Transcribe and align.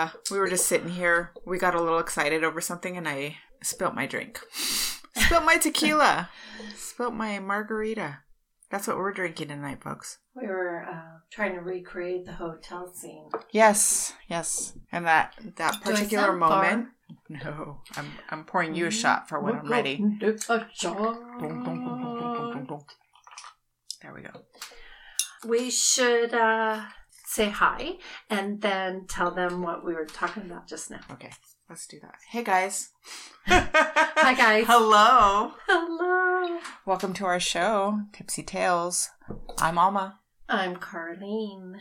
Uh 0.00 0.08
we 0.30 0.38
were 0.38 0.48
just 0.48 0.64
sitting 0.64 0.88
here. 0.88 1.32
We 1.44 1.58
got 1.58 1.74
a 1.74 1.80
little 1.82 1.98
excited 1.98 2.42
over 2.42 2.62
something 2.62 2.96
and 2.96 3.06
I 3.06 3.36
spilt 3.62 3.94
my 3.94 4.06
drink. 4.06 4.40
spilt 5.14 5.44
my 5.44 5.58
tequila. 5.58 6.30
spilt 6.74 7.12
my 7.12 7.38
margarita. 7.38 8.20
That's 8.70 8.86
what 8.86 8.96
we're 8.96 9.12
drinking 9.12 9.48
tonight, 9.48 9.82
folks. 9.82 10.16
We 10.34 10.46
were 10.46 10.86
uh, 10.90 11.18
trying 11.30 11.54
to 11.54 11.60
recreate 11.60 12.24
the 12.24 12.32
hotel 12.32 12.90
scene. 12.94 13.28
Yes, 13.50 14.14
yes. 14.26 14.72
And 14.90 15.04
that 15.06 15.34
that 15.56 15.82
particular 15.82 16.32
moment. 16.32 16.88
No, 17.28 17.82
I'm 17.94 18.06
I'm 18.30 18.44
pouring 18.44 18.74
you 18.74 18.86
a 18.86 18.90
shot 18.90 19.28
for 19.28 19.38
when 19.38 19.56
I'm 19.56 19.70
ready. 19.70 20.02
There 24.00 24.14
we 24.14 24.22
go. 24.22 24.30
We 25.46 25.70
should 25.70 26.32
uh, 26.32 26.84
say 27.30 27.48
hi 27.48 27.92
and 28.28 28.60
then 28.60 29.06
tell 29.06 29.30
them 29.32 29.62
what 29.62 29.84
we 29.84 29.94
were 29.94 30.04
talking 30.04 30.42
about 30.42 30.66
just 30.66 30.90
now. 30.90 30.98
Okay, 31.12 31.30
let's 31.68 31.86
do 31.86 32.00
that. 32.00 32.16
Hey 32.28 32.42
guys. 32.42 32.90
Hi 33.46 34.34
guys. 34.34 34.64
Hello. 34.66 35.52
Hello. 35.68 36.58
Welcome 36.84 37.14
to 37.14 37.26
our 37.26 37.38
show, 37.38 38.00
Tipsy 38.12 38.42
Tales. 38.42 39.10
I'm 39.58 39.78
Alma, 39.78 40.18
I'm 40.48 40.74
Carlene. 40.74 41.74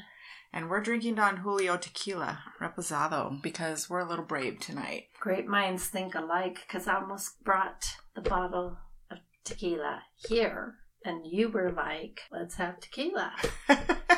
and 0.53 0.69
we're 0.69 0.81
drinking 0.81 1.15
Don 1.15 1.37
Julio 1.37 1.77
tequila 1.77 2.43
reposado 2.61 3.41
because 3.41 3.89
we're 3.89 4.01
a 4.01 4.07
little 4.07 4.25
brave 4.25 4.59
tonight. 4.59 5.05
Great 5.19 5.47
minds 5.47 5.87
think 5.87 6.13
alike 6.13 6.59
because 6.67 6.87
I 6.87 6.97
almost 6.97 7.43
brought 7.43 7.87
the 8.13 8.21
bottle 8.21 8.77
of 9.09 9.17
tequila 9.43 10.03
here 10.27 10.75
and 11.03 11.25
you 11.25 11.49
were 11.49 11.71
like, 11.71 12.21
let's 12.31 12.55
have 12.55 12.79
tequila. 12.79 13.33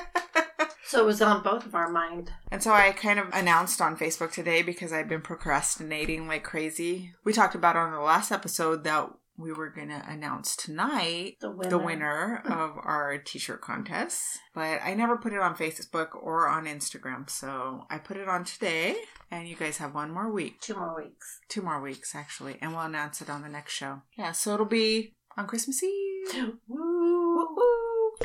So 0.91 0.99
it 0.99 1.05
was 1.05 1.21
on 1.21 1.41
both 1.41 1.65
of 1.65 1.73
our 1.73 1.89
mind. 1.89 2.33
and 2.51 2.61
so 2.61 2.73
I 2.73 2.91
kind 2.91 3.17
of 3.17 3.27
announced 3.31 3.79
on 3.79 3.95
Facebook 3.95 4.33
today 4.33 4.61
because 4.61 4.91
I've 4.91 5.07
been 5.07 5.21
procrastinating 5.21 6.27
like 6.27 6.43
crazy. 6.43 7.13
We 7.23 7.31
talked 7.31 7.55
about 7.55 7.77
on 7.77 7.93
the 7.93 8.01
last 8.01 8.29
episode 8.29 8.83
that 8.83 9.09
we 9.37 9.53
were 9.53 9.69
going 9.69 9.87
to 9.87 10.03
announce 10.05 10.57
tonight 10.57 11.37
The 11.39 11.49
winner. 11.49 11.69
the 11.69 11.77
winner 11.77 12.41
of 12.45 12.71
our 12.83 13.17
t-shirt 13.17 13.61
contest 13.61 14.37
but 14.53 14.81
i 14.83 14.93
never 14.93 15.17
put 15.17 15.33
it 15.33 15.39
on 15.39 15.55
facebook 15.55 16.09
or 16.21 16.47
on 16.49 16.65
instagram 16.65 17.27
so 17.27 17.85
i 17.89 17.97
put 17.97 18.17
it 18.17 18.27
on 18.27 18.43
today 18.43 18.97
and 19.31 19.47
you 19.47 19.55
guys 19.55 19.77
have 19.77 19.95
one 19.95 20.11
more 20.11 20.29
week 20.29 20.59
Two 20.59 20.75
more 20.75 20.95
weeks. 20.95 21.39
two 21.47 21.61
more 21.63 21.81
weeks 21.81 22.13
actually 22.13 22.57
and 22.61 22.71
we'll 22.73 22.81
announce 22.81 23.21
it 23.21 23.29
on 23.31 23.41
the 23.41 23.49
next 23.49 23.73
show 23.73 24.01
yeah 24.17 24.31
so 24.33 24.53
it'll 24.53 24.65
be 24.65 25.15
on 25.37 25.47
christmas 25.47 25.81
eve 25.81 26.27
Woo. 26.67 27.00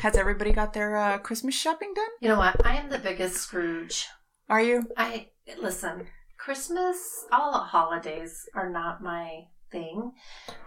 Has 0.01 0.15
everybody 0.15 0.51
got 0.51 0.73
their 0.73 0.95
uh, 0.95 1.17
christmas 1.19 1.55
shopping 1.55 1.93
done 1.95 2.09
You 2.21 2.29
know 2.29 2.37
what? 2.37 2.65
I 2.65 2.77
am 2.77 2.89
the 2.89 2.99
biggest 2.99 3.37
Scrooge. 3.37 4.07
are 4.49 4.61
you 4.61 4.87
I 4.95 5.29
listen. 5.61 6.07
Christmas, 6.37 7.25
all 7.31 7.59
holidays 7.59 8.47
are 8.53 8.69
not 8.69 9.01
my 9.01 9.45
thing. 9.71 10.13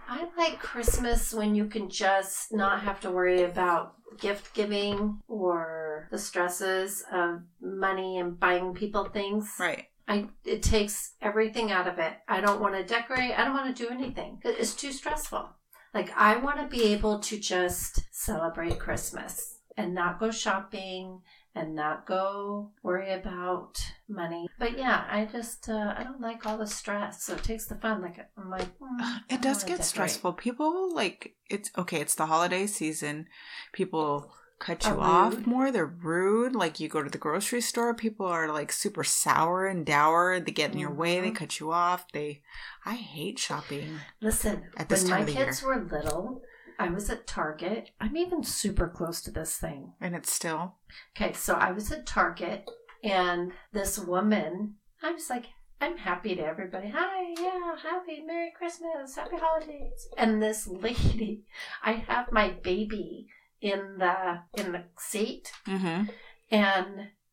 I 0.07 0.27
like 0.37 0.59
Christmas 0.59 1.33
when 1.33 1.55
you 1.55 1.65
can 1.65 1.89
just 1.89 2.53
not 2.53 2.81
have 2.81 2.99
to 3.01 3.09
worry 3.11 3.43
about 3.43 3.95
gift 4.19 4.53
giving 4.53 5.21
or 5.27 6.07
the 6.11 6.17
stresses 6.19 7.03
of 7.11 7.41
money 7.61 8.17
and 8.19 8.39
buying 8.39 8.73
people 8.73 9.05
things. 9.05 9.49
right 9.59 9.85
I 10.07 10.27
it 10.43 10.61
takes 10.61 11.13
everything 11.21 11.71
out 11.71 11.87
of 11.87 11.97
it. 11.97 12.13
I 12.27 12.41
don't 12.41 12.59
want 12.59 12.75
to 12.75 12.83
decorate. 12.83 13.37
I 13.37 13.45
don't 13.45 13.53
want 13.53 13.75
to 13.75 13.83
do 13.83 13.89
anything. 13.89 14.39
It's 14.43 14.75
too 14.75 14.91
stressful. 14.91 15.49
Like 15.93 16.11
I 16.15 16.37
want 16.37 16.59
to 16.59 16.67
be 16.67 16.83
able 16.93 17.19
to 17.19 17.37
just 17.37 18.03
celebrate 18.11 18.79
Christmas 18.79 19.59
and 19.77 19.93
not 19.93 20.19
go 20.19 20.31
shopping 20.31 21.21
and 21.53 21.75
not 21.75 22.05
go 22.05 22.71
worry 22.81 23.11
about 23.11 23.77
money. 24.07 24.47
But 24.57 24.77
yeah, 24.77 25.05
I 25.09 25.25
just 25.25 25.67
uh, 25.67 25.93
I 25.97 26.03
don't 26.03 26.21
like 26.21 26.45
all 26.45 26.57
the 26.57 26.67
stress. 26.67 27.23
So 27.23 27.33
it 27.33 27.43
takes 27.43 27.67
the 27.67 27.75
fun. 27.75 28.01
Like 28.01 28.19
I'm 28.37 28.49
like 28.49 28.67
mm, 28.79 29.19
it 29.29 29.41
does 29.41 29.63
get 29.63 29.69
decorate. 29.71 29.85
stressful 29.85 30.33
people 30.33 30.93
like 30.95 31.35
it's 31.49 31.69
okay 31.77 31.99
it's 31.99 32.15
the 32.15 32.25
holiday 32.25 32.65
season 32.67 33.27
people 33.73 34.31
cut 34.61 34.85
you 34.85 34.91
off 34.99 35.45
more 35.45 35.71
they're 35.71 35.85
rude 35.85 36.55
like 36.55 36.79
you 36.79 36.87
go 36.87 37.01
to 37.03 37.09
the 37.09 37.17
grocery 37.17 37.59
store 37.61 37.93
people 37.93 38.25
are 38.27 38.47
like 38.53 38.71
super 38.71 39.03
sour 39.03 39.65
and 39.65 39.85
dour 39.85 40.39
they 40.39 40.51
get 40.51 40.71
in 40.71 40.77
your 40.79 40.93
way 40.93 41.19
they 41.19 41.31
Mhm. 41.31 41.35
cut 41.35 41.59
you 41.59 41.71
off 41.71 42.05
they 42.13 42.41
i 42.85 42.93
hate 42.95 43.37
shopping 43.39 43.99
Listen, 44.21 44.69
At 44.77 44.87
this 44.87 45.01
when 45.03 45.11
time 45.11 45.23
my 45.25 45.29
of 45.31 45.35
kids 45.35 45.63
were 45.63 45.83
little, 45.83 46.41
I 46.79 46.89
was 46.89 47.09
at 47.11 47.27
Target. 47.27 47.91
I'm 47.99 48.15
even 48.17 48.43
super 48.43 48.87
close 48.87 49.21
to 49.23 49.31
this 49.31 49.57
thing. 49.57 49.93
and 50.01 50.15
it's 50.15 50.31
still 50.31 50.75
Okay, 51.15 51.33
so 51.33 51.55
I 51.55 51.71
was 51.71 51.91
at 51.91 52.05
Target 52.07 52.69
and 53.03 53.51
this 53.73 53.97
woman, 53.99 54.75
I 55.03 55.11
was 55.11 55.29
like, 55.29 55.45
I'm 55.83 55.97
happy 55.97 56.35
to 56.35 56.43
everybody. 56.43 56.89
Hi, 56.95 57.33
yeah, 57.39 57.75
happy 57.89 58.21
Merry 58.25 58.51
Christmas, 58.55 59.15
Happy 59.15 59.37
Holidays. 59.37 60.07
And 60.17 60.41
this 60.41 60.67
lady, 60.85 61.43
I 61.83 61.93
have 61.93 62.31
my 62.31 62.49
baby 62.49 63.27
in 63.61 63.97
the 63.99 64.39
in 64.53 64.71
the 64.71 64.83
seat. 64.97 65.51
Mm-hmm. 65.67 66.05
and 66.51 66.87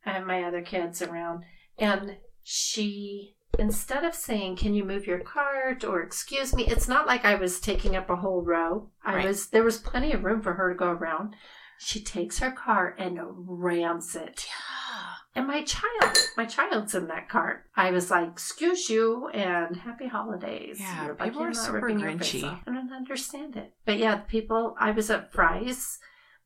I 0.07 0.13
have 0.13 0.27
my 0.27 0.45
other 0.45 0.63
kids 0.63 1.03
around. 1.03 1.45
And 1.79 2.17
she 2.43 3.35
instead 3.59 4.05
of 4.05 4.15
saying 4.15 4.57
can 4.57 4.75
you 4.75 4.85
move 4.85 5.07
your 5.07 5.21
cart? 5.21 5.85
or 5.85 6.01
excuse 6.03 6.55
me 6.55 6.67
it's 6.67 6.87
not 6.89 7.07
like 7.07 7.25
i 7.25 7.35
was 7.35 7.61
taking 7.61 7.97
up 7.97 8.09
a 8.11 8.17
whole 8.17 8.43
row. 8.43 8.91
I 9.05 9.17
Right. 9.17 9.27
was 9.27 9.49
there 9.49 9.65
was 9.65 9.79
plenty 9.79 10.13
of 10.13 10.25
room 10.25 10.43
for 10.43 10.55
her 10.55 10.73
to 10.73 10.79
go 10.79 10.91
around. 10.91 11.35
She 11.79 12.03
takes 12.03 12.41
her 12.41 12.51
cart 12.51 12.97
and 12.99 13.19
rams 13.47 14.15
it. 14.17 14.47
And 15.35 15.47
my 15.47 15.63
child 15.63 16.17
my 16.37 16.45
child's 16.47 16.95
in 16.95 17.07
that 17.09 17.29
cart 17.29 17.65
i 17.77 17.91
was 17.91 18.11
like 18.11 18.29
excuse 18.29 18.91
you 18.91 19.29
and 19.29 19.77
happy 19.77 20.09
holidays. 20.09 20.79
Yeah, 20.81 21.13
people 21.19 21.43
you're 21.43 21.53
super 21.55 21.81
ripping 21.81 22.01
your 22.01 22.19
face 22.19 22.35
grinchy. 22.43 22.61
i 22.67 22.73
don't 22.73 22.93
understand 22.93 23.57
it. 23.57 23.73
But 23.85 23.99
yeah 23.99 24.17
people 24.17 24.75
i 24.81 24.91
was 24.91 25.11
at 25.11 25.33
fry's 25.33 25.99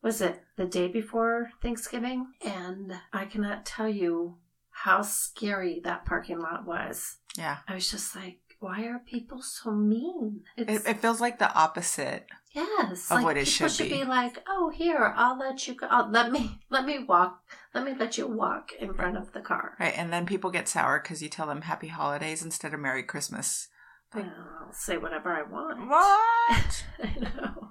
was 0.03 0.21
it 0.21 0.43
the 0.57 0.65
day 0.65 0.87
before 0.87 1.51
Thanksgiving? 1.61 2.27
And 2.45 2.93
I 3.11 3.25
cannot 3.25 3.65
tell 3.65 3.89
you 3.89 4.35
how 4.69 5.01
scary 5.01 5.79
that 5.83 6.05
parking 6.05 6.39
lot 6.39 6.65
was. 6.65 7.17
yeah 7.37 7.57
I 7.67 7.75
was 7.75 7.89
just 7.89 8.15
like, 8.15 8.39
why 8.59 8.83
are 8.83 8.99
people 8.99 9.41
so 9.41 9.71
mean? 9.71 10.41
It, 10.57 10.85
it 10.85 10.99
feels 10.99 11.19
like 11.19 11.37
the 11.39 11.53
opposite 11.53 12.27
yes, 12.53 13.11
of 13.11 13.17
like 13.17 13.25
what 13.25 13.37
it 13.37 13.45
people 13.45 13.67
should 13.67 13.71
should 13.71 13.89
be. 13.89 13.99
be. 13.99 14.03
like, 14.05 14.41
oh, 14.47 14.69
here, 14.69 15.13
I'll 15.17 15.37
let 15.37 15.67
you 15.67 15.73
go. 15.75 15.87
I'll, 15.89 16.09
let 16.09 16.31
me 16.31 16.59
let 16.69 16.85
me 16.85 17.03
walk. 17.03 17.41
Let 17.73 17.85
me 17.85 17.93
let 17.97 18.17
you 18.17 18.27
walk 18.27 18.71
in 18.79 18.93
front 18.93 19.17
of 19.17 19.31
the 19.33 19.41
car. 19.41 19.75
right 19.79 19.93
and 19.97 20.11
then 20.13 20.25
people 20.25 20.49
get 20.51 20.67
sour 20.67 20.99
because 20.99 21.21
you 21.23 21.29
tell 21.29 21.47
them 21.47 21.61
happy 21.61 21.87
holidays 21.87 22.43
instead 22.43 22.73
of 22.73 22.79
merry 22.79 23.03
christmas 23.03 23.67
I'll 24.15 24.73
say 24.73 24.97
whatever 24.97 25.31
I 25.33 25.43
want. 25.43 25.87
what 25.87 26.83
I 27.03 27.15
know. 27.19 27.69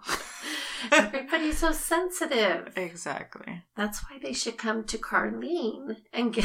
Everybody's 0.91 1.59
so 1.59 1.73
sensitive. 1.73 2.73
exactly 2.77 3.63
That's 3.77 4.01
why 4.05 4.19
they 4.23 4.33
should 4.33 4.59
come 4.59 4.85
to 4.85 4.99
Carlene 4.99 5.97
and 6.13 6.33
get 6.33 6.45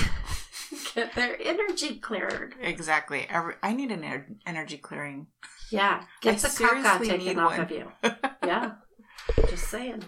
get 0.96 1.14
their 1.16 1.38
energy 1.42 1.96
cleared. 2.00 2.56
exactly 2.62 3.26
Every, 3.30 3.56
i 3.64 3.74
need 3.74 3.92
an 3.92 4.02
ener- 4.02 4.36
energy 4.46 4.78
clearing 4.78 5.28
Yeah, 5.72 6.02
I 6.04 6.06
get 6.22 6.38
the 6.40 6.48
caca 6.50 7.00
taken 7.00 7.26
need 7.26 7.38
off 7.40 7.52
one. 7.52 7.60
of 7.62 7.72
you. 7.72 7.92
Yeah, 8.46 8.72
just 9.50 9.68
saying. 9.70 10.04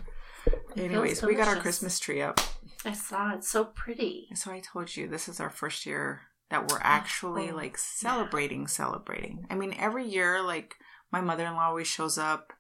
Anyways 0.78 1.22
we 1.24 1.36
got 1.36 1.48
our 1.48 1.58
christmas 1.58 2.00
tree 2.00 2.22
up 2.22 2.40
I 2.86 2.94
saw 2.94 3.34
it. 3.34 3.44
So 3.44 3.66
pretty. 3.66 4.30
So 4.36 4.52
I 4.52 4.62
told 4.62 4.96
you 4.96 5.08
this 5.08 5.28
is 5.28 5.42
our 5.42 5.50
first 5.50 5.86
year 5.86 6.22
that 6.50 6.72
we're 6.72 6.80
actually 6.82 7.52
Oh, 7.52 7.56
like 7.56 7.78
celebrating, 7.78 8.68
celebrating. 8.68 9.46
I 9.50 9.56
mean, 9.56 9.76
every 9.78 10.08
year, 10.08 10.42
like 10.42 10.76
my 11.12 11.22
mother 11.22 11.46
in 11.46 11.54
law 11.54 11.68
always 11.68 11.88
shows 11.88 12.18
up 12.18 12.54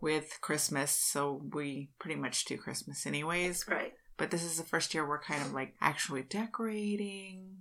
with 0.00 0.38
Christmas, 0.40 0.90
so 0.90 1.42
we 1.52 1.90
pretty 1.98 2.20
much 2.20 2.44
do 2.44 2.56
Christmas 2.56 3.06
anyways. 3.06 3.64
Right. 3.68 3.94
But 4.16 4.30
this 4.30 4.42
is 4.42 4.56
the 4.56 4.64
first 4.64 4.94
year 4.94 5.06
we're 5.06 5.20
kind 5.20 5.42
of 5.42 5.52
like 5.52 5.74
actually 5.80 6.22
decorating, 6.22 7.58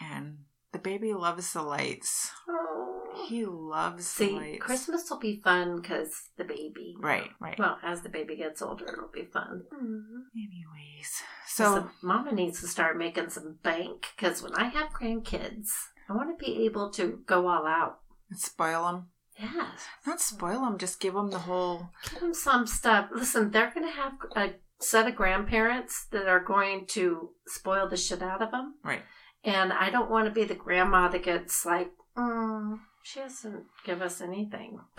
and 0.00 0.38
the 0.72 0.78
baby 0.78 1.12
loves 1.12 1.52
the 1.52 1.62
lights. 1.62 2.30
Oh. 2.48 2.78
He 3.28 3.44
loves 3.44 3.98
the 4.16 4.26
See, 4.26 4.32
lights. 4.32 4.62
Christmas 4.64 5.10
will 5.10 5.18
be 5.18 5.40
fun 5.44 5.80
because 5.80 6.30
the 6.36 6.44
baby. 6.44 6.94
Right, 6.98 7.28
right. 7.40 7.58
Well, 7.58 7.78
as 7.82 8.00
the 8.02 8.08
baby 8.08 8.36
gets 8.36 8.62
older, 8.62 8.86
it'll 8.88 9.10
be 9.12 9.28
fun. 9.30 9.64
Mm-hmm. 9.72 10.20
anyways, 10.34 11.22
So 11.46 11.64
so 11.64 11.90
Mama 12.02 12.32
needs 12.32 12.60
to 12.60 12.68
start 12.68 12.96
making 12.96 13.30
some 13.30 13.58
bank 13.62 14.06
because 14.16 14.42
when 14.42 14.54
I 14.54 14.64
have 14.68 14.92
grandkids, 14.92 15.68
I 16.08 16.14
want 16.14 16.30
to 16.36 16.44
be 16.44 16.64
able 16.64 16.90
to 16.92 17.20
go 17.26 17.48
all 17.48 17.66
out. 17.66 17.98
And 18.30 18.38
spoil 18.38 18.84
them. 18.84 19.06
Yes. 19.38 19.86
Not 20.06 20.20
spoil 20.20 20.60
them, 20.60 20.78
just 20.78 21.00
give 21.00 21.14
them 21.14 21.30
the 21.30 21.38
whole. 21.40 21.90
Give 22.10 22.20
them 22.20 22.34
some 22.34 22.66
stuff. 22.66 23.08
Listen, 23.14 23.50
they're 23.50 23.72
going 23.74 23.86
to 23.86 23.92
have 23.92 24.12
a 24.36 24.54
set 24.78 25.06
of 25.06 25.16
grandparents 25.16 26.06
that 26.12 26.26
are 26.26 26.40
going 26.42 26.86
to 26.88 27.30
spoil 27.46 27.88
the 27.88 27.96
shit 27.96 28.22
out 28.22 28.42
of 28.42 28.50
them. 28.50 28.74
Right. 28.84 29.02
And 29.44 29.72
I 29.72 29.90
don't 29.90 30.10
want 30.10 30.26
to 30.26 30.30
be 30.30 30.44
the 30.44 30.54
grandma 30.54 31.08
that 31.08 31.24
gets 31.24 31.66
like, 31.66 31.90
mm, 32.16 32.78
she 33.02 33.20
doesn't 33.20 33.64
give 33.84 34.00
us 34.00 34.20
anything. 34.20 34.80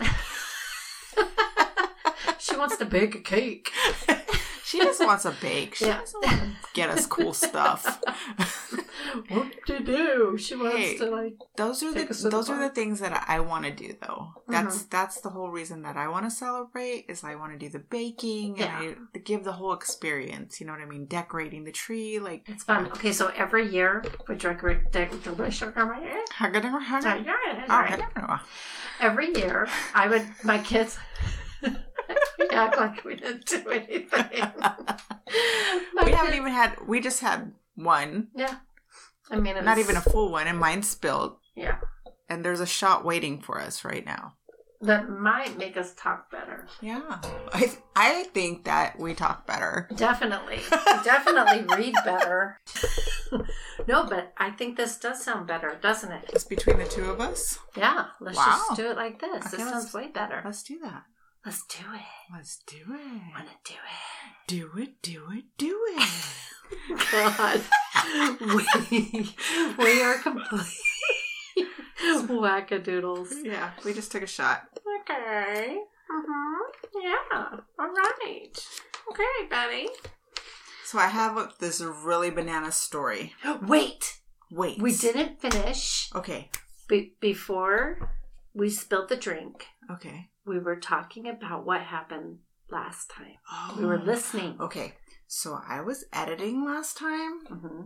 she 2.38 2.56
wants 2.56 2.76
to 2.76 2.84
bake 2.84 3.14
a 3.14 3.20
cake. 3.20 3.70
She 4.64 4.78
just 4.78 5.00
wants 5.04 5.24
a 5.26 5.32
bake. 5.42 5.74
She 5.74 5.86
Yeah. 5.86 5.98
doesn't 6.00 6.24
want 6.24 6.40
to 6.40 6.50
get 6.72 6.88
us 6.90 7.06
cool 7.06 7.34
stuff. 7.34 8.00
what 9.28 9.52
to 9.66 9.80
do? 9.80 10.36
She 10.38 10.56
wants 10.56 10.76
Hey. 10.76 10.96
to 10.98 11.06
like. 11.10 11.34
those 11.56 11.82
are 11.82 11.92
the 11.92 12.04
those 12.30 12.48
are 12.50 12.58
the 12.58 12.70
things 12.70 13.00
that 13.00 13.24
I 13.28 13.40
want 13.40 13.64
to 13.66 13.70
do 13.70 13.94
though. 14.00 14.32
Uh-huh. 14.34 14.42
That's 14.48 14.82
that's 14.84 15.20
the 15.20 15.30
whole 15.30 15.50
reason 15.50 15.82
that 15.82 15.96
I 15.96 16.08
want 16.08 16.24
to 16.26 16.30
celebrate 16.30 17.06
is 17.08 17.22
I 17.24 17.34
want 17.34 17.52
to 17.52 17.58
do 17.58 17.68
the 17.68 17.78
baking 17.78 18.56
Yeah. 18.56 18.80
and 18.82 18.96
I, 19.14 19.18
give 19.18 19.44
the 19.44 19.52
whole 19.52 19.72
experience. 19.74 20.60
You 20.60 20.66
know 20.66 20.72
what 20.72 20.80
I 20.82 20.86
mean? 20.86 21.06
Decorating 21.06 21.64
the 21.64 21.72
tree, 21.72 22.18
like 22.18 22.44
It's 22.48 22.64
fun. 22.64 22.86
Okay, 22.86 23.12
so 23.12 23.28
every 23.36 23.68
year 23.68 24.02
we 24.28 24.34
decorate. 24.36 24.80
Oh, 28.16 28.40
every 29.00 29.28
year, 29.36 29.68
I 29.94 30.08
would 30.08 30.26
my 30.42 30.58
kids. 30.58 30.98
We 32.54 32.60
act 32.60 32.76
like 32.76 33.04
we 33.04 33.16
didn't 33.16 33.46
do 33.46 33.68
anything. 33.68 34.42
We 36.04 36.12
haven't 36.12 36.34
even 36.34 36.52
had. 36.52 36.76
We 36.86 37.00
just 37.00 37.20
had 37.20 37.52
one, 37.76 38.28
Yeah, 38.36 38.56
I 39.30 39.36
mean, 39.36 39.56
not 39.64 39.78
even 39.78 39.96
a 39.96 40.00
full 40.00 40.30
one, 40.30 40.46
and 40.46 40.58
mine 40.58 40.82
spilled. 40.82 41.36
Yeah, 41.56 41.78
And 42.28 42.44
there's 42.44 42.60
a 42.60 42.66
shot 42.66 43.04
waiting 43.04 43.40
for 43.40 43.60
us 43.60 43.84
right 43.84 44.04
now. 44.04 44.34
that 44.82 45.08
might 45.08 45.56
make 45.56 45.76
us 45.78 45.94
talk 45.94 46.30
better. 46.30 46.66
Yeah, 46.82 47.18
I 47.52 47.72
I 47.96 48.24
think 48.34 48.64
that 48.64 48.98
we 48.98 49.14
talk 49.14 49.46
better. 49.46 49.88
Definitely, 49.96 50.60
definitely 51.04 51.64
read 51.76 51.94
better. 52.04 52.58
no, 53.88 54.04
but 54.06 54.32
I 54.36 54.50
think 54.50 54.76
this 54.76 54.98
does 54.98 55.22
sound 55.24 55.46
better, 55.46 55.78
doesn't 55.80 56.12
it? 56.12 56.30
It's 56.34 56.44
between 56.44 56.78
the 56.78 56.84
two 56.86 57.04
of 57.10 57.20
us, 57.20 57.58
Yeah, 57.76 58.06
let's 58.20 58.36
Wow. 58.36 58.44
just 58.68 58.76
do 58.76 58.90
it 58.90 58.96
like 58.96 59.20
this. 59.20 59.46
Okay, 59.46 59.56
this 59.56 59.70
sounds 59.70 59.94
way 59.94 60.08
better. 60.08 60.42
let's 60.44 60.62
do 60.62 60.78
that. 60.80 61.04
Let's 61.44 61.64
do 61.66 61.84
it. 61.94 62.00
Let's 62.32 62.58
do 62.66 62.76
it. 62.76 63.22
Wanna 63.32 63.50
do 63.64 63.74
it? 63.74 64.46
Do 64.46 64.70
it. 64.78 65.02
Do 65.02 65.24
it. 65.32 65.44
Do 65.58 65.78
it. 65.88 66.10
God, 67.12 67.60
we 68.40 69.34
we 69.78 70.02
are 70.02 70.18
complete 70.18 70.66
wackadoodles. 72.28 73.32
yeah, 73.44 73.70
we 73.84 73.92
just 73.92 74.10
took 74.10 74.22
a 74.22 74.26
shot. 74.26 74.62
Okay. 75.02 75.76
Mm-hmm. 76.10 77.00
Yeah. 77.02 77.58
All 77.78 77.88
right. 77.88 78.68
Okay, 79.10 79.48
Betty. 79.50 79.88
So 80.84 80.98
I 80.98 81.08
have 81.08 81.54
this 81.58 81.80
really 81.80 82.30
banana 82.30 82.72
story. 82.72 83.34
Wait, 83.62 84.18
Wait, 84.50 84.80
we 84.80 84.94
didn't 84.96 85.40
finish 85.40 86.10
Okay. 86.14 86.50
Be- 86.88 87.14
before 87.20 88.10
we 88.54 88.70
spilled 88.70 89.08
the 89.08 89.16
drink. 89.16 89.66
Okay. 89.90 90.30
We 90.46 90.58
were 90.58 90.76
talking 90.76 91.28
about 91.28 91.64
what 91.64 91.80
happened 91.82 92.38
last 92.70 93.10
time. 93.10 93.36
Oh. 93.50 93.74
We 93.78 93.84
were 93.86 93.98
listening. 93.98 94.56
Okay. 94.60 94.94
So 95.26 95.58
I 95.66 95.80
was 95.80 96.04
editing 96.12 96.64
last 96.64 96.96
time, 96.96 97.40
hmm 97.46 97.80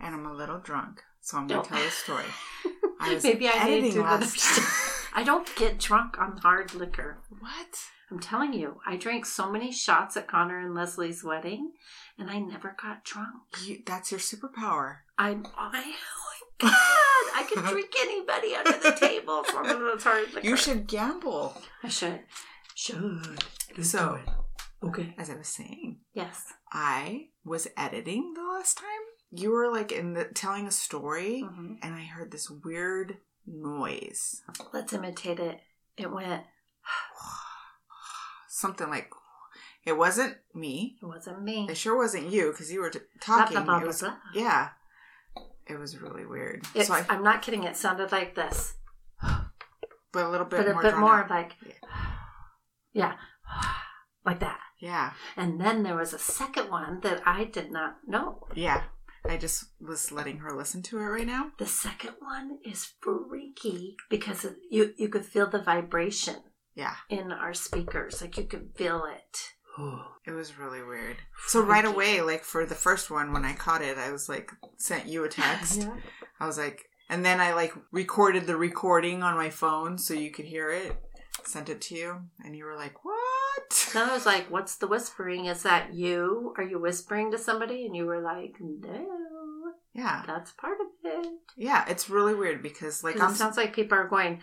and 0.00 0.14
I'm 0.16 0.26
a 0.26 0.32
little 0.34 0.58
drunk. 0.58 1.00
So 1.20 1.36
I'm 1.38 1.46
gonna 1.46 1.60
Oh. 1.60 1.64
tell 1.64 1.82
a 1.82 1.90
story. 1.90 2.24
I 3.00 3.14
was 3.14 3.22
Maybe 3.24 3.48
I 3.48 3.52
need 3.66 3.72
editing 3.74 3.92
to 3.94 4.02
last. 4.02 4.60
I 5.14 5.22
don't 5.22 5.54
get 5.56 5.78
drunk 5.78 6.18
on 6.18 6.38
hard 6.38 6.74
liquor. 6.74 7.18
what? 7.40 7.78
I'm 8.10 8.18
telling 8.18 8.52
you, 8.52 8.80
I 8.86 8.96
drank 8.96 9.24
so 9.26 9.50
many 9.50 9.70
shots 9.72 10.16
at 10.16 10.26
Connor 10.28 10.58
and 10.58 10.74
Leslie's 10.74 11.22
wedding, 11.24 11.72
and 12.18 12.30
I 12.30 12.38
never 12.40 12.74
got 12.82 13.04
drunk. 13.04 13.42
You, 13.64 13.82
that's 13.86 14.10
your 14.10 14.20
superpower. 14.20 14.96
I'm, 15.18 15.46
I, 15.56 15.94
oh 15.94 16.21
god, 16.62 16.72
I 17.34 17.46
can 17.52 17.62
drink 17.72 17.90
anybody 18.00 18.54
under 18.54 18.78
the 18.78 18.92
table 18.98 19.42
from 19.44 19.66
the 19.68 19.98
hard 20.02 20.32
liquor. 20.34 20.46
You 20.46 20.56
should 20.56 20.86
gamble. 20.86 21.60
I 21.82 21.88
should. 21.88 22.20
Should. 22.74 23.42
So, 23.82 24.18
Okay. 24.82 25.14
as 25.18 25.30
I 25.30 25.36
was 25.36 25.48
saying, 25.48 25.98
Yes. 26.14 26.52
I 26.72 27.28
was 27.44 27.68
editing 27.76 28.34
the 28.34 28.42
last 28.42 28.78
time. 28.78 28.86
You 29.30 29.50
were 29.50 29.70
like 29.70 29.92
in 29.92 30.12
the 30.14 30.24
telling 30.24 30.66
a 30.66 30.70
story, 30.70 31.42
Mhm. 31.44 31.78
and 31.82 31.94
I 31.94 32.02
heard 32.02 32.30
this 32.32 32.50
weird 32.50 33.18
noise. 33.46 34.42
Let's 34.72 34.92
imitate 34.92 35.38
it. 35.40 35.60
It 35.96 36.10
went. 36.10 36.44
Something 38.48 38.88
like 38.90 39.10
it 39.84 39.96
wasn't 39.96 40.36
me. 40.54 40.96
It 41.02 41.06
wasn't 41.06 41.42
me. 41.42 41.66
It 41.68 41.76
sure 41.76 41.96
wasn't 41.96 42.30
you 42.30 42.50
because 42.52 42.70
you 42.72 42.80
were 42.80 42.90
t- 42.90 43.00
Blah, 43.26 43.38
talking. 43.38 43.56
blah, 43.56 43.64
blah, 43.64 43.78
it 43.80 43.86
was 43.86 44.00
blah, 44.00 44.10
blah. 44.10 44.42
yeah. 44.42 44.68
It 45.72 45.78
was 45.78 46.00
really 46.00 46.26
weird. 46.26 46.64
It's, 46.74 46.88
so 46.88 46.94
I, 46.94 47.04
I'm 47.08 47.22
not 47.24 47.42
kidding. 47.42 47.64
It 47.64 47.76
sounded 47.76 48.12
like 48.12 48.34
this, 48.34 48.74
but 50.12 50.24
a 50.24 50.28
little 50.28 50.46
bit 50.46 50.58
but 50.60 50.68
a 50.68 50.72
more. 50.74 50.82
bit 50.82 50.96
more 50.98 51.20
out. 51.24 51.30
like, 51.30 51.52
yeah, 52.92 53.14
like 54.24 54.40
that. 54.40 54.58
Yeah, 54.80 55.12
And 55.36 55.60
then 55.60 55.84
there 55.84 55.94
was 55.96 56.12
a 56.12 56.18
second 56.18 56.68
one 56.68 57.00
that 57.02 57.22
I 57.24 57.44
did 57.44 57.70
not 57.70 57.98
know. 58.06 58.46
yeah. 58.54 58.82
I 59.24 59.36
just 59.36 59.66
was 59.80 60.10
letting 60.10 60.38
her 60.38 60.50
listen 60.52 60.82
to 60.82 60.98
it 60.98 61.04
right 61.04 61.26
now. 61.26 61.52
The 61.56 61.66
second 61.66 62.14
one 62.18 62.58
is 62.64 62.92
freaky 63.00 63.94
because 64.10 64.44
you 64.68 64.94
you 64.98 65.08
could 65.08 65.24
feel 65.24 65.48
the 65.48 65.62
vibration 65.62 66.38
Yeah, 66.74 66.96
in 67.08 67.30
our 67.30 67.54
speakers. 67.54 68.20
Like 68.20 68.36
you 68.36 68.42
could 68.48 68.70
feel 68.76 69.04
it. 69.04 69.38
It 70.26 70.32
was 70.32 70.58
really 70.58 70.82
weird. 70.82 71.16
So 71.46 71.60
right 71.60 71.84
away, 71.84 72.20
like 72.20 72.44
for 72.44 72.66
the 72.66 72.74
first 72.74 73.10
one, 73.10 73.32
when 73.32 73.44
I 73.44 73.54
caught 73.54 73.82
it, 73.82 73.98
I 73.98 74.12
was 74.12 74.28
like 74.28 74.52
sent 74.76 75.06
you 75.06 75.24
a 75.24 75.28
text. 75.28 75.80
Yeah. 75.82 75.94
I 76.40 76.46
was 76.46 76.58
like, 76.58 76.88
and 77.08 77.24
then 77.24 77.40
I 77.40 77.52
like 77.54 77.72
recorded 77.90 78.46
the 78.46 78.56
recording 78.56 79.22
on 79.22 79.36
my 79.36 79.50
phone 79.50 79.98
so 79.98 80.14
you 80.14 80.30
could 80.30 80.44
hear 80.46 80.70
it. 80.70 80.96
Sent 81.44 81.68
it 81.68 81.80
to 81.82 81.94
you, 81.96 82.20
and 82.44 82.54
you 82.54 82.64
were 82.64 82.76
like, 82.76 83.04
"What?" 83.04 83.90
Then 83.92 84.08
I 84.08 84.14
was 84.14 84.26
like, 84.26 84.50
"What's 84.50 84.76
the 84.76 84.86
whispering? 84.86 85.46
Is 85.46 85.62
that 85.64 85.92
you? 85.92 86.54
Are 86.56 86.62
you 86.62 86.78
whispering 86.78 87.32
to 87.32 87.38
somebody?" 87.38 87.84
And 87.86 87.96
you 87.96 88.04
were 88.04 88.20
like, 88.20 88.56
"No, 88.60 89.72
Yeah, 89.92 90.22
that's 90.26 90.52
part 90.52 90.78
of 90.80 90.86
it." 91.04 91.26
yeah. 91.56 91.84
It's 91.88 92.08
really 92.08 92.34
weird 92.34 92.62
because 92.62 93.02
like 93.02 93.16
it 93.16 93.30
sounds 93.36 93.56
like 93.56 93.74
people 93.74 93.98
are 93.98 94.06
going 94.08 94.40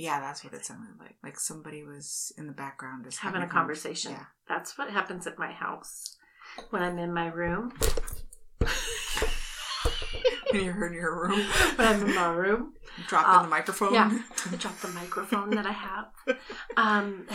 Yeah, 0.00 0.20
that's 0.20 0.44
what 0.44 0.54
it 0.54 0.64
sounded 0.64 0.94
like. 1.00 1.16
Like 1.24 1.40
somebody 1.40 1.82
was 1.82 2.32
in 2.38 2.46
the 2.46 2.52
background 2.52 3.04
just 3.04 3.18
having 3.18 3.42
a 3.42 3.46
con- 3.46 3.58
conversation. 3.62 4.12
Yeah. 4.12 4.26
That's 4.48 4.78
what 4.78 4.90
happens 4.90 5.26
at 5.26 5.38
my 5.40 5.50
house 5.50 6.16
when 6.70 6.82
I'm 6.82 6.98
in 6.98 7.12
my 7.12 7.26
room. 7.26 7.72
When 10.50 10.64
you're 10.64 10.86
in 10.86 10.94
your 10.94 11.14
room, 11.28 11.40
When 11.76 11.86
I'm 11.86 12.06
in 12.08 12.14
my 12.14 12.28
room, 12.30 12.72
dropped 13.06 13.28
Uh, 13.28 13.36
in 13.36 13.42
the 13.42 13.48
microphone. 13.50 13.92
yeah. 13.92 14.08
Drop 14.58 14.80
the 14.80 14.88
microphone 14.88 15.50
that 15.50 15.66
I 15.66 15.72
have. 15.72 16.06
Um, 16.74 17.26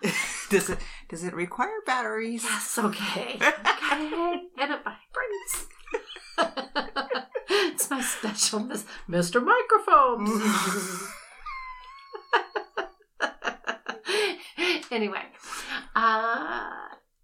does 0.50 0.68
it 0.68 0.78
does 1.08 1.24
it 1.24 1.32
require 1.34 1.72
batteries? 1.86 2.42
yes, 2.44 2.76
okay, 2.78 3.38
okay, 3.40 4.48
and 4.58 4.70
it 4.72 4.80
vibrates. 4.84 5.66
it's 7.48 7.88
my 7.88 8.02
special 8.02 8.60
mis- 8.60 8.84
Mr. 9.08 9.42
Microphone. 9.42 10.26
Anyway, 14.98 15.22
uh, 15.94 16.70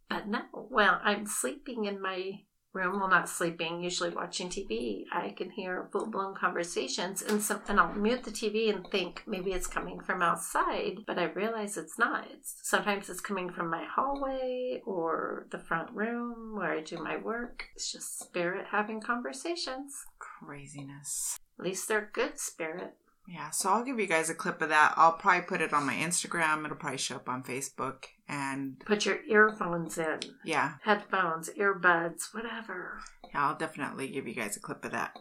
but 0.09 0.29
no, 0.29 0.43
well, 0.71 1.01
I'm 1.03 1.27
sleeping 1.27 1.87
in 1.87 2.01
my 2.01 2.41
room. 2.73 3.01
Well, 3.01 3.09
not 3.09 3.29
sleeping, 3.29 3.83
usually 3.83 4.11
watching 4.11 4.49
TV. 4.49 5.05
I 5.13 5.31
can 5.31 5.51
hear 5.51 5.89
full 5.91 6.07
blown 6.07 6.37
conversations, 6.37 7.23
and 7.23 7.43
some, 7.43 7.63
and 7.69 7.81
I'll 7.81 7.95
mute 7.95 8.23
the 8.23 8.31
TV 8.31 8.73
and 8.73 8.87
think 8.89 9.23
maybe 9.27 9.53
it's 9.53 9.67
coming 9.67 9.99
from 10.01 10.23
outside, 10.23 10.99
but 11.05 11.19
I 11.19 11.25
realize 11.25 11.77
it's 11.77 11.99
not. 11.99 12.27
It's 12.33 12.61
sometimes 12.63 13.11
it's 13.11 13.21
coming 13.21 13.51
from 13.51 13.71
my 13.71 13.85
hallway 13.85 14.81
or 14.87 15.47
the 15.51 15.59
front 15.59 15.91
room 15.93 16.57
where 16.57 16.71
I 16.71 16.81
do 16.81 16.99
my 16.99 17.17
work. 17.17 17.65
It's 17.75 17.91
just 17.91 18.21
spirit 18.21 18.67
having 18.71 19.01
conversations. 19.01 20.05
Craziness. 20.19 21.39
At 21.59 21.65
least 21.65 21.89
they're 21.89 22.11
good 22.13 22.39
spirit. 22.39 22.95
Yeah, 23.27 23.51
so 23.51 23.71
I'll 23.71 23.85
give 23.85 23.99
you 23.99 24.07
guys 24.07 24.29
a 24.29 24.35
clip 24.35 24.61
of 24.61 24.69
that. 24.69 24.93
I'll 24.97 25.13
probably 25.15 25.43
put 25.47 25.63
it 25.63 25.73
on 25.73 25.87
my 25.87 25.95
Instagram. 25.95 26.65
It'll 26.65 26.77
probably 26.77 26.99
show 26.99 27.17
up 27.17 27.29
on 27.29 27.43
Facebook. 27.43 28.05
And 28.29 28.79
Put 28.85 29.07
your 29.07 29.19
earphones 29.27 29.97
in, 29.99 30.21
yeah, 30.45 30.75
headphones, 30.83 31.49
earbuds, 31.59 32.35
whatever. 32.35 33.01
yeah, 33.33 33.49
I'll 33.49 33.57
definitely 33.57 34.09
give 34.09 34.27
you 34.29 34.35
guys 34.35 34.57
a 34.57 34.61
clip 34.61 34.85
of 34.85 34.93
that. 34.93 35.19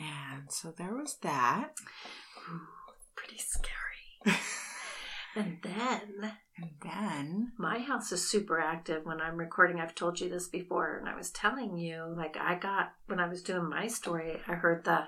And 0.00 0.50
so 0.50 0.72
there 0.76 0.94
was 0.94 1.16
that. 1.22 1.70
Ooh, 2.50 2.60
pretty 3.14 3.38
scary. 3.38 4.38
and 5.36 5.58
then 5.62 6.32
And 6.56 6.70
then, 6.82 7.52
my 7.58 7.78
house 7.78 8.10
is 8.12 8.26
super 8.28 8.58
active 8.60 9.04
when 9.04 9.20
I'm 9.20 9.36
recording. 9.36 9.80
I've 9.80 9.94
told 9.94 10.20
you 10.20 10.28
this 10.28 10.48
before, 10.48 10.96
and 10.98 11.08
I 11.08 11.16
was 11.16 11.30
telling 11.30 11.76
you, 11.78 12.12
like, 12.16 12.36
I 12.38 12.54
got, 12.56 12.92
when 13.06 13.20
I 13.20 13.28
was 13.28 13.42
doing 13.42 13.68
my 13.68 13.86
story, 13.86 14.40
I 14.48 14.54
heard 14.54 14.84
the 14.84 15.04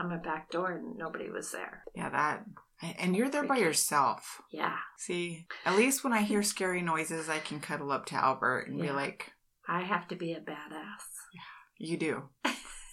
on 0.00 0.08
my 0.08 0.16
back 0.16 0.50
door 0.50 0.72
and 0.72 0.96
nobody 0.96 1.30
was 1.30 1.52
there. 1.52 1.84
yeah, 1.94 2.08
that. 2.10 2.44
And 2.98 3.14
you're 3.14 3.28
there 3.28 3.44
by 3.44 3.58
yourself. 3.58 4.40
Yeah. 4.50 4.76
See, 4.96 5.46
at 5.66 5.76
least 5.76 6.02
when 6.02 6.14
I 6.14 6.22
hear 6.22 6.42
scary 6.42 6.80
noises, 6.80 7.28
I 7.28 7.38
can 7.38 7.60
cuddle 7.60 7.92
up 7.92 8.06
to 8.06 8.14
Albert 8.14 8.68
and 8.68 8.80
be 8.80 8.90
like, 8.90 9.32
I 9.68 9.82
have 9.82 10.08
to 10.08 10.16
be 10.16 10.32
a 10.32 10.40
badass. 10.40 11.04
you 11.78 11.98
do. 11.98 12.22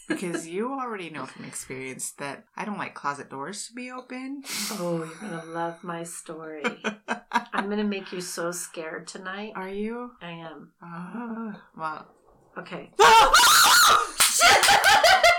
because 0.10 0.46
you 0.48 0.74
already 0.74 1.10
know 1.10 1.26
from 1.26 1.46
experience 1.46 2.12
that 2.20 2.44
I 2.56 2.66
don't 2.66 2.78
like 2.78 2.96
closet 2.96 3.30
doors 3.30 3.68
to 3.68 3.74
be 3.74 3.90
open. 3.90 4.44
Oh, 4.72 4.98
you're 5.06 5.30
gonna 5.30 5.46
love 5.46 5.82
my 5.84 6.04
story. 6.04 6.64
I'm 7.54 7.70
gonna 7.70 7.84
make 7.86 8.12
you 8.12 8.20
so 8.20 8.52
scared 8.52 9.08
tonight. 9.08 9.54
Are 9.56 9.70
you? 9.70 10.12
I 10.22 10.32
am. 10.32 10.72
Uh, 10.86 11.54
well. 11.78 12.08
Okay. 12.58 12.92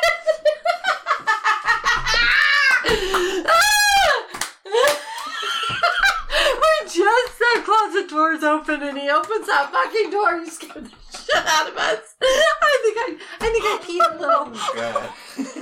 said 7.99 8.09
closet 8.09 8.11
doors 8.11 8.43
open 8.43 8.83
and 8.83 8.99
he 8.99 9.09
opens 9.11 9.47
that 9.47 9.71
fucking 9.73 10.11
door. 10.11 10.37
You 10.37 10.47
scared 10.47 10.85
the 10.85 10.91
shit 11.17 11.37
out 11.37 11.69
of 11.69 11.77
us. 11.77 12.15
I 12.21 12.79
think 12.83 12.97
I, 12.99 13.17
I 13.41 13.51
think 13.51 13.65
I 13.65 13.79
peed 13.83 14.17
a 14.17 14.19
little. 14.19 14.45
God. 14.75 15.11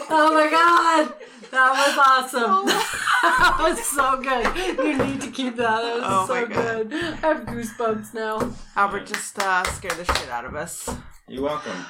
Oh 0.08 0.34
my 0.34 0.50
god, 0.50 1.14
that 1.50 1.70
was 1.72 1.98
awesome. 1.98 2.66
that 3.22 3.56
was 3.60 3.84
so 3.86 4.20
good. 4.20 4.78
You 4.78 5.04
need 5.04 5.20
to 5.20 5.30
keep 5.30 5.56
that. 5.56 5.82
That 5.82 5.94
was 5.96 6.02
Oh 6.04 6.26
so 6.26 6.46
good. 6.46 6.92
I 6.92 7.16
have 7.16 7.46
goosebumps 7.46 8.14
now. 8.14 8.52
Albert 8.76 9.06
just 9.06 9.38
uh, 9.38 9.64
scared 9.64 9.94
the 9.94 10.04
shit 10.04 10.30
out 10.30 10.44
of 10.44 10.54
us. 10.54 10.88
You're 11.28 11.42
welcome. 11.42 11.84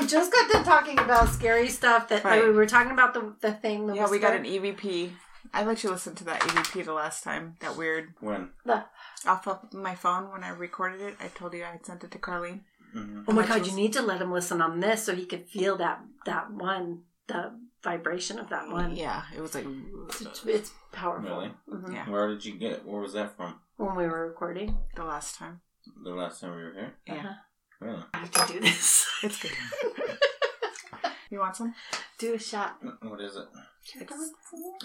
We 0.00 0.06
just 0.06 0.32
got 0.32 0.50
done 0.50 0.64
talking 0.64 0.98
about 0.98 1.28
scary 1.28 1.68
stuff. 1.68 2.08
That 2.08 2.24
like, 2.24 2.42
we 2.42 2.50
were 2.50 2.66
talking 2.66 2.92
about 2.92 3.14
the 3.14 3.34
the 3.40 3.52
thing. 3.52 3.86
The 3.86 3.94
yeah, 3.94 4.10
we 4.10 4.18
got 4.18 4.34
an. 4.34 4.44
EVP. 4.44 5.12
I 5.54 5.64
let 5.64 5.82
you 5.84 5.90
listen 5.90 6.14
to 6.16 6.24
that 6.24 6.40
EVP 6.40 6.84
the 6.84 6.92
last 6.94 7.22
time. 7.24 7.56
That 7.60 7.76
weird 7.76 8.14
When? 8.20 8.50
The- 8.64 8.84
off 9.26 9.46
of 9.46 9.72
my 9.72 9.94
phone 9.94 10.30
when 10.32 10.42
I 10.42 10.48
recorded 10.48 11.00
it. 11.00 11.16
I 11.20 11.28
told 11.28 11.54
you 11.54 11.62
I 11.64 11.72
had 11.72 11.86
sent 11.86 12.02
it 12.04 12.10
to 12.12 12.18
Carlene. 12.18 12.60
hmm 12.92 13.22
Oh 13.28 13.32
my 13.32 13.46
god, 13.46 13.66
you 13.66 13.72
need 13.72 13.92
to 13.94 14.02
let 14.02 14.20
him 14.20 14.32
listen 14.32 14.60
on 14.62 14.80
this 14.80 15.04
so 15.04 15.14
he 15.14 15.26
could 15.26 15.48
feel 15.48 15.76
that 15.76 16.00
that 16.26 16.50
one, 16.50 17.02
the 17.28 17.52
vibration 17.84 18.38
of 18.38 18.48
that 18.50 18.68
one. 18.68 18.96
Yeah, 18.96 19.22
it 19.36 19.40
was 19.40 19.54
like 19.54 19.66
It's, 20.08 20.44
it's 20.46 20.72
powerful. 20.92 21.28
Really? 21.30 21.52
Mhm. 21.68 21.92
Yeah. 21.92 22.08
Where 22.10 22.28
did 22.28 22.44
you 22.44 22.54
get? 22.58 22.84
Where 22.86 23.00
was 23.00 23.12
that 23.12 23.36
from? 23.36 23.60
When 23.76 23.94
we 23.96 24.06
were 24.06 24.28
recording, 24.28 24.78
the 24.96 25.04
last 25.04 25.36
time. 25.36 25.60
The 26.04 26.10
last 26.10 26.40
time 26.40 26.54
we 26.56 26.62
were 26.62 26.72
here? 26.72 26.94
Yeah, 27.06 27.14
Uh-huh. 27.14 27.34
Really? 27.80 28.02
I 28.14 28.18
have 28.18 28.30
to 28.30 28.52
do 28.52 28.60
this. 28.60 29.06
it's 29.22 29.42
good. 29.42 29.50
you 31.30 31.38
want 31.40 31.56
some? 31.56 31.74
do 32.18 32.34
a 32.34 32.38
shot. 32.38 32.76
What 33.02 33.20
is 33.20 33.34
it? 33.36 33.46
It's 33.84 34.12
Oh, 34.12 34.22
is 34.22 34.30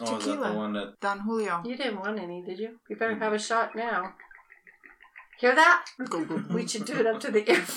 that 0.01 0.19
Tequila. 0.19 0.49
the 0.51 0.57
one 0.57 0.73
that? 0.73 0.99
Don 0.99 1.19
Julio. 1.19 1.61
You 1.65 1.77
didn't 1.77 1.99
want 1.99 2.19
any, 2.19 2.41
did 2.41 2.59
you? 2.59 2.79
You 2.89 2.95
better 2.95 3.15
mm. 3.15 3.19
have 3.19 3.33
a 3.33 3.39
shot 3.39 3.75
now. 3.75 4.13
Hear 5.39 5.53
that? 5.53 5.85
We 6.49 6.67
should 6.67 6.85
do 6.85 6.95
it 6.99 7.05
up 7.05 7.19
to 7.21 7.31
the 7.31 7.49
ear. 7.51 7.65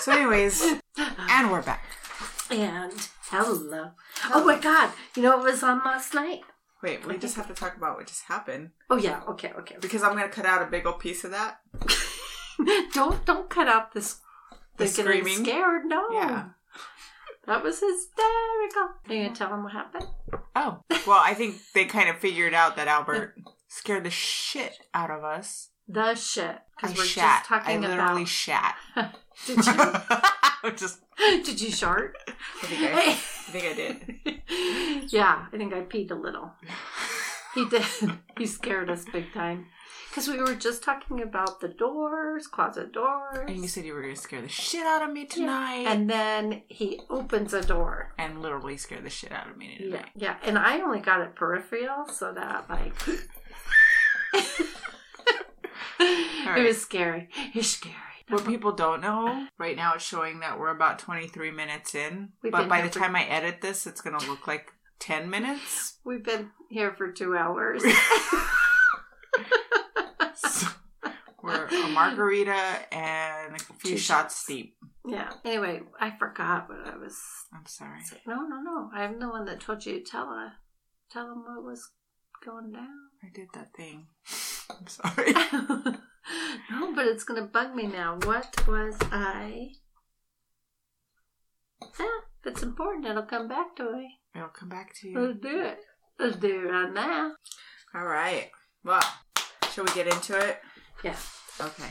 So, 0.00 0.12
anyways, 0.12 0.60
and 0.98 1.50
we're 1.50 1.62
back. 1.62 1.82
And 2.50 2.92
hello. 3.30 3.92
Oh 4.34 4.44
my 4.44 4.58
god. 4.58 4.90
You 5.16 5.22
know 5.22 5.36
what 5.38 5.46
was 5.46 5.62
on 5.62 5.78
last 5.78 6.12
night? 6.12 6.40
Wait, 6.82 7.06
we 7.06 7.16
just 7.16 7.36
have 7.36 7.46
to 7.48 7.54
talk 7.54 7.74
about 7.78 7.96
what 7.96 8.06
just 8.06 8.24
happened 8.24 8.70
Oh 8.90 8.98
yeah, 8.98 9.22
okay, 9.30 9.52
okay. 9.60 9.76
because 9.80 10.02
I'm 10.02 10.12
gonna 10.12 10.28
cut 10.28 10.44
out 10.44 10.60
a 10.60 10.66
big 10.66 10.84
old 10.84 10.98
piece 10.98 11.24
of 11.24 11.30
that. 11.30 11.60
don't 12.92 13.24
don't 13.24 13.48
cut 13.48 13.66
out 13.66 13.94
this 13.94 14.18
The 14.76 14.84
they're 14.84 15.04
getting 15.06 15.22
screaming. 15.22 15.44
scared. 15.46 15.84
No. 15.86 16.06
Yeah. 16.12 16.44
That 17.46 17.62
was 17.62 17.80
hysterical. 17.80 18.94
Are 19.08 19.14
you 19.14 19.24
gonna 19.24 19.34
tell 19.34 19.50
them 19.50 19.62
what 19.64 19.72
happened? 19.72 20.06
Oh, 20.56 20.80
well, 21.06 21.20
I 21.22 21.34
think 21.34 21.56
they 21.74 21.84
kind 21.84 22.08
of 22.08 22.18
figured 22.18 22.54
out 22.54 22.76
that 22.76 22.88
Albert 22.88 23.36
scared 23.68 24.04
the 24.04 24.10
shit 24.10 24.78
out 24.94 25.10
of 25.10 25.24
us. 25.24 25.70
The 25.86 26.14
shit. 26.14 26.46
I 26.46 26.58
Because 26.80 26.96
we're 26.96 27.04
shat. 27.04 27.24
just 27.40 27.48
talking 27.48 27.76
I 27.76 27.88
literally 27.88 28.22
about 28.22 28.28
shat. 28.28 28.76
Did 29.46 29.66
you 29.66 29.72
I'm 30.64 30.76
just. 30.76 31.00
did 31.18 31.60
you 31.60 31.70
shart? 31.70 32.16
I 32.62 32.66
think 32.66 32.80
I, 32.82 33.10
I 33.10 33.12
think 33.12 33.64
I 33.66 33.74
did. 33.74 35.12
yeah, 35.12 35.44
I 35.52 35.56
think 35.58 35.74
I 35.74 35.80
peed 35.82 36.10
a 36.10 36.14
little. 36.14 36.52
He 37.54 37.68
did. 37.68 37.84
He 38.38 38.46
scared 38.46 38.88
us 38.88 39.04
big 39.12 39.32
time. 39.34 39.66
Because 40.14 40.28
we 40.28 40.38
were 40.38 40.54
just 40.54 40.84
talking 40.84 41.20
about 41.22 41.58
the 41.60 41.66
doors, 41.66 42.46
closet 42.46 42.92
doors. 42.92 43.36
And 43.48 43.58
you 43.60 43.66
said 43.66 43.84
you 43.84 43.94
were 43.94 44.00
gonna 44.02 44.14
scare 44.14 44.40
the 44.40 44.48
shit 44.48 44.86
out 44.86 45.02
of 45.02 45.12
me 45.12 45.24
tonight, 45.26 45.86
And 45.88 46.08
then 46.08 46.62
he 46.68 47.00
opens 47.10 47.52
a 47.52 47.60
door. 47.62 48.12
and 48.16 48.40
literally 48.40 48.76
scare 48.76 49.00
the 49.00 49.10
shit 49.10 49.32
out 49.32 49.50
of 49.50 49.56
me 49.56 49.76
Yeah, 49.80 49.86
tonight. 49.96 50.10
yeah. 50.14 50.36
And 50.44 50.56
I 50.56 50.80
only 50.82 51.00
got 51.00 51.20
it 51.22 51.34
peripheral, 51.34 52.06
so 52.06 52.32
that 52.32 52.70
like 52.70 52.92
it 55.98 56.64
was 56.68 56.80
scary. 56.80 57.28
It's 57.52 57.70
scary. 57.70 57.94
What 58.28 58.46
people 58.46 58.70
don't 58.70 59.00
know, 59.00 59.48
right 59.58 59.76
now 59.76 59.94
it's 59.94 60.04
showing 60.04 60.38
that 60.40 60.60
we're 60.60 60.70
about 60.70 61.00
23 61.00 61.50
minutes 61.50 61.94
in. 61.96 62.28
We've 62.40 62.52
but 62.52 62.68
by 62.68 62.82
the 62.82 62.88
for- 62.88 63.00
time 63.00 63.16
I 63.16 63.24
edit 63.24 63.60
this, 63.62 63.84
it's 63.84 64.00
gonna 64.00 64.24
look 64.28 64.46
like 64.46 64.70
10 65.00 65.28
minutes. 65.28 65.98
We've 66.04 66.22
been 66.24 66.50
here 66.70 66.94
for 66.96 67.10
two 67.10 67.36
hours. 67.36 67.82
We're 71.44 71.66
a 71.66 71.88
margarita 71.92 72.54
and 72.90 73.54
a 73.54 73.74
few 73.78 73.98
shots 73.98 74.46
deep. 74.46 74.76
yeah. 75.06 75.30
Anyway, 75.44 75.82
I 76.00 76.16
forgot 76.18 76.70
what 76.70 76.86
I 76.86 76.96
was. 76.96 77.20
I'm 77.52 77.66
sorry. 77.66 78.00
No, 78.26 78.36
no, 78.48 78.62
no. 78.62 78.90
I'm 78.94 79.20
the 79.20 79.28
one 79.28 79.44
that 79.44 79.60
told 79.60 79.84
you 79.84 79.98
to 79.98 80.04
tell 80.10 80.28
her, 80.28 80.52
tell 81.10 81.26
him 81.26 81.44
what 81.44 81.62
was 81.62 81.90
going 82.42 82.72
down. 82.72 82.88
I 83.22 83.28
did 83.34 83.48
that 83.52 83.74
thing. 83.76 84.06
I'm 84.70 84.86
sorry. 84.86 85.32
no, 86.70 86.94
but 86.94 87.06
it's 87.06 87.24
gonna 87.24 87.42
bug 87.42 87.74
me 87.74 87.88
now. 87.88 88.18
What 88.24 88.66
was 88.66 88.96
I? 89.12 89.72
Yeah, 91.82 92.06
if 92.40 92.46
it's 92.54 92.62
important, 92.62 93.04
it'll 93.04 93.24
come 93.24 93.48
back 93.48 93.76
to 93.76 93.92
me. 93.92 94.18
It'll 94.34 94.48
come 94.48 94.70
back 94.70 94.94
to 95.02 95.08
you. 95.10 95.20
Let's 95.20 95.40
do 95.40 95.60
it. 95.60 95.78
Let's 96.18 96.36
do 96.36 96.48
it 96.48 96.70
right 96.72 96.92
now. 96.92 97.32
All 97.94 98.04
right. 98.06 98.50
Well, 98.82 99.02
shall 99.72 99.84
we 99.84 99.92
get 99.92 100.06
into 100.06 100.38
it? 100.38 100.58
Yeah. 101.04 101.16
Okay. 101.60 101.90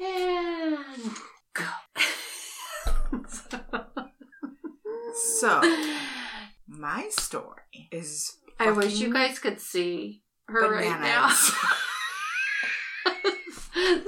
And 0.00 1.12
go. 1.52 1.64
So, 5.40 5.60
my 6.68 7.08
story 7.10 7.88
is. 7.90 8.36
I 8.58 8.70
wish 8.70 9.00
you 9.00 9.12
guys 9.12 9.38
could 9.38 9.60
see 9.60 10.22
her 10.46 10.70
right 10.70 11.00
now. 11.00 11.28
bananas. 11.28 11.52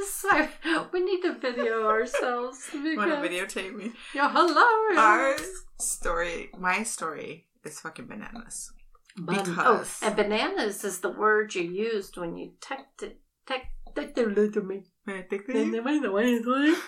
Sorry, 0.09 0.49
we 0.93 1.05
need 1.05 1.23
to 1.23 1.35
video 1.35 1.87
ourselves. 1.87 2.69
Want 2.73 3.11
to 3.11 3.17
videotape 3.29 3.75
me? 3.75 3.93
You're. 4.15 4.25
Our 4.25 5.37
story, 5.79 6.51
my 6.59 6.83
story, 6.83 7.47
is 7.65 7.81
fucking 7.81 8.07
bananas. 8.07 8.73
Ban- 9.17 9.39
oh, 9.41 9.45
because- 9.45 9.99
oh, 10.03 10.07
and 10.07 10.17
bananas 10.17 10.85
is 10.85 11.01
the 11.01 11.11
word 11.11 11.55
you 11.55 11.63
used 11.63 12.17
when 12.17 12.37
you 12.37 12.53
text 12.61 13.03
it. 13.03 13.21
Text 13.95 14.19
it 14.19 14.53
to 14.55 14.61
me. 14.63 14.85
I 15.07 15.23
think 15.23 15.47
Then 15.47 15.71
they- 15.71 15.79
the 15.79 15.83
way 15.83 15.99
the 15.99 16.11
way 16.13 16.33
is 16.33 16.47
like. 16.47 16.79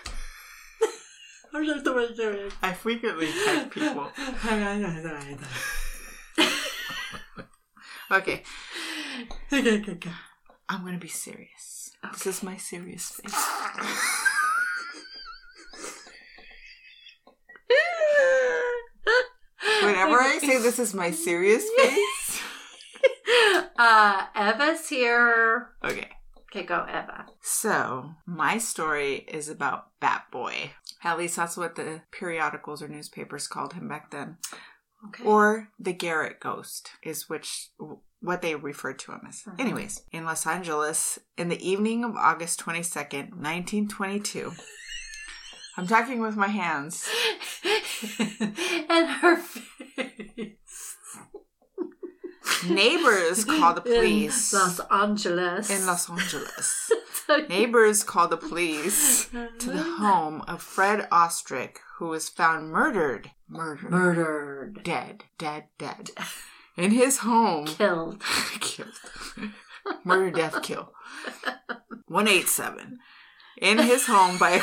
I'm 1.55 1.67
just 1.67 1.85
the 1.85 1.93
way 1.93 2.07
to 2.15 2.47
it. 2.47 2.53
I 2.63 2.73
frequently 2.73 3.29
type 3.45 3.71
people. 3.71 4.11
Okay, 8.11 8.43
I'm 10.69 10.85
gonna 10.85 10.99
be 10.99 11.09
serious. 11.09 11.93
This 12.13 12.27
is 12.27 12.43
my 12.43 12.59
serious 12.59 13.09
face. 13.11 13.33
Whenever 19.83 20.21
I 20.21 20.39
say 20.39 20.59
this 20.59 20.79
is 20.79 20.95
my 20.95 21.11
serious 21.11 21.65
face, 21.79 22.43
uh, 23.79 24.27
Eva's 24.35 24.89
here. 24.89 25.71
okay. 25.85 26.09
Okay, 26.55 26.67
go, 26.67 26.85
Eva. 26.87 27.25
So, 27.41 28.11
my 28.27 28.59
story 28.59 29.25
is 29.27 29.49
about 29.49 29.87
Bat 30.01 30.25
Boy. 30.31 30.73
At 31.03 31.17
least 31.17 31.37
that's 31.37 31.57
what 31.57 31.77
the 31.77 32.03
periodicals 32.11 32.83
or 32.83 32.89
newspapers 32.89 33.49
called 33.49 33.73
him 33.73 33.89
back 33.89 34.11
then. 34.11 34.37
Okay. 35.09 35.25
Or 35.25 35.71
the 35.79 35.95
Garrett 35.95 36.41
Ghost 36.41 36.91
is 37.03 37.27
which 37.31 37.71
what 38.21 38.43
they 38.43 38.55
referred 38.55 38.99
to 39.01 39.13
him 39.13 39.23
as. 39.27 39.45
Mhm. 39.45 39.61
Anyways, 39.61 40.03
in 40.13 40.27
Los 40.27 40.47
Angeles, 40.47 41.19
in 41.39 41.49
the 41.49 41.67
evening 41.67 42.05
of 42.05 42.17
August 42.17 42.61
22nd, 42.61 43.35
1922. 43.35 44.53
I'm 45.79 45.87
talking 45.87 46.21
with 46.21 46.37
my 46.37 46.49
hands. 46.49 47.09
and 48.91 49.09
her 49.09 49.37
face. 49.39 50.62
Neighbors 52.69 53.45
called 53.45 53.77
the 53.77 53.81
police 53.97 54.53
In 54.53 54.59
Los 54.59 54.81
Angeles. 54.91 55.71
in 55.71 55.87
Los 55.87 56.11
Angeles. 56.11 56.91
Neighbors 57.49 58.03
called 58.05 58.31
the 58.31 58.37
police 58.37 59.29
to 59.59 59.71
the 59.71 59.83
home 59.99 60.43
of 60.49 60.61
Fred 60.63 61.09
Ostrick, 61.11 61.77
who 61.97 62.09
was 62.09 62.29
found 62.29 62.71
murdered, 62.71 63.31
murdered, 63.49 63.91
Murdered. 63.91 64.83
dead, 64.85 65.25
dead, 65.39 65.65
dead, 65.79 66.11
in 66.77 66.91
his 66.91 67.19
home. 67.19 67.67
Killed. 67.67 68.23
Killed. 68.61 68.89
Murder, 70.05 70.31
death, 70.31 70.63
kill. 70.63 70.93
187. 72.07 72.99
In 73.61 73.79
his 73.79 74.07
home 74.07 74.39
by 74.39 74.51
a. 74.51 74.61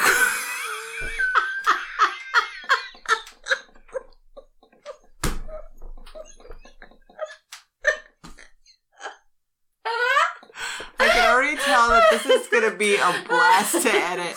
This 12.11 12.25
is 12.51 12.61
gonna 12.61 12.75
be 12.75 12.95
a 12.95 13.13
blast 13.27 13.81
to 13.81 13.89
edit. 13.89 14.35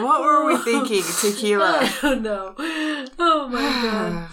What 0.00 0.22
were 0.22 0.46
we 0.46 0.56
thinking? 0.58 1.02
Tequila. 1.20 1.78
I 1.82 1.98
don't 2.02 2.22
know. 2.22 2.54
Oh 3.18 3.48
my 3.48 3.82
god. 3.82 4.28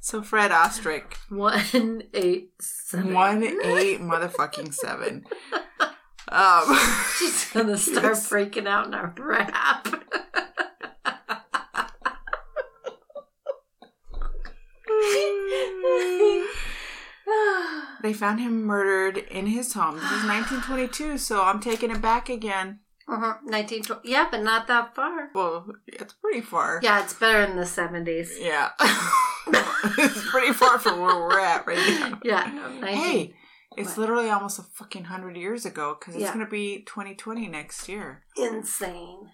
so 0.00 0.22
Fred 0.22 0.50
Ostrick, 0.50 1.14
One 1.28 2.04
eight 2.14 2.52
seven. 2.60 3.12
one 3.12 3.42
eight 3.44 4.00
motherfucking 4.00 4.72
seven. 4.74 5.24
Um, 6.28 6.78
She's 7.18 7.50
gonna 7.52 7.76
start 7.76 8.14
freaking 8.30 8.66
out 8.66 8.86
in 8.86 8.94
our 8.94 9.12
rap. 9.18 9.86
They 18.02 18.12
found 18.12 18.40
him 18.40 18.64
murdered 18.64 19.18
in 19.18 19.46
his 19.46 19.72
home. 19.72 19.94
This 19.94 20.04
is 20.04 20.24
1922, 20.24 21.18
so 21.18 21.42
I'm 21.42 21.60
taking 21.60 21.90
it 21.90 22.02
back 22.02 22.28
again. 22.28 22.80
uh-huh. 23.08 23.34
19, 23.44 23.82
yeah, 24.04 24.28
but 24.30 24.42
not 24.42 24.66
that 24.66 24.94
far. 24.94 25.30
Well, 25.34 25.66
it's 25.86 26.12
pretty 26.14 26.40
far. 26.42 26.80
Yeah, 26.82 27.02
it's 27.02 27.14
better 27.14 27.42
in 27.50 27.56
the 27.56 27.62
70s. 27.64 28.30
Yeah. 28.38 28.70
it's 29.98 30.30
pretty 30.30 30.52
far 30.52 30.78
from 30.78 31.00
where 31.00 31.16
we're 31.16 31.40
at 31.40 31.66
right 31.66 31.76
now. 31.78 32.18
Yeah, 32.24 32.50
no, 32.54 32.68
19. 32.80 32.86
Hey, 32.96 33.34
it's 33.76 33.90
What? 33.90 33.98
literally 33.98 34.30
almost 34.30 34.58
a 34.58 34.62
fucking 34.62 35.04
hundred 35.04 35.36
years 35.36 35.64
ago 35.66 35.96
because 35.98 36.14
it's 36.14 36.24
Yeah. 36.24 36.32
gonna 36.32 36.46
be 36.46 36.82
2020 36.86 37.48
next 37.48 37.88
year. 37.88 38.22
Insane. 38.36 39.30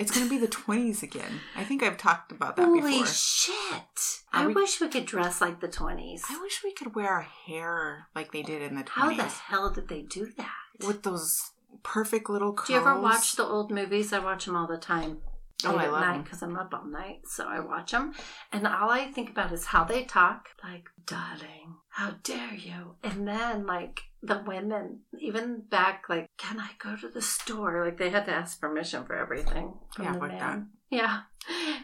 It's 0.00 0.10
gonna 0.10 0.28
be 0.30 0.38
the 0.38 0.48
20s 0.48 1.02
again. 1.02 1.40
I 1.56 1.62
think 1.64 1.82
I've 1.82 1.96
talked 1.98 2.32
about 2.32 2.56
that 2.56 2.62
before. 2.66 2.80
Holy 2.80 2.92
before. 3.00 3.06
shit. 3.06 4.22
Are 4.32 4.42
I 4.44 4.46
we- 4.46 4.54
wish 4.54 4.80
we 4.80 4.88
could 4.88 5.06
dress 5.06 5.40
like 5.40 5.60
the 5.60 5.68
20s. 5.68 6.22
I 6.28 6.40
wish 6.40 6.62
we 6.64 6.72
could 6.72 6.94
wear 6.94 7.08
our 7.10 7.22
hair 7.46 8.08
like 8.14 8.32
they 8.32 8.42
did 8.42 8.62
in 8.62 8.76
the 8.76 8.82
20s 8.82 8.88
How 8.88 9.14
the 9.14 9.22
hell 9.24 9.70
did 9.70 9.88
they 9.88 10.02
do 10.02 10.26
that? 10.38 10.86
with 10.86 11.02
those 11.02 11.52
perfect 11.82 12.28
little 12.30 12.52
curls. 12.54 12.66
Do 12.68 12.72
you 12.72 12.80
ever 12.80 12.98
watch 13.00 13.36
the 13.36 13.44
old 13.44 13.70
movies? 13.70 14.12
I 14.12 14.18
watch 14.18 14.46
them 14.46 14.56
all 14.56 14.66
the 14.66 14.78
time. 14.78 15.18
Oh, 15.62 15.76
I 15.76 15.88
love 15.88 16.00
night 16.00 16.24
because 16.24 16.42
I'm 16.42 16.56
up 16.56 16.72
all 16.72 16.86
night, 16.86 17.20
so 17.26 17.46
I 17.46 17.60
watch 17.60 17.92
them. 17.92 18.14
And 18.50 18.66
all 18.66 18.88
I 18.88 19.12
think 19.12 19.28
about 19.28 19.52
is 19.52 19.66
how 19.66 19.84
they 19.84 20.04
talk, 20.04 20.48
like, 20.64 20.88
"Darling, 21.04 21.76
how 21.90 22.12
dare 22.22 22.54
you?" 22.54 22.96
And 23.02 23.28
then 23.28 23.66
like 23.66 24.04
the 24.22 24.42
women, 24.46 25.00
even 25.18 25.62
back, 25.70 26.04
like, 26.08 26.26
"Can 26.38 26.58
I 26.60 26.70
go 26.78 26.96
to 26.96 27.08
the 27.08 27.22
store?" 27.22 27.84
Like 27.84 27.98
they 27.98 28.10
had 28.10 28.26
to 28.26 28.32
ask 28.32 28.60
permission 28.60 29.04
for 29.04 29.16
everything 29.16 29.74
from 29.94 30.04
Yeah, 30.04 30.12
the 30.12 30.18
like 30.18 30.32
man. 30.32 30.68
Yeah, 30.92 31.20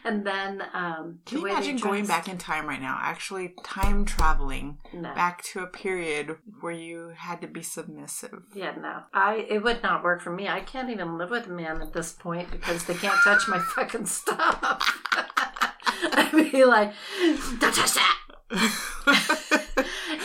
and 0.05 0.26
then 0.26 0.61
um, 0.75 1.21
Can 1.26 1.38
you 1.38 1.47
imagine 1.47 1.76
going 1.76 2.07
back 2.07 2.26
in 2.28 2.38
time 2.38 2.66
right 2.66 2.81
now? 2.81 2.99
Actually, 3.00 3.55
time 3.62 4.05
traveling 4.05 4.78
No. 4.93 5.14
back 5.14 5.45
to 5.45 5.61
a 5.61 5.69
period 5.69 6.37
where 6.61 6.73
you 6.73 7.12
had 7.16 7.40
to 7.43 7.47
be 7.47 7.62
submissive. 7.62 8.43
Yeah, 8.52 8.75
no. 8.76 9.04
I 9.15 9.47
it 9.49 9.63
would 9.63 9.80
not 9.84 10.02
work 10.02 10.23
for 10.23 10.32
me. 10.32 10.49
I 10.49 10.58
can't 10.58 10.91
even 10.91 11.19
live 11.19 11.30
with 11.30 11.47
a 11.47 11.50
man 11.50 11.80
at 11.80 11.93
this 11.93 12.10
point 12.13 12.50
because 12.50 12.84
they 12.87 12.95
can't 12.95 13.19
touch 13.23 13.47
my 13.47 13.58
fucking 13.76 14.06
stuff. 14.06 14.58
I'd 16.13 16.32
be 16.52 16.65
like, 16.65 16.93
don't 17.60 17.73
touch 17.75 17.95
that. 17.95 19.63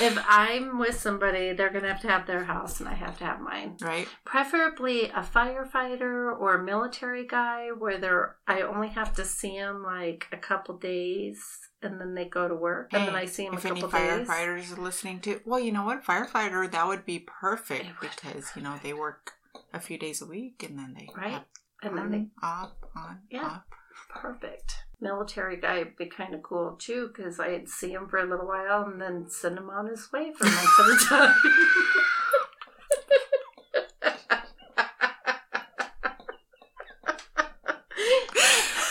If 0.01 0.17
I'm 0.27 0.79
with 0.79 0.99
somebody, 0.99 1.53
they're 1.53 1.69
gonna 1.69 1.87
have 1.87 2.01
to 2.01 2.07
have 2.07 2.27
their 2.27 2.43
house 2.45 2.79
and 2.79 2.89
I 2.89 2.93
have 2.93 3.17
to 3.19 3.25
have 3.25 3.39
mine. 3.39 3.77
right? 3.81 4.07
Preferably 4.25 5.05
a 5.09 5.21
firefighter 5.21 6.37
or 6.37 6.55
a 6.55 6.63
military 6.63 7.25
guy 7.27 7.69
where 7.77 7.97
they're 7.97 8.35
I 8.47 8.61
only 8.61 8.89
have 8.89 9.13
to 9.15 9.25
see 9.25 9.57
them 9.57 9.83
like 9.83 10.27
a 10.31 10.37
couple 10.37 10.77
days 10.77 11.43
and 11.81 11.99
then 11.99 12.13
they 12.15 12.25
go 12.25 12.47
to 12.47 12.55
work 12.55 12.89
and 12.93 13.07
then 13.07 13.15
I 13.15 13.25
see 13.25 13.45
them 13.45 13.53
a 13.53 13.57
if 13.57 13.65
any 13.65 13.81
days. 13.81 13.89
firefighters 13.91 14.77
are 14.77 14.81
listening 14.81 15.19
to, 15.21 15.39
well, 15.45 15.59
you 15.59 15.71
know 15.71 15.83
what, 15.85 16.03
firefighter, 16.03 16.69
that 16.71 16.87
would 16.87 17.05
be 17.05 17.19
perfect 17.19 17.85
would 17.85 17.99
be 18.01 18.07
because 18.15 18.51
you 18.55 18.61
know 18.61 18.79
they 18.83 18.93
work 18.93 19.31
a 19.73 19.79
few 19.79 19.97
days 19.97 20.21
a 20.21 20.25
week 20.25 20.63
and 20.67 20.77
then 20.77 20.93
they 20.97 21.09
Right. 21.15 21.43
And 21.83 21.97
then 21.97 22.11
they 22.11 22.27
off, 22.43 22.71
on, 22.95 23.21
Yeah. 23.29 23.45
off. 23.45 23.63
Perfect. 24.09 24.75
Military 25.01 25.57
guy 25.57 25.79
would 25.79 25.97
be 25.97 26.05
kind 26.05 26.35
of 26.35 26.43
cool 26.43 26.75
too, 26.79 27.07
because 27.07 27.39
I'd 27.39 27.67
see 27.67 27.91
him 27.91 28.07
for 28.07 28.19
a 28.19 28.25
little 28.25 28.47
while 28.47 28.83
and 28.83 29.01
then 29.01 29.27
send 29.27 29.57
him 29.57 29.69
on 29.69 29.87
his 29.87 30.11
way 30.11 30.31
for 30.31 30.45
months 30.45 30.79
at 30.79 30.85
a 30.85 31.05
time. 31.09 31.35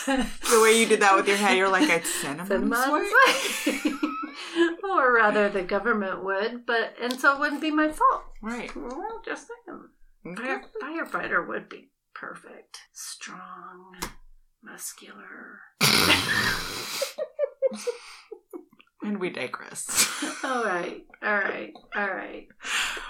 The 0.07 0.61
way 0.61 0.81
you 0.81 0.87
did 0.87 1.01
that 1.01 1.14
with 1.14 1.29
your 1.29 1.37
head, 1.37 1.57
you're 1.57 1.68
like, 1.68 1.88
I'd 1.88 2.05
send 2.05 2.40
him 2.40 2.46
Send 2.49 2.75
on 2.75 3.05
his 3.05 3.12
way. 3.12 3.92
or 4.90 5.12
rather, 5.14 5.49
the 5.49 5.62
government 5.62 6.25
would, 6.25 6.66
but 6.66 6.94
and 7.01 7.18
so 7.20 7.35
it 7.35 7.38
wouldn't 7.40 7.61
be 7.61 7.70
my 7.70 7.92
fault. 7.92 8.25
Right. 8.42 8.75
Well, 8.75 9.23
just 9.25 9.46
saying. 9.46 9.85
Okay. 10.27 10.42
Fire, 10.42 11.07
firefighter 11.07 11.46
would 11.46 11.68
be 11.68 11.90
perfect. 12.14 12.81
Strong, 12.92 13.96
muscular. 14.62 15.61
And 19.03 19.18
we 19.18 19.31
digress. 19.31 20.23
All 20.44 20.62
right, 20.62 21.07
all 21.23 21.35
right, 21.38 21.73
all 21.96 22.07
right, 22.07 22.46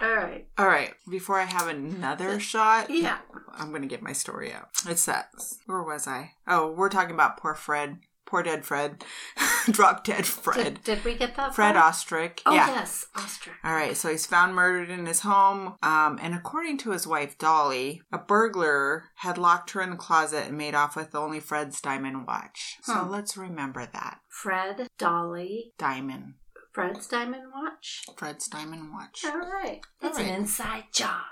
all 0.01 0.15
right. 0.15 0.47
All 0.57 0.67
right. 0.67 0.95
Before 1.11 1.39
I 1.41 1.45
have 1.47 1.67
another 1.67 2.39
shot, 2.39 2.91
Yeah. 2.91 3.19
I'm 3.53 3.71
going 3.71 3.83
to 3.83 3.89
get 3.89 4.01
my 4.01 4.13
story 4.13 4.53
out. 4.53 4.69
It 4.89 4.99
says, 5.01 5.59
where 5.67 5.83
was 5.83 6.07
I? 6.07 6.33
Oh, 6.47 6.71
we're 6.71 6.91
talking 6.91 7.15
about 7.15 7.39
poor 7.39 7.55
Fred. 7.55 7.99
Poor 8.31 8.45
dead 8.45 8.65
Fred. 8.65 9.05
Drop 9.71 10.05
dead 10.05 10.25
Fred. 10.25 10.57
Did, 10.65 10.85
did 10.85 11.05
we 11.05 11.15
get 11.17 11.35
that? 11.35 11.53
Fred 11.53 11.75
far? 11.75 11.91
Ostrick. 11.91 12.41
Oh 12.47 12.55
yeah. 12.55 12.69
yes, 12.69 13.05
ostrich. 13.17 13.57
All 13.65 13.75
right, 13.75 13.97
so 13.97 14.09
he's 14.09 14.25
found 14.25 14.55
murdered 14.55 14.89
in 14.89 15.07
his 15.07 15.21
home. 15.21 15.75
Um, 15.83 16.17
and 16.23 16.33
according 16.35 16.79
to 16.79 16.93
his 16.93 17.09
wife, 17.09 17.37
Dolly, 17.39 18.03
a 18.13 18.19
burglar 18.19 19.07
had 19.17 19.37
locked 19.37 19.73
her 19.73 19.83
in 19.83 19.91
the 19.91 19.97
closet 19.97 20.47
and 20.47 20.57
made 20.57 20.77
off 20.77 20.95
with 20.95 21.13
only 21.15 21.41
Fred's 21.41 21.81
diamond 21.81 22.25
watch. 22.27 22.77
So 22.83 22.95
Hmm. 22.95 23.11
let's 23.11 23.37
remember 23.37 23.85
that. 23.93 24.21
Fred, 24.29 24.87
Dolly, 24.97 25.73
Diamond. 25.77 26.35
Fred's 26.73 27.09
diamond 27.09 27.43
watch. 27.53 28.05
Fred's 28.17 28.47
diamond 28.47 28.93
watch. 28.93 29.25
All 29.25 29.39
right, 29.41 29.81
that's 30.01 30.19
All 30.19 30.25
an 30.25 30.31
inside 30.31 30.85
job. 30.93 31.23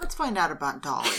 Let's 0.00 0.14
find 0.14 0.38
out 0.38 0.50
about 0.50 0.82
Dolly. 0.82 1.10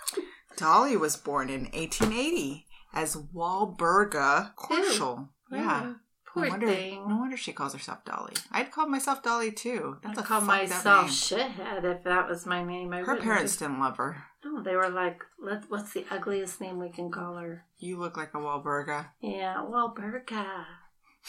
Dolly 0.56 0.96
was 0.96 1.16
born 1.16 1.50
in 1.50 1.64
1880 1.64 2.65
as 2.96 3.14
Walburga 3.16 4.54
Korschel. 4.56 5.28
Yeah. 5.52 5.82
Oh, 5.84 5.96
poor 6.26 6.44
no 6.46 6.50
wonder, 6.50 6.66
thing. 6.66 7.08
No 7.08 7.16
wonder 7.18 7.36
she 7.36 7.52
calls 7.52 7.72
herself 7.74 8.04
Dolly. 8.04 8.32
I'd 8.50 8.72
call 8.72 8.88
myself 8.88 9.22
Dolly 9.22 9.52
too. 9.52 9.98
That's 10.02 10.18
I'd 10.18 10.24
a 10.24 10.26
call 10.26 10.40
myself 10.40 11.10
shithead 11.10 11.84
if 11.84 12.02
that 12.04 12.28
was 12.28 12.46
my 12.46 12.64
name. 12.64 12.92
I 12.92 13.02
Her 13.02 13.16
parents 13.16 13.56
didn't 13.56 13.78
love 13.80 13.98
her. 13.98 14.24
No, 14.44 14.62
they 14.62 14.74
were 14.76 14.88
like, 14.88 15.22
Let, 15.40 15.64
"What's 15.70 15.92
the 15.92 16.04
ugliest 16.10 16.60
name 16.60 16.78
we 16.78 16.88
can 16.90 17.10
call 17.10 17.36
her?" 17.36 17.64
You 17.78 17.98
look 17.98 18.16
like 18.16 18.32
a 18.34 18.38
Walburga. 18.38 19.08
Yeah, 19.20 19.62
well, 19.64 19.94
Berga, 19.96 20.64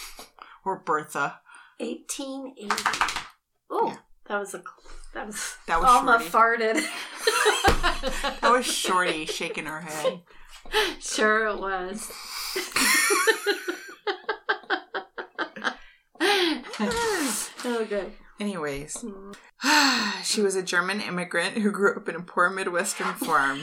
Or 0.66 0.80
Bertha. 0.80 1.40
eighteen 1.80 2.54
eighty. 2.58 2.76
Oh, 3.70 3.88
Yeah. 3.88 3.98
that 4.28 4.40
was 4.40 4.54
a 4.54 4.64
that 5.14 5.26
was 5.28 5.58
That 5.68 5.80
was 5.82 5.90
Alma 5.90 6.20
Shorty. 6.24 6.64
farted. 6.64 6.88
That 8.42 8.52
was 8.52 8.66
Shorty 8.84 9.26
shaking 9.26 9.66
her 9.66 9.82
head. 9.82 10.22
Sure, 11.00 11.48
it 11.48 11.60
was. 11.60 12.12
Oh, 17.70 17.82
okay. 17.82 18.13
Anyways, 18.39 19.04
mm. 19.04 19.36
she 20.24 20.41
was 20.41 20.56
a 20.56 20.63
German 20.63 21.02
immigrant 21.02 21.58
who 21.58 21.72
grew 21.72 21.96
up 21.96 22.08
in 22.08 22.15
a 22.15 22.22
poor 22.22 22.50
Midwestern 22.50 23.13
farm. 23.15 23.62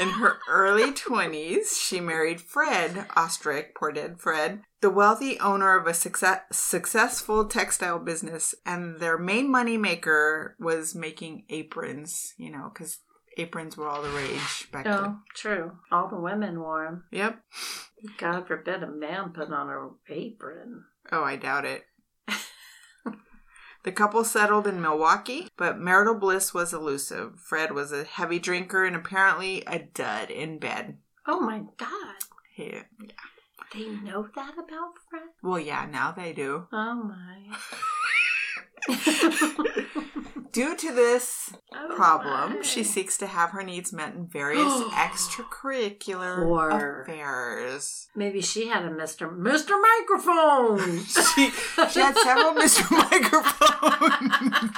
In 0.00 0.08
her 0.08 0.38
early 0.48 0.90
20s, 0.92 1.80
she 1.80 2.00
married 2.00 2.40
Fred 2.40 3.06
Ostrick, 3.10 3.74
poor 3.76 3.92
dead 3.92 4.18
Fred, 4.18 4.62
the 4.80 4.90
wealthy 4.90 5.38
owner 5.38 5.78
of 5.78 5.86
a 5.86 5.94
success- 5.94 6.40
successful 6.50 7.44
textile 7.46 8.00
business. 8.00 8.54
And 8.66 8.98
their 8.98 9.18
main 9.18 9.50
money 9.50 9.76
maker 9.76 10.56
was 10.58 10.96
making 10.96 11.44
aprons, 11.48 12.34
you 12.36 12.50
know, 12.50 12.72
because 12.72 12.98
aprons 13.36 13.76
were 13.76 13.88
all 13.88 14.02
the 14.02 14.10
rage 14.10 14.70
back 14.72 14.86
oh, 14.86 14.90
then. 14.90 15.04
Oh, 15.04 15.18
true. 15.34 15.72
All 15.90 16.08
the 16.08 16.20
women 16.20 16.60
wore 16.60 16.84
them. 16.84 17.04
Yep. 17.10 17.40
God 18.18 18.46
forbid 18.46 18.82
a 18.82 18.90
man 18.90 19.30
put 19.30 19.50
on 19.50 19.70
an 19.70 19.90
apron. 20.08 20.84
Oh, 21.10 21.22
I 21.22 21.36
doubt 21.36 21.64
it. 21.64 21.84
the 23.84 23.92
couple 23.92 24.24
settled 24.24 24.66
in 24.66 24.80
Milwaukee, 24.80 25.48
but 25.56 25.78
marital 25.78 26.14
bliss 26.14 26.52
was 26.52 26.72
elusive. 26.72 27.38
Fred 27.38 27.72
was 27.72 27.92
a 27.92 28.04
heavy 28.04 28.38
drinker 28.38 28.84
and 28.84 28.96
apparently 28.96 29.62
a 29.66 29.78
dud 29.78 30.30
in 30.30 30.58
bed. 30.58 30.98
Oh 31.26 31.40
my 31.40 31.62
God. 31.76 32.16
Yeah. 32.56 32.82
They 33.72 33.88
know 33.88 34.28
that 34.36 34.54
about 34.54 34.92
Fred? 35.10 35.22
Well, 35.42 35.58
yeah, 35.58 35.86
now 35.90 36.12
they 36.12 36.32
do. 36.32 36.68
Oh 36.72 36.94
my. 36.94 37.56
Due 40.52 40.76
to 40.76 40.92
this 40.92 41.52
Oh, 41.76 41.94
problem. 41.94 42.56
my. 42.56 42.62
She 42.62 42.82
seeks 42.84 43.16
to 43.18 43.26
have 43.26 43.50
her 43.50 43.62
needs 43.62 43.92
met 43.92 44.14
in 44.14 44.26
various 44.26 44.72
extracurricular 44.92 47.02
affairs. 47.02 48.08
Maybe 48.14 48.40
she 48.40 48.68
had 48.68 48.84
a 48.84 48.90
Mr. 48.90 49.28
Mr. 49.30 49.78
Microphone. 49.80 51.04
She, 51.34 51.50
she 51.90 52.00
had 52.00 52.16
several 52.16 52.52
Mr. 52.54 52.90
Microphones. 53.10 54.70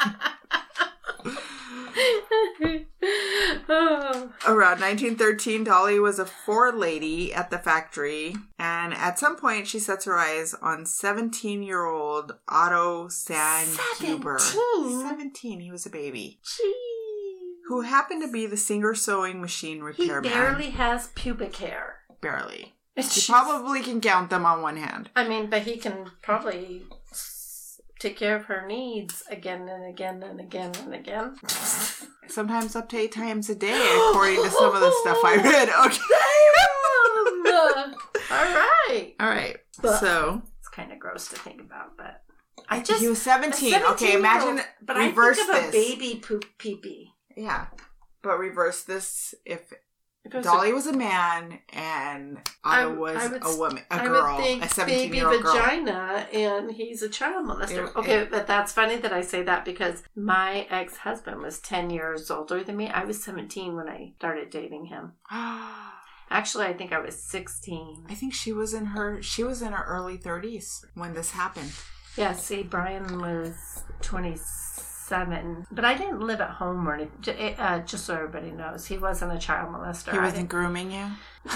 oh. 3.69 4.31
Around 4.47 4.81
1913, 4.81 5.65
Dolly 5.65 5.99
was 5.99 6.21
a 6.21 6.25
forelady 6.25 7.35
at 7.35 7.51
the 7.51 7.59
factory, 7.59 8.37
and 8.61 8.95
at 8.95 9.19
some 9.19 9.37
point, 9.37 9.67
she 9.67 9.81
sets 9.81 10.05
her 10.05 10.17
eyes 10.17 10.55
on 10.55 10.87
17 10.87 11.65
year 11.65 11.85
old 11.85 12.37
Otto 12.49 13.09
Sandhuber. 13.09 14.39
17? 14.39 15.01
17, 15.01 15.61
he 15.61 15.71
was 15.73 15.85
a 15.85 15.91
baby. 15.91 16.39
Gee. 16.45 16.75
Who 17.67 17.81
happened 17.81 18.23
to 18.23 18.31
be 18.31 18.47
the 18.47 18.57
Singer 18.57 18.95
sewing 18.95 19.41
machine 19.41 19.81
repairman. 19.81 20.31
He 20.31 20.31
barely 20.31 20.71
has 20.71 21.09
pubic 21.17 21.57
hair. 21.57 21.97
Barely. 22.21 22.75
You 22.97 23.05
probably 23.27 23.83
can 23.83 24.01
count 24.01 24.31
them 24.31 24.47
on 24.47 24.63
one 24.63 24.77
hand. 24.77 25.11
I 25.17 25.29
mean, 25.29 25.51
but 25.51 25.63
he 25.63 25.77
can 25.77 26.13
probably 26.23 26.85
take 27.99 28.17
care 28.17 28.37
of 28.37 28.45
her 28.47 28.67
needs 28.67 29.23
again 29.31 29.69
and 29.69 29.85
again 29.89 30.23
and 30.23 30.41
again 30.41 30.73
and 30.83 30.95
again. 30.95 31.37
Sometimes 32.29 32.75
up 32.77 32.89
to 32.91 32.97
eight 32.99 33.13
times 33.13 33.49
a 33.51 33.55
day, 33.55 33.81
according 34.11 34.43
to 34.43 34.51
some 34.51 34.75
of 34.75 34.81
the 34.81 34.91
stuff 35.03 35.19
I 35.25 35.37
read. 35.45 35.69
Okay. 35.87 36.01
All 38.31 38.45
right. 38.45 39.15
All 39.21 39.29
right. 39.29 39.57
But- 39.81 39.99
So 40.01 40.43
It's 40.59 40.69
kind 40.69 40.93
of 40.93 40.99
gross 40.99 41.29
to 41.29 41.37
think 41.37 41.61
about, 41.61 41.97
but 41.97 42.23
I 42.69 42.81
just 42.81 43.01
he 43.01 43.09
was 43.09 43.23
17. 43.23 43.73
a 43.75 43.77
okay, 43.77 44.17
17-year-old 44.17 44.19
imagine 44.19 44.65
But 44.83 44.97
reverse 44.97 45.39
I 45.39 45.45
think 45.47 45.67
of 45.67 45.73
this. 45.73 45.75
a 45.93 45.97
baby 45.97 46.21
poop 46.21 46.45
pee 46.59 46.77
pee. 46.83 47.11
Yeah. 47.37 47.67
But 48.23 48.39
reverse 48.39 48.83
this 48.83 49.35
if 49.45 49.73
If 50.27 50.35
it 50.35 50.39
was 50.39 50.45
Dolly 50.47 50.73
was 50.73 50.87
a 50.87 50.93
man 50.93 51.61
and 51.73 52.39
I- 52.65 52.87
was 52.87 53.17
I 53.17 53.29
would 53.29 53.43
a 53.47 53.57
woman, 53.57 53.83
a 53.91 53.99
girl, 54.07 54.39
a 54.41 54.69
17 54.69 54.87
baby 54.87 55.17
year 55.19 55.29
old 55.29 55.43
girl. 55.43 55.55
vagina, 55.55 56.27
and 56.33 56.73
he's 56.73 57.01
a 57.03 57.09
child 57.09 57.47
molester. 57.47 57.89
It- 57.89 57.97
okay, 57.97 58.15
it- 58.23 58.31
but 58.31 58.47
that's 58.47 58.73
funny 58.73 58.97
that 58.97 59.13
I 59.13 59.21
say 59.21 59.43
that 59.45 59.65
because 59.65 60.03
my 60.17 60.67
ex 60.69 60.97
husband 60.99 61.41
was 61.43 61.61
ten 61.61 61.91
years 61.91 62.31
older 62.31 62.65
than 62.65 62.77
me. 62.77 62.89
I 62.89 63.05
was 63.05 63.23
seventeen 63.23 63.77
when 63.77 63.89
I 63.89 64.15
started 64.19 64.51
dating 64.51 64.87
him. 64.87 65.13
Actually, 66.29 66.67
I 66.67 66.73
think 66.73 66.93
I 66.93 66.99
was 66.99 67.17
sixteen. 67.23 68.05
I 68.09 68.15
think 68.15 68.35
she 68.35 68.53
was 68.53 68.75
in 68.75 68.87
her 68.87 69.23
she 69.23 69.45
was 69.45 69.63
in 69.63 69.73
her 69.73 69.85
early 69.85 70.19
30s 70.19 70.85
when 70.95 71.15
this 71.15 71.31
happened. 71.31 71.73
Yeah, 72.17 72.33
see, 72.33 72.63
Brian 72.65 73.21
was 73.21 73.85
27. 75.09 75.67
But 75.71 75.85
I 75.85 75.95
didn't 75.95 76.21
live 76.21 76.41
at 76.41 76.51
home 76.51 76.89
or 76.89 76.95
anything. 76.95 77.55
Uh, 77.59 77.81
just 77.81 78.05
so 78.05 78.15
everybody 78.15 78.51
knows, 78.51 78.87
he 78.87 78.99
wasn't 78.99 79.33
a 79.33 79.39
child 79.39 79.73
molester. 79.73 80.13
He 80.13 80.19
wasn't 80.19 80.49
grooming 80.49 80.91
you. 80.91 81.07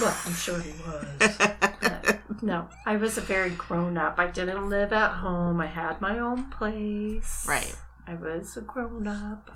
Well, 0.00 0.16
I'm 0.26 0.34
sure 0.34 0.60
he 0.60 0.72
was. 0.82 1.38
No, 2.42 2.68
I 2.86 2.96
was 2.96 3.18
a 3.18 3.20
very 3.20 3.50
grown 3.50 3.98
up. 3.98 4.18
I 4.18 4.28
didn't 4.28 4.70
live 4.70 4.94
at 4.94 5.10
home. 5.10 5.60
I 5.60 5.66
had 5.66 6.00
my 6.00 6.18
own 6.18 6.44
place. 6.44 7.44
Right. 7.46 7.76
I 8.06 8.14
was 8.14 8.56
a 8.56 8.62
grown 8.62 9.06
up. 9.06 9.50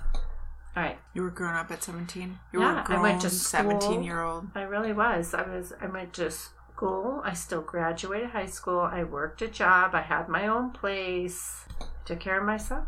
All 0.75 0.83
right. 0.83 0.99
You 1.13 1.23
were 1.23 1.31
grown 1.31 1.55
up 1.55 1.71
at 1.71 1.81
17? 1.83 2.37
You 2.53 2.61
Yeah, 2.61 2.85
I 2.87 3.01
went 3.01 3.21
to 3.21 3.29
school. 3.29 3.79
17 3.79 4.03
year 4.03 4.21
old. 4.21 4.49
I 4.53 4.63
really 4.63 4.93
was. 4.93 5.33
I 5.33 5.41
was. 5.41 5.73
I 5.81 5.87
went 5.87 6.13
to 6.15 6.29
school. 6.29 7.21
I 7.23 7.33
still 7.33 7.61
graduated 7.61 8.31
high 8.31 8.45
school. 8.45 8.81
I 8.81 9.03
worked 9.03 9.41
a 9.41 9.47
job. 9.47 9.95
I 9.95 10.01
had 10.01 10.29
my 10.29 10.45
own 10.47 10.69
place. 10.71 11.65
Took 12.05 12.19
care 12.19 12.39
of 12.39 12.45
myself. 12.45 12.87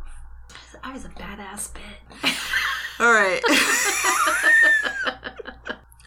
I 0.84 0.94
was 0.94 1.06
a 1.06 1.10
badass 1.10 1.72
bitch. 1.74 2.38
All 3.00 3.12
right. 3.12 3.42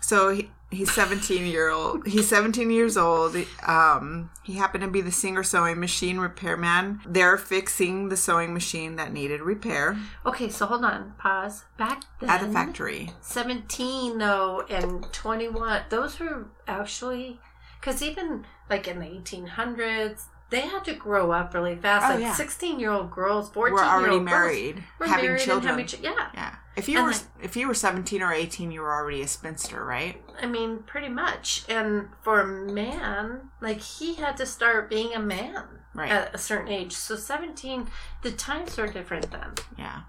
so 0.01 0.31
he, 0.31 0.51
he's 0.71 0.91
17 0.93 1.47
year 1.47 1.71
old. 1.71 2.07
He's 2.07 2.29
17 2.29 2.71
years 2.71 2.97
old. 2.97 3.37
Um, 3.67 4.31
he 4.43 4.55
happened 4.55 4.83
to 4.83 4.91
be 4.91 5.01
the 5.01 5.13
singer 5.13 5.43
sewing 5.43 5.79
machine 5.79 6.19
repairman. 6.19 7.01
They're 7.07 7.39
fixing 7.39 8.09
the 8.09 8.17
sewing 8.17 8.53
machine 8.55 8.97
that 8.97 9.13
needed 9.13 9.41
repair 9.41 9.97
Okay, 10.27 10.49
so 10.49 10.67
hold 10.67 10.85
on. 10.85 11.15
Pause. 11.19 11.65
Back 11.79 12.03
then. 12.21 12.31
at 12.31 12.41
the 12.41 12.49
factory. 12.53 13.11
17 13.21 14.19
though 14.19 14.65
and 14.69 15.05
21 15.13 15.83
those 15.91 16.19
were 16.19 16.49
actually 16.67 17.39
because 17.81 18.03
even 18.03 18.45
like 18.69 18.89
in 18.89 18.99
the 18.99 19.07
1800s 19.07 20.25
they 20.51 20.61
had 20.63 20.85
to 20.85 20.95
grow 20.95 21.31
up 21.33 21.55
really 21.55 21.77
fast 21.77 22.07
Oh, 22.07 22.15
like 22.15 22.21
yeah. 22.23 22.35
16 22.35 22.79
year 22.81 22.91
old 22.91 23.11
girls 23.11 23.49
14 23.51 23.73
We're 23.75 23.81
year 23.83 23.91
already 23.93 24.15
old 24.15 24.25
married, 24.25 24.85
were 24.99 25.07
having 25.07 25.25
married 25.27 25.41
children. 25.41 25.69
having 25.71 25.87
ch- 25.87 26.01
yeah 26.01 26.31
yeah. 26.35 26.57
If 26.77 26.89
you 26.89 26.97
And 26.99 27.07
were 27.07 27.13
like- 27.13 27.23
if 27.43 27.57
you 27.57 27.67
were 27.69 27.75
17 27.75 28.23
or 28.23 28.33
18, 28.33 28.71
you 28.71 28.81
were 28.81 28.93
already 28.93 29.23
a 29.23 29.29
spinster, 29.29 29.85
right? 29.85 30.21
i 30.43 30.47
mean 30.47 30.79
pretty 30.87 31.09
much 31.09 31.65
and 31.69 32.09
for 32.23 32.41
a 32.41 32.47
man 32.47 33.51
like 33.61 33.81
he 33.81 34.15
had 34.15 34.37
to 34.39 34.47
start 34.47 34.89
being 34.89 35.13
a 35.15 35.19
man 35.21 35.65
Right. 35.95 36.11
at 36.11 36.35
a 36.35 36.39
certain 36.39 36.69
age 36.73 36.93
so 36.93 37.15
17 37.17 37.89
the 38.23 38.31
times 38.33 38.79
are 38.79 38.87
different 38.87 39.31
then 39.31 39.55
yeah. 39.77 40.01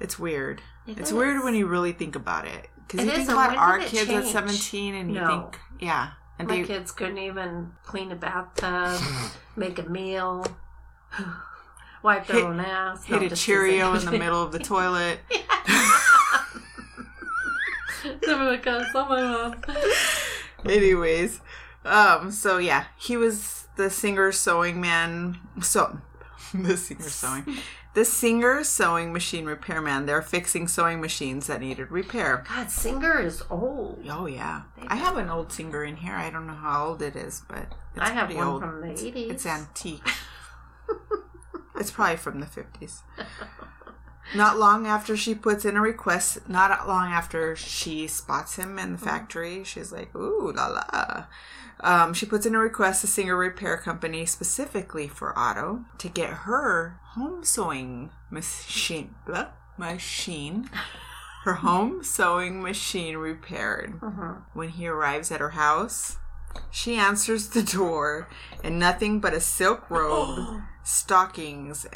It's 0.00 0.18
weird. 0.18 0.62
It 0.86 0.98
it's 0.98 1.10
is. 1.10 1.14
weird 1.14 1.42
when 1.42 1.54
you 1.56 1.66
really 1.66 1.92
think 1.92 2.14
about 2.14 2.46
it. 2.46 2.68
Because 2.86 3.04
you 3.04 3.10
think 3.10 3.28
about 3.30 3.56
our 3.56 3.80
kids 3.80 4.08
at 4.10 4.24
17 4.26 4.94
and 4.94 5.12
you 5.12 5.26
think, 5.26 5.58
yeah. 5.80 6.10
And 6.38 6.48
my 6.48 6.56
they, 6.56 6.64
kids 6.64 6.92
couldn't 6.92 7.18
even 7.18 7.72
clean 7.84 8.12
a 8.12 8.16
bathtub 8.16 9.00
make 9.56 9.78
a 9.78 9.88
meal 9.88 10.46
wipe 12.02 12.26
their 12.26 12.36
Hit- 12.36 12.44
own 12.44 12.60
ass 12.60 13.04
hit 13.04 13.20
No, 13.20 13.26
a 13.26 13.30
Cheerio 13.30 13.94
in 13.94 14.04
the 14.04 14.12
middle 14.12 14.42
of 14.42 14.52
the 14.52 14.58
toilet. 14.60 15.18
Anyways, 20.64 21.40
um, 21.84 22.30
so 22.30 22.58
yeah, 22.58 22.84
he 22.96 23.16
was 23.16 23.66
the 23.76 23.90
singer 23.90 24.32
sewing 24.32 24.80
man. 24.80 25.38
So 25.60 25.98
the 26.54 26.76
singer 26.76 27.02
sewing, 27.08 27.58
the 27.98 28.04
singer 28.04 28.62
sewing 28.62 29.12
machine 29.12 29.44
repairman. 29.44 30.06
They're 30.06 30.22
fixing 30.22 30.68
sewing 30.68 31.00
machines 31.00 31.48
that 31.48 31.60
needed 31.60 31.90
repair. 31.90 32.44
God, 32.48 32.70
Singer 32.70 33.20
is 33.20 33.42
old. 33.50 34.06
Oh 34.08 34.26
yeah, 34.26 34.62
I 34.86 34.94
have 34.94 35.16
an 35.16 35.28
old 35.28 35.50
singer 35.50 35.82
in 35.82 35.96
here. 35.96 36.14
I 36.14 36.30
don't 36.30 36.46
know 36.46 36.54
how 36.54 36.86
old 36.86 37.02
it 37.02 37.16
is, 37.16 37.42
but 37.48 37.66
it's 37.96 37.98
I 37.98 38.10
have 38.10 38.32
one 38.32 38.46
old. 38.46 38.62
from 38.62 38.82
the 38.82 38.94
80s. 38.94 39.30
It's 39.32 39.46
antique. 39.46 40.08
it's 41.76 41.90
probably 41.90 42.18
from 42.18 42.38
the 42.38 42.46
50s. 42.46 43.00
Not 44.32 44.58
long 44.58 44.86
after 44.86 45.16
she 45.16 45.34
puts 45.34 45.64
in 45.64 45.76
a 45.76 45.80
request, 45.80 46.48
not 46.48 46.86
long 46.86 47.10
after 47.10 47.56
she 47.56 48.06
spots 48.06 48.54
him 48.54 48.78
in 48.78 48.92
the 48.92 48.96
mm-hmm. 48.96 49.06
factory, 49.06 49.64
she's 49.64 49.90
like, 49.90 50.14
ooh, 50.14 50.52
la 50.52 50.68
la. 50.68 51.24
Um, 51.80 52.12
she 52.12 52.26
puts 52.26 52.44
in 52.46 52.54
a 52.54 52.58
request 52.58 53.02
to 53.02 53.06
Singer 53.06 53.36
Repair 53.36 53.76
Company 53.76 54.26
specifically 54.26 55.06
for 55.08 55.38
Otto 55.38 55.84
to 55.98 56.08
get 56.08 56.30
her 56.30 56.98
home 57.14 57.44
sewing 57.44 58.10
machine, 58.30 59.14
blah, 59.26 59.48
machine, 59.76 60.68
her 61.44 61.54
home 61.66 62.02
sewing 62.02 62.62
machine 62.62 63.16
repaired. 63.16 64.00
Mhm. 64.00 64.42
When 64.54 64.70
he 64.70 64.88
arrives 64.88 65.30
at 65.30 65.40
her 65.40 65.50
house, 65.50 66.16
she 66.70 66.96
answers 66.96 67.48
the 67.50 67.62
door 67.62 68.28
in 68.64 68.78
nothing 68.78 69.20
but 69.20 69.34
a 69.34 69.40
silk 69.40 69.88
robe, 69.88 70.62
stockings, 70.82 71.86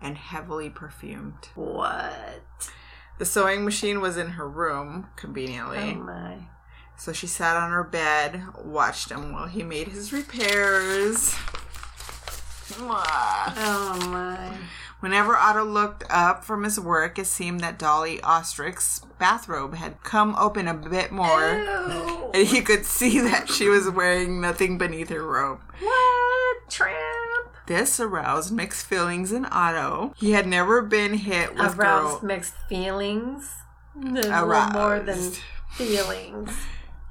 and 0.00 0.16
heavily 0.16 0.70
perfumed. 0.70 1.48
What? 1.56 2.70
The 3.18 3.24
sewing 3.24 3.64
machine 3.64 4.00
was 4.00 4.16
in 4.16 4.30
her 4.30 4.48
room, 4.48 5.08
conveniently. 5.16 5.78
Oh 5.78 5.94
my. 5.94 6.38
So 6.96 7.12
she 7.12 7.26
sat 7.26 7.56
on 7.56 7.70
her 7.70 7.84
bed, 7.84 8.42
watched 8.62 9.10
him 9.10 9.32
while 9.32 9.46
he 9.46 9.62
made 9.62 9.88
his 9.88 10.12
repairs. 10.12 11.34
Oh 12.78 14.08
my. 14.10 14.56
Whenever 15.00 15.36
Otto 15.36 15.64
looked 15.64 16.02
up 16.08 16.44
from 16.44 16.64
his 16.64 16.80
work, 16.80 17.18
it 17.18 17.26
seemed 17.26 17.60
that 17.60 17.78
Dolly 17.78 18.20
Ostrich's 18.22 19.02
bathrobe 19.18 19.74
had 19.74 20.02
come 20.02 20.34
open 20.38 20.66
a 20.66 20.72
bit 20.72 21.12
more, 21.12 21.52
Ew. 21.52 22.30
and 22.32 22.46
he 22.48 22.62
could 22.62 22.86
see 22.86 23.20
that 23.20 23.50
she 23.50 23.68
was 23.68 23.90
wearing 23.90 24.40
nothing 24.40 24.78
beneath 24.78 25.10
her 25.10 25.22
robe. 25.22 25.60
What? 25.78 26.70
Tramp. 26.70 27.50
This 27.66 28.00
aroused 28.00 28.50
mixed 28.52 28.86
feelings 28.86 29.30
in 29.30 29.44
Otto. 29.50 30.14
He 30.16 30.32
had 30.32 30.46
never 30.46 30.80
been 30.80 31.14
hit 31.14 31.54
with 31.54 31.78
Aroused 31.78 32.20
girl. 32.20 32.20
mixed 32.22 32.54
feelings. 32.70 33.50
There's 33.94 34.24
a 34.26 34.44
little 34.46 34.70
more 34.70 35.00
than 35.00 35.32
feelings. 35.72 36.50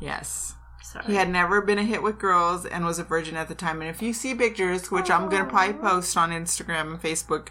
Yes. 0.03 0.55
Sorry. 0.81 1.05
He 1.05 1.15
had 1.15 1.29
never 1.29 1.61
been 1.61 1.79
a 1.79 1.83
hit 1.83 2.03
with 2.03 2.19
girls 2.19 2.65
and 2.65 2.85
was 2.85 2.99
a 2.99 3.03
virgin 3.03 3.35
at 3.37 3.47
the 3.47 3.55
time. 3.55 3.81
And 3.81 3.89
if 3.89 4.01
you 4.01 4.13
see 4.13 4.35
pictures, 4.35 4.91
which 4.91 5.09
I'm 5.09 5.29
gonna 5.29 5.45
probably 5.45 5.73
post 5.73 6.15
on 6.17 6.31
Instagram 6.31 6.91
and 6.91 7.01
Facebook, 7.01 7.47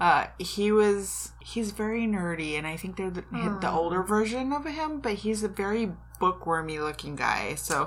uh, 0.00 0.26
he 0.38 0.72
was 0.72 1.32
he's 1.40 1.70
very 1.70 2.06
nerdy, 2.06 2.56
and 2.58 2.66
I 2.66 2.76
think 2.76 2.96
they're 2.96 3.10
the, 3.10 3.24
the 3.60 3.70
older 3.70 4.02
version 4.02 4.52
of 4.52 4.64
him, 4.64 5.00
but 5.00 5.14
he's 5.14 5.42
a 5.44 5.48
very 5.48 5.92
bookwormy 6.18 6.78
looking 6.80 7.14
guy. 7.14 7.54
So, 7.56 7.86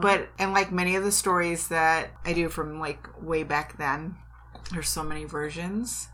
but 0.00 0.28
and 0.38 0.52
like 0.52 0.72
many 0.72 0.96
of 0.96 1.04
the 1.04 1.12
stories 1.12 1.68
that 1.68 2.10
I 2.24 2.32
do 2.32 2.48
from 2.48 2.80
like 2.80 3.06
way 3.22 3.42
back 3.44 3.76
then, 3.76 4.16
there's 4.72 4.88
so 4.88 5.04
many 5.04 5.24
versions. 5.24 6.08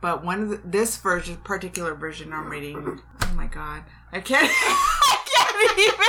but 0.00 0.24
one 0.24 0.42
of 0.42 0.48
the, 0.50 0.60
this 0.64 0.96
version, 0.98 1.36
particular 1.38 1.94
version 1.94 2.32
I'm 2.32 2.48
reading, 2.48 3.00
oh 3.22 3.34
my 3.36 3.46
god, 3.46 3.82
I 4.12 4.20
can't 4.20 4.50
even. 5.78 6.06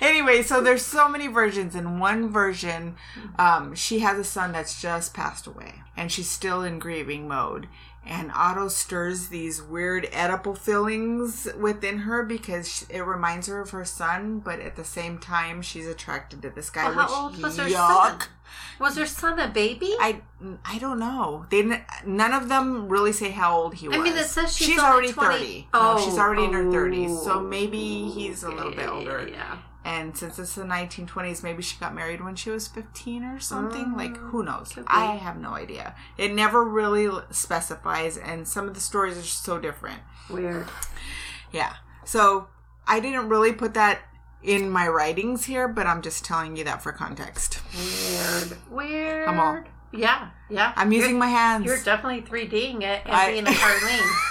anyway, 0.00 0.42
so 0.42 0.60
there's 0.60 0.84
so 0.84 1.08
many 1.08 1.26
versions. 1.26 1.74
In 1.74 1.98
one 1.98 2.30
version, 2.30 2.96
um, 3.38 3.74
she 3.74 4.00
has 4.00 4.18
a 4.18 4.24
son 4.24 4.52
that's 4.52 4.80
just 4.80 5.14
passed 5.14 5.46
away, 5.46 5.82
and 5.96 6.10
she's 6.10 6.30
still 6.30 6.62
in 6.62 6.78
grieving 6.78 7.28
mode. 7.28 7.68
And 8.06 8.30
Otto 8.34 8.68
stirs 8.68 9.28
these 9.28 9.62
weird 9.62 10.08
edible 10.12 10.54
feelings 10.54 11.48
within 11.58 12.00
her 12.00 12.22
because 12.22 12.86
it 12.90 13.00
reminds 13.00 13.46
her 13.46 13.60
of 13.60 13.70
her 13.70 13.84
son, 13.84 14.40
but 14.40 14.60
at 14.60 14.76
the 14.76 14.84
same 14.84 15.18
time, 15.18 15.62
she's 15.62 15.86
attracted 15.86 16.42
to 16.42 16.50
this 16.50 16.68
guy. 16.68 16.84
Well, 16.84 17.08
how 17.08 17.24
old 17.24 17.42
was 17.42 17.56
her 17.56 17.64
yuck. 17.64 18.20
son? 18.20 18.28
Was 18.78 18.96
her 18.96 19.06
son 19.06 19.38
a 19.40 19.48
baby? 19.48 19.94
I 19.98 20.20
I 20.64 20.78
don't 20.78 20.98
know. 20.98 21.46
They 21.50 21.62
none 22.04 22.32
of 22.32 22.48
them 22.48 22.88
really 22.88 23.12
say 23.12 23.30
how 23.30 23.56
old 23.56 23.74
he 23.74 23.88
was. 23.88 23.96
I 23.96 24.02
mean, 24.02 24.16
it 24.16 24.26
says 24.26 24.54
she's 24.54 24.78
only 24.78 24.82
already 24.82 25.12
20 25.12 25.38
thirty. 25.38 25.68
Oh, 25.72 25.96
no, 25.96 26.04
she's 26.04 26.18
already 26.18 26.44
in 26.44 26.52
her 26.52 26.70
thirties, 26.70 27.10
oh. 27.12 27.24
so 27.24 27.40
maybe 27.40 28.08
he's 28.10 28.42
a 28.42 28.50
little 28.50 28.72
bit 28.72 28.88
older. 28.88 29.28
Yeah. 29.28 29.58
And 29.84 30.16
since 30.16 30.38
it's 30.38 30.54
the 30.54 30.62
1920s, 30.62 31.42
maybe 31.42 31.62
she 31.62 31.76
got 31.78 31.94
married 31.94 32.24
when 32.24 32.36
she 32.36 32.48
was 32.50 32.66
15 32.68 33.22
or 33.22 33.38
something. 33.38 33.94
like, 33.96 34.16
who 34.16 34.42
mm, 34.42 34.46
knows? 34.46 34.72
I 34.86 35.16
have 35.16 35.36
no 35.36 35.50
idea. 35.50 35.94
It 36.16 36.32
never 36.32 36.64
really 36.64 37.10
specifies, 37.30 38.16
and 38.16 38.48
some 38.48 38.66
of 38.66 38.72
the 38.74 38.80
stories 38.80 39.18
are 39.18 39.22
so 39.22 39.58
different. 39.58 40.00
Weird. 40.30 40.66
Yeah. 41.52 41.74
So 42.04 42.48
I 42.86 42.98
didn't 43.00 43.28
really 43.28 43.52
put 43.52 43.74
that 43.74 44.00
in 44.42 44.70
my 44.70 44.88
writings 44.88 45.44
here, 45.44 45.68
but 45.68 45.86
I'm 45.86 46.00
just 46.02 46.24
telling 46.24 46.56
you 46.56 46.64
that 46.64 46.82
for 46.82 46.92
context. 46.92 47.60
Weird. 48.10 48.58
Weird. 48.70 49.28
I'm 49.28 49.38
all- 49.38 49.64
Yeah. 49.92 50.30
Yeah. 50.48 50.72
I'm 50.76 50.92
using 50.92 51.10
You're- 51.10 51.20
my 51.20 51.28
hands. 51.28 51.66
You're 51.66 51.82
definitely 51.82 52.22
3Ding 52.22 52.82
it 52.82 53.02
and 53.04 53.14
I- 53.14 53.32
being 53.32 53.46
a 53.46 53.50
Carlene. 53.50 54.10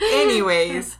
Anyways, 0.12 0.96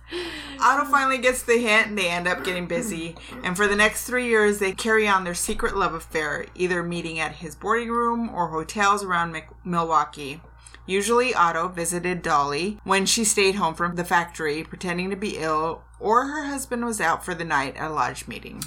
Otto 0.60 0.84
finally 0.90 1.18
gets 1.18 1.42
the 1.42 1.58
hint 1.58 1.88
and 1.88 1.98
they 1.98 2.08
end 2.08 2.28
up 2.28 2.44
getting 2.44 2.66
busy. 2.66 3.16
And 3.42 3.56
for 3.56 3.66
the 3.66 3.76
next 3.76 4.04
three 4.06 4.26
years, 4.28 4.58
they 4.58 4.72
carry 4.72 5.08
on 5.08 5.24
their 5.24 5.34
secret 5.34 5.76
love 5.76 5.94
affair, 5.94 6.46
either 6.54 6.82
meeting 6.82 7.18
at 7.18 7.36
his 7.36 7.54
boarding 7.56 7.90
room 7.90 8.28
or 8.30 8.48
hotels 8.48 9.02
around 9.02 9.40
Milwaukee. 9.64 10.40
Usually, 10.86 11.34
Otto 11.34 11.68
visited 11.68 12.22
Dolly 12.22 12.78
when 12.84 13.06
she 13.06 13.24
stayed 13.24 13.54
home 13.54 13.74
from 13.74 13.94
the 13.96 14.04
factory, 14.04 14.64
pretending 14.64 15.10
to 15.10 15.16
be 15.16 15.36
ill, 15.38 15.82
or 16.00 16.26
her 16.26 16.46
husband 16.46 16.84
was 16.84 17.00
out 17.00 17.24
for 17.24 17.34
the 17.34 17.44
night 17.44 17.76
at 17.76 17.90
a 17.90 17.94
lodge 17.94 18.26
meeting. 18.26 18.62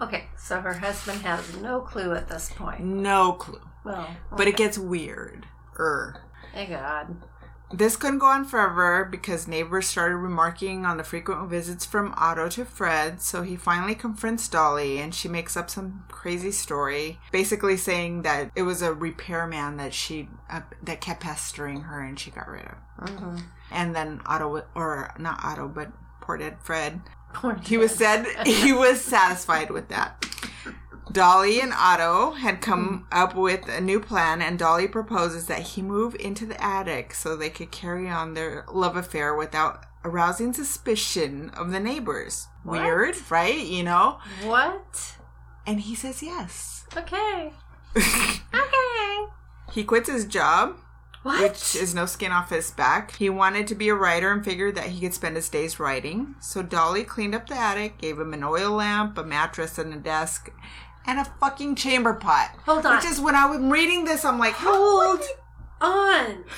okay, 0.00 0.24
so 0.36 0.60
her 0.60 0.74
husband 0.74 1.22
has 1.22 1.56
no 1.56 1.80
clue 1.80 2.12
at 2.14 2.28
this 2.28 2.50
point. 2.54 2.80
No 2.80 3.32
clue. 3.32 3.60
Well, 3.84 4.08
But 4.30 4.46
it 4.46 4.56
gets 4.56 4.78
weird. 4.78 5.46
Er. 5.78 6.22
thank 6.52 6.70
God. 6.70 7.16
This 7.72 7.96
couldn't 7.96 8.20
go 8.20 8.26
on 8.26 8.44
forever 8.44 9.04
because 9.04 9.48
neighbors 9.48 9.88
started 9.88 10.16
remarking 10.16 10.86
on 10.86 10.98
the 10.98 11.04
frequent 11.04 11.50
visits 11.50 11.84
from 11.84 12.14
Otto 12.16 12.48
to 12.50 12.64
Fred, 12.64 13.20
so 13.20 13.42
he 13.42 13.56
finally 13.56 13.96
confronts 13.96 14.46
Dolly 14.46 14.98
and 14.98 15.12
she 15.12 15.26
makes 15.26 15.56
up 15.56 15.68
some 15.68 16.04
crazy 16.08 16.52
story, 16.52 17.18
basically 17.32 17.76
saying 17.76 18.22
that 18.22 18.52
it 18.54 18.62
was 18.62 18.82
a 18.82 18.94
repairman 18.94 19.78
that 19.78 19.92
she 19.92 20.28
uh, 20.48 20.60
that 20.82 21.00
kept 21.00 21.22
pestering 21.22 21.82
her 21.82 22.00
and 22.00 22.20
she 22.20 22.30
got 22.30 22.48
rid 22.48 22.66
of. 22.66 23.08
Mm-hmm. 23.08 23.36
And 23.72 23.96
then 23.96 24.20
Otto 24.26 24.64
or 24.76 25.12
not 25.18 25.44
Otto, 25.44 25.66
but 25.66 25.90
poor 26.20 26.38
dead 26.38 26.58
Fred, 26.60 27.00
he 27.64 27.76
was 27.76 27.92
said 27.92 28.26
he 28.46 28.72
was 28.72 29.00
satisfied 29.00 29.70
with 29.70 29.88
that. 29.88 30.24
Dolly 31.16 31.62
and 31.62 31.72
Otto 31.72 32.32
had 32.32 32.60
come 32.60 33.06
hmm. 33.10 33.18
up 33.18 33.34
with 33.34 33.70
a 33.70 33.80
new 33.80 34.00
plan, 34.00 34.42
and 34.42 34.58
Dolly 34.58 34.86
proposes 34.86 35.46
that 35.46 35.62
he 35.62 35.80
move 35.80 36.14
into 36.16 36.44
the 36.44 36.62
attic 36.62 37.14
so 37.14 37.34
they 37.34 37.48
could 37.48 37.70
carry 37.70 38.06
on 38.06 38.34
their 38.34 38.66
love 38.70 38.96
affair 38.96 39.34
without 39.34 39.86
arousing 40.04 40.52
suspicion 40.52 41.48
of 41.56 41.70
the 41.70 41.80
neighbors. 41.80 42.48
What? 42.64 42.82
Weird, 42.82 43.16
right? 43.30 43.58
You 43.58 43.84
know? 43.84 44.18
What? 44.44 45.16
And 45.66 45.80
he 45.80 45.94
says 45.94 46.22
yes. 46.22 46.84
Okay. 46.94 47.52
Okay. 48.52 49.26
he 49.72 49.84
quits 49.84 50.10
his 50.10 50.26
job, 50.26 50.76
What? 51.22 51.40
which 51.40 51.76
is 51.76 51.94
no 51.94 52.04
skin 52.04 52.30
off 52.30 52.50
his 52.50 52.70
back. 52.70 53.16
He 53.16 53.30
wanted 53.30 53.66
to 53.68 53.74
be 53.74 53.88
a 53.88 53.94
writer 53.94 54.30
and 54.32 54.44
figured 54.44 54.74
that 54.74 54.88
he 54.88 55.00
could 55.00 55.14
spend 55.14 55.36
his 55.36 55.48
days 55.48 55.80
writing. 55.80 56.34
So 56.40 56.62
Dolly 56.62 57.04
cleaned 57.04 57.34
up 57.34 57.48
the 57.48 57.56
attic, 57.56 57.98
gave 57.98 58.18
him 58.18 58.34
an 58.34 58.44
oil 58.44 58.72
lamp, 58.72 59.16
a 59.16 59.24
mattress, 59.24 59.78
and 59.78 59.94
a 59.94 59.96
desk, 59.96 60.50
and 61.06 61.18
a 61.18 61.24
fucking 61.24 61.74
chamber 61.76 62.14
pot. 62.14 62.56
Hold 62.64 62.86
on. 62.86 62.96
Which 62.96 63.04
is 63.04 63.20
when 63.20 63.34
I 63.34 63.46
was 63.46 63.60
reading 63.60 64.04
this, 64.04 64.24
I'm 64.24 64.38
like, 64.38 64.54
hold 64.54 65.22
on. 65.80 66.44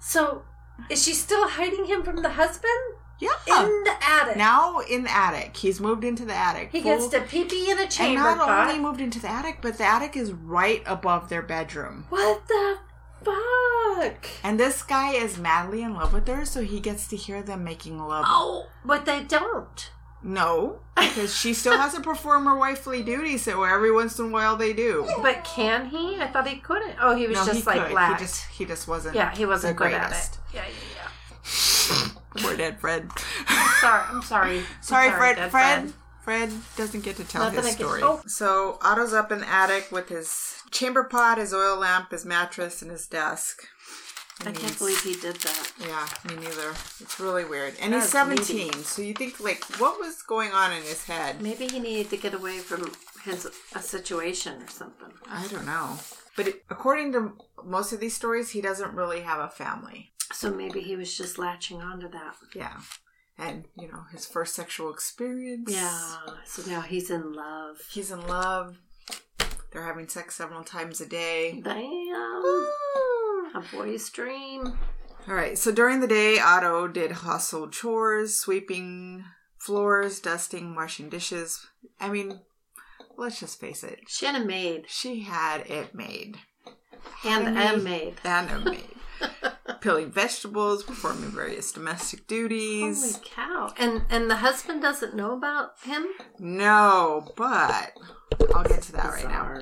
So, 0.00 0.42
is 0.90 1.02
she 1.02 1.12
still 1.14 1.48
hiding 1.48 1.86
him 1.86 2.02
from 2.04 2.22
the 2.22 2.28
husband? 2.28 2.70
Yeah. 3.18 3.30
In 3.48 3.84
the 3.84 3.94
attic. 4.06 4.36
now 4.36 4.78
in 4.80 5.04
the 5.04 5.10
attic. 5.10 5.56
He's 5.56 5.80
moved 5.80 6.04
into 6.04 6.24
the 6.24 6.34
attic. 6.34 6.70
he 6.72 6.82
gets 6.82 7.08
to 7.08 7.20
pee 7.22 7.44
pee 7.44 7.70
in 7.70 7.78
a 7.78 7.88
chamber. 7.88 8.20
and 8.20 8.38
not 8.38 8.46
pot. 8.46 8.68
only 8.68 8.80
moved 8.80 9.00
into 9.00 9.18
the 9.18 9.30
attic, 9.30 9.58
but 9.62 9.78
the 9.78 9.84
attic 9.84 10.16
is 10.16 10.32
right 10.32 10.82
above 10.86 11.30
their 11.30 11.42
bedroom. 11.42 12.04
What 12.10 12.46
the 12.46 12.78
fuck? 13.24 14.26
And 14.42 14.60
this 14.60 14.82
guy 14.82 15.12
is 15.14 15.38
madly 15.38 15.82
in 15.82 15.94
love 15.94 16.12
with 16.12 16.28
her, 16.28 16.44
so 16.44 16.62
he 16.62 16.80
gets 16.80 17.08
to 17.08 17.16
hear 17.16 17.42
them 17.42 17.64
making 17.64 17.98
love. 17.98 18.24
Oh, 18.28 18.66
but 18.84 19.06
they 19.06 19.22
don't. 19.22 19.90
No, 20.26 20.80
because 20.96 21.36
she 21.36 21.52
still 21.52 21.76
has 21.76 21.92
to 21.92 22.00
perform 22.00 22.46
her 22.46 22.56
wifely 22.56 23.02
duty, 23.02 23.36
so 23.36 23.62
every 23.62 23.92
once 23.92 24.18
in 24.18 24.26
a 24.26 24.28
while 24.28 24.56
they 24.56 24.72
do. 24.72 25.06
But 25.20 25.44
can 25.44 25.86
he? 25.90 26.18
I 26.18 26.28
thought 26.28 26.48
he 26.48 26.56
couldn't. 26.56 26.96
Oh, 26.98 27.14
he 27.14 27.26
was 27.26 27.36
no, 27.36 27.44
just 27.44 27.58
he 27.58 27.62
like 27.78 27.88
could. 27.88 28.12
He 28.18 28.24
just 28.24 28.46
he 28.46 28.64
just 28.64 28.88
wasn't. 28.88 29.14
yeah, 29.16 29.34
he 29.36 29.44
wasn't 29.44 29.76
good 29.76 29.92
at 29.92 30.06
it. 30.06 30.08
greatest. 30.08 30.38
Yeah, 30.54 30.64
yeah, 30.96 32.08
Poor 32.42 32.56
dead 32.56 32.80
Fred. 32.80 33.10
yeah. 33.50 33.68
Sorry, 33.80 34.02
I'm 34.08 34.22
sorry. 34.22 34.58
I'm 34.60 34.64
Sorry, 34.80 35.10
Fred. 35.10 35.36
Dead 35.36 35.50
Fred. 35.50 35.92
Fred 36.22 36.50
doesn't 36.78 37.04
get 37.04 37.16
to 37.16 37.24
tell 37.24 37.42
Nothing 37.44 37.64
his 37.64 37.72
story. 37.74 38.00
oh. 38.02 38.22
So 38.26 38.78
Otto's 38.80 39.12
up 39.12 39.30
in 39.30 39.40
the 39.40 39.48
attic 39.48 39.92
with 39.92 40.08
his 40.08 40.62
chamber 40.70 41.04
pot, 41.04 41.36
his 41.36 41.52
oil 41.52 41.76
lamp, 41.76 42.12
his 42.12 42.24
mattress, 42.24 42.80
and 42.80 42.90
his 42.90 43.06
desk. 43.06 43.68
I 44.40 44.52
can't 44.52 44.76
believe 44.78 45.00
he 45.02 45.14
did 45.14 45.36
that. 45.36 45.72
Yeah, 45.80 46.06
me 46.28 46.34
neither. 46.42 46.70
It's 47.00 47.18
really 47.18 47.44
weird. 47.44 47.74
And 47.80 47.94
he's 47.94 48.12
That's 48.12 48.28
needy. 48.28 48.70
17, 48.70 48.84
so 48.84 49.00
you 49.00 49.14
think, 49.14 49.40
like, 49.40 49.64
what 49.78 49.98
was 49.98 50.22
going 50.22 50.50
on 50.52 50.72
in 50.72 50.82
his 50.82 51.04
head? 51.04 51.40
Maybe 51.40 51.66
he 51.66 51.78
needed 51.78 52.10
to 52.10 52.16
get 52.16 52.34
away 52.34 52.58
from 52.58 52.92
his 53.24 53.48
a 53.74 53.80
situation 53.80 54.60
or 54.62 54.68
something. 54.68 55.08
I 55.30 55.46
don't 55.46 55.64
know. 55.64 55.98
But 56.36 56.48
it, 56.48 56.64
according 56.68 57.12
to 57.12 57.32
most 57.64 57.92
of 57.92 58.00
these 58.00 58.14
stories, 58.14 58.50
he 58.50 58.60
doesn't 58.60 58.94
really 58.94 59.20
have 59.20 59.40
a 59.40 59.48
family. 59.48 60.12
So 60.32 60.52
maybe 60.52 60.80
he 60.80 60.96
was 60.96 61.16
just 61.16 61.38
latching 61.38 61.80
onto 61.80 62.08
that. 62.10 62.34
Yeah. 62.54 62.80
And, 63.38 63.64
you 63.78 63.88
know, 63.88 64.04
his 64.12 64.26
first 64.26 64.54
sexual 64.54 64.92
experience. 64.92 65.72
Yeah. 65.72 66.16
So 66.44 66.68
now 66.68 66.82
he's 66.82 67.10
in 67.10 67.32
love. 67.32 67.78
He's 67.90 68.10
in 68.10 68.26
love. 68.26 68.78
They're 69.72 69.86
having 69.86 70.08
sex 70.08 70.36
several 70.36 70.64
times 70.64 71.00
a 71.00 71.06
day. 71.06 71.60
Damn. 71.64 72.66
A 73.54 73.60
boy's 73.74 74.10
dream. 74.10 74.78
All 75.28 75.34
right. 75.34 75.56
So 75.56 75.72
during 75.72 76.00
the 76.00 76.06
day, 76.08 76.38
Otto 76.38 76.88
did 76.88 77.12
household 77.12 77.72
chores, 77.72 78.36
sweeping 78.36 79.24
floors, 79.58 80.20
dusting, 80.20 80.74
washing 80.74 81.08
dishes. 81.08 81.66
I 82.00 82.10
mean, 82.10 82.40
let's 83.16 83.40
just 83.40 83.60
face 83.60 83.82
it. 83.84 84.00
She 84.08 84.26
had 84.26 84.34
a 84.40 84.44
maid. 84.44 84.86
She 84.88 85.20
had 85.20 85.66
it 85.70 85.94
made. 85.94 86.38
And 87.24 87.56
Honey. 87.56 87.74
a 87.74 87.78
maid. 87.78 88.14
And 88.24 88.50
a 88.50 88.70
maid. 88.70 88.88
Peeling 89.80 90.10
vegetables, 90.10 90.82
performing 90.82 91.30
various 91.30 91.70
domestic 91.72 92.26
duties. 92.26 93.00
Holy 93.00 93.12
duties. 93.12 93.20
cow. 93.34 93.72
And 93.78 94.02
and 94.10 94.30
the 94.30 94.36
husband 94.36 94.82
doesn't 94.82 95.14
know 95.14 95.32
about 95.36 95.72
him? 95.84 96.06
No, 96.38 97.32
but 97.36 97.92
I'll 98.54 98.64
get 98.64 98.82
to 98.82 98.92
that 98.92 99.12
right 99.12 99.28
now. 99.28 99.58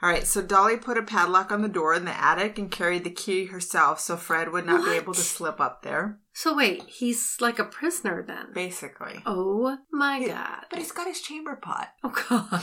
All 0.00 0.08
right, 0.08 0.24
so 0.26 0.40
Dolly 0.42 0.76
put 0.76 0.96
a 0.96 1.02
padlock 1.02 1.50
on 1.50 1.60
the 1.62 1.68
door 1.68 1.92
in 1.92 2.04
the 2.04 2.12
attic 2.16 2.56
and 2.56 2.70
carried 2.70 3.02
the 3.02 3.10
key 3.10 3.46
herself 3.46 3.98
so 3.98 4.16
Fred 4.16 4.52
would 4.52 4.64
not 4.64 4.84
be 4.84 4.92
able 4.96 5.12
to 5.12 5.20
slip 5.20 5.60
up 5.60 5.82
there. 5.82 6.20
So 6.32 6.54
wait, 6.56 6.84
he's 6.86 7.36
like 7.40 7.58
a 7.58 7.64
prisoner 7.64 8.22
then. 8.24 8.52
Basically. 8.54 9.20
Oh 9.26 9.76
my 9.90 10.18
Yeah, 10.18 10.28
god. 10.28 10.64
But 10.70 10.78
he's 10.78 10.92
got 10.92 11.08
his 11.08 11.20
chamber 11.20 11.56
pot. 11.56 11.88
Oh 12.04 12.14
god. 12.28 12.62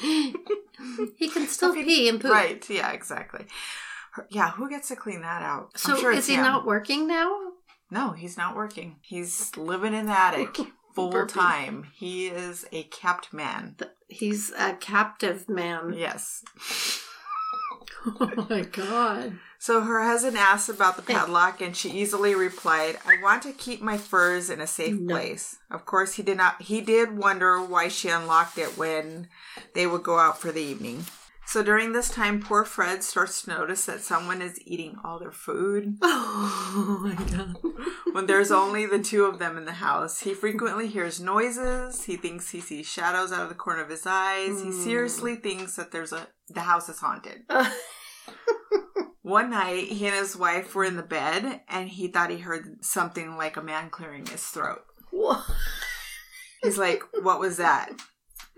he 1.16 1.28
can 1.28 1.46
still 1.46 1.72
pee 1.74 2.08
and 2.08 2.20
poop. 2.20 2.32
Right, 2.32 2.68
yeah, 2.68 2.90
exactly. 2.90 3.46
Yeah, 4.28 4.50
who 4.50 4.68
gets 4.68 4.88
to 4.88 4.96
clean 4.96 5.20
that 5.22 5.42
out? 5.42 5.78
So 5.78 5.96
sure 5.96 6.10
is 6.12 6.26
he 6.26 6.34
him. 6.34 6.42
not 6.42 6.66
working 6.66 7.06
now? 7.06 7.32
No, 7.92 8.10
he's 8.10 8.36
not 8.36 8.56
working. 8.56 8.96
He's 9.02 9.56
living 9.56 9.94
in 9.94 10.06
the 10.06 10.18
attic 10.18 10.56
full 10.94 11.12
Burping. 11.12 11.28
time. 11.32 11.86
He 11.94 12.26
is 12.28 12.66
a 12.72 12.84
capped 12.84 13.32
man. 13.32 13.76
He's 14.08 14.52
a 14.58 14.74
captive 14.74 15.48
man. 15.48 15.94
Yes. 15.96 16.44
Oh 18.04 18.46
my 18.50 18.62
god. 18.62 19.38
So 19.60 19.80
her 19.82 20.02
husband 20.02 20.36
asked 20.36 20.68
about 20.68 20.96
the 20.96 21.02
padlock, 21.02 21.60
and 21.60 21.76
she 21.76 21.88
easily 21.90 22.34
replied, 22.34 22.98
"I 23.06 23.22
want 23.22 23.44
to 23.44 23.52
keep 23.52 23.80
my 23.80 23.96
furs 23.96 24.50
in 24.50 24.60
a 24.60 24.66
safe 24.66 24.98
No. 24.98 25.14
place." 25.14 25.58
Of 25.70 25.84
course, 25.84 26.14
he 26.14 26.24
did 26.24 26.36
not. 26.36 26.62
He 26.62 26.80
did 26.80 27.16
wonder 27.16 27.60
why 27.64 27.86
she 27.86 28.08
unlocked 28.08 28.58
it 28.58 28.76
when 28.76 29.28
they 29.74 29.86
would 29.86 30.02
go 30.02 30.18
out 30.18 30.40
for 30.40 30.50
the 30.50 30.60
evening. 30.62 31.04
So 31.52 31.62
during 31.62 31.92
this 31.92 32.08
time, 32.08 32.40
poor 32.40 32.64
Fred 32.64 33.02
starts 33.02 33.42
to 33.42 33.50
notice 33.50 33.84
that 33.84 34.00
someone 34.00 34.40
is 34.40 34.58
eating 34.64 34.96
all 35.04 35.18
their 35.18 35.30
food. 35.32 35.98
Oh 36.74 36.98
my 37.02 37.14
god. 37.14 37.56
When 38.12 38.24
there's 38.24 38.50
only 38.50 38.86
the 38.86 38.98
two 38.98 39.24
of 39.24 39.38
them 39.38 39.58
in 39.58 39.66
the 39.66 39.72
house, 39.72 40.20
he 40.20 40.32
frequently 40.32 40.86
hears 40.88 41.20
noises. 41.20 42.04
He 42.04 42.16
thinks 42.16 42.48
he 42.48 42.60
sees 42.62 42.86
shadows 42.88 43.30
out 43.32 43.42
of 43.42 43.48
the 43.50 43.54
corner 43.54 43.82
of 43.82 43.90
his 43.90 44.06
eyes. 44.06 44.62
He 44.62 44.70
Hmm. 44.70 44.82
seriously 44.82 45.36
thinks 45.36 45.76
that 45.76 45.92
there's 45.92 46.14
a 46.14 46.28
the 46.48 46.62
house 46.62 46.88
is 46.88 47.00
haunted. 47.00 47.42
One 49.22 49.50
night, 49.50 49.88
he 49.88 50.06
and 50.06 50.16
his 50.16 50.34
wife 50.34 50.74
were 50.74 50.84
in 50.84 50.96
the 50.96 51.02
bed, 51.02 51.60
and 51.68 51.90
he 51.90 52.08
thought 52.08 52.30
he 52.30 52.38
heard 52.38 52.82
something 52.82 53.36
like 53.36 53.58
a 53.58 53.62
man 53.62 53.90
clearing 53.90 54.24
his 54.24 54.42
throat. 54.42 54.80
What? 55.10 55.44
He's 56.62 56.78
like, 56.78 57.02
"What 57.20 57.40
was 57.40 57.58
that?" 57.58 57.90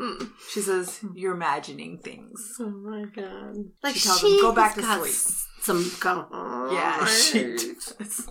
Mm. 0.00 0.30
She 0.50 0.61
says, 0.61 1.00
"You're 1.14 1.35
imagining 1.35 1.98
things." 1.98 2.57
Oh 2.61 2.68
my 2.68 3.04
god. 3.14 3.57
Like 3.83 3.94
she 3.94 4.00
tells 4.09 4.22
him, 4.22 4.40
"Go 4.40 4.52
back 4.52 4.74
to 4.74 4.83
sleep." 4.83 5.14
Some 5.61 5.90
go- 6.00 6.68
Yeah, 6.72 7.04
she 7.07 7.57
does. 7.57 8.28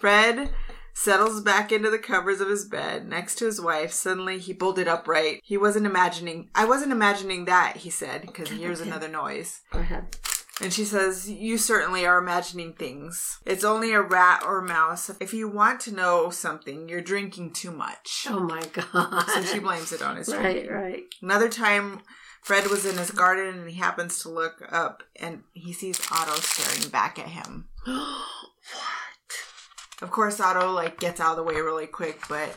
Fred 0.00 0.50
settles 0.92 1.40
back 1.40 1.72
into 1.72 1.90
the 1.90 1.98
covers 1.98 2.40
of 2.40 2.48
his 2.48 2.64
bed 2.66 3.08
next 3.08 3.36
to 3.36 3.46
his 3.46 3.60
wife. 3.60 3.92
Suddenly, 3.92 4.38
he 4.38 4.52
bolted 4.52 4.86
upright. 4.88 5.40
He 5.42 5.56
wasn't 5.56 5.86
imagining. 5.86 6.50
I 6.54 6.64
wasn't 6.66 6.92
imagining 6.92 7.44
that, 7.46 7.78
he 7.78 7.90
said, 7.90 8.22
because 8.22 8.48
he 8.50 8.58
hears 8.58 8.80
Okay. 8.80 8.90
another 8.90 9.08
noise. 9.08 9.60
Go 9.72 9.78
ahead. 9.80 10.16
And 10.60 10.72
she 10.72 10.84
says, 10.84 11.28
You 11.28 11.58
certainly 11.58 12.06
are 12.06 12.18
imagining 12.18 12.74
things. 12.74 13.38
It's 13.44 13.64
only 13.64 13.92
a 13.92 14.00
rat 14.00 14.42
or 14.46 14.58
a 14.60 14.66
mouse. 14.66 15.10
If 15.20 15.34
you 15.34 15.48
want 15.48 15.80
to 15.80 15.92
know 15.94 16.30
something, 16.30 16.88
you're 16.88 17.00
drinking 17.00 17.54
too 17.54 17.72
much. 17.72 18.26
Oh 18.30 18.38
my 18.40 18.62
god. 18.72 19.24
So 19.30 19.42
she 19.42 19.58
blames 19.58 19.92
it 19.92 20.00
on 20.02 20.16
his 20.16 20.28
Right, 20.28 20.42
drinking. 20.64 20.72
right. 20.72 21.02
Another 21.20 21.48
time, 21.48 22.02
Fred 22.42 22.68
was 22.68 22.86
in 22.86 22.96
his 22.98 23.10
garden 23.10 23.58
and 23.58 23.68
he 23.70 23.76
happens 23.76 24.20
to 24.22 24.28
look 24.28 24.62
up 24.70 25.02
and 25.16 25.42
he 25.54 25.72
sees 25.72 26.00
Otto 26.12 26.34
staring 26.34 26.90
back 26.90 27.18
at 27.18 27.28
him. 27.28 27.68
What? 27.86 30.02
Of 30.02 30.10
course, 30.10 30.40
Otto 30.40 30.70
like 30.72 30.98
gets 30.98 31.20
out 31.20 31.32
of 31.32 31.36
the 31.36 31.42
way 31.42 31.60
really 31.60 31.86
quick, 31.86 32.20
but 32.28 32.48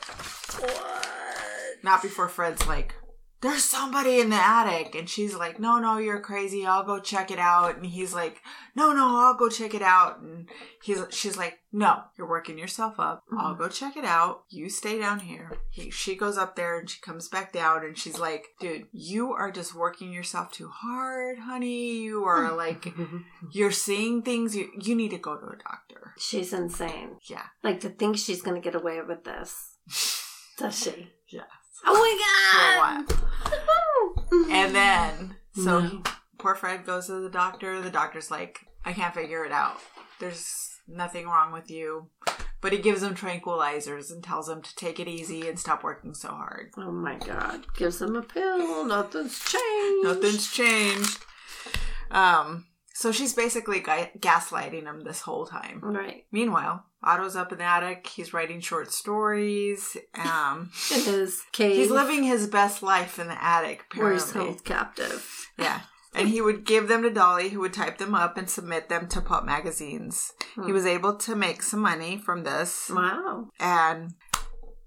what? 0.60 1.07
not 1.83 2.01
before 2.01 2.27
Fred's 2.29 2.65
like, 2.67 2.95
"There's 3.41 3.63
somebody 3.63 4.19
in 4.19 4.30
the 4.30 4.36
attic," 4.36 4.95
and 4.95 5.10
she's 5.10 5.36
like, 5.36 5.60
"No, 5.60 5.80
no, 5.80 5.97
you're 5.97 6.19
crazy. 6.19 6.65
I'll 6.65 6.84
go 6.84 7.00
check 7.00 7.32
it 7.32 7.39
out." 7.39 7.76
And 7.76 7.86
he's 7.86 8.13
like, 8.13 8.41
"No, 8.76 8.93
no, 8.93 9.17
I'll 9.17 9.36
go 9.36 9.50
check 9.50 9.73
it 9.73 9.82
out." 9.82 10.19
And 10.19 10.50
he's 10.84 11.04
she's 11.12 11.38
like, 11.38 11.60
"No, 11.71 12.04
you're 12.17 12.30
working 12.30 12.58
yourself 12.58 13.00
up. 13.00 13.23
I'll 13.38 13.54
mm-hmm. 13.54 13.63
go 13.63 13.69
check 13.69 13.97
it 13.97 14.06
out. 14.06 14.43
You 14.50 14.69
stay 14.69 15.00
down 15.00 15.19
here." 15.19 15.52
He, 15.69 15.89
she 15.91 16.15
goes 16.15 16.38
up 16.38 16.56
there 16.56 16.80
and 16.80 16.89
she 16.89 17.00
comes 17.02 17.28
back 17.28 17.54
down 17.54 17.86
and 17.86 17.97
she's 17.97 18.19
like, 18.19 18.47
"Dude, 18.60 18.88
you 18.91 19.34
are 19.34 19.52
just 19.52 19.76
working 19.76 20.12
yourself 20.12 20.52
too 20.52 20.69
hard, 20.73 21.39
honey. 21.39 21.97
You 22.02 22.23
are 22.26 22.52
like, 22.56 22.93
you're 23.52 23.71
seeing 23.71 24.21
things. 24.21 24.56
You 24.56 24.69
you 24.80 24.95
need 24.95 25.12
to 25.12 25.17
go 25.17 25.38
to 25.38 25.45
a 25.45 25.58
doctor." 25.58 26.13
She's 26.17 26.54
insane. 26.54 27.17
Yeah. 27.30 27.45
Like 27.63 27.80
to 27.82 27.89
think 27.89 28.17
she's 28.17 28.41
gonna 28.41 28.62
get 28.62 28.76
away 28.76 29.00
with 29.02 29.23
this. 29.23 29.78
Does 30.58 30.80
she? 30.80 31.12
Yes. 31.28 31.45
Oh 31.85 31.93
my 31.93 33.05
god! 33.05 33.17
And 34.51 34.75
then, 34.75 35.35
so 35.53 35.79
No. 35.79 36.03
poor 36.37 36.55
Fred 36.55 36.85
goes 36.85 37.07
to 37.07 37.19
the 37.21 37.29
doctor. 37.29 37.81
The 37.81 37.89
doctor's 37.89 38.29
like, 38.31 38.59
I 38.85 38.93
can't 38.93 39.13
figure 39.13 39.45
it 39.45 39.51
out. 39.51 39.77
There's 40.19 40.69
nothing 40.87 41.27
wrong 41.27 41.51
with 41.53 41.69
you. 41.71 42.09
But 42.59 42.71
he 42.73 42.79
gives 42.79 43.03
him 43.03 43.13
tranquilizers 43.15 44.11
and 44.11 44.23
tells 44.23 44.49
him 44.49 44.61
to 44.61 44.75
take 44.75 44.99
it 44.99 45.07
easy 45.07 45.47
and 45.47 45.59
stop 45.59 45.83
working 45.83 46.13
so 46.13 46.29
hard. 46.29 46.71
Oh 46.77 46.91
my 46.91 47.15
god. 47.15 47.65
Gives 47.75 48.01
him 48.01 48.15
a 48.15 48.21
pill. 48.23 48.83
Nothing's 48.85 49.39
changed. 49.39 50.03
Nothing's 50.07 50.51
changed. 50.51 51.19
Um, 52.09 52.65
so 52.99 53.12
she's 53.12 53.33
basically 53.36 53.79
ga- 53.79 54.12
gaslighting 54.19 54.83
him 54.83 55.01
this 55.01 55.21
whole 55.21 55.45
time. 55.45 55.79
Right. 55.83 56.25
Meanwhile, 56.31 56.83
Otto's 57.03 57.36
up 57.36 57.51
in 57.51 57.60
the 57.60 57.63
attic. 57.63 58.07
He's 58.07 58.33
writing 58.33 58.60
short 58.60 58.91
stories. 58.91 59.95
Um, 60.15 60.71
In 60.93 61.01
his 61.01 61.41
cave. 61.51 61.75
he's 61.75 61.91
living 61.91 62.23
his 62.23 62.47
best 62.47 62.81
life 62.81 63.19
in 63.19 63.27
the 63.27 63.43
attic. 63.43 63.83
where 63.95 64.13
he's 64.13 64.29
Apparently. 64.29 64.53
held 64.53 64.65
captive. 64.65 65.47
Yeah. 65.60 65.81
And 66.15 66.29
he 66.29 66.41
would 66.41 66.65
give 66.65 66.88
them 66.88 67.03
to 67.03 67.12
Dolly, 67.12 67.49
who 67.49 67.60
would 67.60 67.73
type 67.73 67.99
them 67.99 68.15
up 68.15 68.36
and 68.38 68.49
submit 68.49 68.89
them 68.89 69.07
to 69.10 69.21
pulp 69.21 69.45
magazines. 69.45 70.33
He 70.55 70.62
Hmm. 70.62 70.73
was 70.73 70.86
able 70.88 71.15
to 71.17 71.36
make 71.36 71.62
some 71.62 71.81
money 71.81 72.17
from 72.17 72.43
this. 72.43 72.89
Wow. 72.89 73.49
And 73.60 74.15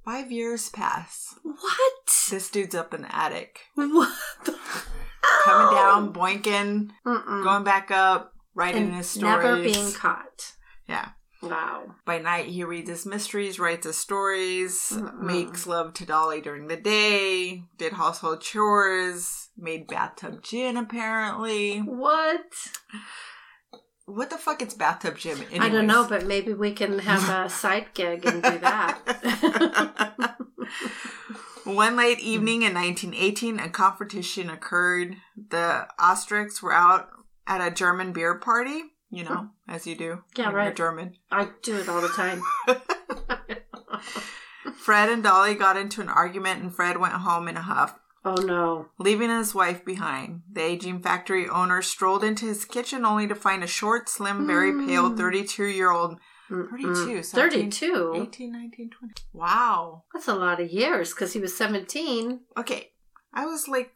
five 0.04 0.32
years 0.32 0.68
pass. 0.70 1.36
What? 1.44 1.92
This 2.30 2.50
dude's 2.50 2.74
up 2.74 2.92
in 2.94 3.02
the 3.02 3.14
attic, 3.14 3.60
What? 3.76 4.12
The 4.44 4.58
coming 5.44 5.74
down, 5.76 6.12
boinking, 6.12 6.90
Mm-mm. 7.06 7.44
going 7.44 7.64
back 7.64 7.90
up, 7.90 8.32
writing 8.54 8.84
and 8.84 8.94
his 8.96 9.08
stories. 9.08 9.44
never 9.44 9.62
being 9.62 9.92
caught. 9.92 10.52
Yeah. 10.88 11.10
Wow. 11.42 11.94
By 12.04 12.18
night, 12.18 12.46
he 12.46 12.64
reads 12.64 12.90
his 12.90 13.06
mysteries, 13.06 13.58
writes 13.58 13.86
his 13.86 13.96
stories, 13.96 14.92
Mm-mm. 14.92 15.22
makes 15.22 15.66
love 15.66 15.94
to 15.94 16.04
Dolly 16.04 16.42
during 16.42 16.66
the 16.68 16.76
day, 16.76 17.62
did 17.78 17.94
household 17.94 18.42
chores, 18.42 19.48
made 19.56 19.86
bathtub 19.86 20.42
gin, 20.42 20.76
apparently. 20.76 21.78
What? 21.78 22.44
What 24.04 24.28
the 24.28 24.36
fuck 24.36 24.60
is 24.60 24.74
bathtub 24.74 25.16
gin? 25.16 25.38
I 25.58 25.68
don't 25.70 25.86
know, 25.86 26.06
but 26.06 26.26
maybe 26.26 26.52
we 26.52 26.72
can 26.72 26.98
have 26.98 27.46
a 27.46 27.48
side 27.50 27.86
gig 27.94 28.26
and 28.26 28.42
do 28.42 28.58
that. 28.58 30.36
One 31.64 31.96
late 31.96 32.20
evening 32.20 32.62
in 32.62 32.74
1918, 32.74 33.58
a 33.60 33.68
confrontation 33.68 34.48
occurred. 34.50 35.16
The 35.50 35.86
Ostricks 35.98 36.62
were 36.62 36.72
out 36.72 37.10
at 37.46 37.60
a 37.66 37.70
German 37.74 38.12
beer 38.12 38.34
party, 38.36 38.82
you 39.10 39.24
know, 39.24 39.50
as 39.68 39.86
you 39.86 39.94
do. 39.94 40.22
Yeah, 40.36 40.50
right. 40.50 40.74
German. 40.74 41.16
I 41.30 41.48
do 41.62 41.76
it 41.76 41.88
all 41.88 42.00
the 42.00 42.08
time. 42.08 42.42
Fred 44.76 45.10
and 45.10 45.22
Dolly 45.22 45.54
got 45.54 45.76
into 45.76 46.00
an 46.00 46.08
argument, 46.08 46.62
and 46.62 46.74
Fred 46.74 46.98
went 46.98 47.12
home 47.14 47.46
in 47.48 47.56
a 47.56 47.62
huff, 47.62 47.98
Oh 48.24 48.34
no. 48.34 48.86
leaving 48.98 49.28
his 49.30 49.54
wife 49.54 49.84
behind. 49.84 50.42
The 50.50 50.62
aging 50.62 51.00
factory 51.02 51.46
owner 51.48 51.82
strolled 51.82 52.24
into 52.24 52.46
his 52.46 52.64
kitchen 52.64 53.04
only 53.04 53.26
to 53.28 53.34
find 53.34 53.62
a 53.62 53.66
short, 53.68 54.08
slim, 54.08 54.46
very 54.46 54.72
pale 54.72 55.10
Mm. 55.10 55.16
32 55.18 55.64
year 55.66 55.90
old. 55.90 56.18
Mm-mm. 56.50 56.70
32, 56.70 57.22
32? 57.22 58.26
18, 58.28 58.52
19, 58.52 58.90
20. 58.90 59.14
Wow. 59.32 60.04
That's 60.12 60.28
a 60.28 60.34
lot 60.34 60.60
of 60.60 60.70
years 60.70 61.14
because 61.14 61.32
he 61.32 61.40
was 61.40 61.56
17. 61.56 62.40
Okay. 62.56 62.90
I 63.32 63.46
was 63.46 63.68
like 63.68 63.92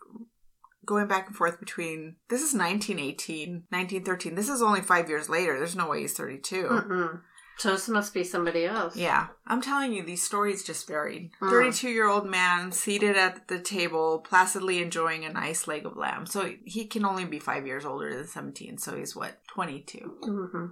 going 0.84 1.08
back 1.08 1.26
and 1.26 1.36
forth 1.36 1.58
between 1.58 2.16
this 2.28 2.40
is 2.40 2.54
1918, 2.54 3.64
1913. 3.70 4.34
This 4.34 4.48
is 4.48 4.62
only 4.62 4.80
five 4.80 5.08
years 5.08 5.28
later. 5.28 5.58
There's 5.58 5.76
no 5.76 5.88
way 5.88 6.02
he's 6.02 6.14
32. 6.14 6.64
Mm-mm. 6.64 7.20
So 7.56 7.70
this 7.70 7.88
must 7.88 8.12
be 8.12 8.24
somebody 8.24 8.64
else. 8.64 8.96
Yeah, 8.96 9.28
I'm 9.46 9.62
telling 9.62 9.92
you, 9.92 10.02
these 10.02 10.24
stories 10.24 10.64
just 10.64 10.88
varied. 10.88 11.30
Mm. 11.40 11.50
32 11.50 11.88
year 11.88 12.08
old 12.08 12.26
man 12.26 12.72
seated 12.72 13.16
at 13.16 13.46
the 13.46 13.60
table, 13.60 14.24
placidly 14.28 14.82
enjoying 14.82 15.24
a 15.24 15.32
nice 15.32 15.68
leg 15.68 15.86
of 15.86 15.96
lamb. 15.96 16.26
So 16.26 16.52
he 16.64 16.86
can 16.86 17.04
only 17.04 17.24
be 17.24 17.38
five 17.38 17.66
years 17.66 17.84
older 17.84 18.14
than 18.14 18.26
17. 18.26 18.78
So 18.78 18.96
he's 18.96 19.14
what, 19.14 19.38
22? 19.48 19.98
hmm 20.22 20.66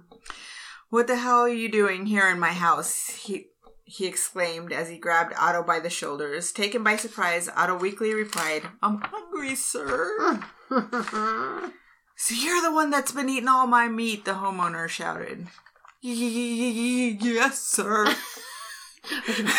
What 0.93 1.07
the 1.07 1.15
hell 1.15 1.39
are 1.39 1.49
you 1.49 1.69
doing 1.69 2.05
here 2.05 2.29
in 2.29 2.39
my 2.39 2.51
house? 2.51 3.07
He 3.07 3.47
he 3.83 4.05
exclaimed 4.05 4.71
as 4.71 4.89
he 4.89 4.99
grabbed 4.99 5.33
Otto 5.35 5.63
by 5.63 5.79
the 5.79 5.89
shoulders. 5.89 6.51
Taken 6.51 6.83
by 6.83 6.97
surprise, 6.97 7.49
Otto 7.55 7.75
weakly 7.79 8.13
replied, 8.13 8.61
"I'm 8.83 9.01
hungry, 9.01 9.55
sir." 9.55 10.39
So 12.15 12.35
you're 12.35 12.61
the 12.61 12.71
one 12.71 12.91
that's 12.91 13.11
been 13.11 13.27
eating 13.27 13.49
all 13.49 13.65
my 13.65 13.87
meat, 13.87 14.23
the 14.23 14.33
homeowner 14.33 14.87
shouted. 14.87 15.47
Yes, 15.99 17.57
sir. 17.57 18.05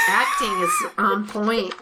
Acting 0.07 0.63
is 0.63 0.85
on 0.97 1.27
point. 1.27 1.75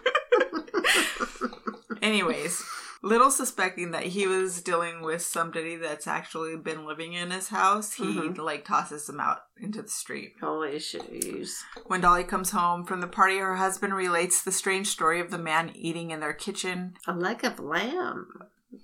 Anyways, 2.02 2.64
little 3.02 3.30
suspecting 3.30 3.90
that 3.90 4.04
he 4.04 4.26
was 4.26 4.62
dealing 4.62 5.02
with 5.02 5.22
somebody 5.22 5.76
that's 5.76 6.06
actually 6.06 6.56
been 6.56 6.86
living 6.86 7.12
in 7.14 7.30
his 7.32 7.48
house, 7.48 7.94
he 7.94 8.04
Mhm. 8.04 8.38
like 8.38 8.64
tosses 8.64 9.08
him 9.08 9.18
out 9.20 9.44
into 9.56 9.82
the 9.82 9.88
street. 9.88 10.36
Holy 10.40 10.78
shoes. 10.78 11.64
When 11.86 12.00
Dolly 12.00 12.24
comes 12.24 12.50
home 12.52 12.84
from 12.84 13.00
the 13.00 13.06
party, 13.08 13.38
her 13.38 13.56
husband 13.56 13.94
relates 13.94 14.42
the 14.42 14.52
strange 14.52 14.88
story 14.88 15.20
of 15.20 15.30
the 15.30 15.38
man 15.38 15.70
eating 15.74 16.10
in 16.12 16.20
their 16.20 16.32
kitchen. 16.32 16.96
A 17.06 17.12
leg 17.12 17.44
of 17.44 17.58
lamb. 17.58 18.28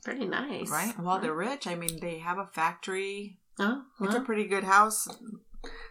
Pretty 0.04 0.26
nice. 0.26 0.68
Right? 0.70 0.98
Well, 0.98 1.18
they're 1.18 1.32
rich. 1.34 1.66
I 1.66 1.74
mean, 1.74 2.00
they 2.00 2.18
have 2.18 2.38
a 2.38 2.46
factory. 2.46 3.38
Oh, 3.60 3.82
It's 4.00 4.14
a 4.14 4.20
pretty 4.20 4.46
good 4.46 4.64
house 4.64 5.08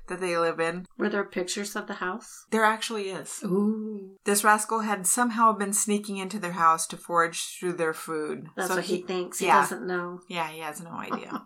that 0.08 0.20
they 0.20 0.38
live 0.38 0.60
in. 0.60 0.86
were 0.98 1.10
there 1.10 1.24
pictures 1.24 1.76
of 1.76 1.88
the 1.88 1.96
house? 1.96 2.46
There 2.52 2.64
actually 2.64 3.10
is. 3.10 3.42
Ooh. 3.44 4.18
This 4.26 4.44
rascal 4.44 4.80
had 4.80 5.06
somehow 5.06 5.52
been 5.54 5.74
sneaking 5.74 6.18
into 6.18 6.40
their 6.40 6.54
house 6.54 6.88
to 6.88 6.98
forage 6.98 7.58
through 7.60 7.74
their 7.74 7.94
food. 7.94 8.48
That's 8.56 8.70
So 8.70 8.76
what 8.76 8.86
he, 8.86 9.02
thinks. 9.02 9.40
He 9.40 9.48
doesn't 9.48 9.86
know. 9.86 10.22
Yeah, 10.30 10.48
he 10.50 10.60
has 10.60 10.82
no 10.82 10.92
idea. 10.92 11.30
Oh 11.34 11.42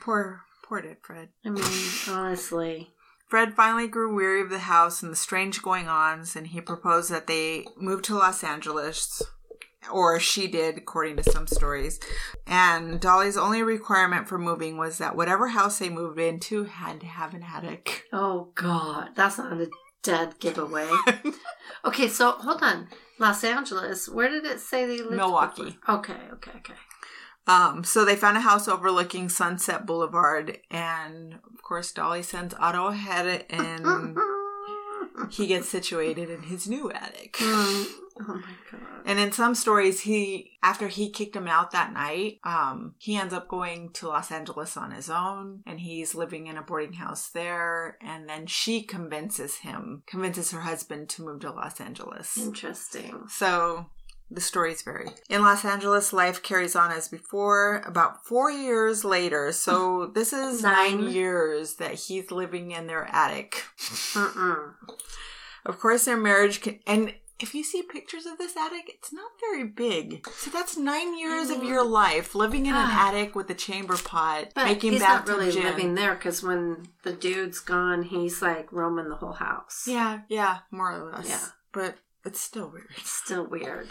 poor, 0.00 0.42
poor 0.64 0.80
dead 0.82 0.98
Fred. 1.02 1.28
I 1.44 1.50
mean, 1.50 1.64
honestly. 2.08 2.90
Fred 3.28 3.54
finally 3.54 3.88
grew 3.88 4.14
weary 4.14 4.42
of 4.42 4.50
the 4.50 4.58
house 4.60 5.02
and 5.02 5.10
the 5.10 5.16
strange 5.16 5.62
going 5.62 5.88
ons, 5.88 6.36
and 6.36 6.48
he 6.48 6.60
proposed 6.60 7.10
that 7.10 7.26
they 7.26 7.64
move 7.78 8.02
to 8.02 8.14
Los 8.14 8.44
Angeles 8.44 9.22
or 9.90 10.20
she 10.20 10.46
did, 10.46 10.78
according 10.78 11.16
to 11.16 11.24
some 11.24 11.46
stories. 11.46 11.98
And 12.46 13.00
Dolly's 13.00 13.36
only 13.36 13.62
requirement 13.62 14.28
for 14.28 14.38
moving 14.38 14.76
was 14.76 14.98
that 14.98 15.16
whatever 15.16 15.48
house 15.48 15.78
they 15.78 15.88
moved 15.88 16.18
into 16.18 16.64
had 16.64 17.00
to 17.00 17.06
have 17.06 17.34
an 17.34 17.42
attic. 17.42 18.04
Oh 18.12 18.48
God, 18.54 19.10
that's 19.14 19.38
not 19.38 19.52
a 19.52 19.70
dead 20.02 20.38
giveaway. 20.38 20.90
okay, 21.84 22.08
so 22.08 22.32
hold 22.32 22.62
on. 22.62 22.88
Los 23.18 23.44
Angeles. 23.44 24.08
Where 24.08 24.28
did 24.28 24.44
it 24.44 24.60
say 24.60 24.86
they 24.86 24.98
lived? 24.98 25.16
Milwaukee. 25.16 25.64
before? 25.64 25.96
Okay, 25.96 26.16
okay, 26.32 26.52
okay. 26.56 26.74
Um, 27.46 27.82
so 27.82 28.04
they 28.04 28.16
found 28.16 28.36
a 28.36 28.40
house 28.40 28.68
overlooking 28.68 29.28
Sunset 29.28 29.84
Boulevard, 29.84 30.58
and 30.70 31.34
of 31.52 31.62
course, 31.62 31.90
Dolly 31.92 32.22
sends 32.22 32.54
Otto 32.54 32.86
ahead, 32.86 33.46
and 33.50 34.16
he 35.30 35.48
gets 35.48 35.68
situated 35.68 36.30
in 36.30 36.42
his 36.42 36.68
new 36.68 36.90
attic. 36.90 37.36
Oh 38.20 38.34
my 38.34 38.54
God. 38.70 38.80
And 39.04 39.18
in 39.18 39.32
some 39.32 39.54
stories, 39.54 40.00
he 40.02 40.52
after 40.62 40.88
he 40.88 41.10
kicked 41.10 41.34
him 41.34 41.48
out 41.48 41.70
that 41.72 41.92
night, 41.92 42.38
um, 42.44 42.94
he 42.98 43.16
ends 43.16 43.34
up 43.34 43.48
going 43.48 43.90
to 43.94 44.08
Los 44.08 44.30
Angeles 44.30 44.76
on 44.76 44.90
his 44.92 45.10
own, 45.10 45.62
and 45.66 45.80
he's 45.80 46.14
living 46.14 46.46
in 46.46 46.56
a 46.56 46.62
boarding 46.62 46.92
house 46.94 47.28
there. 47.30 47.98
And 48.00 48.28
then 48.28 48.46
she 48.46 48.82
convinces 48.82 49.56
him, 49.56 50.02
convinces 50.06 50.50
her 50.52 50.60
husband 50.60 51.08
to 51.10 51.22
move 51.22 51.40
to 51.40 51.50
Los 51.50 51.80
Angeles. 51.80 52.36
Interesting. 52.38 53.24
So 53.28 53.86
the 54.30 54.40
stories 54.40 54.82
vary. 54.82 55.08
In 55.28 55.42
Los 55.42 55.64
Angeles, 55.64 56.12
life 56.12 56.42
carries 56.42 56.74
on 56.76 56.90
as 56.90 57.08
before. 57.08 57.82
About 57.86 58.24
four 58.26 58.50
years 58.50 59.04
later, 59.04 59.52
so 59.52 60.06
this 60.14 60.32
is 60.32 60.62
nine, 60.62 61.02
Nine. 61.02 61.12
years 61.12 61.74
that 61.74 61.94
he's 61.94 62.30
living 62.30 62.70
in 62.70 62.86
their 62.86 63.04
attic. 63.12 63.64
Mm-mm. 64.14 64.74
Of 65.64 65.78
course, 65.78 66.06
their 66.06 66.16
marriage 66.16 66.60
can, 66.60 66.80
and 66.86 67.14
if 67.42 67.54
you 67.54 67.64
see 67.64 67.82
pictures 67.82 68.24
of 68.26 68.38
this 68.38 68.56
attic, 68.56 68.88
it's 68.88 69.12
not 69.12 69.30
very 69.40 69.64
big. 69.64 70.26
So 70.28 70.50
that's 70.50 70.76
nine 70.76 71.18
years 71.18 71.50
of 71.50 71.62
your 71.64 71.84
life 71.84 72.34
living 72.34 72.66
in 72.66 72.74
an 72.74 72.80
Ah. 72.88 73.08
attic 73.08 73.34
with 73.34 73.50
a 73.50 73.54
chamber 73.54 73.96
pot, 73.96 74.52
But 74.54 74.64
making 74.66 74.92
he's 74.92 75.00
not 75.02 75.26
really 75.28 75.50
living 75.52 75.94
there 75.94 76.14
because 76.14 76.42
when 76.42 76.88
the 77.02 77.12
dude's 77.12 77.60
gone, 77.60 78.04
he's 78.04 78.40
like 78.40 78.72
roaming 78.72 79.08
the 79.08 79.16
whole 79.16 79.32
house. 79.32 79.84
Yeah, 79.86 80.20
yeah, 80.28 80.58
more 80.70 80.92
or 80.92 81.12
less. 81.12 81.28
Yeah. 81.28 81.44
but 81.72 81.96
it's 82.24 82.40
still 82.40 82.68
weird. 82.70 82.88
It's 82.98 83.10
still 83.10 83.46
weird. 83.46 83.88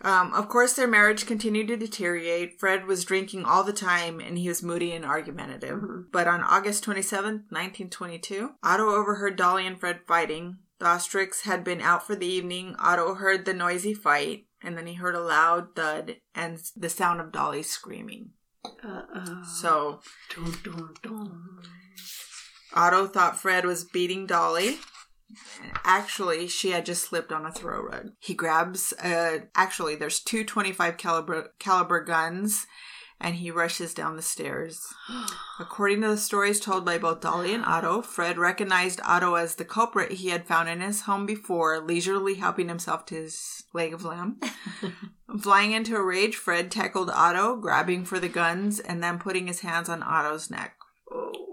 Um, 0.00 0.34
of 0.34 0.48
course, 0.48 0.74
their 0.74 0.86
marriage 0.88 1.24
continued 1.26 1.68
to 1.68 1.76
deteriorate. 1.76 2.58
Fred 2.60 2.84
was 2.86 3.04
drinking 3.04 3.44
all 3.44 3.64
the 3.64 3.72
time 3.72 4.20
and 4.20 4.36
he 4.36 4.48
was 4.48 4.62
moody 4.62 4.92
and 4.92 5.04
argumentative. 5.04 5.80
Mhm. 5.80 6.06
But 6.12 6.26
on 6.28 6.42
August 6.42 6.84
27th, 6.84 7.44
1922, 7.50 8.50
Otto 8.62 8.90
overheard 8.90 9.36
Dolly 9.36 9.66
and 9.66 9.78
Fred 9.80 10.00
fighting. 10.06 10.58
The 10.78 10.86
Ostricks 10.86 11.42
had 11.42 11.64
been 11.64 11.80
out 11.80 12.06
for 12.06 12.16
the 12.16 12.26
evening. 12.26 12.74
Otto 12.78 13.14
heard 13.14 13.44
the 13.44 13.54
noisy 13.54 13.94
fight, 13.94 14.46
and 14.62 14.76
then 14.76 14.86
he 14.86 14.94
heard 14.94 15.14
a 15.14 15.20
loud 15.20 15.74
thud 15.76 16.16
and 16.34 16.60
the 16.76 16.88
sound 16.88 17.20
of 17.20 17.32
Dolly 17.32 17.62
screaming. 17.62 18.30
Uh-oh. 18.64 19.42
So 19.44 20.00
Dun, 20.34 20.54
dun, 20.62 20.94
dun. 21.02 21.58
Otto 22.74 23.06
thought 23.06 23.38
Fred 23.38 23.64
was 23.64 23.84
beating 23.84 24.26
Dolly. 24.26 24.78
Actually, 25.84 26.48
she 26.48 26.70
had 26.70 26.86
just 26.86 27.04
slipped 27.04 27.32
on 27.32 27.46
a 27.46 27.52
throw 27.52 27.82
rug. 27.82 28.10
He 28.18 28.34
grabs 28.34 28.92
uh 28.94 29.40
actually 29.54 29.96
there's 29.96 30.20
two 30.20 30.44
25 30.44 30.96
caliber 30.96 31.52
caliber 31.58 32.02
guns 32.02 32.66
and 33.20 33.36
he 33.36 33.50
rushes 33.50 33.94
down 33.94 34.16
the 34.16 34.22
stairs. 34.22 34.92
According 35.60 36.02
to 36.02 36.08
the 36.08 36.16
stories 36.16 36.60
told 36.60 36.84
by 36.84 36.98
both 36.98 37.20
Dolly 37.20 37.54
and 37.54 37.64
Otto, 37.64 38.02
Fred 38.02 38.38
recognized 38.38 39.00
Otto 39.04 39.34
as 39.34 39.54
the 39.54 39.64
culprit 39.64 40.12
he 40.12 40.28
had 40.28 40.46
found 40.46 40.68
in 40.68 40.80
his 40.80 41.02
home 41.02 41.26
before, 41.26 41.80
leisurely 41.80 42.34
helping 42.34 42.68
himself 42.68 43.06
to 43.06 43.14
his 43.14 43.64
leg 43.72 43.94
of 43.94 44.04
lamb. 44.04 44.40
Flying 45.40 45.72
into 45.72 45.96
a 45.96 46.02
rage, 46.02 46.36
Fred 46.36 46.70
tackled 46.70 47.10
Otto, 47.10 47.56
grabbing 47.56 48.04
for 48.04 48.20
the 48.20 48.28
guns 48.28 48.78
and 48.78 49.02
then 49.02 49.18
putting 49.18 49.46
his 49.46 49.60
hands 49.60 49.88
on 49.88 50.02
Otto's 50.02 50.50
neck. 50.50 50.76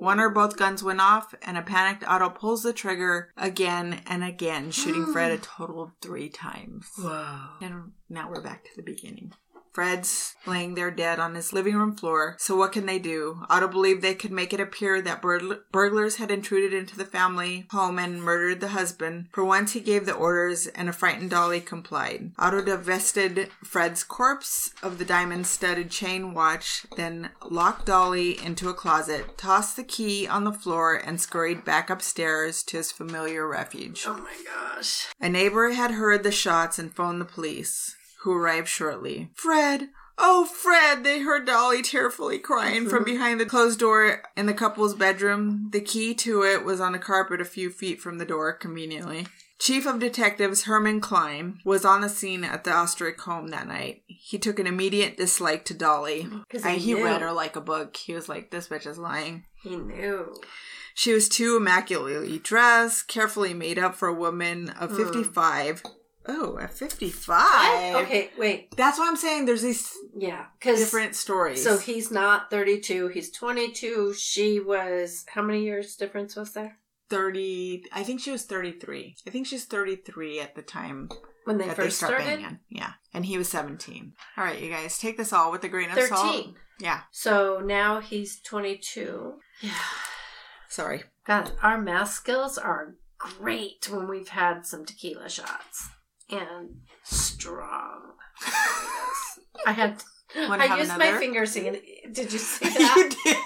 One 0.01 0.20
or 0.20 0.30
both 0.30 0.57
guns 0.57 0.84
went 0.84 0.99
off, 0.99 1.36
and 1.43 1.57
a 1.57 1.62
panicked 1.62 2.03
Otto 2.03 2.32
pulls 2.32 2.64
the 2.64 2.74
trigger 2.74 3.32
again 3.38 4.01
and 4.07 4.24
again, 4.24 4.72
shooting 4.72 5.05
Fred 5.05 5.32
a 5.32 5.38
total 5.41 5.84
of 5.84 5.91
three 6.01 6.28
times. 6.28 6.88
Whoa. 6.97 7.38
And 7.62 7.91
now 8.09 8.28
we're 8.30 8.41
back 8.41 8.64
to 8.64 8.70
the 8.76 8.82
beginning. 8.82 9.34
Fred's 9.74 10.36
laying 10.46 10.76
there 10.76 10.92
dead 10.92 11.20
on 11.20 11.36
his 11.36 11.54
living 11.54 11.76
room 11.76 11.96
floor. 11.96 12.36
So 12.40 12.56
what 12.56 12.72
can 12.72 12.86
they 12.86 13.00
do? 13.00 13.46
Otto 13.50 13.68
believed 13.68 14.02
they 14.02 14.16
could 14.16 14.32
make 14.32 14.54
it 14.54 14.60
appear 14.60 15.02
that 15.02 15.22
burgl- 15.22 15.60
burglars 15.72 16.18
had 16.18 16.32
intruded 16.32 16.74
into 16.74 16.98
the 16.98 17.06
family 17.06 17.68
home 17.72 18.00
and 18.00 18.22
murdered 18.22 18.60
the 18.60 18.70
husband. 18.70 19.28
For 19.32 19.46
once, 19.46 19.74
he 19.74 19.80
gave 19.80 20.06
the 20.06 20.14
orders, 20.14 20.68
and 20.68 20.90
a 20.90 20.94
frightened 20.94 21.30
Dolly 21.30 21.62
complied. 21.62 22.32
Otto 22.38 22.62
divested 22.62 23.50
Fred's 23.64 24.04
corpse 24.04 24.72
of 24.84 24.98
the 24.98 25.06
diamond-studded 25.06 25.90
chain 25.90 26.34
watch, 26.34 26.86
then 26.98 27.30
locked 27.50 27.86
Dolly 27.86 28.44
into 28.44 28.70
a 28.70 28.74
closet, 28.74 29.38
tossed 29.38 29.76
the 29.76 29.84
key 29.84 30.28
on 30.28 30.44
the 30.44 30.52
floor, 30.52 30.96
and 30.96 31.22
scurried 31.22 31.64
back 31.64 31.90
upstairs 31.90 32.64
to 32.64 32.78
his 32.78 32.92
familiar 32.92 33.48
refuge. 33.48 34.04
Oh 34.08 34.18
my 34.18 34.36
gosh. 34.46 35.08
A 35.20 35.30
neighbor 35.30 35.72
had 35.72 35.92
heard 35.92 36.24
the 36.24 36.32
shots 36.32 36.80
and 36.80 36.94
phoned 36.94 37.22
the 37.22 37.26
police, 37.26 37.96
who 38.24 38.34
arrived 38.34 38.68
shortly. 38.68 39.30
Fred! 39.34 39.90
Oh, 40.18 40.46
Fred! 40.46 41.04
They 41.04 41.22
heard 41.22 41.46
Dolly 41.46 41.82
tearfully 41.82 42.38
crying 42.38 42.88
from 42.88 43.04
behind 43.06 43.40
the 43.40 43.46
closed 43.46 43.80
door 43.80 44.22
in 44.38 44.46
the 44.46 44.54
couple's 44.54 44.94
bedroom. 44.94 45.70
The 45.72 45.82
key 45.82 46.14
to 46.16 46.44
it 46.44 46.64
was 46.64 46.80
on 46.80 46.94
a 46.94 47.00
carpet 47.00 47.42
a 47.42 47.46
few 47.46 47.70
feet 47.70 48.00
from 48.00 48.18
the 48.18 48.26
door, 48.26 48.54
conveniently. 48.54 49.28
Chief 49.58 49.86
of 49.86 50.00
Detectives 50.00 50.64
Herman 50.64 51.02
Klein 51.02 51.60
was 51.64 51.86
on 51.86 52.02
the 52.02 52.10
scene 52.10 52.44
at 52.44 52.64
the 52.64 52.74
Ostrich 52.74 53.20
home 53.20 53.50
that 53.50 53.68
night. 53.68 54.02
He 54.08 54.40
took 54.40 54.58
an 54.58 54.66
immediate 54.66 55.18
dislike 55.18 55.66
to 55.66 55.76
Dolly. 55.76 56.28
And 56.64 56.82
he 56.82 56.96
he 56.96 57.04
read 57.04 57.22
her 57.22 57.32
like 57.32 57.56
a 57.56 57.62
book. 57.62 57.96
He 57.96 58.16
was 58.16 58.28
like, 58.28 58.50
this 58.50 58.68
bitch 58.68 58.88
is 58.88 58.98
lying. 58.98 59.46
He 59.62 59.76
knew. 59.76 60.34
She 60.96 61.14
was 61.14 61.30
too 61.30 61.58
immaculately 61.58 62.40
dressed, 62.40 63.08
carefully 63.08 63.54
made 63.54 63.78
up 63.78 63.96
for 63.96 64.08
a 64.08 64.14
woman 64.14 64.70
of 64.70 64.92
hmm. 64.92 64.98
55. 64.98 65.84
Oh, 66.28 66.58
at 66.60 66.74
55? 66.74 68.04
Okay, 68.04 68.30
wait. 68.38 68.76
That's 68.78 69.00
why 69.00 69.08
I'm 69.08 69.16
saying 69.16 69.46
there's 69.46 69.64
these 69.64 69.92
Yeah, 70.16 70.46
because 70.60 70.80
different 70.80 71.16
stories. 71.16 71.64
So 71.64 71.78
he's 71.78 72.12
not 72.12 72.52
32. 72.52 73.08
He's 73.10 73.32
22. 73.32 74.14
She 74.14 74.60
was. 74.60 75.26
How 75.28 75.42
many 75.42 75.64
years 75.64 75.96
difference 75.96 76.36
was 76.36 76.54
there 76.54 76.78
30, 77.12 77.84
I 77.92 78.04
think 78.04 78.22
she 78.22 78.32
was 78.32 78.46
33. 78.46 79.16
I 79.28 79.30
think 79.30 79.46
she's 79.46 79.66
33 79.66 80.40
at 80.40 80.56
the 80.56 80.62
time 80.62 81.10
when 81.44 81.58
they 81.58 81.68
that 81.68 81.76
first 81.76 82.00
they 82.00 82.08
start 82.08 82.22
started? 82.22 82.42
banging. 82.42 82.60
Yeah. 82.70 82.94
And 83.14 83.26
he 83.26 83.38
was 83.38 83.50
17. 83.50 84.14
All 84.38 84.44
right, 84.46 84.60
you 84.60 84.70
guys, 84.70 84.98
take 84.98 85.18
this 85.18 85.34
all 85.34 85.52
with 85.52 85.64
a 85.66 85.68
grain 85.68 85.92
of 85.92 86.00
salt. 86.04 86.36
13. 86.36 86.56
Yeah. 86.80 87.02
So 87.12 87.60
now 87.60 88.00
he's 88.00 88.40
22. 88.40 89.34
Yeah. 89.60 89.72
Sorry. 90.70 91.04
God, 91.28 91.52
our 91.62 91.82
math 91.82 92.12
skills 92.12 92.58
are 92.58 92.96
great 93.18 93.90
when 93.92 94.08
we've 94.08 94.30
had 94.30 94.66
some 94.66 94.86
tequila 94.86 95.30
shots 95.30 95.90
and 96.32 96.76
strong. 97.04 98.14
I 99.66 99.72
had. 99.72 100.02
I 100.36 100.78
used 100.78 100.90
my 100.98 101.06
another? 101.06 101.20
finger 101.20 101.46
singing. 101.46 101.78
Did 102.12 102.32
you 102.32 102.40
see 102.40 102.66
you 102.70 102.72
that? 102.74 103.16
did. 103.26 103.38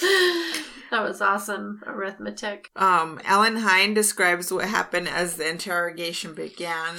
that 0.90 1.02
was 1.02 1.20
awesome 1.20 1.80
arithmetic. 1.86 2.70
Um, 2.76 3.20
Ellen 3.24 3.56
Hine 3.56 3.94
describes 3.94 4.52
what 4.52 4.68
happened 4.68 5.08
as 5.08 5.36
the 5.36 5.48
interrogation 5.48 6.34
began. 6.34 6.94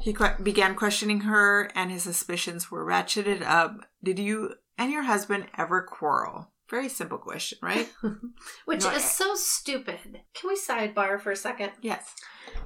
He 0.00 0.12
que- 0.12 0.36
began 0.42 0.74
questioning 0.74 1.20
her, 1.20 1.70
and 1.74 1.90
his 1.90 2.02
suspicions 2.02 2.70
were 2.70 2.84
ratcheted 2.84 3.42
up. 3.42 3.76
Did 4.02 4.18
you 4.18 4.54
and 4.76 4.90
your 4.90 5.04
husband 5.04 5.46
ever 5.56 5.82
quarrel? 5.82 6.50
Very 6.70 6.88
simple 6.88 7.18
question, 7.18 7.58
right? 7.62 7.88
Which 8.64 8.82
No, 8.84 8.90
is 8.90 9.04
I- 9.04 9.06
so 9.06 9.34
stupid. 9.34 10.20
Can 10.34 10.48
we 10.48 10.56
sidebar 10.56 11.20
for 11.20 11.30
a 11.32 11.36
second? 11.36 11.72
yes. 11.82 12.14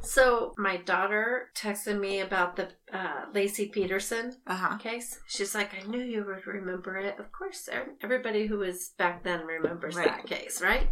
So 0.03 0.55
my 0.59 0.77
daughter 0.77 1.51
texted 1.55 1.99
me 2.01 2.21
about 2.21 2.57
the 2.57 2.69
uh, 2.93 3.27
Laci 3.35 3.71
Peterson 3.71 4.37
Uh 4.47 4.55
huh. 4.57 4.77
case. 4.79 5.21
She's 5.29 5.55
like, 5.55 5.71
I 5.75 5.87
knew 5.87 6.03
you 6.03 6.25
would 6.25 6.47
remember 6.47 6.97
it. 6.99 7.19
Of 7.19 7.31
course, 7.33 7.69
everybody 8.03 8.47
who 8.47 8.59
was 8.59 8.91
back 8.99 9.23
then 9.25 9.45
remembers 9.47 9.97
Right. 9.97 10.07
that 10.09 10.27
case, 10.27 10.61
right? 10.63 10.89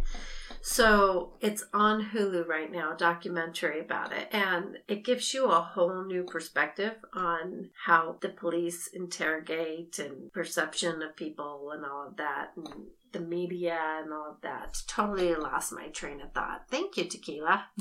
So 0.69 1.31
it's 1.39 1.63
on 1.73 2.09
Hulu 2.13 2.45
right 2.45 2.69
now, 2.69 2.93
a 2.93 2.97
documentary 2.97 3.79
about 3.79 4.11
it, 4.11 4.27
and 4.33 4.77
it 4.89 5.05
gives 5.05 5.33
you 5.33 5.45
a 5.45 5.61
whole 5.61 6.03
new 6.03 6.23
perspective 6.23 6.93
on 7.13 7.69
how 7.85 8.17
the 8.19 8.27
police 8.27 8.87
interrogate 8.87 9.97
and 9.97 10.29
perception 10.33 11.01
of 11.01 11.15
people 11.15 11.71
and 11.73 11.85
all 11.85 12.05
of 12.09 12.17
that, 12.17 12.51
and 12.57 12.67
the 13.13 13.21
media 13.21 13.79
and 14.03 14.11
all 14.11 14.31
of 14.31 14.41
that. 14.41 14.75
Totally 14.87 15.33
lost 15.35 15.71
my 15.71 15.87
train 15.87 16.19
of 16.19 16.33
thought. 16.33 16.65
Thank 16.69 16.97
you, 16.97 17.05
Tequila. 17.05 17.67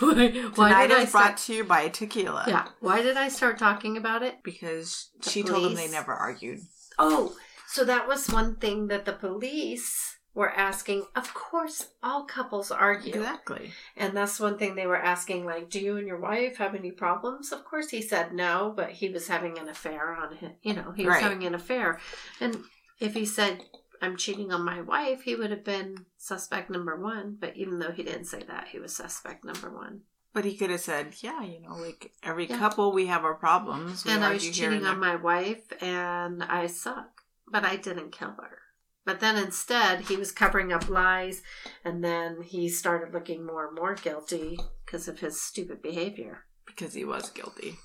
Why 0.00 0.08
Tonight 0.08 0.86
did 0.86 0.96
I 0.96 1.02
is 1.02 1.12
brought 1.12 1.38
start? 1.38 1.38
to 1.38 1.54
you 1.54 1.64
by 1.64 1.88
Tequila. 1.88 2.44
Yeah. 2.48 2.66
Why 2.80 3.02
did 3.02 3.18
I 3.18 3.28
start 3.28 3.58
talking 3.58 3.98
about 3.98 4.22
it? 4.22 4.36
Because 4.42 5.10
The 5.22 5.28
she 5.30 5.42
told 5.42 5.64
them 5.64 5.74
they 5.74 5.88
never 5.88 6.14
argued. 6.14 6.60
Oh, 6.98 7.36
so 7.68 7.84
that 7.84 8.08
was 8.08 8.28
one 8.30 8.56
thing 8.56 8.88
that 8.88 9.04
the 9.04 9.12
police 9.12 10.15
were 10.36 10.50
asking, 10.50 11.06
of 11.16 11.32
course, 11.32 11.88
all 12.02 12.24
couples 12.26 12.70
argue. 12.70 13.14
Exactly. 13.14 13.72
And 13.96 14.14
that's 14.14 14.38
one 14.38 14.58
thing 14.58 14.74
they 14.74 14.86
were 14.86 14.96
asking, 15.14 15.46
like, 15.46 15.70
do 15.70 15.80
you 15.80 15.96
and 15.96 16.06
your 16.06 16.20
wife 16.20 16.58
have 16.58 16.74
any 16.74 16.90
problems? 16.90 17.52
Of 17.52 17.64
course, 17.64 17.88
he 17.88 18.02
said 18.02 18.34
no, 18.34 18.72
but 18.76 18.90
he 18.90 19.08
was 19.08 19.28
having 19.28 19.58
an 19.58 19.66
affair 19.68 20.14
on 20.14 20.36
him. 20.36 20.52
You 20.62 20.74
know, 20.74 20.92
he 20.94 21.06
was 21.06 21.14
Right. 21.14 21.22
having 21.22 21.44
an 21.44 21.54
affair. 21.54 21.98
And 22.38 22.58
if 23.00 23.14
he 23.14 23.24
said, 23.24 23.64
I'm 24.02 24.18
cheating 24.18 24.52
on 24.52 24.62
my 24.62 24.82
wife, 24.82 25.22
he 25.22 25.34
would 25.34 25.50
have 25.50 25.64
been 25.64 26.04
suspect 26.18 26.68
number 26.68 26.94
one. 27.00 27.38
But 27.40 27.56
even 27.56 27.78
though 27.78 27.92
he 27.92 28.02
didn't 28.02 28.26
say 28.26 28.42
that, 28.42 28.68
he 28.68 28.78
was 28.78 28.94
suspect 28.94 29.42
number 29.42 29.70
one. 29.70 30.02
But 30.34 30.44
he 30.44 30.54
could 30.58 30.68
have 30.68 30.82
said, 30.82 31.14
yeah, 31.22 31.42
you 31.42 31.62
know, 31.62 31.76
like 31.76 32.12
every 32.22 32.46
Yeah. 32.46 32.58
couple, 32.58 32.92
we 32.92 33.06
have 33.06 33.24
our 33.24 33.36
problems. 33.36 34.04
We 34.04 34.10
and 34.12 34.22
I 34.22 34.34
was 34.34 34.42
cheating 34.44 34.84
on 34.84 35.00
my 35.00 35.16
wife 35.16 35.64
and 35.80 36.42
I 36.44 36.66
suck. 36.66 37.22
But 37.48 37.64
I 37.64 37.76
didn't 37.76 38.10
kill 38.12 38.32
her. 38.32 38.58
But 39.06 39.20
then 39.20 39.36
instead, 39.36 40.00
he 40.00 40.16
was 40.16 40.32
covering 40.32 40.72
up 40.72 40.90
lies 40.90 41.40
and 41.84 42.04
then 42.04 42.42
he 42.42 42.68
started 42.68 43.14
looking 43.14 43.46
more 43.46 43.68
and 43.68 43.76
more 43.76 43.94
guilty 43.94 44.58
because 44.84 45.06
of 45.06 45.20
his 45.20 45.40
stupid 45.40 45.80
behavior. 45.80 46.44
Because 46.66 46.92
he 46.92 47.04
was 47.04 47.30
guilty. 47.30 47.76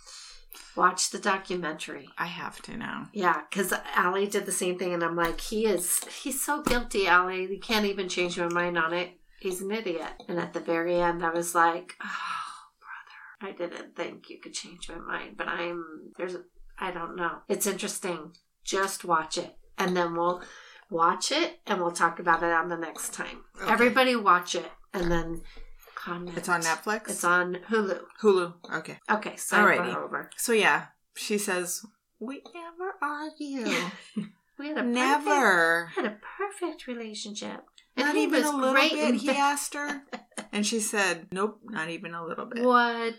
Watch 0.76 1.12
the 1.12 1.20
documentary. 1.20 2.10
I 2.18 2.26
have 2.26 2.62
to 2.64 2.76
now. 2.76 3.10
Yeah, 3.14 3.42
because 3.50 3.72
Allie 3.96 4.28
did 4.28 4.46
the 4.46 4.52
same 4.52 4.80
thing, 4.80 4.94
and 4.94 5.04
I'm 5.04 5.16
like, 5.16 5.40
he 5.40 5.66
is, 5.66 6.02
he's 6.24 6.44
so 6.44 6.62
guilty, 6.62 7.08
Allie. 7.08 7.44
You 7.52 7.60
can't 7.60 7.86
even 7.86 8.10
change 8.10 8.40
my 8.40 8.48
mind 8.48 8.78
on 8.78 8.94
it. 8.94 9.12
He's 9.40 9.62
an 9.62 9.72
idiot. 9.72 10.12
And 10.28 10.40
at 10.40 10.54
the 10.54 10.60
very 10.60 11.00
end, 11.00 11.24
I 11.24 11.30
was 11.30 11.54
like, 11.54 11.96
oh, 12.02 12.70
brother, 13.40 13.54
I 13.54 13.58
didn't 13.58 13.96
think 13.96 14.30
you 14.30 14.40
could 14.40 14.54
change 14.54 14.90
my 14.90 14.98
mind, 14.98 15.36
but 15.38 15.48
I'm, 15.48 16.14
there's, 16.18 16.36
I 16.80 16.92
don't 16.92 17.16
know. 17.16 17.40
It's 17.48 17.68
interesting. 17.68 18.32
Just 18.64 19.06
watch 19.06 19.38
it, 19.38 19.56
and 19.78 19.96
then 19.96 20.16
we'll 20.16 20.42
watch 20.92 21.32
it, 21.32 21.60
and 21.66 21.82
we'll 21.82 21.92
talk 21.92 22.20
about 22.20 22.44
it 22.44 22.52
on 22.52 22.70
the 22.70 22.78
next 22.78 23.14
time. 23.14 23.44
Okay. 23.62 23.72
Everybody 23.72 24.16
watch 24.16 24.54
it, 24.54 24.70
and 24.94 25.12
then 25.12 25.42
comment. 25.96 26.38
It's 26.38 26.50
on 26.50 26.62
Netflix? 26.62 27.10
It's 27.10 27.24
on 27.24 27.58
Hulu. 27.70 28.02
Hulu. 28.22 28.54
Okay. 28.76 29.00
Okay, 29.10 29.32
sidebar 29.32 29.78
Alrighty. 29.78 29.96
over. 29.96 30.30
So, 30.38 30.52
yeah, 30.54 30.88
she 31.16 31.38
says, 31.38 31.84
we 32.20 32.44
never 32.54 32.94
argue. 33.02 33.66
We 34.60 34.68
had 34.68 34.78
a 34.78 34.82
perfect 34.82 34.94
never. 34.94 35.86
had 35.96 36.06
a 36.06 36.18
perfect 36.38 36.86
relationship. 36.86 37.62
And 37.98 38.06
Not 38.06 38.16
even 38.16 38.44
a 38.44 38.56
little 38.56 38.74
bit, 38.76 39.16
he 39.16 39.32
asked 39.32 39.74
her. 39.74 40.04
And 40.54 40.68
she 40.68 40.82
said, 40.82 41.28
nope, 41.32 41.62
not 41.64 41.90
even 41.90 42.14
a 42.14 42.26
little 42.26 42.46
bit. 42.46 42.64
What? 42.64 43.16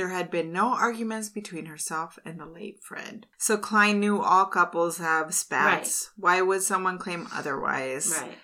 There 0.00 0.08
had 0.08 0.30
been 0.30 0.50
no 0.50 0.68
arguments 0.72 1.28
between 1.28 1.66
herself 1.66 2.18
and 2.24 2.40
the 2.40 2.46
late 2.46 2.78
Fred. 2.82 3.26
So 3.36 3.58
Klein 3.58 4.00
knew 4.00 4.22
all 4.22 4.46
couples 4.46 4.96
have 4.96 5.34
spats. 5.34 6.08
Why 6.16 6.40
would 6.40 6.62
someone 6.62 6.96
claim 6.96 7.28
otherwise? 7.34 8.10
Right. 8.18 8.38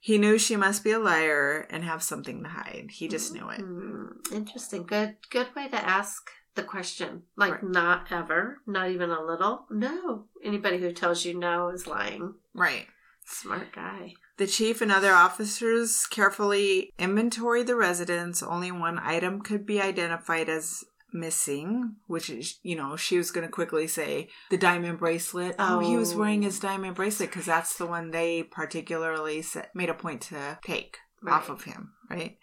He 0.00 0.18
knew 0.18 0.36
she 0.36 0.54
must 0.54 0.84
be 0.84 0.90
a 0.90 0.98
liar 0.98 1.66
and 1.70 1.82
have 1.82 2.02
something 2.02 2.42
to 2.42 2.48
hide. 2.50 2.88
He 2.92 3.08
just 3.08 3.32
knew 3.32 3.48
it. 3.48 3.62
Hmm, 3.62 4.04
interesting. 4.30 4.82
Good 4.84 5.16
good 5.30 5.46
way 5.56 5.68
to 5.68 5.82
ask 5.82 6.28
the 6.56 6.62
question. 6.62 7.22
Like 7.36 7.52
Right. 7.52 7.64
not 7.64 8.12
ever, 8.12 8.58
not 8.66 8.90
even 8.90 9.08
a 9.08 9.24
little. 9.24 9.64
No. 9.70 10.26
Anybody 10.44 10.76
who 10.76 10.92
tells 10.92 11.24
you 11.24 11.32
no 11.38 11.70
is 11.70 11.86
lying. 11.86 12.34
Right. 12.52 12.86
Smart 13.24 13.72
guy. 13.72 14.12
The 14.36 14.46
chief 14.46 14.82
and 14.82 14.92
other 14.92 15.12
officers 15.12 16.04
carefully 16.06 16.92
inventoried 16.98 17.66
the 17.66 17.76
residence. 17.76 18.42
Only 18.42 18.70
one 18.70 18.98
item 18.98 19.40
could 19.40 19.64
be 19.64 19.80
identified 19.80 20.50
as 20.50 20.84
missing, 21.12 21.96
which 22.06 22.30
is, 22.30 22.58
you 22.62 22.76
know, 22.76 22.96
she 22.96 23.16
was 23.16 23.30
going 23.30 23.46
to 23.46 23.50
quickly 23.52 23.86
say 23.86 24.28
the 24.50 24.58
diamond 24.58 24.98
bracelet. 24.98 25.54
Oh, 25.58 25.78
he 25.80 25.96
was 25.96 26.14
Oh. 26.14 26.18
wearing 26.18 26.42
his 26.42 26.60
diamond 26.60 26.94
bracelet 26.96 27.30
because 27.30 27.46
that's 27.46 27.76
the 27.76 27.86
one 27.86 28.10
they 28.10 28.42
particularly 28.42 29.42
set, 29.42 29.74
made 29.74 29.88
a 29.90 29.94
point 29.94 30.22
to 30.22 30.58
take 30.62 30.98
off 31.26 31.48
of 31.48 31.64
him, 31.64 31.92
right? 32.10 32.38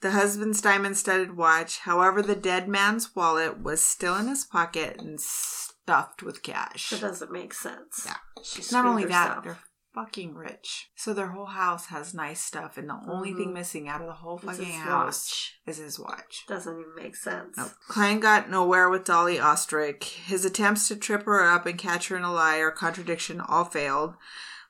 The 0.00 0.12
husband's 0.12 0.60
diamond 0.60 0.96
studded 0.96 1.36
watch, 1.36 1.80
however, 1.80 2.22
the 2.22 2.36
dead 2.36 2.68
man's 2.68 3.14
wallet 3.16 3.60
was 3.60 3.80
still 3.84 4.14
in 4.16 4.28
his 4.28 4.44
pocket 4.44 5.00
and 5.00 5.20
stuffed 5.20 6.22
with 6.22 6.44
cash. 6.44 6.90
That 6.90 7.00
doesn't 7.00 7.32
make 7.32 7.52
sense. 7.52 8.04
Yeah. 8.06 8.14
She 8.44 8.62
Not 8.70 8.86
only 8.86 9.02
screwed 9.02 9.14
that, 9.14 9.42
they're 9.42 9.58
fucking 9.98 10.34
rich. 10.34 10.90
So 10.94 11.12
their 11.12 11.28
whole 11.28 11.46
house 11.46 11.86
has 11.86 12.14
nice 12.14 12.40
stuff, 12.40 12.76
and 12.78 12.88
the 12.88 13.00
only 13.08 13.32
thing 13.34 13.48
Mhm. 13.50 13.54
missing 13.54 13.88
out 13.88 14.00
of 14.00 14.06
the 14.06 14.12
whole 14.12 14.38
fucking 14.38 14.72
house 14.72 15.28
watch. 15.28 15.60
is 15.66 15.76
his 15.78 15.98
watch. 15.98 16.44
Doesn't 16.46 16.78
even 16.78 16.94
make 16.94 17.16
sense. 17.16 17.56
Nope. 17.56 17.72
Klein 17.88 18.20
got 18.20 18.48
nowhere 18.48 18.88
with 18.88 19.04
Dolly 19.04 19.40
Ostrich. 19.40 20.04
His 20.26 20.44
attempts 20.44 20.86
to 20.88 20.96
trip 20.96 21.24
her 21.24 21.42
up 21.44 21.66
and 21.66 21.78
catch 21.78 22.08
her 22.08 22.16
in 22.16 22.22
a 22.22 22.32
lie 22.32 22.58
or 22.58 22.70
contradiction 22.70 23.40
all 23.40 23.64
failed. 23.64 24.14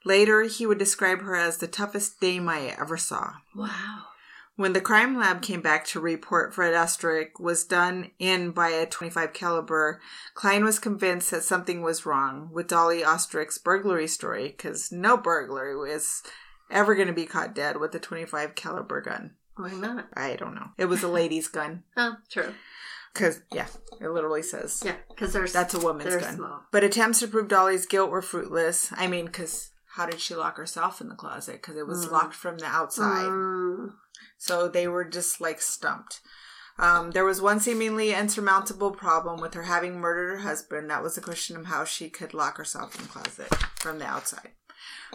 Later, 0.05 0.43
he 0.43 0.65
would 0.65 0.79
describe 0.79 1.21
her 1.23 1.35
as 1.37 1.59
the 1.59 1.67
toughest 1.69 2.21
dame 2.21 2.49
I 2.49 2.75
ever 2.81 2.97
saw. 2.97 3.35
Wow. 3.55 4.07
When 4.59 4.73
the 4.73 4.81
crime 4.81 5.17
lab 5.17 5.41
came 5.41 5.61
back 5.63 5.85
to 5.87 6.01
report 6.01 6.53
Fred 6.53 6.75
Ostrich 6.75 7.31
was 7.39 7.63
done 7.63 8.11
in 8.19 8.51
by 8.51 8.71
a 8.71 8.87
25 8.87 9.33
caliber, 9.33 10.01
Klein 10.35 10.65
was 10.65 10.81
convinced 10.81 11.31
that 11.31 11.45
something 11.45 11.81
was 11.81 12.05
wrong 12.05 12.51
with 12.53 12.67
Dolly 12.67 13.05
Ostrich's 13.05 13.57
burglary 13.57 14.09
story 14.09 14.49
because 14.49 14.91
no 14.91 15.17
burglary 15.17 15.77
was 15.77 16.25
ever 16.73 16.97
going 16.97 17.07
to 17.07 17.15
be 17.15 17.25
caught 17.25 17.55
dead 17.55 17.77
with 17.77 17.95
a 17.95 18.01
25 18.01 18.57
caliber 18.57 19.01
gun. 19.01 19.37
Why 19.55 19.71
not? 19.75 20.09
I 20.15 20.35
don't 20.35 20.57
know. 20.57 20.71
It 20.77 20.87
was 20.87 21.05
a 21.05 21.09
lady's 21.09 21.47
gun 21.47 21.85
Oh, 21.97 22.17
true. 22.29 22.53
because 23.15 23.43
yeah, 23.53 23.69
it 24.01 24.09
literally 24.11 24.43
says 24.43 24.83
Yeah, 24.85 24.97
because 25.09 25.33
there's 25.33 25.53
that's 25.53 25.75
a 25.75 25.79
woman's 25.79 26.17
gun. 26.17 26.35
small. 26.35 26.63
But 26.73 26.83
attempts 26.83 27.21
to 27.21 27.29
prove 27.29 27.47
Dolly's 27.47 27.87
guilt 27.87 28.11
were 28.11 28.23
fruitless. 28.23 28.93
I 28.97 29.07
mean, 29.07 29.27
because 29.27 29.71
how 29.95 30.07
did 30.07 30.19
she 30.19 30.35
lock 30.35 30.57
herself 30.57 31.01
in 31.01 31.09
the 31.09 31.15
closet? 31.15 31.55
Because 31.63 31.77
it 31.77 31.87
was 31.87 32.07
Mm. 32.07 32.11
locked 32.13 32.35
from 32.35 32.59
the 32.59 32.67
outside. 32.67 33.27
Mm. 33.27 33.93
So 34.39 34.69
they 34.69 34.89
were 34.89 35.05
just 35.05 35.41
like 35.41 35.61
stumped. 35.61 36.21
Um, 36.79 37.11
there 37.11 37.25
was 37.25 37.43
one 37.43 37.59
seemingly 37.59 38.15
insurmountable 38.15 38.93
problem 38.93 39.41
with 39.41 39.55
her 39.55 39.65
having 39.65 39.99
murdered 39.99 40.39
her 40.39 40.49
husband. 40.49 40.89
That 40.89 41.03
was 41.03 41.17
the 41.17 41.21
question 41.21 41.57
of 41.57 41.67
how 41.67 41.85
she 41.85 42.09
could 42.09 42.33
lock 42.33 42.57
herself 42.57 42.95
in 42.95 43.03
the 43.03 43.09
closet 43.09 43.53
from 43.81 43.99
the 43.99 44.07
outside. 44.07 44.51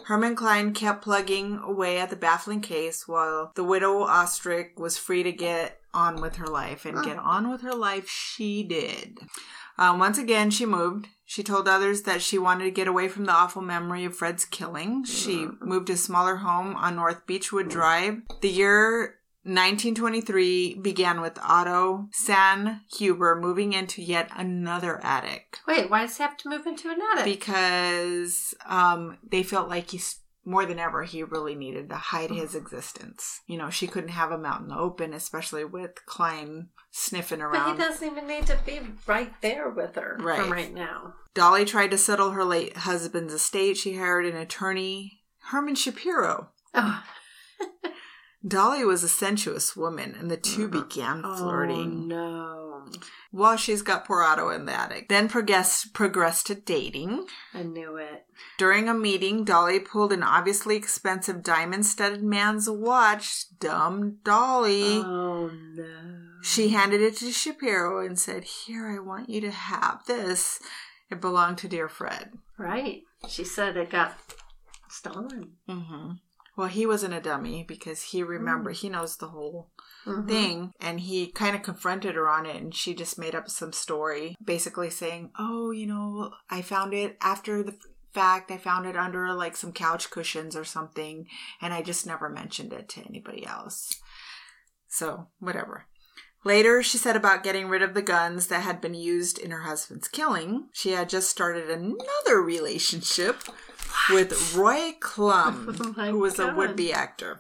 Herman 0.06 0.36
Klein 0.36 0.74
kept 0.74 1.04
plugging 1.04 1.58
away 1.64 2.00
at 2.00 2.10
the 2.10 2.18
baffling 2.18 2.60
case 2.60 3.08
while 3.08 3.54
the 3.56 3.64
widow 3.64 4.02
Ostrich 4.02 4.74
was 4.78 4.98
free 4.98 5.24
to 5.24 5.32
get 5.32 5.80
on 5.94 6.20
with 6.22 6.36
her 6.36 6.48
life. 6.48 6.86
And 6.86 7.04
get 7.04 7.18
on 7.18 7.50
with 7.50 7.62
her 7.62 7.74
life 7.74 8.10
she 8.10 8.64
did. 8.64 9.20
Um, 9.78 10.00
once 10.00 10.18
again, 10.18 10.52
she 10.52 10.66
moved. 10.66 11.08
She 11.34 11.42
told 11.42 11.68
others 11.68 12.04
that 12.04 12.22
she 12.22 12.38
wanted 12.38 12.66
to 12.66 12.70
get 12.70 12.88
away 12.88 13.08
from 13.08 13.26
the 13.26 13.32
awful 13.32 13.64
memory 13.64 14.06
of 14.06 14.16
Fred's 14.16 14.46
killing. 14.46 15.04
She 15.04 15.48
moved 15.62 15.88
to 15.88 15.94
a 15.94 15.98
smaller 15.98 16.36
home 16.36 16.76
on 16.76 16.96
North 16.96 17.26
Beechwood 17.26 17.70
Drive. 17.70 18.22
The 18.42 18.52
year 18.52 19.16
1923 19.42 20.76
began 20.76 21.22
with 21.22 21.40
Otto 21.42 22.08
San 22.12 22.82
Huber 22.96 23.36
moving 23.42 23.74
into 23.74 24.04
yet 24.04 24.30
another 24.36 25.04
attic 25.04 25.58
Wait, 25.68 25.90
why 25.90 26.02
does 26.02 26.18
he 26.18 26.24
have 26.24 26.38
to 26.38 26.50
move 26.50 26.68
into 26.68 26.92
an 26.92 27.00
attic? 27.02 27.26
because 27.26 28.54
um, 28.68 29.18
they 29.28 29.42
felt 29.42 29.68
like 29.68 29.90
he's 29.90 30.20
more 30.46 30.68
than 30.68 30.78
ever 30.78 31.02
he 31.02 31.24
really 31.24 31.56
needed 31.56 31.90
to 31.90 31.96
hide 31.96 32.30
his 32.30 32.54
existence. 32.54 33.42
You 33.48 33.58
know, 33.58 33.72
she 33.72 33.88
couldn't 33.88 34.10
have 34.10 34.32
him 34.32 34.46
out 34.46 34.62
in 34.62 34.68
the 34.68 34.78
open, 34.78 35.14
especially 35.14 35.66
with 35.66 36.06
Klein 36.06 36.70
sniffing 36.96 37.42
around. 37.42 37.76
but 37.78 37.84
he 37.84 37.90
doesn't 37.90 38.08
even 38.08 38.28
need 38.28 38.46
to 38.46 38.58
be 38.66 38.80
right 39.08 39.34
there 39.42 39.68
with 39.68 39.96
her 39.96 40.16
Right. 40.20 40.40
from 40.40 40.52
right 40.52 40.74
now. 40.74 41.16
Dolly 41.34 41.66
tried 41.66 41.90
to 41.92 41.98
settle 41.98 42.32
her 42.32 42.46
late 42.46 42.78
husband's 42.78 43.34
estate. 43.34 43.78
She 43.78 43.96
hired 43.98 44.28
an 44.28 44.38
attorney, 44.38 45.24
Herman 45.46 45.74
Shapiro. 45.74 46.52
Oh, 46.76 47.04
Dolly 48.48 48.86
was 48.86 49.04
a 49.04 49.10
sensuous 49.10 49.76
woman, 49.76 50.16
and 50.20 50.30
the 50.30 50.38
2 50.38 50.68
mm-hmm. 50.68 50.82
began 50.82 51.22
oh, 51.26 51.36
flirting. 51.36 52.12
Oh, 52.14 52.86
no. 52.86 52.86
While 53.32 53.58
she's 53.58 53.82
got 53.82 54.06
poor 54.06 54.22
Otto 54.22 54.50
in 54.50 54.66
the 54.66 54.74
attic. 54.74 55.10
Then 55.10 55.28
progressed, 55.28 55.94
progressed 55.94 56.48
to 56.48 56.56
dating. 56.56 57.26
I 57.54 57.64
knew 57.64 57.96
it. 57.96 58.26
During 58.60 58.88
a 58.88 58.94
meeting, 58.94 59.46
Dolly 59.46 59.80
pulled 59.80 60.14
an 60.14 60.22
obviously 60.22 60.76
expensive 60.76 61.42
diamond 61.42 61.88
studded 61.88 62.22
man's 62.22 62.70
watch. 62.70 63.46
Dumb 63.60 64.18
Dolly. 64.24 64.98
Oh, 64.98 65.50
no. 65.74 66.33
She 66.44 66.70
handed 66.70 67.02
it 67.02 67.16
to 67.18 67.32
Shapiro 67.32 68.06
and 68.06 68.20
said, 68.20 68.44
Here, 68.44 68.88
I 68.88 69.00
want 69.00 69.30
you 69.30 69.42
to 69.42 69.52
have 69.52 70.06
this. 70.06 70.60
It 71.10 71.22
belonged 71.22 71.58
to 71.60 71.68
dear 71.68 71.88
Fred. 71.88 72.32
Right. 72.58 73.04
She 73.30 73.44
said 73.44 73.78
it 73.78 73.90
got 73.90 74.18
stolen. 74.90 75.54
hmm 75.68 76.12
Well, 76.58 76.68
he 76.68 76.86
wasn't 76.86 77.14
a 77.14 77.22
dummy 77.22 77.64
because 77.68 78.02
he 78.04 78.22
remember 78.24 78.72
he 78.72 78.90
knows 78.90 79.18
the 79.18 79.30
whole 79.30 79.72
Mhm. 80.06 80.28
thing, 80.28 80.72
and 80.82 81.00
he 81.00 81.32
kind 81.32 81.56
of 81.56 81.64
confronted 81.64 82.16
her 82.16 82.28
on 82.30 82.46
it, 82.46 82.58
and 82.58 82.76
she 82.76 82.94
just 82.94 83.18
made 83.18 83.34
up 83.34 83.50
some 83.50 83.72
story, 83.72 84.36
basically 84.44 84.90
saying, 84.90 85.32
"Oh, 85.40 85.72
you 85.72 85.88
know, 85.88 86.34
I 86.50 86.62
found 86.62 86.94
it 86.94 87.18
after 87.22 87.64
the 87.64 87.78
fact. 88.14 88.52
I 88.52 88.58
found 88.58 88.86
it 88.86 88.98
under 88.98 89.34
like 89.34 89.56
some 89.56 89.72
couch 89.72 90.10
cushions 90.12 90.56
or 90.58 90.66
something, 90.66 91.26
and 91.62 91.74
I 91.74 91.82
just 91.82 92.06
never 92.06 92.28
mentioned 92.30 92.74
it 92.74 92.90
to 92.90 93.02
anybody 93.02 93.46
else." 93.46 94.00
So 94.88 95.30
whatever. 95.40 95.88
Later, 96.46 96.84
she 96.84 96.98
said 96.98 97.16
about 97.16 97.44
getting 97.44 97.68
rid 97.68 97.82
of 97.82 97.94
the 97.94 98.02
guns 98.02 98.48
that 98.48 98.64
had 98.64 98.82
been 98.82 98.94
used 98.94 99.38
in 99.38 99.52
her 99.52 99.62
husband's 99.62 100.08
killing. 100.08 100.68
She 100.74 100.92
had 100.92 101.10
just 101.10 101.30
started 101.30 101.70
another 101.70 102.42
relationship 102.42 103.44
with 104.10 104.54
Roy 104.56 104.96
Klum, 105.00 105.96
Oh 105.98 106.12
who 106.12 106.20
was 106.20 106.40
a 106.40 106.54
would-be 106.54 106.92
actor. 106.92 107.40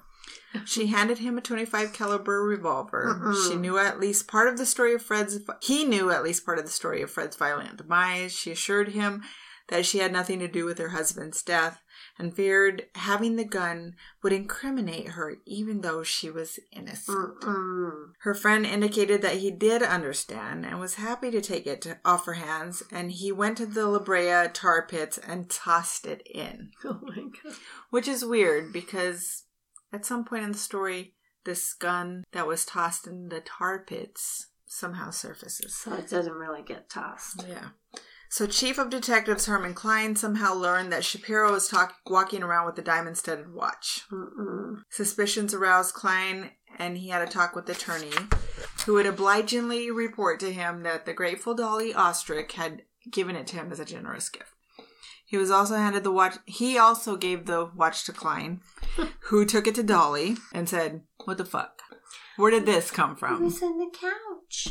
She 0.66 0.88
handed 0.88 1.18
him 1.18 1.38
a 1.38 1.42
25 1.42 1.94
caliber 1.94 2.44
revolver. 2.44 3.20
Mm-mm. 3.20 3.50
She 3.50 3.56
knew 3.56 3.78
at 3.78 4.00
least 4.00 4.28
part 4.28 4.48
of 4.48 4.58
the 4.58 4.66
story 4.66 4.94
of 4.94 5.02
Fred's. 5.02 5.40
He 5.62 5.84
knew 5.84 6.12
at 6.12 6.24
least 6.24 6.46
part 6.46 6.60
of 6.60 6.66
the 6.66 6.72
story 6.72 7.02
of 7.02 7.10
Fred's 7.10 7.36
violent 7.36 7.78
demise. 7.78 8.34
She 8.34 8.52
assured 8.52 8.90
him 8.90 9.24
that 9.70 9.86
she 9.86 9.98
had 9.98 10.12
nothing 10.12 10.40
to 10.40 10.48
do 10.48 10.66
with 10.66 10.78
her 10.78 10.90
husband's 10.90 11.42
death 11.42 11.82
and 12.18 12.36
feared 12.36 12.86
having 12.96 13.36
the 13.36 13.44
gun 13.44 13.96
would 14.22 14.34
incriminate 14.34 15.10
her, 15.10 15.36
even 15.46 15.82
though 15.82 16.04
she 16.04 16.30
was 16.30 16.60
innocent. 16.72 17.42
Mm-mm. 17.42 18.12
Her 18.20 18.34
friend 18.34 18.66
indicated 18.66 19.22
that 19.22 19.38
he 19.38 19.52
did 19.52 19.82
understand 19.82 20.66
and 20.66 20.80
was 20.80 20.96
happy 20.96 21.32
to 21.32 21.42
take 21.42 21.66
it 21.66 21.82
to, 21.82 21.98
off 22.06 22.26
her 22.26 22.34
hands, 22.34 22.84
and 22.92 23.12
he 23.12 23.32
went 23.32 23.58
to 23.58 23.66
the 23.66 23.88
La 23.88 24.00
Brea 24.00 24.48
tar 24.54 24.86
pits 24.86 25.18
and 25.18 25.50
tossed 25.50 26.06
it 26.06 26.26
in. 26.28 26.72
Oh 26.86 27.00
my 27.02 27.16
god. 27.16 27.56
Which 27.90 28.08
is 28.08 28.26
weird 28.26 28.74
because 28.74 29.44
at 29.92 30.06
some 30.06 30.26
point 30.26 30.44
in 30.44 30.52
the 30.52 30.58
story, 30.58 31.14
this 31.46 31.74
gun 31.74 32.24
that 32.34 32.48
was 32.48 32.66
tossed 32.66 33.08
in 33.08 33.30
the 33.30 33.42
tar 33.42 33.80
pits 33.80 34.48
somehow 34.66 35.12
surfaces. 35.12 35.76
So 35.76 35.94
it 35.94 36.10
doesn't 36.10 36.34
really 36.34 36.64
get 36.64 36.90
tossed. 36.90 37.46
Yeah. 37.48 37.70
So, 38.34 38.48
Chief 38.48 38.80
of 38.80 38.90
Detectives 38.90 39.46
Herman 39.46 39.76
Klein 39.76 40.16
somehow 40.16 40.56
learned 40.56 40.92
that 40.92 41.06
Shapiro 41.06 41.52
was 41.52 41.68
talk- 41.68 41.98
walking 42.04 42.42
around 42.42 42.66
with 42.66 42.76
a 42.80 42.82
diamond 42.82 43.16
studded 43.16 43.54
watch. 43.54 44.06
Mm-mm. 44.12 44.82
Suspicions 44.90 45.54
aroused 45.54 45.94
Klein, 45.94 46.50
and 46.80 46.98
he 46.98 47.10
had 47.10 47.22
a 47.22 47.30
talk 47.30 47.56
with 47.56 47.68
the 47.68 47.74
attorney, 47.74 48.10
who 48.88 48.94
would 48.96 49.06
obligingly 49.06 49.92
report 49.92 50.40
to 50.40 50.52
him 50.52 50.82
that 50.82 51.06
the 51.06 51.14
Grateful 51.14 51.54
Dolly 51.54 51.94
Ostrich 51.94 52.54
had 52.54 52.82
given 53.12 53.36
it 53.36 53.46
to 53.46 53.58
him 53.58 53.72
as 53.72 53.80
a 53.80 53.86
generous 53.86 54.30
gift. 54.30 54.50
He 55.24 55.38
was 55.38 55.52
also 55.52 55.76
handed 55.76 56.04
the 56.04 56.12
watch. 56.12 56.38
He 56.46 56.76
also 56.76 57.16
gave 57.16 57.46
the 57.46 57.70
watch 57.76 58.04
to 58.06 58.14
Klein, 58.14 58.62
who 59.26 59.46
took 59.46 59.68
it 59.68 59.76
to 59.76 59.84
Dolly 59.84 60.38
and 60.52 60.68
said, 60.68 61.04
"What 61.26 61.38
the 61.38 61.46
fuck? 61.46 61.84
Where 62.38 62.50
did 62.50 62.66
this 62.66 62.90
come 62.90 63.16
from? 63.16 63.34
It 63.34 63.36
from?" 63.36 63.46
was 63.46 63.62
in 63.62 63.78
the 63.78 63.92
couch. 63.92 64.70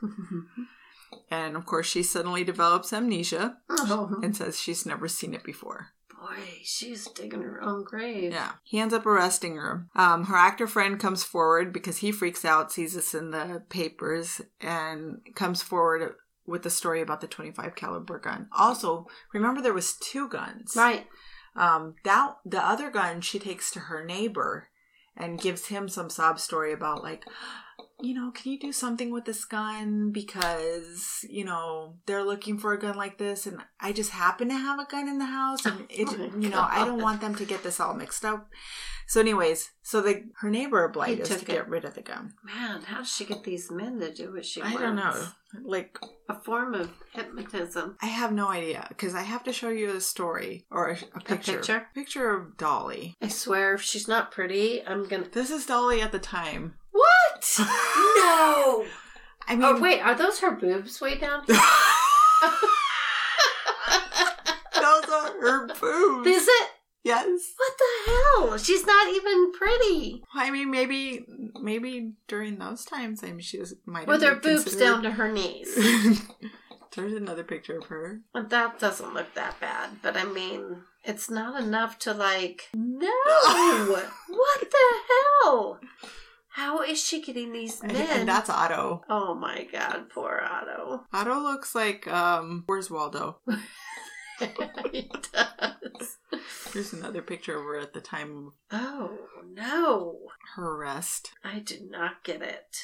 And 1.30 1.56
of 1.56 1.66
course, 1.66 1.86
she 1.86 2.02
suddenly 2.02 2.44
develops 2.44 2.92
amnesia 2.92 3.58
oh 3.70 4.18
and 4.22 4.36
says 4.36 4.60
she's 4.60 4.86
never 4.86 5.08
seen 5.08 5.34
it 5.34 5.42
before. 5.44 5.88
boy, 6.10 6.42
she's 6.62 7.06
digging 7.08 7.42
her 7.42 7.62
own 7.62 7.84
grave. 7.84 8.32
Yeah. 8.32 8.52
He 8.62 8.78
ends 8.78 8.94
up 8.94 9.06
arresting 9.06 9.56
her. 9.56 9.86
Um, 9.96 10.24
her 10.26 10.36
actor 10.36 10.66
friend 10.66 10.98
comes 11.00 11.24
forward 11.24 11.72
because 11.72 11.98
he 11.98 12.12
freaks 12.12 12.44
out, 12.44 12.72
sees 12.72 12.94
this 12.94 13.14
in 13.14 13.30
the 13.30 13.62
papers, 13.68 14.40
and 14.60 15.20
comes 15.34 15.62
forward 15.62 16.14
with 16.46 16.62
the 16.62 16.70
story 16.70 17.00
about 17.00 17.20
the 17.20 17.26
25 17.26 17.74
caliber 17.74 18.18
gun. 18.18 18.48
Also, 18.56 19.06
remember 19.32 19.62
there 19.62 19.72
was 19.72 19.96
two 19.96 20.28
guns. 20.28 20.74
Right. 20.76 21.06
Um, 21.56 21.94
that 22.04 22.36
the 22.44 22.64
other 22.64 22.90
gun 22.90 23.20
she 23.20 23.38
takes 23.38 23.70
to 23.72 23.80
her 23.80 24.04
neighbor 24.04 24.68
and 25.16 25.40
gives 25.40 25.66
him 25.68 25.88
some 25.88 26.10
sob 26.10 26.38
story 26.40 26.72
about 26.72 27.02
like 27.02 27.24
you 28.04 28.14
know, 28.14 28.30
can 28.30 28.52
you 28.52 28.58
do 28.58 28.72
something 28.72 29.10
with 29.10 29.24
this 29.24 29.44
gun 29.44 30.10
because, 30.12 31.24
you 31.28 31.44
know, 31.44 31.96
they're 32.06 32.24
looking 32.24 32.58
for 32.58 32.72
a 32.72 32.78
gun 32.78 32.96
like 32.96 33.18
this 33.18 33.46
and 33.46 33.58
I 33.80 33.92
just 33.92 34.10
happen 34.10 34.48
to 34.48 34.54
have 34.54 34.78
a 34.78 34.84
gun 34.84 35.08
in 35.08 35.18
the 35.18 35.24
house 35.24 35.64
and 35.64 35.86
it 35.88 36.08
Oh 36.14 36.30
you 36.38 36.48
know, 36.50 36.66
I 36.68 36.84
don't 36.84 37.00
want 37.02 37.20
them 37.20 37.34
to 37.36 37.44
get 37.44 37.62
this 37.62 37.80
all 37.80 37.94
mixed 37.94 38.24
up. 38.24 38.48
So 39.06 39.20
anyways, 39.20 39.70
so 39.82 40.00
the 40.00 40.24
her 40.40 40.48
neighbor 40.48 40.84
obliged 40.84 41.24
to 41.26 41.36
took 41.38 41.46
get 41.46 41.68
rid 41.68 41.84
of 41.84 41.94
the 41.94 42.02
gun. 42.02 42.32
Man, 42.42 42.82
how 42.82 42.98
does 42.98 43.12
she 43.12 43.24
get 43.24 43.44
these 43.44 43.70
men 43.70 44.00
to 44.00 44.12
do 44.12 44.32
what 44.32 44.46
she 44.46 44.62
I 44.62 44.66
wants? 44.66 44.80
don't 44.80 44.96
know. 44.96 45.26
Like 45.62 45.98
A 46.28 46.40
form 46.40 46.74
of 46.74 46.90
hypnotism. 47.12 47.96
I 48.02 48.06
have 48.06 48.32
no 48.32 48.48
idea 48.48 48.86
because 48.88 49.14
I 49.14 49.22
have 49.22 49.44
to 49.44 49.52
show 49.52 49.68
you 49.68 49.90
a 49.94 50.00
story 50.00 50.66
or 50.70 50.90
a, 50.90 50.98
a 51.14 51.20
picture. 51.20 51.52
picture? 51.56 51.86
Picture 51.94 52.30
of 52.34 52.56
Dolly. 52.56 53.14
I 53.20 53.28
swear, 53.28 53.74
if 53.74 53.82
she's 53.82 54.08
not 54.08 54.32
pretty, 54.32 54.82
I'm 54.86 55.06
gonna. 55.06 55.28
This 55.28 55.50
is 55.50 55.66
Dolly 55.66 56.00
at 56.00 56.12
the 56.12 56.18
time. 56.18 56.74
What? 57.56 57.68
no. 57.68 58.84
I 59.46 59.56
mean, 59.56 59.62
Oh 59.64 59.80
wait, 59.80 60.00
are 60.00 60.14
those 60.14 60.40
her 60.40 60.52
boobs 60.52 61.00
way 61.00 61.18
down? 61.18 61.44
here? 61.46 61.56
those 64.74 65.04
are 65.04 65.40
her 65.40 65.66
boobs. 65.68 66.26
Is 66.26 66.48
it? 66.48 66.68
yes. 67.04 67.26
What 67.56 67.72
the 67.78 68.10
hell? 68.10 68.58
She's 68.58 68.86
not 68.86 69.14
even 69.14 69.52
pretty. 69.52 70.22
I 70.34 70.50
mean, 70.50 70.70
maybe, 70.70 71.26
maybe 71.60 72.14
during 72.26 72.58
those 72.58 72.84
times, 72.84 73.22
I 73.22 73.28
mean, 73.28 73.40
she 73.40 73.58
was 73.58 73.74
might 73.84 74.06
With 74.06 74.22
her 74.22 74.36
boobs 74.36 74.74
down 74.76 75.02
to 75.02 75.10
her 75.12 75.30
knees. 75.30 75.76
There's 76.96 77.14
another 77.14 77.42
picture 77.42 77.78
of 77.78 77.86
her. 77.86 78.20
But 78.32 78.50
that 78.50 78.78
doesn't 78.78 79.14
look 79.14 79.34
that 79.34 79.58
bad. 79.60 79.90
But 80.00 80.16
I 80.16 80.24
mean, 80.24 80.82
it's 81.02 81.28
not 81.28 81.60
enough 81.60 81.98
to 82.00 82.12
like. 82.12 82.70
No. 82.72 83.10
what 84.28 84.60
the 84.60 84.92
hell? 85.42 85.80
How 86.54 86.82
is 86.82 87.02
she 87.02 87.20
getting 87.20 87.52
these 87.52 87.80
And, 87.80 87.92
men? 87.92 88.20
and 88.20 88.28
that's 88.28 88.48
Otto. 88.48 89.02
Oh 89.10 89.34
my 89.34 89.66
god, 89.72 90.08
poor 90.08 90.40
Otto. 90.48 91.04
Otto 91.12 91.40
looks 91.40 91.74
like 91.74 92.06
um. 92.06 92.62
Where's 92.66 92.90
Waldo? 92.90 93.38
he 94.92 95.10
does. 95.32 96.16
Here's 96.72 96.92
another 96.92 97.22
picture 97.22 97.56
of 97.56 97.64
her 97.64 97.78
at 97.78 97.92
the 97.92 98.00
time 98.00 98.52
Oh 98.72 99.16
no, 99.52 100.18
her 100.56 100.76
arrest. 100.76 101.32
I 101.44 101.60
did 101.60 101.90
not 101.90 102.24
get 102.24 102.42
it. 102.42 102.76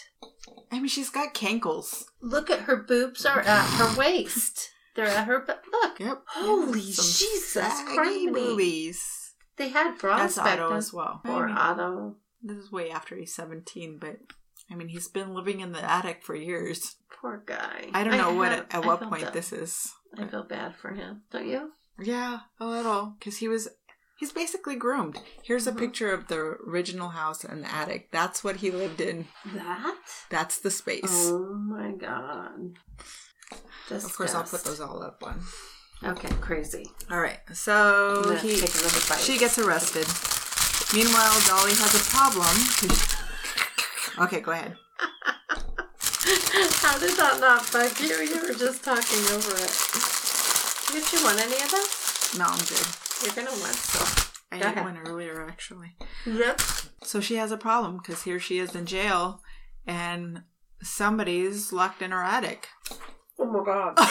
I 0.70 0.76
mean, 0.76 0.86
she's 0.88 1.10
got 1.10 1.34
cankles. 1.34 2.04
Look 2.20 2.50
at 2.50 2.60
her 2.62 2.76
boobs 2.76 3.26
are 3.26 3.40
at 3.40 3.66
her 3.78 3.96
waist. 3.98 4.70
They're 4.94 5.06
at 5.06 5.26
her. 5.26 5.40
But 5.46 5.62
look, 5.72 5.98
Yep. 6.00 6.22
Holy 6.26 6.92
Some 6.92 7.04
Jesus 7.28 7.80
criminy. 7.82 8.32
boobies. 8.32 9.32
they 9.56 9.68
had 9.68 9.98
bras 9.98 10.20
That's 10.34 10.38
back 10.38 10.58
Otto 10.60 10.68
then. 10.70 10.78
as 10.78 10.92
well. 10.92 11.20
Poor 11.24 11.44
I 11.44 11.46
mean, 11.48 11.56
Otto. 11.56 12.16
This 12.42 12.56
is 12.56 12.72
way 12.72 12.90
after 12.90 13.16
he's 13.16 13.34
17, 13.34 13.98
but 14.00 14.16
I 14.70 14.74
mean, 14.74 14.88
he's 14.88 15.08
been 15.08 15.34
living 15.34 15.60
in 15.60 15.72
the 15.72 15.82
attic 15.82 16.22
for 16.24 16.34
years. 16.34 16.96
Poor 17.20 17.42
guy. 17.44 17.90
I 17.92 18.04
don't 18.04 18.16
know 18.16 18.32
what 18.34 18.52
have- 18.52 18.66
at 18.70 18.84
what 18.84 19.00
point 19.02 19.24
bad. 19.24 19.32
this 19.32 19.52
is. 19.52 19.92
I 20.16 20.26
feel 20.26 20.44
bad 20.44 20.74
for 20.76 20.90
him. 20.90 21.22
Don't 21.30 21.46
you? 21.46 21.72
Yeah, 22.00 22.40
a 22.58 22.66
little 22.66 23.16
because 23.18 23.38
he 23.38 23.48
was 23.48 23.68
he's 24.18 24.32
basically 24.32 24.76
groomed. 24.76 25.18
Here's 25.42 25.66
a 25.66 25.72
Mhm. 25.72 25.78
picture 25.78 26.12
of 26.12 26.28
the 26.28 26.38
original 26.66 27.10
house 27.10 27.44
and 27.44 27.62
the 27.64 27.70
attic. 27.74 28.10
That's 28.10 28.42
what 28.44 28.56
he 28.56 28.70
lived 28.70 29.00
in. 29.00 29.28
That? 29.54 29.96
That's 30.30 30.58
the 30.58 30.70
space. 30.70 31.28
Oh 31.30 31.54
my 31.54 31.92
god. 31.92 32.78
of 33.90 34.16
course, 34.16 34.34
I'll 34.34 34.44
put 34.44 34.64
those 34.64 34.80
all 34.80 35.02
up 35.02 35.20
one. 35.22 35.40
Okay, 36.02 36.30
crazy. 36.40 36.86
All 37.10 37.20
right, 37.20 37.40
so 37.52 38.22
he 38.40 38.56
take 38.60 38.70
another 38.74 39.00
bite. 39.08 39.18
she 39.20 39.36
gets 39.36 39.58
arrested. 39.58 40.06
Meanwhile, 40.92 41.40
Dolly 41.46 41.72
has 41.74 41.94
a 41.94 42.02
problem. 42.10 42.50
okay, 44.26 44.40
go 44.40 44.50
ahead. 44.52 44.76
How 46.82 46.98
did 46.98 47.16
that 47.16 47.38
not 47.40 47.70
bug 47.72 47.92
you? 48.00 48.08
You 48.08 48.42
were 48.42 48.54
just 48.54 48.82
talking 48.84 49.18
over 49.32 49.54
it. 49.54 49.72
Did 50.92 51.12
you 51.12 51.22
want 51.24 51.38
any 51.40 51.54
of 51.62 51.70
this? 51.70 52.36
No, 52.38 52.44
I'm 52.46 52.58
good. 52.58 52.86
You're 53.22 53.34
gonna 53.44 53.56
want 53.60 53.74
some. 53.74 54.26
I 54.52 54.58
Go 54.58 54.66
ate 54.66 54.72
ahead. 54.72 54.84
one 54.84 54.98
earlier, 55.06 55.46
actually. 55.46 55.96
Yep. 56.26 56.60
So 57.04 57.20
she 57.20 57.36
has 57.36 57.52
a 57.52 57.56
problem 57.56 57.98
because 57.98 58.22
here 58.24 58.40
she 58.40 58.58
is 58.58 58.74
in 58.74 58.86
jail, 58.86 59.42
and 59.86 60.42
somebody's 60.82 61.72
locked 61.72 62.02
in 62.02 62.10
her 62.10 62.22
attic. 62.22 62.66
Oh 63.38 63.46
my 63.46 63.64
god. 63.64 63.96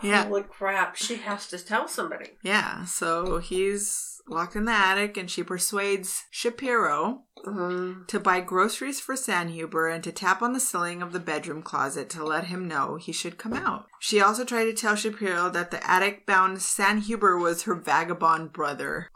Yeah. 0.00 0.26
Holy 0.26 0.42
crap. 0.44 0.94
She 0.94 1.16
has 1.16 1.48
to 1.48 1.58
tell 1.58 1.88
somebody. 1.88 2.30
Yeah, 2.44 2.84
so 2.84 3.38
he's 3.38 4.17
locked 4.30 4.56
in 4.56 4.64
the 4.64 4.72
attic, 4.72 5.16
and 5.16 5.30
she 5.30 5.42
persuades 5.42 6.24
Shapiro 6.30 7.22
Mm. 7.46 8.06
to 8.08 8.18
buy 8.18 8.40
groceries 8.40 9.00
for 9.00 9.14
Sanhuber 9.14 9.94
and 9.94 10.02
to 10.02 10.10
tap 10.10 10.42
on 10.42 10.54
the 10.54 10.60
ceiling 10.60 11.02
of 11.02 11.12
the 11.12 11.20
bedroom 11.20 11.62
closet 11.62 12.10
to 12.10 12.24
let 12.24 12.46
him 12.46 12.66
know 12.66 12.96
he 12.96 13.12
should 13.12 13.38
come 13.38 13.52
out. 13.52 13.86
She 14.00 14.20
also 14.20 14.44
tried 14.44 14.64
to 14.64 14.72
tell 14.74 14.96
Shapiro 14.96 15.48
that 15.50 15.70
the 15.70 15.88
attic 15.88 16.26
bound 16.26 16.58
Sanhuber 16.58 17.40
was 17.40 17.62
her 17.62 17.76
vagabond 17.76 18.52
brother. 18.52 19.10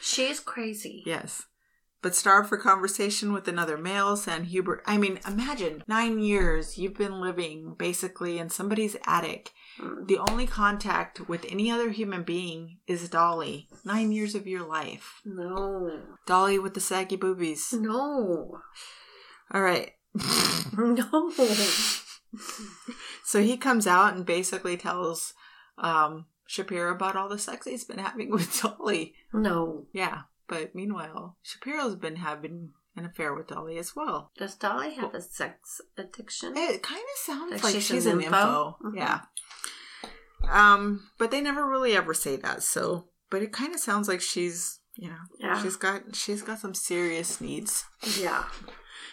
She's 0.00 0.40
crazy. 0.40 1.02
Yes. 1.06 1.42
But 2.02 2.16
starved 2.16 2.48
for 2.48 2.56
conversation 2.56 3.32
with 3.32 3.46
another 3.46 3.76
male, 3.78 4.16
Sanhuber. 4.16 4.80
I 4.86 4.96
mean, 4.96 5.20
imagine 5.26 5.84
nine 5.86 6.18
years 6.18 6.76
you've 6.76 6.94
been 6.94 7.20
living 7.20 7.74
basically 7.78 8.38
in 8.38 8.48
somebody's 8.50 8.96
attic. 9.06 9.50
Mm. 9.80 10.06
The 10.06 10.18
only 10.18 10.46
contact 10.46 11.28
with 11.28 11.46
any 11.48 11.70
other 11.70 11.90
human 11.90 12.22
being 12.22 12.78
is 12.86 13.08
Dolly. 13.08 13.68
Nine 13.84 14.12
years 14.12 14.34
of 14.34 14.46
your 14.46 14.66
life. 14.66 15.20
No. 15.24 16.02
Dolly 16.26 16.58
with 16.58 16.74
the 16.74 16.80
saggy 16.80 17.16
boobies. 17.16 17.72
No. 17.72 18.60
All 19.52 19.62
right. 19.62 19.92
No. 20.74 21.30
So 23.24 23.42
he 23.42 23.56
comes 23.56 23.86
out 23.86 24.14
and 24.14 24.26
basically 24.26 24.76
tells 24.76 25.34
um, 25.78 26.26
Shapiro 26.46 26.94
about 26.94 27.16
all 27.16 27.28
the 27.28 27.38
sex 27.38 27.66
he's 27.66 27.84
been 27.84 27.98
having 27.98 28.30
with 28.32 28.60
Dolly. 28.60 29.14
No. 29.32 29.86
Yeah, 29.92 30.22
but 30.48 30.74
meanwhile, 30.74 31.36
Shapiro's 31.42 31.96
been 31.96 32.16
having 32.16 32.70
an 32.96 33.04
affair 33.06 33.32
with 33.34 33.48
Dolly 33.48 33.78
as 33.78 33.94
well. 33.96 34.30
Does 34.36 34.54
Dolly 34.54 34.94
have 34.94 35.14
a 35.14 35.20
sex 35.22 35.80
addiction? 35.96 36.54
It 36.56 36.82
kind 36.82 37.00
of 37.00 37.18
sounds 37.24 37.52
Like 37.52 37.62
like 37.64 37.74
she's 37.74 37.86
she's, 37.86 38.06
an 38.06 38.20
info? 38.20 38.76
Mhm. 38.84 38.96
Yeah. 38.96 39.20
Um, 40.50 41.08
but 41.18 41.30
they 41.30 41.40
never 41.40 41.66
really 41.68 41.96
ever 41.96 42.14
say 42.14 42.36
that. 42.36 42.62
So, 42.62 43.08
but 43.30 43.42
it 43.42 43.52
kind 43.52 43.74
of 43.74 43.80
sounds 43.80 44.08
like 44.08 44.20
she's, 44.20 44.80
you 44.96 45.08
know, 45.08 45.16
Yeah. 45.38 45.62
she's 45.62 45.76
got 45.76 46.14
she's 46.14 46.42
got 46.42 46.58
some 46.58 46.74
serious 46.74 47.40
needs. 47.40 47.84
Yeah. 48.18 48.44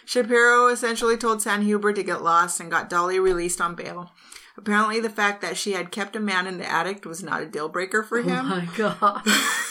Shapiro 0.04 0.66
essentially 0.66 1.16
told 1.16 1.38
Sanhuber 1.38 1.94
to 1.94 2.02
get 2.02 2.22
lost 2.22 2.58
and 2.60 2.70
got 2.70 2.90
Dolly 2.90 3.20
released 3.20 3.60
on 3.60 3.74
bail. 3.76 4.10
Apparently, 4.56 4.98
the 5.00 5.08
fact 5.08 5.40
that 5.42 5.56
she 5.56 5.72
had 5.72 5.92
kept 5.92 6.16
a 6.16 6.20
man 6.20 6.46
in 6.46 6.58
the 6.58 6.68
attic 6.70 7.04
was 7.04 7.22
not 7.22 7.42
a 7.42 7.46
deal 7.46 7.68
breaker 7.68 8.02
for 8.02 8.20
him. 8.20 8.50
Oh 8.50 8.56
him. 8.56 8.66
my 8.66 8.76
god. 8.76 9.22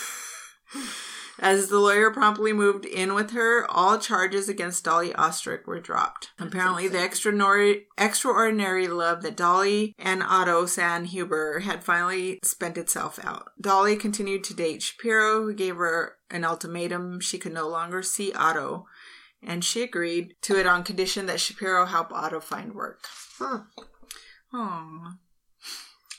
As 1.41 1.69
the 1.69 1.79
lawyer 1.79 2.11
promptly 2.11 2.51
moved 2.51 2.85
in 2.85 3.13
with 3.13 3.31
her, 3.31 3.65
all 3.71 3.97
charges 3.97 4.49
against 4.49 4.83
Dolly 4.83 5.15
Ostrich 5.15 5.65
were 5.65 5.79
dropped. 5.79 6.31
Apparently, 6.37 6.87
the 6.89 7.03
extraordinary, 7.03 7.87
extraordinary 7.97 8.87
love 8.87 9.21
that 9.21 9.37
Dolly 9.37 9.95
and 9.97 10.21
Otto 10.21 10.65
Sanhuber 10.65 11.61
had 11.61 11.83
finally 11.83 12.39
spent 12.43 12.77
itself 12.77 13.19
out. 13.23 13.51
Dolly 13.59 13.95
continued 13.95 14.43
to 14.45 14.53
date 14.53 14.83
Shapiro, 14.83 15.43
who 15.43 15.53
gave 15.53 15.77
her 15.77 16.17
an 16.29 16.43
ultimatum 16.43 17.21
she 17.21 17.37
could 17.37 17.53
no 17.53 17.69
longer 17.69 18.03
see 18.03 18.33
Otto, 18.33 18.85
and 19.41 19.63
she 19.63 19.81
agreed 19.81 20.35
to 20.41 20.59
it 20.59 20.67
on 20.67 20.83
condition 20.83 21.25
that 21.27 21.39
Shapiro 21.39 21.85
help 21.85 22.11
Otto 22.11 22.41
find 22.41 22.75
work. 22.75 23.05
Huh. 23.37 23.61
Aww. 24.53 25.17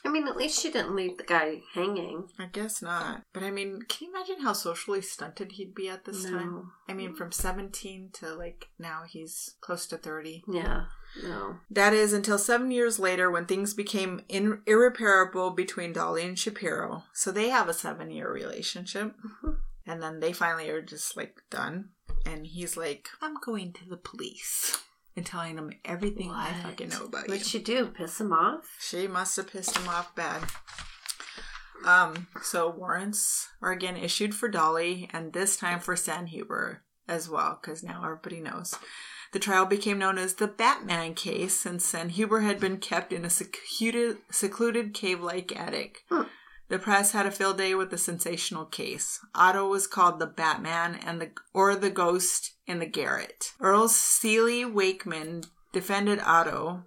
I 0.05 0.09
mean, 0.09 0.27
at 0.27 0.37
least 0.37 0.61
she 0.61 0.71
didn't 0.71 0.97
leave 0.97 1.19
the 1.19 1.25
guy 1.25 1.61
hanging. 1.75 2.29
I 2.39 2.47
guess 2.47 2.81
not. 2.81 3.23
But 3.33 3.43
I 3.43 3.51
mean, 3.51 3.83
can 3.89 4.09
you 4.09 4.15
imagine 4.15 4.43
how 4.43 4.53
socially 4.55 5.03
stunted 5.03 5.53
he'd 5.53 5.75
be 5.75 5.89
at 5.89 6.05
this 6.05 6.25
No. 6.25 6.31
time? 6.39 6.73
I 6.89 6.95
mean, 6.95 7.15
from 7.15 7.33
17 7.33 8.11
to 8.15 8.35
like 8.35 8.69
now 8.79 9.03
he's 9.07 9.57
close 9.61 9.87
to 9.89 9.99
30. 9.99 10.43
Yeah. 10.49 10.87
No. 11.23 11.57
That 11.71 11.93
is 11.93 12.13
until 12.13 12.39
seven 12.39 12.71
years 12.71 12.99
later 12.99 13.31
when 13.31 13.45
things 13.47 13.75
became 13.75 14.23
in- 14.29 14.63
irreparable 14.67 15.51
between 15.51 15.93
Dolly 15.93 16.25
and 16.25 16.39
Shapiro. 16.39 17.05
So 17.13 17.31
they 17.31 17.49
have 17.51 17.69
a 17.69 17.75
seven 17.75 18.11
year 18.11 18.33
relationship. 18.33 19.15
Mhm. 19.45 19.59
And 19.87 20.03
then 20.03 20.21
they 20.21 20.33
finally 20.33 20.71
are 20.71 20.83
just 20.83 21.17
like 21.17 21.43
done. 21.51 21.91
And 22.25 22.47
he's 22.47 22.77
like, 22.77 23.09
I'm 23.21 23.35
going 23.45 23.73
to 23.75 23.89
the 23.89 23.97
police 23.97 24.79
and 25.21 25.27
telling 25.27 25.55
them 25.55 25.71
everything 25.85 26.31
I 26.31 26.51
fucking 26.63 26.89
know 26.89 27.05
about 27.05 27.29
What'd 27.29 27.43
you. 27.43 27.45
she 27.45 27.59
do? 27.59 27.89
Piss 27.89 28.19
him 28.23 28.33
off? 28.33 28.75
She 28.81 29.07
must 29.07 29.37
have 29.37 29.49
pissed 29.53 29.77
him 29.77 29.87
off 29.87 30.15
bad. 30.15 30.43
Um, 31.85 32.27
so 32.43 32.71
warrants 32.71 33.51
are 33.61 33.71
again 33.71 33.99
issued 33.99 34.35
for 34.35 34.49
Dolly, 34.49 35.11
and 35.13 35.35
this 35.35 35.59
time 35.59 35.79
for 35.79 35.95
Sanhuber 35.95 36.79
as 37.07 37.29
well, 37.29 37.59
because 37.61 37.83
now 37.83 38.03
everybody 38.03 38.41
knows. 38.41 38.77
The 39.33 39.39
trial 39.39 39.67
became 39.67 39.99
known 39.99 40.17
as 40.17 40.35
the 40.35 40.49
Batman 40.49 41.13
case, 41.13 41.53
since 41.53 41.93
Sanhuber 41.93 42.43
had 42.43 42.59
been 42.59 42.79
kept 42.79 43.13
in 43.13 43.27
a 43.27 43.31
secluded, 43.31 44.17
secluded 44.31 44.95
cave-like 44.95 45.55
attic. 45.55 45.99
Hmm. 46.09 46.23
The 46.71 46.79
press 46.79 47.11
had 47.11 47.27
a 47.27 47.33
field 47.33 47.59
day 47.59 47.75
with 47.75 47.91
the 47.91 47.99
sensational 47.99 48.65
case. 48.65 49.19
Otto 49.35 49.69
was 49.69 49.89
called 49.89 50.21
the 50.21 50.27
Batman 50.27 50.95
and 50.95 51.21
the 51.21 51.33
or 51.53 51.75
the 51.75 51.91
ghost 51.91 52.53
in 52.65 52.79
the 52.79 52.87
garret. 52.87 53.53
Earl 53.61 53.89
Seeley 53.89 54.65
Wakeman 54.65 55.43
defended 55.73 56.21
Otto. 56.21 56.85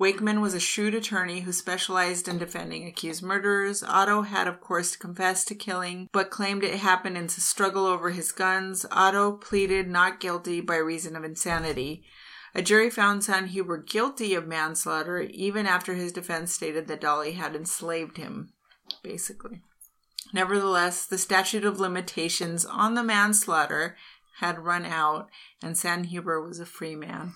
Wakeman 0.00 0.40
was 0.40 0.52
a 0.52 0.58
shrewd 0.58 0.96
attorney 0.96 1.42
who 1.42 1.52
specialized 1.52 2.26
in 2.26 2.38
defending 2.38 2.88
accused 2.88 3.22
murderers. 3.22 3.84
Otto 3.84 4.22
had, 4.22 4.48
of 4.48 4.60
course, 4.60 4.96
confessed 4.96 5.46
to 5.46 5.54
killing, 5.54 6.08
but 6.12 6.30
claimed 6.30 6.64
it 6.64 6.80
happened 6.80 7.16
in 7.16 7.26
a 7.26 7.28
struggle 7.28 7.86
over 7.86 8.10
his 8.10 8.32
guns. 8.32 8.84
Otto 8.90 9.30
pleaded 9.30 9.88
not 9.88 10.18
guilty 10.18 10.60
by 10.60 10.76
reason 10.76 11.14
of 11.14 11.22
insanity. 11.22 12.02
A 12.52 12.62
jury 12.62 12.90
found 12.90 13.22
Sanhuber 13.22 13.86
guilty 13.86 14.34
of 14.34 14.48
manslaughter, 14.48 15.20
even 15.20 15.66
after 15.66 15.94
his 15.94 16.10
defense 16.10 16.52
stated 16.52 16.88
that 16.88 17.00
Dolly 17.00 17.32
had 17.32 17.54
enslaved 17.54 18.16
him, 18.16 18.52
basically. 19.02 19.62
Nevertheless, 20.32 21.06
the 21.06 21.18
statute 21.18 21.64
of 21.64 21.80
limitations 21.80 22.64
on 22.64 22.94
the 22.94 23.02
manslaughter 23.02 23.96
had 24.38 24.58
run 24.58 24.86
out, 24.86 25.28
and 25.62 25.74
Sanhuber 25.74 26.46
was 26.46 26.60
a 26.60 26.66
free 26.66 26.96
man. 26.96 27.34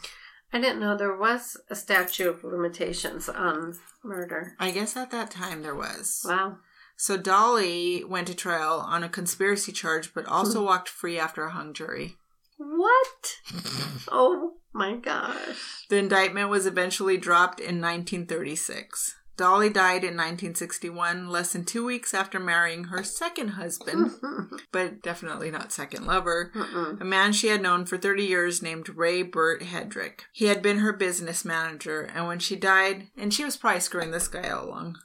I 0.52 0.60
didn't 0.60 0.80
know 0.80 0.96
there 0.96 1.16
was 1.16 1.56
a 1.68 1.74
statute 1.74 2.28
of 2.28 2.44
limitations 2.44 3.28
on 3.28 3.76
murder. 4.04 4.54
I 4.60 4.70
guess 4.70 4.96
at 4.96 5.10
that 5.10 5.30
time 5.30 5.62
there 5.62 5.74
was. 5.74 6.24
Wow. 6.24 6.58
So 6.96 7.16
Dolly 7.16 8.04
went 8.04 8.28
to 8.28 8.34
trial 8.34 8.78
on 8.78 9.02
a 9.02 9.08
conspiracy 9.08 9.72
charge, 9.72 10.14
but 10.14 10.26
also 10.26 10.60
hmm. 10.60 10.66
walked 10.66 10.88
free 10.88 11.18
after 11.18 11.44
a 11.44 11.50
hung 11.50 11.74
jury. 11.74 12.16
What? 12.56 13.36
oh 14.12 14.52
my 14.72 14.94
gosh. 14.96 15.86
The 15.90 15.96
indictment 15.96 16.50
was 16.50 16.66
eventually 16.66 17.16
dropped 17.16 17.58
in 17.58 17.80
1936. 17.80 19.16
Dolly 19.36 19.68
died 19.68 20.04
in 20.04 20.16
1961, 20.16 21.28
less 21.28 21.52
than 21.52 21.64
two 21.64 21.84
weeks 21.84 22.14
after 22.14 22.38
marrying 22.38 22.84
her 22.84 23.02
second 23.02 23.48
husband, 23.48 24.12
but 24.72 25.02
definitely 25.02 25.50
not 25.50 25.72
second 25.72 26.06
lover, 26.06 26.52
Mm-mm. 26.54 27.00
a 27.00 27.04
man 27.04 27.32
she 27.32 27.48
had 27.48 27.60
known 27.60 27.84
for 27.84 27.98
30 27.98 28.22
years 28.24 28.62
named 28.62 28.88
Ray 28.88 29.22
Burt 29.22 29.62
Hedrick. 29.62 30.20
He 30.32 30.46
had 30.46 30.62
been 30.62 30.78
her 30.78 30.92
business 30.92 31.44
manager, 31.44 32.02
and 32.02 32.26
when 32.26 32.38
she 32.38 32.54
died, 32.54 33.08
and 33.16 33.34
she 33.34 33.44
was 33.44 33.56
probably 33.56 33.80
screwing 33.80 34.12
this 34.12 34.28
guy 34.28 34.48
all 34.48 34.66
along, 34.66 34.98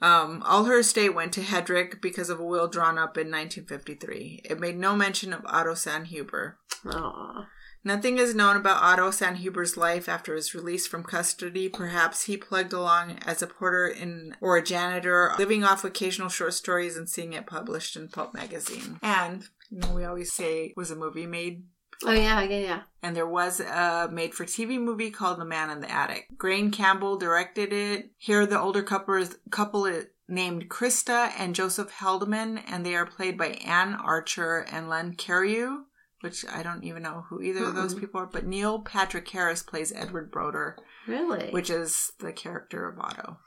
um, 0.00 0.42
all 0.44 0.64
her 0.64 0.78
estate 0.78 1.14
went 1.14 1.32
to 1.34 1.42
Hedrick 1.42 2.00
because 2.00 2.30
of 2.30 2.40
a 2.40 2.44
will 2.44 2.68
drawn 2.68 2.98
up 2.98 3.16
in 3.16 3.30
1953. 3.30 4.42
It 4.44 4.58
made 4.58 4.78
no 4.78 4.96
mention 4.96 5.32
of 5.32 5.44
Otto 5.44 5.74
Sanhuber. 5.74 6.54
Aw. 6.86 7.46
Nothing 7.84 8.18
is 8.18 8.34
known 8.34 8.56
about 8.56 8.82
Otto 8.82 9.10
Sanhuber's 9.10 9.76
life 9.76 10.08
after 10.08 10.34
his 10.34 10.54
release 10.54 10.86
from 10.86 11.02
custody. 11.02 11.68
Perhaps 11.68 12.24
he 12.24 12.36
plugged 12.36 12.72
along 12.72 13.18
as 13.26 13.42
a 13.42 13.46
porter 13.46 13.88
in 13.88 14.36
or 14.40 14.56
a 14.56 14.62
janitor, 14.62 15.32
living 15.38 15.64
off 15.64 15.84
occasional 15.84 16.28
short 16.28 16.54
stories 16.54 16.96
and 16.96 17.08
seeing 17.08 17.32
it 17.32 17.46
published 17.46 17.96
in 17.96 18.08
Pulp 18.08 18.34
magazine. 18.34 18.98
And 19.02 19.48
you 19.70 19.78
know, 19.78 19.92
we 19.92 20.04
always 20.04 20.32
say 20.32 20.72
was 20.76 20.90
a 20.90 20.96
movie 20.96 21.26
made 21.26 21.64
Oh 22.04 22.12
yeah, 22.12 22.42
yeah, 22.42 22.58
yeah. 22.58 22.82
and 23.02 23.14
there 23.14 23.28
was 23.28 23.60
a 23.60 24.08
made 24.10 24.34
for 24.34 24.44
TV 24.44 24.80
movie 24.80 25.10
called 25.10 25.38
The 25.38 25.44
Man 25.44 25.70
in 25.70 25.80
the 25.80 25.90
Attic. 25.90 26.26
Graeme 26.36 26.70
Campbell 26.70 27.16
directed 27.16 27.72
it. 27.72 28.10
Here, 28.18 28.44
the 28.44 28.60
older 28.60 28.82
couple 28.82 29.14
is, 29.14 29.38
couple 29.50 29.86
is 29.86 30.06
named 30.28 30.68
Krista 30.68 31.30
and 31.38 31.54
Joseph 31.54 31.92
Heldman, 31.92 32.62
and 32.66 32.84
they 32.84 32.94
are 32.94 33.06
played 33.06 33.38
by 33.38 33.58
Anne 33.64 33.94
Archer 33.94 34.66
and 34.70 34.88
Len 34.88 35.14
Cariou, 35.14 35.84
which 36.22 36.44
I 36.50 36.62
don't 36.62 36.82
even 36.84 37.02
know 37.02 37.24
who 37.28 37.42
either 37.42 37.64
of 37.64 37.74
those 37.74 37.94
people 37.94 38.20
are. 38.20 38.26
But 38.26 38.46
Neil 38.46 38.80
Patrick 38.80 39.28
Harris 39.28 39.62
plays 39.62 39.92
Edward 39.94 40.30
Broder, 40.30 40.78
Really? 41.06 41.50
which 41.50 41.68
is 41.70 42.12
the 42.18 42.32
character 42.32 42.88
of 42.88 42.98
Otto. 42.98 43.38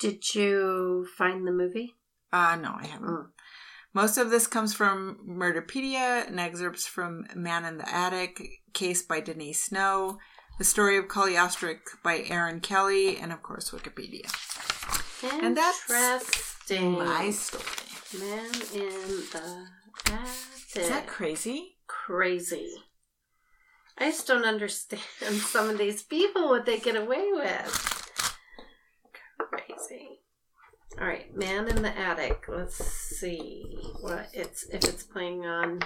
Did 0.00 0.34
you 0.34 1.06
find 1.16 1.46
the 1.46 1.52
movie? 1.52 1.94
Uh, 2.32 2.56
no, 2.56 2.74
I 2.78 2.86
haven't. 2.86 3.08
Mm. 3.08 3.26
Most 3.92 4.18
of 4.18 4.30
this 4.30 4.48
comes 4.48 4.74
from 4.74 5.18
Murderpedia 5.28 6.26
and 6.26 6.40
excerpts 6.40 6.84
from 6.86 7.26
Man 7.34 7.64
in 7.64 7.78
the 7.78 7.88
Attic, 7.88 8.42
Case 8.72 9.02
by 9.02 9.20
Denise 9.20 9.62
Snow, 9.62 10.18
The 10.58 10.64
Story 10.64 10.98
of 10.98 11.08
Cagliostro 11.08 11.76
by 12.02 12.24
Aaron 12.28 12.58
Kelly, 12.58 13.16
and 13.18 13.32
of 13.32 13.42
course 13.42 13.70
Wikipedia. 13.70 14.26
And 15.40 15.56
that's 15.56 15.88
Interesting. 15.88 16.92
My 16.98 17.30
story. 17.30 17.62
Man 18.18 18.50
in 18.74 19.22
the 19.32 19.66
attic. 20.06 20.76
Is 20.76 20.88
that 20.88 21.06
crazy? 21.06 21.73
Crazy? 22.04 22.70
I 23.96 24.10
just 24.10 24.26
don't 24.26 24.44
understand 24.44 25.02
some 25.20 25.70
of 25.70 25.78
these 25.78 26.02
people 26.02 26.48
what 26.48 26.66
they 26.66 26.78
get 26.78 26.96
away 26.96 27.30
with. 27.32 28.10
Crazy. 29.38 30.20
All 31.00 31.06
right, 31.06 31.34
Man 31.34 31.66
in 31.68 31.82
the 31.82 31.96
Attic. 31.96 32.44
Let's 32.48 32.76
see 32.76 33.78
what 34.00 34.28
it's 34.32 34.64
if 34.64 34.84
it's 34.84 35.02
playing 35.02 35.46
on. 35.46 35.80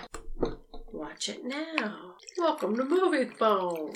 Watch 0.93 1.29
it 1.29 1.45
now. 1.45 2.15
Welcome 2.37 2.77
to 2.77 2.85
Movie 2.85 3.31
Phone. 3.31 3.93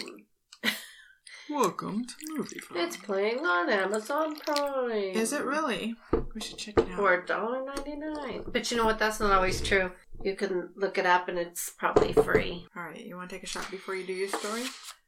Welcome 1.51 2.05
to 2.07 2.15
Movie 2.37 2.61
Phone. 2.61 2.79
It's 2.79 2.97
playing 2.97 3.41
on 3.41 3.69
Amazon 3.69 4.37
Prime. 4.37 4.93
Is 4.93 5.33
it 5.33 5.45
really? 5.45 5.97
We 6.35 6.41
should 6.41 6.57
check 6.57 6.79
it 6.79 6.89
out. 6.93 6.97
For 6.97 7.23
$1.99. 7.23 8.53
But 8.53 8.71
you 8.71 8.77
know 8.77 8.85
what? 8.85 8.99
That's 8.99 9.21
not 9.21 9.33
always 9.33 9.61
true. 9.61 9.91
You 10.25 10.37
can 10.37 10.71
look 10.77 10.99
it 10.99 11.07
up 11.07 11.29
and 11.29 11.37
it's 11.37 11.71
probably 11.71 12.13
free. 12.13 12.67
All 12.77 12.85
right, 12.85 13.05
you 13.05 13.17
want 13.17 13.31
to 13.31 13.37
take 13.37 13.43
a 13.43 13.47
shot 13.47 13.69
before 13.73 13.97
you 13.97 14.07
do 14.07 14.13
your 14.13 14.29
story? 14.29 14.63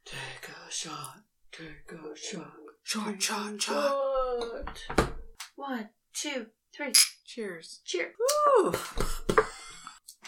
Take 0.05 0.49
a 0.49 0.71
shot. 0.71 1.21
Take 1.53 1.93
a 1.93 2.17
shot. 2.17 2.53
Shot, 2.83 3.23
shot, 3.23 3.63
shot. 3.63 4.79
Shot. 4.89 5.13
One, 5.55 5.89
two, 6.13 6.47
three. 6.77 6.93
Cheers. 7.25 7.81
Cheers. 7.85 8.15
Ooh. 8.59 8.75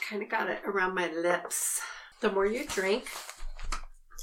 Kind 0.00 0.22
of 0.22 0.30
got 0.30 0.48
it 0.48 0.60
around 0.64 0.94
my 0.94 1.10
lips. 1.12 1.80
The 2.20 2.30
more 2.30 2.46
you 2.46 2.64
drink, 2.66 3.08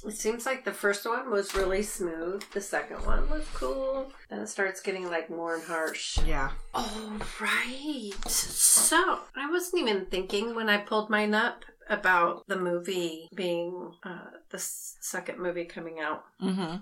it 0.05 0.17
seems 0.17 0.45
like 0.45 0.65
the 0.65 0.71
first 0.71 1.05
one 1.05 1.29
was 1.31 1.55
really 1.55 1.83
smooth. 1.83 2.43
The 2.53 2.61
second 2.61 3.05
one 3.05 3.29
was 3.29 3.45
cool. 3.53 4.11
Then 4.29 4.39
it 4.39 4.47
starts 4.47 4.81
getting 4.81 5.09
like 5.09 5.29
more 5.29 5.55
and 5.55 5.63
harsh. 5.63 6.19
Yeah. 6.25 6.51
All 6.73 7.13
right. 7.39 8.11
So, 8.27 9.19
I 9.35 9.49
wasn't 9.49 9.81
even 9.81 10.05
thinking 10.07 10.55
when 10.55 10.69
I 10.69 10.77
pulled 10.77 11.09
mine 11.09 11.33
up 11.33 11.65
about 11.89 12.47
the 12.47 12.55
movie 12.57 13.29
being 13.35 13.91
uh, 14.03 14.29
the 14.49 14.59
second 14.59 15.39
movie 15.39 15.65
coming 15.65 15.99
out. 15.99 16.23
Mm-hmm. 16.41 16.77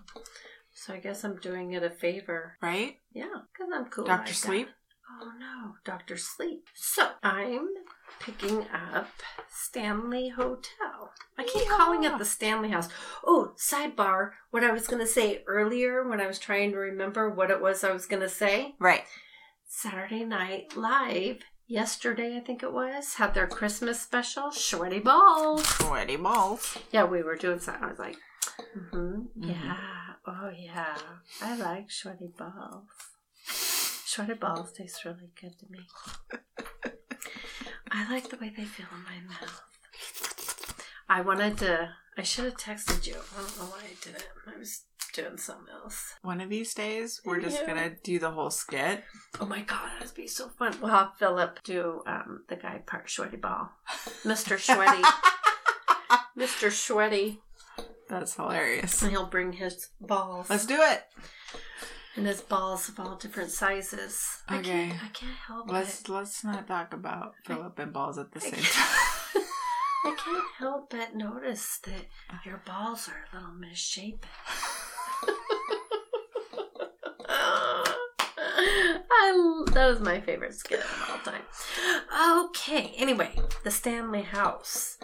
So 0.74 0.94
I 0.94 0.98
guess 0.98 1.24
I'm 1.24 1.38
doing 1.38 1.74
it 1.74 1.84
a 1.84 1.90
favor. 1.90 2.58
Right? 2.62 2.98
Yeah, 3.14 3.26
because 3.52 3.72
I'm 3.74 3.86
cool. 3.86 4.06
Dr. 4.06 4.18
like 4.20 4.28
that. 4.28 4.36
Sleep? 4.36 4.70
Oh 5.22 5.32
no, 5.40 5.74
Dr. 5.84 6.18
Sleep. 6.18 6.66
So 6.74 7.10
I'm 7.22 7.68
picking 8.20 8.66
up 8.74 9.08
Stanley 9.50 10.30
Hotel. 10.30 11.12
I 11.38 11.44
keep 11.46 11.68
calling 11.68 12.04
it 12.04 12.18
the 12.18 12.26
Stanley 12.26 12.70
House. 12.70 12.90
Oh, 13.26 13.54
sidebar. 13.58 14.32
What 14.52 14.64
I 14.64 14.72
was 14.72 14.88
going 14.88 15.02
to 15.02 15.08
say 15.08 15.44
earlier 15.48 16.08
when 16.08 16.22
I 16.22 16.28
was 16.28 16.40
trying 16.40 16.72
to 16.72 16.78
remember 16.78 17.30
what 17.30 17.50
it 17.52 17.62
was 17.62 17.84
I 17.84 17.92
was 17.92 18.06
going 18.06 18.22
to 18.22 18.30
say. 18.30 18.76
Right. 18.80 19.04
Saturday 19.68 20.26
Night 20.26 20.76
Live, 20.76 21.40
yesterday 21.66 22.36
I 22.38 22.42
think 22.42 22.62
it 22.62 22.74
was, 22.74 23.16
had 23.16 23.34
their 23.34 23.48
Christmas 23.48 24.02
special, 24.02 24.52
Shorty 24.52 25.00
Balls. 25.00 25.66
Sweaty 25.66 26.18
balls. 26.18 26.78
Yeah, 26.92 27.06
we 27.06 27.24
were 27.24 27.38
doing 27.38 27.60
something. 27.60 27.84
I 27.84 27.88
was 27.90 27.98
like, 28.00 28.18
mm-hmm, 28.78 28.98
Mhm. 28.98 29.28
yeah, 29.38 29.78
oh 30.28 30.52
yeah, 30.56 30.98
I 31.42 31.56
like 31.56 31.90
Shorty 31.90 32.28
Balls. 32.38 32.90
Shorty 34.06 34.34
Balls 34.34 34.74
taste 34.74 35.06
really 35.06 35.32
good 35.40 35.54
to 35.60 35.66
me. 35.70 35.88
I 37.92 38.10
like 38.12 38.30
the 38.30 38.38
way 38.38 38.52
they 38.56 38.64
feel 38.66 38.88
in 38.92 39.04
my 39.04 39.34
mouth. 39.34 39.62
I 41.10 41.22
wanted 41.22 41.58
to, 41.60 41.90
I 42.18 42.24
should 42.24 42.46
have 42.46 42.58
texted 42.58 43.06
you. 43.06 43.16
I 43.16 43.42
don't 43.42 43.58
know 43.58 43.66
why 43.66 43.80
I 43.84 43.96
didn't. 44.04 44.28
I 44.48 44.58
was 44.58 44.84
doing 45.14 45.38
something 45.38 45.66
else. 45.84 46.14
One 46.22 46.40
of 46.40 46.50
these 46.50 46.74
days, 46.74 47.20
we're 47.26 47.42
just 47.42 47.60
Yeah. 47.62 47.68
gonna 47.68 47.90
do 48.02 48.18
the 48.18 48.32
whole 48.32 48.50
skit. 48.50 49.04
Oh 49.42 49.46
my 49.46 49.62
god, 49.62 49.90
that'd 50.00 50.16
be 50.16 50.28
so 50.28 50.48
fun. 50.58 50.74
We'll 50.82 50.92
have 50.92 51.18
Philip 51.20 51.60
do 51.64 52.02
um, 52.08 52.44
the 52.48 52.56
guy 52.56 52.82
part 52.86 53.10
Shorty 53.10 53.36
Ball. 53.38 53.70
Mr. 54.24 54.58
Sweaty. 54.58 55.04
Mr. 56.38 56.72
Sweaty. 56.72 57.42
That's 58.08 58.36
hilarious. 58.36 59.02
And 59.02 59.12
he'll 59.12 59.26
bring 59.26 59.54
his 59.54 59.90
balls. 60.00 60.50
Let's 60.50 60.66
do 60.66 60.78
it. 60.82 61.04
And 62.16 62.26
his 62.28 62.42
balls 62.42 62.90
of 62.90 63.00
all 63.00 63.16
different 63.16 63.52
sizes. 63.52 64.44
I 64.48 64.58
Okay. 64.60 64.88
can't, 64.90 65.04
I 65.04 65.08
can't 65.10 65.38
help 65.48 65.72
Let's 65.72 66.02
it. 66.02 66.10
let's 66.10 66.44
not 66.44 66.68
talk 66.68 66.94
about 66.94 67.36
Philip 67.46 67.80
and 67.80 67.94
balls 67.94 68.18
at 68.18 68.32
the 68.32 68.40
I 68.40 68.50
same 68.50 68.64
time. 68.64 69.44
I 70.04 70.16
can't 70.18 70.48
help 70.58 70.90
but 70.90 71.16
notice 71.16 71.80
that 71.84 72.08
your 72.46 72.62
balls 72.66 73.08
are 73.10 73.26
a 73.32 73.36
little 73.40 73.54
misshapen. 73.54 74.20
I, 79.14 79.64
that 79.74 79.88
was 79.88 80.00
my 80.00 80.20
favorite 80.22 80.54
skit 80.56 80.80
of 80.80 81.10
all 81.10 81.18
time. 81.20 81.42
Okay, 82.50 82.94
anyway, 82.98 83.32
the 83.64 83.72
Stanley 83.72 84.24
House. 84.24 84.98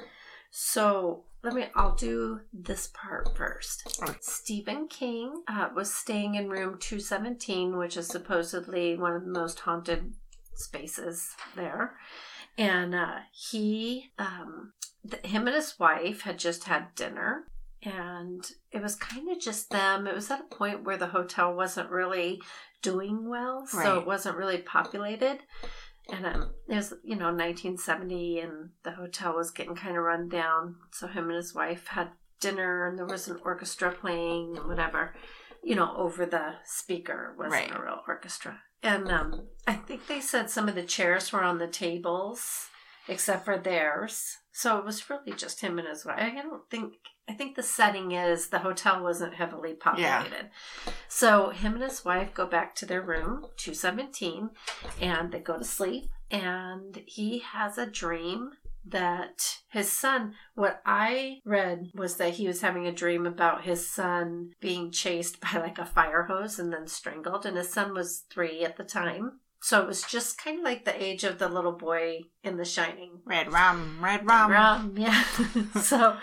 So 0.51 1.23
let 1.47 1.55
me, 1.55 1.65
I'll 1.75 1.95
do 1.95 2.41
this 2.51 2.87
part 2.93 3.37
first. 3.37 3.99
Okay. 4.03 4.17
Stephen 4.19 4.87
King 4.89 5.43
uh, 5.47 5.69
was 5.73 5.93
staying 5.93 6.35
in 6.35 6.49
room 6.49 6.77
217, 6.77 7.77
which 7.77 7.95
is 7.95 8.07
supposedly 8.07 8.97
one 8.97 9.13
of 9.13 9.23
the 9.23 9.31
most 9.31 9.59
haunted 9.61 10.13
spaces 10.55 11.29
there. 11.55 11.95
And 12.57 12.93
uh, 12.93 13.19
he, 13.31 14.11
um, 14.19 14.73
him 15.23 15.47
and 15.47 15.55
his 15.55 15.79
wife 15.79 16.21
had 16.21 16.37
just 16.37 16.65
had 16.65 16.93
dinner. 16.95 17.45
And 17.83 18.43
it 18.71 18.81
was 18.81 18.95
kind 18.95 19.29
of 19.29 19.39
just 19.39 19.69
them. 19.69 20.05
It 20.05 20.15
was 20.15 20.29
at 20.29 20.41
a 20.41 20.55
point 20.55 20.83
where 20.83 20.97
the 20.97 21.07
hotel 21.07 21.53
wasn't 21.55 21.91
really 21.91 22.41
doing 22.81 23.29
well, 23.29 23.65
so 23.67 23.77
Right. 23.77 23.97
it 23.97 24.05
wasn't 24.05 24.37
really 24.37 24.57
populated. 24.57 25.39
And 26.09 26.25
um, 26.25 26.51
it 26.69 26.75
was, 26.75 26.93
you 27.03 27.15
know, 27.15 27.25
1970, 27.31 28.39
and 28.39 28.69
the 28.83 28.91
hotel 28.91 29.35
was 29.35 29.51
getting 29.51 29.75
kind 29.75 29.97
of 29.97 30.03
run 30.03 30.29
down. 30.29 30.75
So 30.91 31.07
him 31.07 31.25
and 31.25 31.35
his 31.35 31.53
wife 31.53 31.87
had 31.87 32.09
dinner, 32.39 32.87
and 32.87 32.97
there 32.97 33.05
was 33.05 33.27
an 33.27 33.39
orchestra 33.43 33.91
playing 33.91 34.55
and 34.57 34.67
whatever, 34.67 35.13
you 35.63 35.75
know, 35.75 35.93
over 35.97 36.25
the 36.25 36.53
speaker. 36.65 37.31
It 37.33 37.37
wasn't 37.37 37.53
Right. 37.71 37.75
a 37.77 37.81
real 37.81 38.01
orchestra. 38.07 38.61
And 38.83 39.09
um, 39.11 39.47
I 39.65 39.73
think 39.73 40.07
they 40.07 40.21
said 40.21 40.49
some 40.49 40.69
of 40.69 40.75
the 40.75 40.83
chairs 40.83 41.33
were 41.33 41.43
on 41.43 41.57
the 41.57 41.67
tables, 41.67 42.67
except 43.07 43.45
for 43.45 43.57
theirs. 43.57 44.37
So 44.51 44.77
it 44.77 44.85
was 44.85 45.09
really 45.09 45.33
just 45.33 45.61
him 45.61 45.77
and 45.79 45.87
his 45.87 46.05
wife. 46.05 46.19
I 46.19 46.41
don't 46.41 46.69
think. 46.69 46.93
I 47.29 47.33
think 47.33 47.55
the 47.55 47.63
setting 47.63 48.13
is 48.13 48.47
the 48.47 48.59
hotel 48.59 49.03
wasn't 49.03 49.35
heavily 49.35 49.73
populated. 49.73 50.49
Yeah. 50.85 50.93
So 51.09 51.49
him 51.49 51.73
and 51.73 51.83
his 51.83 52.05
wife 52.05 52.33
go 52.33 52.45
back 52.45 52.73
to 52.75 52.85
their 52.85 53.01
room, 53.01 53.47
217, 53.57 54.49
and 55.01 55.31
they 55.33 55.39
go 55.39 55.57
to 55.57 55.65
sleep. 55.65 56.09
And 56.31 57.03
he 57.05 57.39
has 57.39 57.77
a 57.77 57.85
dream 57.85 58.51
that 58.89 59.57
his 59.69 59.91
son, 59.91 60.35
what 60.55 60.81
I 60.85 61.41
read 61.45 61.91
was 61.93 62.15
that 62.15 62.35
he 62.35 62.47
was 62.47 62.61
having 62.61 62.87
a 62.87 62.91
dream 62.91 63.25
about 63.25 63.65
his 63.65 63.87
son 63.89 64.51
being 64.59 64.91
chased 64.91 65.39
by 65.41 65.59
like 65.59 65.79
a 65.79 65.85
fire 65.85 66.23
hose 66.23 66.59
and 66.59 66.71
then 66.71 66.87
strangled. 66.87 67.45
And 67.45 67.57
his 67.57 67.71
son 67.71 67.93
was 67.93 68.23
three 68.29 68.63
at 68.63 68.77
the 68.77 68.83
time. 68.83 69.39
So 69.61 69.81
it 69.81 69.87
was 69.87 70.03
just 70.03 70.37
kind 70.37 70.59
of 70.59 70.63
like 70.63 70.85
the 70.85 71.03
age 71.03 71.23
of 71.23 71.39
the 71.39 71.49
little 71.49 71.71
boy 71.71 72.21
in 72.43 72.57
The 72.57 72.65
Shining. 72.65 73.19
Red 73.25 73.51
rum, 73.51 73.99
red 74.01 74.25
rum. 74.25 74.51
Rum, 74.51 74.95
yeah. 74.97 75.23
so 75.81 76.17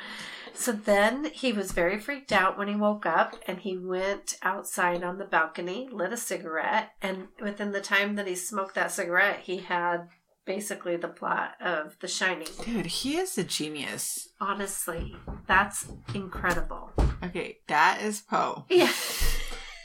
so 0.54 0.72
then 0.72 1.26
he 1.32 1.52
was 1.52 1.72
very 1.72 1.98
freaked 1.98 2.32
out 2.32 2.56
when 2.56 2.68
he 2.68 2.76
woke 2.76 3.04
up 3.04 3.36
and 3.46 3.58
he 3.58 3.76
went 3.76 4.36
outside 4.42 5.02
on 5.02 5.18
the 5.18 5.24
balcony, 5.24 5.88
lit 5.90 6.12
a 6.12 6.16
cigarette, 6.16 6.92
and 7.02 7.28
within 7.40 7.72
the 7.72 7.80
time 7.80 8.14
that 8.14 8.28
he 8.28 8.36
smoked 8.36 8.76
that 8.76 8.92
cigarette, 8.92 9.40
he 9.40 9.58
had 9.58 10.08
basically 10.46 10.96
the 10.96 11.08
plot 11.08 11.54
of 11.60 11.96
The 12.00 12.08
Shining. 12.08 12.48
Dude, 12.64 12.86
he 12.86 13.16
is 13.16 13.36
a 13.36 13.44
genius. 13.44 14.28
Honestly, 14.40 15.16
that's 15.46 15.86
incredible. 16.14 16.92
Okay, 17.22 17.58
that 17.66 18.00
is 18.02 18.20
Poe. 18.20 18.64
Yeah. 18.68 18.92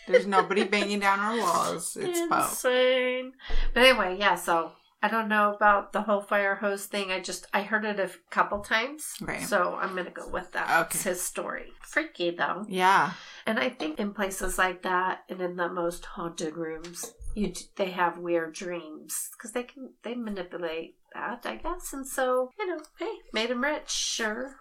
There's 0.09 0.27
nobody 0.27 0.63
banging 0.63 0.99
down 0.99 1.19
our 1.19 1.37
walls. 1.37 1.95
It's. 1.99 2.19
Insane. 2.19 3.33
But 3.73 3.83
anyway, 3.83 4.17
yeah, 4.19 4.35
so 4.35 4.71
I 5.01 5.07
don't 5.07 5.29
know 5.29 5.53
about 5.53 5.93
the 5.93 6.01
whole 6.01 6.21
fire 6.21 6.55
hose 6.55 6.85
thing. 6.85 7.11
I 7.11 7.21
just 7.21 7.47
I 7.53 7.61
heard 7.61 7.85
it 7.85 7.99
a 7.99 8.09
couple 8.29 8.59
times. 8.59 9.13
Right. 9.21 9.41
So 9.41 9.75
I'm 9.79 9.95
gonna 9.95 10.09
go 10.09 10.27
with 10.27 10.51
that. 10.53 10.69
Okay. 10.81 10.89
It's 10.95 11.03
his 11.03 11.21
story. 11.21 11.67
Freaky 11.81 12.31
though. 12.31 12.65
Yeah. 12.67 13.13
And 13.45 13.59
I 13.59 13.69
think 13.69 13.99
in 13.99 14.13
places 14.13 14.57
like 14.57 14.81
that 14.83 15.23
and 15.29 15.41
in 15.41 15.55
the 15.55 15.69
most 15.69 16.05
haunted 16.05 16.57
rooms, 16.57 17.13
you 17.33 17.53
they 17.77 17.91
have 17.91 18.17
weird 18.17 18.53
dreams 18.53 19.29
because 19.37 19.53
they 19.53 19.63
can 19.63 19.91
they 20.03 20.15
manipulate 20.15 20.95
that, 21.13 21.45
I 21.45 21.55
guess. 21.55 21.93
And 21.93 22.05
so 22.05 22.51
you 22.59 22.67
know, 22.67 22.79
hey, 22.97 23.13
made 23.31 23.51
him 23.51 23.63
rich, 23.63 23.89
sure, 23.89 24.55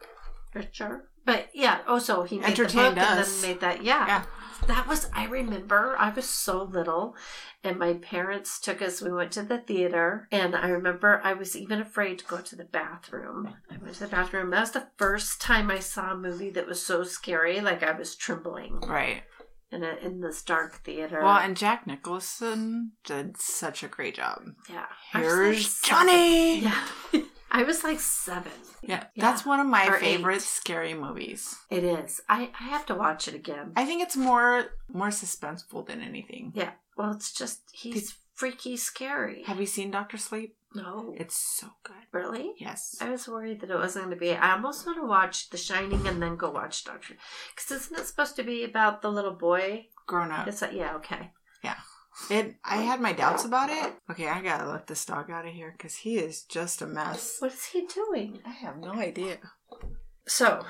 richer. 0.55 1.09
But 1.25 1.49
yeah, 1.53 1.81
also 1.87 2.23
he 2.23 2.39
made 2.39 2.47
Entertained 2.51 2.97
and 2.97 3.25
then 3.25 3.43
made 3.43 3.61
that. 3.61 3.83
Yeah, 3.83 4.07
Yeah. 4.07 4.25
That 4.67 4.87
was. 4.89 5.09
I 5.15 5.25
remember 5.27 5.97
I 5.99 6.11
was 6.11 6.29
so 6.29 6.63
little, 6.63 7.15
and 7.63 7.79
my 7.79 7.95
parents 7.95 8.59
took 8.61 8.83
us. 8.83 9.01
We 9.01 9.13
went 9.13 9.33
to 9.33 9.43
the 9.43 9.59
theater, 9.59 10.29
and 10.33 10.55
I 10.57 10.69
remember 10.69 11.21
I 11.25 11.33
was 11.35 11.57
even 11.57 11.81
afraid 11.81 12.19
to 12.21 12.25
go 12.27 12.39
to 12.39 12.57
the 12.57 12.65
bathroom. 12.65 13.55
I 13.71 13.77
went 13.83 13.95
to 13.95 14.01
the 14.01 14.09
bathroom. 14.09 14.51
That 14.51 14.61
was 14.61 14.71
the 14.73 14.89
first 14.97 15.41
time 15.41 15.71
I 15.71 15.79
saw 15.79 16.13
a 16.13 16.17
movie 16.17 16.51
that 16.51 16.67
was 16.67 16.83
so 16.85 17.03
scary. 17.05 17.61
Like 17.61 17.83
I 17.83 17.93
was 17.93 18.15
trembling 18.17 18.81
Right. 18.81 19.23
in 19.71 19.83
a, 19.85 19.97
in 20.03 20.21
this 20.21 20.43
dark 20.43 20.83
theater. 20.85 21.21
Well, 21.23 21.39
and 21.39 21.57
Jack 21.57 21.87
Nicholson 21.87 22.93
did 23.05 23.37
such 23.39 23.83
a 23.83 23.89
great 23.89 24.17
job. 24.17 24.43
yeah, 24.69 24.87
I 25.15 25.21
was 25.23 25.33
like 25.33 25.43
Here's. 25.53 25.81
Johnny. 25.83 26.61
Yeah, 26.61 26.85
I 27.51 27.63
was 27.63 27.83
like 27.85 28.01
seven. 28.01 28.53
Yeah, 28.83 29.05
Yeah. 29.15 29.25
that's 29.31 29.45
one 29.47 29.61
of 29.61 29.67
my 29.67 29.87
Or 29.89 29.99
favorite 29.99 30.37
eight. 30.37 30.43
scary 30.43 30.95
movies. 30.95 31.57
It 31.71 31.85
is. 31.85 32.21
I 32.29 32.51
I 32.61 32.65
have 32.65 32.87
to 32.87 32.95
watch 32.95 33.27
it 33.29 33.35
again. 33.35 33.73
I 33.77 33.85
think 33.87 34.03
it's 34.03 34.17
more 34.17 34.67
more 34.93 35.09
suspenseful 35.09 35.87
than 35.87 36.01
anything. 36.01 36.53
yeah. 36.55 36.73
Well, 36.97 37.13
it's 37.13 37.33
just 37.33 37.61
he's 37.73 38.15
freaky 38.35 38.77
scary. 38.77 39.43
Have 39.45 39.61
you 39.61 39.67
seen 39.67 39.91
Doctor 39.91 40.17
Sleep? 40.19 40.57
No, 40.75 41.15
It's 41.17 41.37
so 41.37 41.69
good. 41.83 42.05
really. 42.13 42.53
Yes. 42.59 42.97
I 43.01 43.09
was 43.11 43.27
worried 43.27 43.61
that 43.61 43.71
it 43.71 43.79
wasn't 43.79 44.05
going 44.07 44.17
to 44.17 44.21
be. 44.21 44.33
I 44.33 44.53
almost 44.53 44.85
want 44.87 44.99
to 44.99 45.07
watch 45.07 45.49
The 45.49 45.57
Shining 45.57 46.07
and 46.07 46.21
then 46.23 46.37
go 46.37 46.51
watch 46.51 46.85
Doctor. 46.85 47.15
Because 47.55 47.71
isn't 47.71 47.99
it 47.99 48.07
supposed 48.07 48.37
to 48.37 48.43
be 48.43 48.65
about 48.65 49.01
the 49.01 49.11
little 49.11 49.33
boy? 49.33 49.87
Grown 50.07 50.31
up. 50.31 50.47
It's 50.47 50.61
like, 50.61 50.75
yeah, 50.75 50.95
okay. 50.97 51.33
It. 52.31 52.57
I 52.65 52.77
had 52.79 53.01
my 53.01 53.13
doubts 53.13 53.45
about 53.45 53.71
it. 53.71 53.95
Okay, 54.11 54.29
I 54.29 54.43
gotta 54.43 54.69
let 54.71 54.87
this 54.87 55.05
dog 55.05 55.31
out 55.31 55.47
of 55.47 55.53
here 55.53 55.73
because 55.77 55.97
he 55.97 56.19
is 56.19 56.43
just 56.43 56.83
a 56.83 56.87
mess. 56.87 57.37
What 57.39 57.53
is 57.53 57.65
he 57.67 57.87
doing? 57.87 58.41
I 58.45 58.51
have 58.51 58.77
no 58.79 58.93
idea. 58.93 59.39
So, 60.27 60.65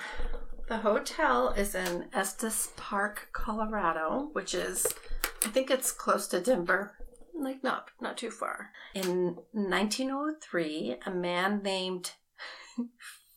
the 0.68 0.78
hotel 0.78 1.48
is 1.50 1.74
in 1.74 2.06
Estes 2.12 2.68
Park, 2.76 3.28
Colorado, 3.32 4.28
which 4.32 4.54
is, 4.54 4.86
I 5.44 5.48
think 5.48 5.70
it's 5.70 5.90
close 5.90 6.26
to 6.28 6.40
Denver, 6.40 6.94
like 7.34 7.64
not 7.64 7.90
not 8.00 8.16
too 8.18 8.30
far. 8.30 8.70
In 8.94 9.36
1903, 9.52 10.96
a 11.06 11.10
man 11.10 11.62
named 11.62 12.12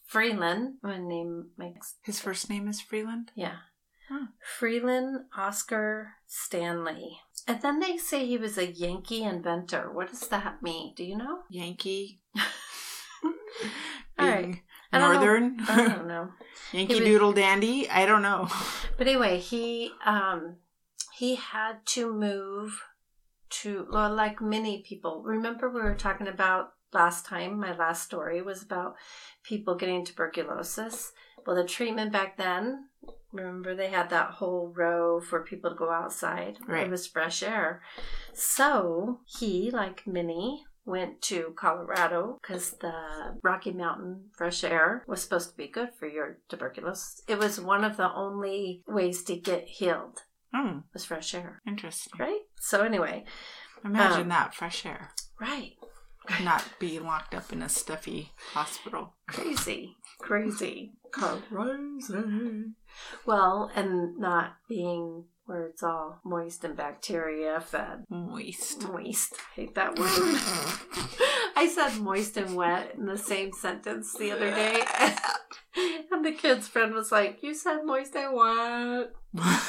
Freeland, 0.06 0.76
my 0.84 0.98
name 0.98 1.52
makes 1.58 1.96
His 2.04 2.20
first 2.20 2.50
name 2.50 2.68
is 2.68 2.82
Freeland. 2.82 3.32
yeah, 3.36 3.58
Hmm. 4.10 4.26
Freeland 4.60 5.26
Oscar 5.38 6.16
Stanley, 6.28 7.20
and 7.48 7.62
then 7.62 7.80
they 7.80 7.98
say 7.98 8.26
he 8.26 8.38
was 8.38 8.58
a 8.58 8.72
Yankee 8.72 9.24
inventor. 9.24 9.92
What 9.92 10.10
does 10.10 10.28
that 10.30 10.62
mean? 10.62 10.94
Do 10.96 11.04
you 11.04 11.18
know? 11.18 11.40
Yankee. 11.50 12.22
All 14.20 14.28
right. 14.28 14.44
Being 14.44 14.62
I 14.94 15.00
don't 15.00 15.14
know. 15.14 15.20
Northern. 15.22 15.60
I 15.68 15.88
don't 15.88 16.08
know. 16.08 16.30
Yankee 16.74 16.96
was- 16.96 17.04
Doodle 17.04 17.34
Dandy. 17.34 17.90
I 17.90 18.06
don't 18.06 18.22
know. 18.22 18.48
But 18.98 19.08
anyway, 19.08 19.40
he 19.40 19.92
um 20.06 20.58
he 21.18 21.36
had 21.36 21.86
to 21.88 22.12
move 22.12 22.82
to, 23.52 23.86
well, 23.92 24.14
like 24.14 24.42
many 24.42 24.82
people. 24.82 25.22
Remember, 25.24 25.70
we 25.70 25.82
were 25.82 25.96
talking 25.96 26.28
about 26.28 26.70
last 26.94 27.26
time, 27.26 27.60
my 27.60 27.76
last 27.76 28.04
story 28.04 28.42
was 28.42 28.64
about 28.64 28.96
people 29.44 29.76
getting 29.76 30.04
tuberculosis. 30.06 31.12
Well, 31.46 31.56
the 31.56 31.64
treatment 31.66 32.12
back 32.12 32.38
then, 32.38 32.86
remember, 33.34 33.76
they 33.76 33.90
had 33.90 34.10
that 34.10 34.32
whole 34.32 34.74
row 34.76 35.20
for 35.22 35.44
people 35.44 35.70
to 35.72 35.76
go 35.76 35.90
outside. 35.92 36.58
Right. 36.68 36.86
It 36.88 36.90
was 36.92 37.08
fresh 37.08 37.42
air. 37.44 37.82
So 38.34 39.20
he, 39.26 39.70
like 39.72 40.06
many, 40.08 40.64
went 40.86 41.22
to 41.24 41.54
Colorado 41.56 42.40
because 42.42 42.72
the 42.80 42.94
Rocky 43.44 43.72
Mountain 43.72 44.30
fresh 44.36 44.64
air 44.64 45.04
was 45.08 45.22
supposed 45.22 45.52
to 45.52 45.58
be 45.58 45.68
good 45.68 45.90
for 45.98 46.08
your 46.08 46.40
tuberculosis. 46.50 47.22
It 47.28 47.38
was 47.38 47.60
one 47.60 47.84
of 47.84 47.98
the 47.98 48.12
only 48.14 48.84
ways 48.88 49.24
to 49.26 49.36
get 49.36 49.66
healed 49.68 50.22
Hmm. 50.54 50.80
was 50.92 51.06
fresh 51.06 51.34
air, 51.34 51.62
Interesting. 51.66 52.14
right? 52.20 52.42
So 52.60 52.84
anyway, 52.84 53.26
Imagine 53.84 54.24
Um, 54.24 54.30
that 54.30 54.54
fresh 54.54 54.86
air. 54.86 55.12
right, 55.40 55.74
Not 56.44 56.64
being 56.78 57.04
locked 57.04 57.34
up 57.34 57.52
in 57.52 57.62
a 57.64 57.70
stuffy 57.70 58.32
hospital. 58.54 59.16
crazy, 59.28 59.96
crazy, 60.20 60.92
Well, 63.26 63.72
and 63.76 64.18
not 64.18 64.58
being 64.68 65.26
where 65.46 65.66
it's 65.66 65.84
all 65.84 66.22
moist 66.24 66.64
and 66.64 66.78
bacteria 66.78 67.60
fed. 67.60 68.06
Moist. 68.10 68.88
Moist. 68.88 69.36
I 69.36 69.62
hate 69.62 69.76
that 69.76 69.98
word. 69.98 70.10
I 71.56 71.68
said 71.68 72.02
moist 72.02 72.38
and 72.38 72.56
wet 72.56 72.96
in 72.98 73.06
the 73.06 73.18
same 73.18 73.52
sentence 73.52 74.14
the 74.14 74.32
other 74.32 74.50
day. 74.50 74.82
and 76.12 76.24
the 76.24 76.32
kid's 76.32 76.68
friend 76.68 76.94
was 76.94 77.12
like, 77.12 77.44
You 77.44 77.54
said 77.54 77.86
moist 77.86 78.16
and 78.16 78.34
wet. 78.34 79.12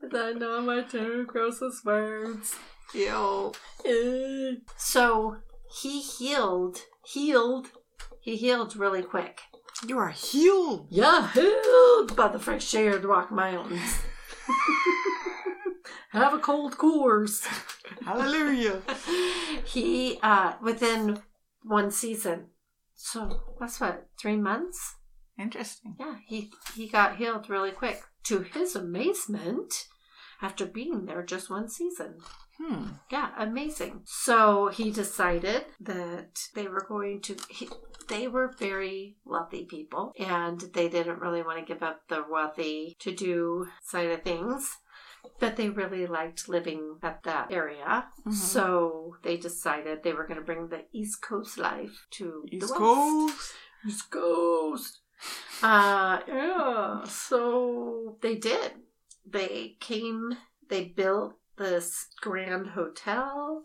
But 0.00 0.16
I 0.16 0.32
know 0.32 0.62
my 0.62 0.82
two 0.82 1.26
grossest 1.26 1.84
words. 1.84 2.56
Ew. 2.94 3.52
Eh. 3.84 4.54
So 4.76 5.36
he 5.70 6.00
healed, 6.00 6.78
healed, 7.04 7.68
he 8.20 8.36
healed 8.36 8.76
really 8.76 9.02
quick. 9.02 9.42
You 9.86 9.98
are 9.98 10.10
healed. 10.10 10.88
Yeah, 10.90 11.32
healed 11.32 12.14
by 12.14 12.28
the 12.28 12.38
fresh 12.38 12.74
air 12.74 12.96
of 12.96 13.02
the 13.02 13.08
Rock 13.08 13.30
Mountains. 13.30 14.00
Have 16.10 16.34
a 16.34 16.38
cold 16.38 16.76
course. 16.76 17.46
Hallelujah. 18.04 18.82
he 19.64 20.18
uh 20.22 20.54
within 20.62 21.20
one 21.62 21.90
season. 21.90 22.48
So 22.94 23.54
that's 23.58 23.80
what 23.80 24.08
three 24.20 24.36
months. 24.36 24.96
Interesting. 25.38 25.96
Yeah, 25.98 26.16
he 26.26 26.50
he 26.74 26.88
got 26.88 27.16
healed 27.16 27.48
really 27.48 27.70
quick. 27.70 28.02
To 28.24 28.40
his 28.40 28.76
amazement, 28.76 29.86
after 30.42 30.66
being 30.66 31.06
there 31.06 31.22
just 31.22 31.48
one 31.48 31.68
season. 31.68 32.18
Hmm. 32.60 32.84
Yeah, 33.10 33.30
amazing. 33.38 34.02
So 34.04 34.68
he 34.68 34.90
decided 34.90 35.64
that 35.80 36.38
they 36.54 36.68
were 36.68 36.84
going 36.86 37.22
to. 37.22 37.36
He, 37.48 37.68
they 38.08 38.28
were 38.28 38.52
very 38.58 39.16
wealthy 39.24 39.64
people, 39.64 40.12
and 40.18 40.60
they 40.74 40.88
didn't 40.88 41.20
really 41.20 41.42
want 41.42 41.58
to 41.58 41.64
give 41.72 41.82
up 41.82 42.02
the 42.08 42.22
wealthy 42.28 42.96
to 43.00 43.14
do 43.14 43.66
side 43.82 44.10
of 44.10 44.22
things. 44.22 44.76
But 45.38 45.56
they 45.56 45.68
really 45.70 46.06
liked 46.06 46.48
living 46.48 46.98
at 47.02 47.22
that 47.24 47.50
area, 47.52 48.06
Mhm. 48.26 48.32
so 48.34 49.16
they 49.22 49.36
decided 49.36 50.02
they 50.02 50.12
were 50.14 50.26
going 50.26 50.40
to 50.40 50.44
bring 50.44 50.68
the 50.68 50.84
East 50.92 51.22
Coast 51.22 51.56
life 51.58 52.06
to 52.12 52.44
East 52.50 52.66
the 52.68 52.72
West. 52.72 52.78
Coast. 52.78 53.52
East 53.86 54.10
Coast. 54.10 55.00
Uh, 55.62 56.20
yeah. 56.26 57.04
So 57.04 58.16
they 58.22 58.36
did. 58.36 58.72
They 59.26 59.76
came. 59.80 60.36
They 60.68 60.84
built 60.84 61.34
this 61.60 62.08
grand 62.20 62.68
hotel 62.68 63.62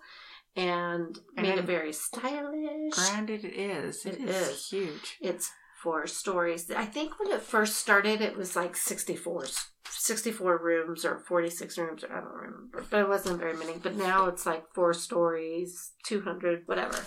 and 0.56 1.20
made 1.36 1.58
it 1.58 1.66
very 1.66 1.94
stylish. 1.94 2.94
Grand 2.94 3.30
it 3.30 3.44
is. 3.44 4.06
It 4.06 4.16
it 4.16 4.30
is, 4.30 4.48
is. 4.50 4.70
huge. 4.70 5.18
It's 5.22 5.52
four 5.82 6.08
stories. 6.08 6.70
I 6.72 6.86
think 6.86 7.20
when 7.20 7.32
it 7.32 7.42
first 7.42 7.78
started, 7.78 8.22
it 8.22 8.38
was 8.38 8.56
like 8.56 8.76
64, 8.76 9.48
64 9.90 10.58
rooms 10.58 11.06
or 11.06 11.20
46 11.20 11.78
rooms. 11.78 12.04
Or 12.04 12.12
I 12.12 12.22
don't 12.22 12.34
remember, 12.34 12.86
but 12.90 13.02
it 13.02 13.10
wasn't 13.10 13.40
very 13.40 13.56
many. 13.56 13.74
But 13.82 13.96
now 13.96 14.28
it's 14.28 14.46
like 14.46 14.64
four 14.74 14.94
stories, 14.94 15.92
200, 16.06 16.64
whatever. 16.66 17.00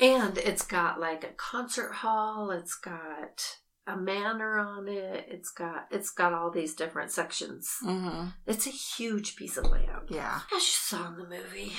And 0.00 0.38
it's 0.38 0.64
got 0.64 1.00
like 1.00 1.24
a 1.24 1.34
concert 1.36 1.92
hall. 1.92 2.50
It's 2.50 2.74
got 2.74 3.56
a 3.86 3.96
manor 3.96 4.58
on 4.58 4.88
it. 4.88 5.26
It's 5.28 5.50
got 5.50 5.86
it's 5.90 6.10
got 6.10 6.32
all 6.32 6.50
these 6.50 6.74
different 6.74 7.10
sections. 7.10 7.76
Mm-hmm. 7.84 8.28
It's 8.46 8.66
a 8.66 8.70
huge 8.70 9.36
piece 9.36 9.56
of 9.56 9.70
land. 9.70 10.08
Yeah. 10.08 10.40
As 10.54 10.62
you 10.62 10.70
saw 10.88 11.08
in 11.08 11.16
the 11.16 11.28
movie. 11.28 11.72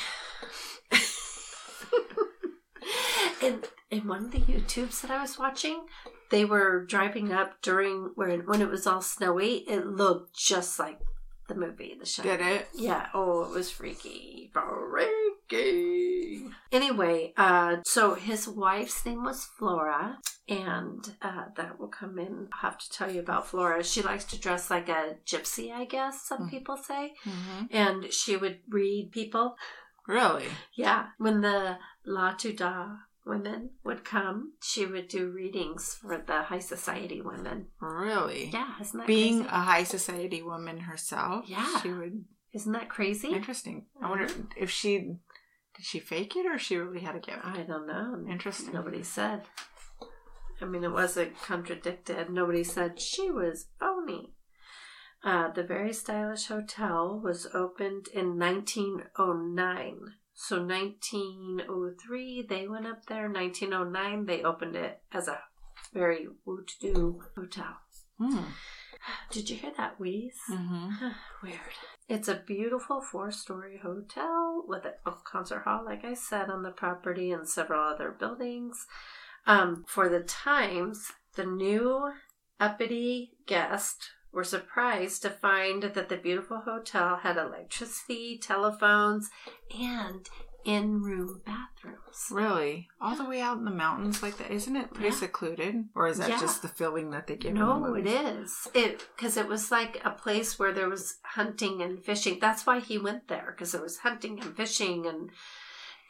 and 3.43 3.67
in 3.91 4.07
one 4.07 4.25
of 4.25 4.31
the 4.31 4.39
YouTubes 4.39 5.01
that 5.01 5.11
I 5.11 5.21
was 5.21 5.37
watching, 5.37 5.85
they 6.31 6.45
were 6.45 6.85
driving 6.85 7.33
up 7.33 7.61
during 7.61 8.11
when 8.15 8.41
when 8.41 8.61
it 8.61 8.69
was 8.69 8.87
all 8.87 9.01
snowy. 9.01 9.65
It 9.67 9.85
looked 9.85 10.35
just 10.35 10.79
like 10.79 10.99
the 11.47 11.55
movie, 11.55 11.95
The 11.99 12.05
show. 12.05 12.23
Did 12.23 12.41
it? 12.41 12.67
Yeah. 12.75 13.07
Oh, 13.13 13.43
it 13.43 13.51
was 13.51 13.69
freaky. 13.71 14.51
Freaky. 14.53 16.45
Anyway, 16.71 17.33
uh, 17.37 17.77
so 17.85 18.15
his 18.15 18.47
wife's 18.47 19.05
name 19.05 19.23
was 19.23 19.45
Flora, 19.57 20.17
and 20.49 21.15
uh, 21.21 21.45
that 21.55 21.79
will 21.79 21.87
come 21.87 22.19
in. 22.19 22.47
I'll 22.53 22.69
have 22.71 22.77
to 22.77 22.89
tell 22.89 23.09
you 23.11 23.19
about 23.21 23.47
Flora. 23.47 23.83
She 23.83 24.01
likes 24.01 24.25
to 24.25 24.39
dress 24.39 24.69
like 24.69 24.89
a 24.89 25.15
gypsy, 25.25 25.71
I 25.71 25.85
guess 25.85 26.21
some 26.27 26.47
Mm. 26.47 26.49
people 26.49 26.77
say, 26.77 27.13
Mm-hmm. 27.25 27.65
and 27.71 28.11
she 28.13 28.35
would 28.37 28.59
read 28.69 29.11
people. 29.11 29.55
Really? 30.07 30.45
Yeah, 30.75 31.07
when 31.17 31.41
the 31.41 31.77
La 32.05 32.33
Tuda 32.35 32.97
women 33.27 33.71
would 33.83 34.03
come, 34.05 34.53
she 34.63 34.85
would 34.85 35.07
do 35.07 35.29
readings 35.29 35.93
for 36.01 36.17
the 36.25 36.43
high 36.43 36.59
society 36.59 37.21
women. 37.21 37.67
Really? 37.79 38.49
Yeah, 38.53 38.73
isn't 38.81 38.97
that 38.97 39.07
Being 39.07 39.39
crazy? 39.39 39.49
a 39.53 39.59
high 39.59 39.83
society 39.83 40.41
woman 40.41 40.79
herself, 40.79 41.45
Yeah. 41.47 41.79
she 41.81 41.91
would. 41.91 42.25
Isn't 42.53 42.71
that 42.73 42.89
crazy? 42.89 43.29
Interesting. 43.33 43.85
I 44.01 44.09
wonder 44.09 44.27
if 44.55 44.69
she 44.71 44.99
did 44.99 45.85
she 45.85 45.99
fake 45.99 46.35
it 46.35 46.45
or 46.47 46.57
she 46.57 46.77
really 46.77 47.01
had 47.01 47.15
a 47.15 47.19
gift. 47.19 47.39
I 47.43 47.61
don't 47.63 47.85
know. 47.85 48.25
Interesting. 48.31 48.73
Nobody 48.73 49.03
said. 49.03 49.43
I 50.59 50.65
mean, 50.65 50.83
it 50.83 50.91
wasn't 50.91 51.39
contradicted. 51.41 52.31
Nobody 52.31 52.63
said 52.63 52.99
she 52.99 53.29
was 53.29 53.67
phony. 53.79 54.33
Uh, 55.23 55.51
the 55.51 55.63
very 55.63 55.93
stylish 55.93 56.45
hotel 56.47 57.19
was 57.23 57.47
opened 57.53 58.07
in 58.13 58.39
1909. 58.39 59.99
So 60.39 60.63
1903, 60.63 62.45
they 62.47 62.67
went 62.67 62.85
up 62.85 63.07
there. 63.07 63.27
1909, 63.27 64.27
they 64.27 64.43
opened 64.43 64.75
it 64.75 65.01
as 65.11 65.27
a 65.27 65.39
very 65.91 66.27
woo-to-do 66.45 67.23
hotel. 67.35 67.77
Hmm. 68.19 68.43
Did 69.31 69.49
you 69.49 69.55
hear 69.55 69.71
that 69.77 69.99
wheeze? 69.99 70.39
Mm-hmm. 70.47 71.07
Weird. 71.43 71.59
It's 72.07 72.27
a 72.27 72.43
beautiful 72.45 73.01
four 73.01 73.31
story 73.31 73.79
hotel 73.81 74.63
with 74.67 74.85
a 74.85 75.11
concert 75.23 75.63
hall, 75.63 75.83
like 75.83 76.05
I 76.05 76.13
said, 76.13 76.51
on 76.51 76.61
the 76.61 76.71
property 76.71 77.31
and 77.31 77.49
several 77.49 77.81
other 77.81 78.11
buildings. 78.11 78.85
Um, 79.47 79.85
for 79.87 80.07
the 80.07 80.21
times, 80.21 81.13
the 81.35 81.45
new 81.45 82.11
uppity 82.59 83.31
guests 83.47 84.11
were 84.31 84.43
surprised 84.43 85.21
to 85.23 85.29
find 85.29 85.83
that 85.83 86.09
the 86.09 86.17
beautiful 86.17 86.59
hotel 86.61 87.17
had 87.17 87.37
electricity, 87.37 88.37
telephones, 88.41 89.29
and 89.77 90.27
in 90.65 91.01
room 91.01 91.41
bathrooms. 91.45 92.27
Really? 92.29 92.89
All 92.99 93.15
the 93.15 93.23
way 93.23 93.39
out 93.39 93.57
in 93.57 93.63
the 93.63 93.71
mountains 93.71 94.21
like 94.21 94.37
that? 94.37 94.51
Isn't 94.51 94.75
it 94.75 94.93
pretty 94.93 95.09
Yeah. 95.09 95.15
secluded? 95.15 95.87
Or 95.95 96.07
is 96.07 96.17
that 96.17 96.29
Yeah. 96.29 96.39
just 96.39 96.61
the 96.61 96.67
feeling 96.67 97.11
that 97.11 97.27
they 97.27 97.37
give? 97.37 97.51
in 97.51 97.57
the 97.57 97.63
No, 97.65 97.93
it 97.95 98.05
is. 98.05 98.67
It 98.73 99.07
because 99.15 99.37
it 99.37 99.47
was 99.47 99.71
like 99.71 100.01
a 100.03 100.11
place 100.11 100.59
where 100.59 100.73
there 100.73 100.89
was 100.89 101.19
hunting 101.23 101.81
and 101.81 102.03
fishing. 102.03 102.39
That's 102.39 102.65
why 102.65 102.79
he 102.81 102.97
went 102.97 103.29
there 103.29 103.51
because 103.55 103.71
there 103.71 103.81
was 103.81 103.99
hunting 103.99 104.41
and 104.41 104.55
fishing 104.57 105.05
and 105.05 105.31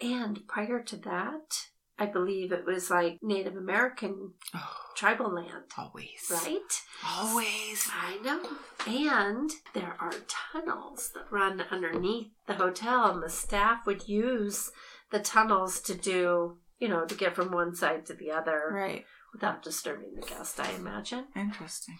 and 0.01 0.47
prior 0.47 0.81
to 0.83 0.95
that, 0.97 1.67
I 1.99 2.05
believe 2.05 2.51
it 2.51 2.65
was 2.65 2.89
like 2.91 3.19
Native 3.23 3.55
American 3.55 4.33
Oh, 4.53 4.75
tribal 4.95 5.33
land, 5.33 5.65
always. 5.77 6.29
right? 6.31 6.81
Always. 7.05 7.89
I 7.91 8.17
know. 8.23 8.47
And 8.85 9.49
there 9.73 9.95
are 9.99 10.13
tunnels 10.27 11.11
that 11.15 11.31
run 11.31 11.61
underneath 11.71 12.27
the 12.45 12.53
hotel, 12.53 13.05
and 13.11 13.23
the 13.23 13.29
staff 13.29 13.85
would 13.85 14.07
use 14.07 14.71
the 15.11 15.19
tunnels 15.19 15.79
to 15.81 15.95
do, 15.95 16.57
you 16.79 16.87
know, 16.87 17.05
to 17.05 17.15
get 17.15 17.35
from 17.35 17.51
one 17.51 17.73
side 17.73 18.05
to 18.05 18.13
the 18.13 18.31
other 18.31 18.69
Right. 18.71 19.05
without 19.33 19.63
disturbing 19.63 20.13
the 20.15 20.25
guest, 20.27 20.59
I 20.59 20.69
imagine. 20.73 21.27
Interesting. 21.35 21.97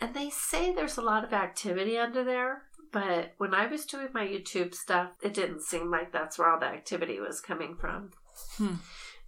And 0.00 0.14
they 0.14 0.30
say 0.30 0.72
there's 0.72 0.96
a 0.98 1.02
lot 1.02 1.24
of 1.24 1.32
activity 1.32 1.98
under 1.98 2.22
there, 2.22 2.62
but 2.92 3.34
when 3.38 3.54
I 3.54 3.66
was 3.66 3.84
doing 3.84 4.08
my 4.14 4.26
YouTube 4.26 4.74
stuff, 4.74 5.10
it 5.22 5.34
didn't 5.34 5.62
seem 5.62 5.90
like 5.90 6.12
that's 6.12 6.38
where 6.38 6.48
all 6.50 6.60
the 6.60 6.66
activity 6.66 7.18
was 7.18 7.40
coming 7.40 7.76
from. 7.76 8.10
Hmm. 8.56 8.74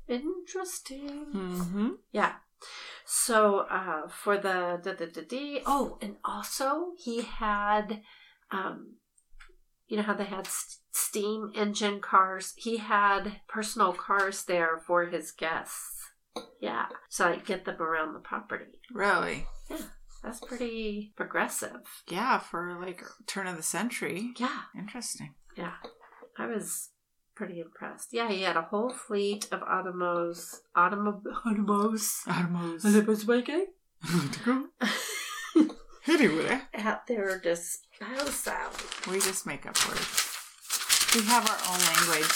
Interesting. 0.08 1.26
Mm-hmm. 1.34 1.88
Yeah. 2.12 2.34
So 3.04 3.60
uh, 3.70 4.08
for 4.08 4.36
the 4.36 4.80
da, 4.82 4.92
da, 4.92 5.06
da, 5.06 5.22
da, 5.28 5.62
oh, 5.66 5.98
and 6.00 6.16
also 6.24 6.92
he 6.96 7.22
had 7.22 8.02
um, 8.50 8.96
you 9.88 9.96
know 9.96 10.02
how 10.02 10.14
they 10.14 10.24
had 10.24 10.46
st- 10.46 10.78
steam 10.92 11.50
engine 11.54 12.00
cars? 12.00 12.54
He 12.56 12.78
had 12.78 13.40
personal 13.48 13.92
cars 13.92 14.44
there 14.44 14.80
for 14.86 15.06
his 15.06 15.32
guests. 15.32 15.98
Yeah. 16.60 16.86
So 17.08 17.28
I 17.28 17.36
get 17.36 17.64
them 17.64 17.80
around 17.80 18.14
the 18.14 18.20
property. 18.20 18.80
Really? 18.92 19.46
Yeah. 19.68 19.78
That's 20.22 20.40
pretty 20.40 21.12
progressive. 21.16 21.80
Yeah, 22.08 22.38
for 22.38 22.78
like 22.80 23.02
turn 23.26 23.46
of 23.46 23.56
the 23.56 23.62
century. 23.62 24.32
Yeah. 24.38 24.60
Interesting. 24.78 25.34
Yeah. 25.56 25.74
I 26.38 26.46
was 26.46 26.90
pretty 27.34 27.60
impressed. 27.60 28.08
Yeah, 28.12 28.28
he 28.30 28.42
had 28.42 28.56
a 28.56 28.62
whole 28.62 28.90
fleet 28.90 29.48
of 29.52 29.60
automos. 29.60 30.56
Automo- 30.76 31.22
automos. 31.46 32.24
Armos. 32.26 32.82
Volkswagen? 32.84 33.64
Anyway, 36.08 36.60
At 36.74 37.06
their 37.06 37.38
disposal. 37.38 38.56
we 39.08 39.20
just 39.20 39.46
make 39.46 39.64
up 39.66 39.76
words. 39.88 40.28
We 41.14 41.22
have 41.26 41.48
our 41.48 41.58
own 41.72 41.78
language. 41.78 42.32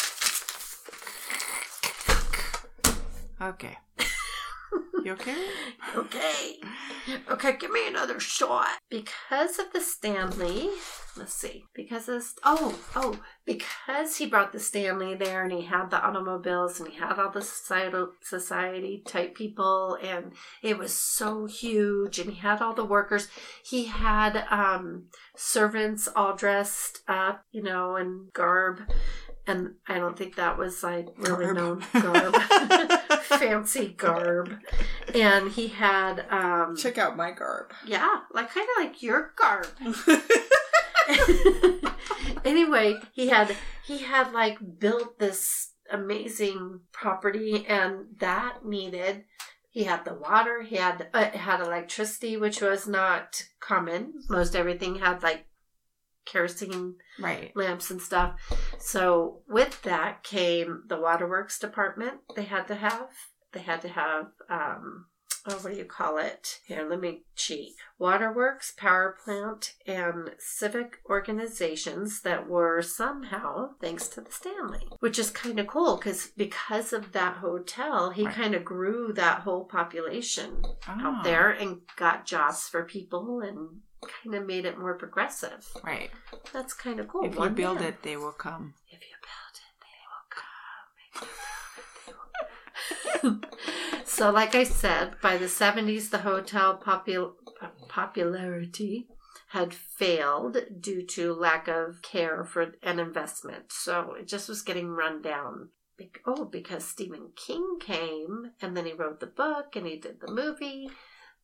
Okay. 3.42 3.76
You 5.06 5.12
okay? 5.12 5.46
Okay. 5.94 6.56
Okay, 7.30 7.56
give 7.56 7.70
me 7.70 7.86
another 7.86 8.18
shot. 8.18 8.66
Because 8.90 9.60
of 9.60 9.66
the 9.72 9.80
Stanley, 9.80 10.68
let's 11.16 11.32
see. 11.34 11.64
Because 11.74 12.08
of 12.08 12.24
oh 12.42 12.76
oh 12.96 13.20
because 13.44 14.16
he 14.16 14.26
brought 14.26 14.52
the 14.52 14.58
Stanley 14.58 15.14
there 15.14 15.44
and 15.44 15.52
he 15.52 15.62
had 15.62 15.90
the 15.90 16.04
automobiles 16.04 16.80
and 16.80 16.88
he 16.88 16.98
had 16.98 17.20
all 17.20 17.30
the 17.30 17.42
societal 17.42 18.10
society 18.20 19.04
type 19.06 19.36
people 19.36 19.96
and 20.02 20.32
it 20.62 20.76
was 20.76 20.92
so 20.92 21.46
huge 21.46 22.18
and 22.18 22.30
he 22.30 22.40
had 22.40 22.60
all 22.60 22.74
the 22.74 22.84
workers. 22.84 23.28
He 23.64 23.84
had 23.84 24.44
um 24.50 25.04
servants 25.36 26.08
all 26.16 26.34
dressed 26.34 27.02
up, 27.06 27.44
you 27.52 27.62
know, 27.62 27.94
in 27.94 28.30
garb. 28.34 28.80
And 29.48 29.74
I 29.86 29.98
don't 29.98 30.18
think 30.18 30.34
that 30.36 30.58
was 30.58 30.82
like 30.82 31.06
really 31.16 31.44
Garb. 31.46 31.56
known 31.56 31.84
garb. 32.02 32.34
Fancy 33.22 33.88
garb. 33.96 34.52
And 35.14 35.52
he 35.52 35.68
had 35.68 36.26
um 36.30 36.76
Check 36.76 36.98
out 36.98 37.16
my 37.16 37.30
garb. 37.30 37.72
yeah, 37.86 38.20
like 38.32 38.50
kind 38.50 38.66
of 38.76 38.84
like 38.84 39.02
your 39.02 39.32
garb. 39.36 39.66
anyway, 42.44 42.96
he 43.12 43.28
had 43.28 43.54
he 43.84 43.98
had 43.98 44.32
like 44.32 44.58
built 44.78 45.18
this 45.18 45.72
amazing 45.90 46.80
property, 46.92 47.64
and 47.68 48.06
that 48.18 48.64
needed. 48.64 49.24
He 49.70 49.84
had 49.84 50.04
the 50.04 50.14
water. 50.14 50.62
He 50.62 50.76
had 50.76 51.08
uh, 51.12 51.30
had 51.30 51.60
electricity, 51.60 52.36
which 52.36 52.60
was 52.62 52.86
not 52.88 53.42
common. 53.60 54.14
Most 54.28 54.56
everything 54.56 54.96
had 54.96 55.22
like 55.22 55.46
kerosene 56.26 56.96
Right. 57.18 57.52
lamps 57.56 57.90
and 57.90 58.00
stuff. 58.02 58.34
So 58.78 59.42
with 59.48 59.80
that 59.82 60.22
came 60.22 60.82
the 60.86 60.98
waterworks 61.00 61.58
department. 61.58 62.20
They 62.34 62.44
had 62.44 62.66
to 62.68 62.74
have. 62.74 63.08
They 63.52 63.60
had 63.60 63.80
to 63.82 63.88
have. 63.88 64.26
Um, 64.50 65.06
oh, 65.48 65.54
what 65.58 65.72
do 65.72 65.78
you 65.78 65.84
call 65.84 66.18
it? 66.18 66.58
Here, 66.66 66.86
let 66.88 67.00
me 67.00 67.22
cheat. 67.36 67.74
Waterworks, 67.98 68.72
power 68.76 69.16
plant, 69.24 69.74
and 69.86 70.32
civic 70.38 70.98
organizations 71.08 72.20
that 72.22 72.48
were 72.48 72.82
somehow 72.82 73.70
thanks 73.80 74.08
to 74.08 74.20
the 74.20 74.32
Stanley, 74.32 74.86
which 75.00 75.18
is 75.18 75.30
kind 75.30 75.58
of 75.60 75.66
cool 75.66 75.96
because 75.96 76.28
because 76.36 76.92
of 76.92 77.12
that 77.12 77.36
hotel, 77.36 78.10
he 78.10 78.24
Right. 78.26 78.34
kind 78.34 78.54
of 78.54 78.64
grew 78.64 79.12
that 79.14 79.40
whole 79.42 79.64
population 79.64 80.62
Ah, 80.86 81.18
out 81.18 81.24
there 81.24 81.50
and 81.50 81.80
got 81.96 82.26
jobs 82.26 82.68
for 82.68 82.84
people 82.84 83.40
and 83.40 83.80
kind 84.02 84.34
of 84.34 84.46
made 84.46 84.64
it 84.64 84.78
more 84.78 84.94
progressive. 84.94 85.66
Right. 85.84 86.10
That's 86.52 86.72
kind 86.72 87.00
of 87.00 87.08
cool. 87.08 87.24
If 87.24 87.34
you 87.34 87.38
One 87.40 87.54
build 87.54 87.76
man. 87.80 87.88
it, 87.88 88.02
they 88.02 88.16
will 88.16 88.32
come. 88.32 88.74
If 88.88 89.00
you 89.00 89.16
build 89.22 89.56
it, 89.60 89.74
they 93.22 93.30
will 93.30 93.40
come. 93.40 93.40
so, 94.04 94.30
like 94.30 94.54
I 94.54 94.64
said, 94.64 95.14
by 95.22 95.36
the 95.36 95.46
70s, 95.46 96.10
the 96.10 96.18
hotel 96.18 96.80
popul- 96.84 97.34
popularity 97.88 99.08
had 99.48 99.72
failed 99.72 100.58
due 100.80 101.04
to 101.06 101.32
lack 101.32 101.68
of 101.68 102.02
care 102.02 102.44
for 102.44 102.74
an 102.82 102.98
investment. 102.98 103.72
So 103.72 104.14
it 104.18 104.28
just 104.28 104.48
was 104.48 104.62
getting 104.62 104.88
run 104.88 105.22
down. 105.22 105.70
Oh, 106.26 106.44
because 106.44 106.84
Stephen 106.84 107.30
King 107.36 107.78
came 107.80 108.50
and 108.60 108.76
then 108.76 108.84
he 108.84 108.92
wrote 108.92 109.20
the 109.20 109.26
book 109.26 109.74
and 109.76 109.86
he 109.86 109.96
did 109.96 110.20
the 110.20 110.30
movie, 110.30 110.90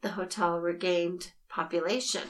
the 0.03 0.11
hotel 0.11 0.59
regained 0.59 1.32
population. 1.53 2.22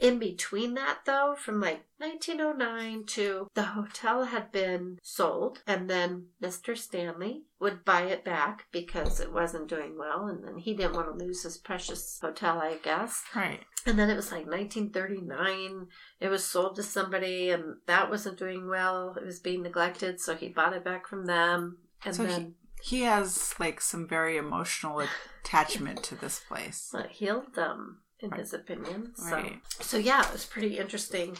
In 0.00 0.18
between 0.18 0.74
that, 0.74 1.00
though, 1.06 1.36
from 1.38 1.60
like 1.60 1.84
1909 1.98 3.04
to 3.06 3.46
the 3.54 3.62
hotel 3.62 4.24
had 4.24 4.50
been 4.50 4.98
sold, 5.00 5.60
and 5.64 5.88
then 5.88 6.26
Mr. 6.42 6.76
Stanley 6.76 7.42
would 7.60 7.84
buy 7.84 8.02
it 8.02 8.24
back 8.24 8.66
because 8.72 9.20
it 9.20 9.32
wasn't 9.32 9.68
doing 9.68 9.96
well, 9.96 10.26
and 10.26 10.42
then 10.42 10.56
he 10.58 10.74
didn't 10.74 10.94
want 10.94 11.06
to 11.06 11.24
lose 11.24 11.44
his 11.44 11.56
precious 11.56 12.18
hotel, 12.20 12.58
I 12.58 12.78
guess. 12.82 13.22
Right. 13.36 13.60
And 13.86 13.96
then 13.96 14.10
it 14.10 14.16
was 14.16 14.32
like 14.32 14.46
1939, 14.46 15.86
it 16.20 16.28
was 16.28 16.44
sold 16.44 16.76
to 16.76 16.82
somebody, 16.82 17.50
and 17.50 17.76
that 17.86 18.10
wasn't 18.10 18.38
doing 18.38 18.68
well. 18.68 19.14
It 19.16 19.24
was 19.24 19.38
being 19.40 19.62
neglected, 19.62 20.20
so 20.20 20.34
he 20.34 20.48
bought 20.48 20.72
it 20.72 20.84
back 20.84 21.06
from 21.06 21.26
them. 21.26 21.78
And 22.04 22.14
So 22.14 22.24
then 22.24 22.54
He 22.82 23.02
has 23.02 23.54
like 23.60 23.80
some 23.80 24.08
very 24.08 24.36
emotional 24.36 25.02
attachment 25.44 26.02
to 26.04 26.16
this 26.16 26.40
place. 26.40 26.90
it 26.94 27.10
healed 27.10 27.54
them, 27.54 27.70
um, 27.70 27.98
in 28.22 28.30
Right. 28.30 28.40
his 28.40 28.54
opinion. 28.54 29.12
So. 29.16 29.30
Right. 29.36 29.60
So 29.80 29.96
yeah, 29.98 30.26
it 30.26 30.32
was 30.32 30.44
pretty 30.44 30.78
interesting. 30.78 31.36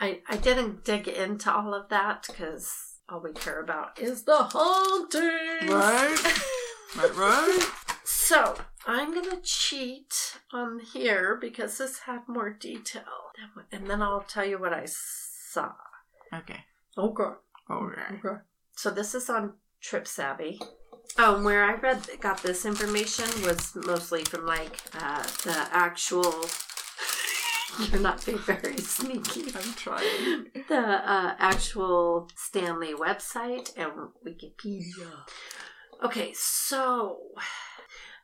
I 0.00 0.22
I 0.28 0.36
didn't 0.36 0.84
dig 0.84 1.06
into 1.08 1.52
all 1.52 1.74
of 1.74 1.88
that 1.90 2.24
because 2.26 2.72
all 3.08 3.20
we 3.20 3.32
care 3.32 3.60
about 3.60 3.98
is 3.98 4.24
the 4.24 4.36
haunting. 4.36 5.68
Right. 5.70 6.42
Right, 6.96 7.16
right. 7.16 7.58
So 8.04 8.56
I'm 8.86 9.14
gonna 9.14 9.40
cheat 9.42 10.38
on 10.52 10.80
here 10.80 11.36
because 11.40 11.78
this 11.78 12.00
had 12.00 12.22
more 12.28 12.50
detail, 12.50 13.30
and 13.70 13.88
then 13.88 14.00
I'll 14.02 14.22
tell 14.22 14.44
you 14.44 14.58
what 14.58 14.72
I 14.72 14.86
saw. 14.86 15.72
Okay. 16.34 16.64
Okay. 16.96 17.22
Okay. 17.70 18.02
Okay. 18.14 18.36
So 18.76 18.90
this 18.90 19.14
is 19.14 19.28
on 19.30 19.54
TripSavvy. 19.82 20.60
And 21.18 21.44
where 21.44 21.64
I 21.64 21.74
read 21.74 22.08
got 22.20 22.42
this 22.42 22.64
information 22.64 23.26
was 23.44 23.74
mostly 23.74 24.24
from 24.24 24.46
like 24.46 24.78
uh, 24.98 25.22
the 25.44 25.68
actual. 25.72 26.34
You're 27.90 28.00
not 28.00 28.24
being 28.26 28.38
very 28.38 28.76
sneaky. 28.78 29.44
I'm 29.54 29.72
trying. 29.74 30.46
The 30.68 30.76
uh, 30.76 31.34
actual 31.38 32.28
Stanley 32.36 32.94
website 32.94 33.72
and 33.76 33.92
Wikipedia. 34.26 35.10
Okay, 36.02 36.32
so 36.34 37.18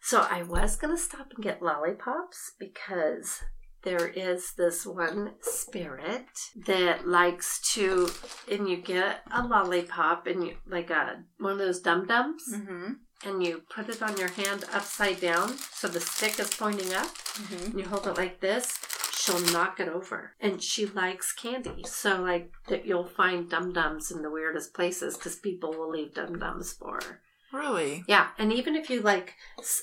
so 0.02 0.26
I 0.30 0.42
was 0.42 0.76
gonna 0.76 0.96
stop 0.96 1.32
and 1.34 1.44
get 1.44 1.62
lollipops 1.62 2.52
because 2.58 3.42
there 3.82 4.08
is 4.08 4.52
this 4.56 4.84
one 4.86 5.32
spirit 5.40 6.26
that 6.66 7.06
likes 7.06 7.60
to 7.74 8.10
and 8.50 8.68
you 8.68 8.76
get 8.76 9.20
a 9.32 9.46
lollipop 9.46 10.26
and 10.26 10.44
you 10.46 10.54
like 10.68 10.90
a 10.90 11.24
one 11.38 11.52
of 11.52 11.58
those 11.58 11.80
dum 11.80 12.06
dums 12.06 12.42
Mm-hmm. 12.52 12.92
and 13.26 13.42
you 13.44 13.62
put 13.74 13.88
it 13.88 14.02
on 14.02 14.16
your 14.16 14.28
hand 14.30 14.64
upside 14.72 15.20
down 15.20 15.56
so 15.72 15.88
the 15.88 16.00
stick 16.00 16.38
is 16.40 16.50
pointing 16.54 16.92
up 16.94 17.06
Mm-hmm. 17.38 17.64
and 17.70 17.78
you 17.78 17.84
hold 17.86 18.06
it 18.08 18.16
like 18.16 18.40
this 18.40 18.76
she'll 19.12 19.38
knock 19.52 19.78
it 19.80 19.88
over 19.88 20.32
and 20.40 20.60
she 20.62 20.86
likes 20.86 21.32
candy 21.32 21.84
so 21.86 22.20
like 22.22 22.50
that 22.68 22.84
you'll 22.86 23.06
find 23.06 23.48
dum 23.50 23.72
dums 23.72 24.10
in 24.10 24.22
the 24.22 24.30
weirdest 24.30 24.74
places 24.74 25.16
because 25.16 25.36
people 25.36 25.70
will 25.70 25.90
leave 25.90 26.14
dum 26.14 26.38
dums 26.38 26.72
for 26.72 26.94
her 27.04 27.20
Really? 27.52 28.04
yeah, 28.06 28.26
and 28.38 28.52
even 28.52 28.76
if 28.76 28.90
you 28.90 29.00
like 29.00 29.34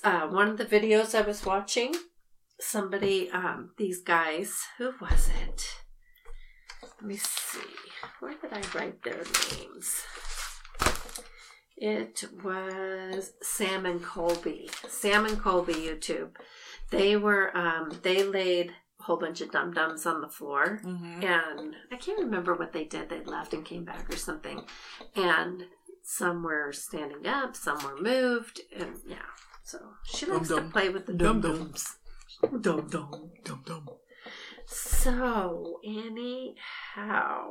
uh, 0.03 0.27
one 0.27 0.49
of 0.49 0.57
the 0.59 0.65
videos 0.65 1.15
I 1.15 1.21
was 1.25 1.43
watching, 1.43 1.95
somebody, 2.59 3.29
um, 3.31 3.71
these 3.77 4.01
guys, 4.01 4.59
who 4.77 4.91
was 5.01 5.29
it? 5.43 5.65
Let 6.83 7.01
me 7.03 7.17
see. 7.17 7.59
Where 8.19 8.33
did 8.41 8.53
I 8.53 8.61
write 8.77 9.03
their 9.03 9.23
names? 9.57 10.03
It 11.77 12.23
was 12.43 13.33
Sam 13.41 13.85
and 13.85 14.01
Colby. 14.01 14.69
Sam 14.87 15.25
and 15.25 15.39
Colby 15.39 15.73
YouTube. 15.73 16.29
They 16.89 17.17
were, 17.17 17.55
um, 17.57 17.99
they 18.03 18.23
laid 18.23 18.71
a 18.99 19.03
whole 19.03 19.17
bunch 19.17 19.41
of 19.41 19.51
dum 19.51 19.73
dums 19.73 20.05
on 20.05 20.21
the 20.21 20.29
floor 20.29 20.79
Mm-hmm. 20.85 21.23
and 21.23 21.75
I 21.91 21.97
can't 21.97 22.19
remember 22.19 22.53
what 22.53 22.71
they 22.71 22.85
did. 22.85 23.09
They 23.09 23.21
left 23.23 23.53
and 23.53 23.65
came 23.65 23.83
back 23.83 24.09
or 24.11 24.15
something. 24.15 24.61
And 25.15 25.63
some 26.03 26.43
were 26.43 26.71
standing 26.71 27.25
up, 27.27 27.55
some 27.57 27.83
were 27.83 27.99
moved, 28.01 28.61
and 28.77 28.95
yeah. 29.05 29.17
So 29.63 29.79
she 30.05 30.27
likes 30.27 30.47
to 30.49 30.55
Dum-dum. 30.55 30.71
play 30.71 30.89
with 30.89 31.07
the 31.07 31.13
dum 31.13 31.41
dums. 31.41 31.97
Dum 32.41 32.87
dum. 32.87 33.31
Dum 33.43 33.63
dum. 33.65 33.87
So, 34.67 35.79
anyhow, 35.85 37.45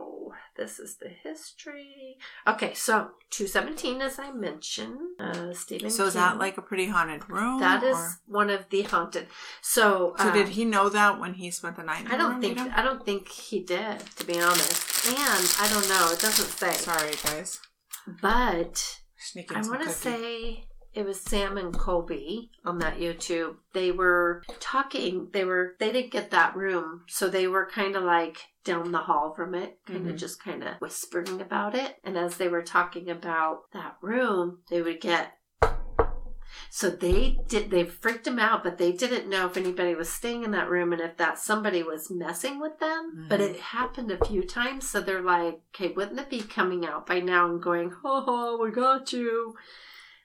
this 0.56 0.80
is 0.80 0.96
the 0.96 1.08
history. 1.08 2.16
Okay, 2.46 2.74
so 2.74 3.10
217, 3.30 4.02
as 4.02 4.18
I 4.18 4.32
mentioned, 4.32 4.98
uh, 5.20 5.52
Stephen 5.52 5.90
So 5.90 6.06
is 6.06 6.14
that 6.14 6.38
like 6.38 6.58
a 6.58 6.62
pretty 6.62 6.86
haunted 6.86 7.28
room? 7.30 7.60
That 7.60 7.84
is 7.84 7.96
or- 7.96 8.18
one 8.26 8.50
of 8.50 8.68
the 8.70 8.82
haunted. 8.82 9.28
So, 9.62 10.14
So 10.18 10.28
uh, 10.28 10.32
did 10.32 10.48
he 10.48 10.64
know 10.64 10.88
that 10.88 11.20
when 11.20 11.34
he 11.34 11.50
spent 11.52 11.76
the 11.76 11.84
night? 11.84 12.06
In 12.06 12.10
I 12.12 12.16
don't 12.16 12.32
room, 12.32 12.40
think? 12.40 12.58
I 12.58 12.82
don't 12.82 13.04
think 13.04 13.28
he 13.28 13.60
did, 13.60 14.00
to 14.16 14.24
be 14.26 14.40
honest. 14.40 15.06
And 15.08 15.54
I 15.60 15.68
don't 15.72 15.88
know. 15.88 16.10
It 16.12 16.18
doesn't 16.20 16.48
say. 16.48 16.72
Sorry, 16.72 17.12
guys. 17.22 17.60
But 18.20 19.00
I 19.54 19.60
want 19.62 19.82
to 19.84 19.90
say 19.90 20.66
it 20.94 21.04
was 21.04 21.20
Sam 21.20 21.58
and 21.58 21.76
Colby 21.76 22.50
on 22.64 22.78
that 22.78 22.98
YouTube. 22.98 23.56
They 23.72 23.90
were 23.90 24.42
talking. 24.60 25.28
They 25.32 25.44
were 25.44 25.74
they 25.78 25.90
didn't 25.92 26.12
get 26.12 26.30
that 26.30 26.54
room, 26.56 27.04
so 27.08 27.28
they 27.28 27.46
were 27.48 27.66
kind 27.66 27.96
of 27.96 28.04
like 28.04 28.38
down 28.64 28.92
the 28.92 28.98
hall 28.98 29.34
from 29.34 29.54
it, 29.54 29.78
kind 29.86 30.06
of 30.08 30.14
Mhm. 30.14 30.18
just 30.18 30.42
kind 30.42 30.62
of 30.62 30.76
whispering 30.80 31.40
about 31.40 31.74
it. 31.74 31.96
And 32.04 32.16
as 32.16 32.36
they 32.36 32.48
were 32.48 32.62
talking 32.62 33.10
about 33.10 33.70
that 33.72 33.96
room, 34.00 34.60
they 34.70 34.80
would 34.80 35.00
get. 35.00 35.38
So 36.70 36.88
they 36.88 37.40
did. 37.48 37.70
They 37.70 37.84
freaked 37.84 38.24
them 38.24 38.38
out, 38.38 38.62
but 38.62 38.78
they 38.78 38.92
didn't 38.92 39.28
know 39.28 39.46
if 39.46 39.56
anybody 39.56 39.94
was 39.96 40.08
staying 40.08 40.44
in 40.44 40.52
that 40.52 40.70
room 40.70 40.92
and 40.92 41.02
if 41.02 41.16
that 41.16 41.38
somebody 41.38 41.82
was 41.82 42.10
messing 42.10 42.60
with 42.60 42.78
them. 42.78 43.26
But 43.28 43.40
Mhm. 43.40 43.50
it 43.50 43.60
happened 43.60 44.10
a 44.12 44.24
few 44.24 44.42
times, 44.46 44.88
so 44.88 45.00
they're 45.00 45.20
like, 45.20 45.60
"Okay, 45.74 45.92
wouldn't 45.92 46.20
it 46.20 46.30
be 46.30 46.40
coming 46.40 46.86
out 46.86 47.06
by 47.06 47.18
now 47.20 47.46
and 47.46 47.60
going, 47.60 47.94
oh, 48.04 48.58
we 48.62 48.70
got 48.70 49.12
you." 49.12 49.56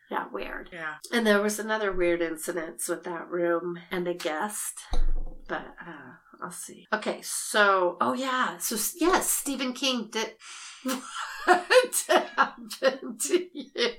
Yeah, 0.09 0.25
weird. 0.31 0.69
Yeah. 0.73 0.95
And 1.13 1.25
there 1.25 1.41
was 1.41 1.59
another 1.59 1.91
weird 1.91 2.21
incident 2.21 2.81
with 2.87 3.03
that 3.03 3.29
room 3.29 3.79
and 3.91 4.07
a 4.07 4.13
guest, 4.13 4.79
but 5.47 5.75
uh, 5.85 6.13
I'll 6.41 6.51
see. 6.51 6.87
Okay, 6.91 7.19
so 7.21 7.97
oh 8.01 8.13
yeah, 8.13 8.57
so 8.57 8.75
yes, 8.99 9.29
Stephen 9.29 9.73
King 9.73 10.09
did. 10.11 10.33
what 11.49 12.25
happened 12.35 13.19
to 13.21 13.47
you? 13.53 13.91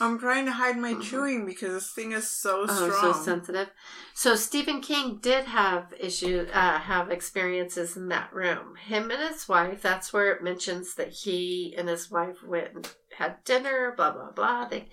I'm 0.00 0.18
trying 0.18 0.46
to 0.46 0.52
hide 0.52 0.76
my 0.76 0.94
chewing 1.00 1.46
because 1.46 1.72
this 1.72 1.90
thing 1.92 2.12
is 2.12 2.28
so 2.28 2.66
Oh, 2.68 2.88
strong. 2.90 3.14
so 3.14 3.22
sensitive. 3.22 3.70
So 4.14 4.34
Stephen 4.34 4.80
King 4.80 5.18
did 5.22 5.44
have 5.44 5.92
issues, 5.98 6.50
uh, 6.52 6.78
have 6.78 7.10
experiences 7.10 7.96
in 7.96 8.08
that 8.08 8.32
room. 8.32 8.74
Him 8.76 9.10
and 9.10 9.20
his 9.32 9.48
wife. 9.48 9.80
That's 9.82 10.12
where 10.12 10.32
it 10.32 10.42
mentions 10.42 10.94
that 10.96 11.10
he 11.10 11.74
and 11.78 11.88
his 11.88 12.10
wife 12.10 12.42
went 12.42 12.74
and 12.74 12.88
had 13.16 13.42
dinner. 13.44 13.94
Blah 13.96 14.10
blah 14.12 14.32
blah. 14.32 14.64
They, 14.66 14.88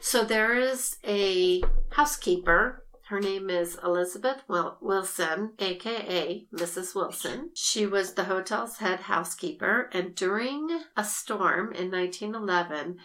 so 0.00 0.24
there 0.24 0.54
is 0.58 0.96
a 1.04 1.62
housekeeper. 1.90 2.84
Her 3.08 3.20
name 3.20 3.50
is 3.50 3.78
Elizabeth 3.84 4.42
Wil- 4.48 4.78
Wilson, 4.80 5.52
aka 5.60 6.44
Mrs. 6.52 6.92
Wilson. 6.92 7.50
She 7.54 7.86
was 7.86 8.14
the 8.14 8.24
hotel's 8.24 8.78
head 8.78 8.98
housekeeper, 9.02 9.88
and 9.92 10.12
during 10.16 10.80
a 10.96 11.04
storm 11.04 11.72
in 11.72 11.92
1911 11.92 12.98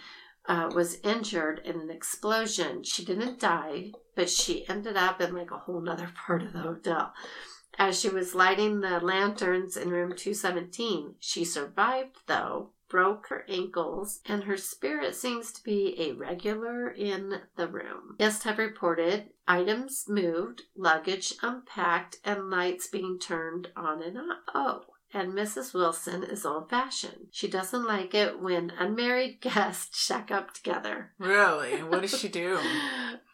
uh, 0.47 0.71
was 0.73 0.99
injured 1.03 1.61
in 1.63 1.79
an 1.79 1.91
explosion. 1.91 2.83
She 2.83 3.05
didn't 3.05 3.39
die, 3.39 3.91
but 4.15 4.27
she 4.27 4.67
ended 4.67 4.97
up 4.97 5.21
in 5.21 5.35
like 5.35 5.51
a 5.51 5.59
whole 5.59 5.81
nother 5.81 6.11
part 6.25 6.41
of 6.41 6.53
the 6.53 6.61
hotel. 6.61 7.13
As 7.77 7.99
she 7.99 8.09
was 8.09 8.33
lighting 8.33 8.79
the 8.81 8.99
lanterns 8.99 9.77
in 9.77 9.91
room 9.91 10.15
217, 10.15 11.13
she 11.19 11.45
survived 11.45 12.17
though, 12.25 12.71
broke 12.91 13.27
her 13.29 13.45
ankles, 13.47 14.19
and 14.25 14.43
her 14.43 14.57
spirit 14.57 15.15
seems 15.15 15.53
to 15.53 15.63
be 15.63 15.95
a 15.97 16.11
regular 16.11 16.89
in 16.89 17.39
the 17.55 17.67
room. 17.67 18.15
Guests 18.19 18.43
have 18.43 18.57
reported 18.57 19.29
items 19.47 20.05
moved, 20.09 20.63
luggage 20.75 21.33
unpacked, 21.41 22.17
and 22.25 22.49
lights 22.49 22.87
being 22.87 23.17
turned 23.17 23.69
on 23.77 24.03
and 24.03 24.17
off. 24.17 24.37
Oh, 24.53 24.81
and 25.13 25.33
Mrs. 25.33 25.73
Wilson 25.73 26.23
is 26.23 26.45
old 26.45 26.69
fashioned. 26.69 27.27
She 27.31 27.47
doesn't 27.49 27.85
like 27.85 28.13
it 28.13 28.41
when 28.41 28.71
unmarried 28.77 29.39
guests 29.41 29.97
shack 29.97 30.29
up 30.29 30.53
together. 30.53 31.13
Really? 31.17 31.83
What 31.83 32.01
does 32.01 32.17
she 32.17 32.27
do? 32.27 32.59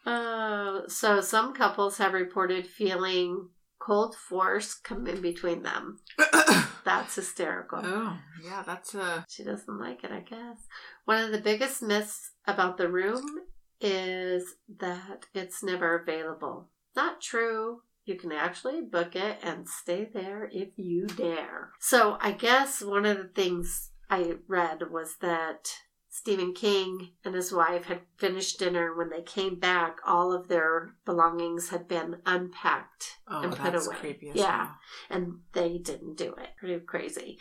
Uh, 0.06 0.82
so 0.88 1.20
some 1.20 1.52
couples 1.52 1.98
have 1.98 2.12
reported 2.14 2.66
feeling 2.66 3.48
cold 3.80 4.14
force 4.14 4.74
come 4.74 5.06
in 5.06 5.20
between 5.20 5.62
them. 5.62 5.98
That's 6.88 7.16
hysterical. 7.16 7.80
oh, 7.84 8.16
yeah, 8.42 8.62
that's 8.66 8.94
a. 8.94 9.22
She 9.28 9.44
doesn't 9.44 9.78
like 9.78 10.04
it, 10.04 10.10
I 10.10 10.20
guess. 10.20 10.56
One 11.04 11.22
of 11.22 11.32
the 11.32 11.40
biggest 11.40 11.82
myths 11.82 12.30
about 12.46 12.78
the 12.78 12.88
room 12.88 13.40
is 13.78 14.54
that 14.78 15.26
it's 15.34 15.62
never 15.62 15.98
available. 15.98 16.70
Not 16.96 17.20
true. 17.20 17.82
You 18.06 18.16
can 18.16 18.32
actually 18.32 18.80
book 18.80 19.14
it 19.14 19.38
and 19.42 19.68
stay 19.68 20.08
there 20.10 20.48
if 20.50 20.70
you 20.78 21.06
dare. 21.08 21.72
So 21.78 22.16
I 22.22 22.32
guess 22.32 22.80
one 22.80 23.04
of 23.04 23.18
the 23.18 23.28
things 23.28 23.90
I 24.08 24.36
read 24.46 24.90
was 24.90 25.16
that 25.20 25.68
Stephen 26.18 26.52
King 26.52 27.10
and 27.24 27.32
his 27.32 27.52
wife 27.52 27.84
had 27.84 28.00
finished 28.16 28.58
dinner. 28.58 28.92
When 28.96 29.08
they 29.08 29.22
came 29.22 29.54
back, 29.60 29.98
all 30.04 30.32
of 30.32 30.48
their 30.48 30.94
belongings 31.04 31.68
had 31.68 31.86
been 31.86 32.16
unpacked 32.26 33.18
Oh, 33.28 33.42
and 33.42 33.52
put 33.54 33.72
that's 33.72 33.86
away. 33.86 34.18
yeah 34.34 34.66
hell. 34.66 34.74
and 35.10 35.38
they 35.52 35.78
didn't 35.78 36.16
do 36.16 36.34
it. 36.34 36.48
Pretty 36.58 36.80
crazy. 36.80 37.38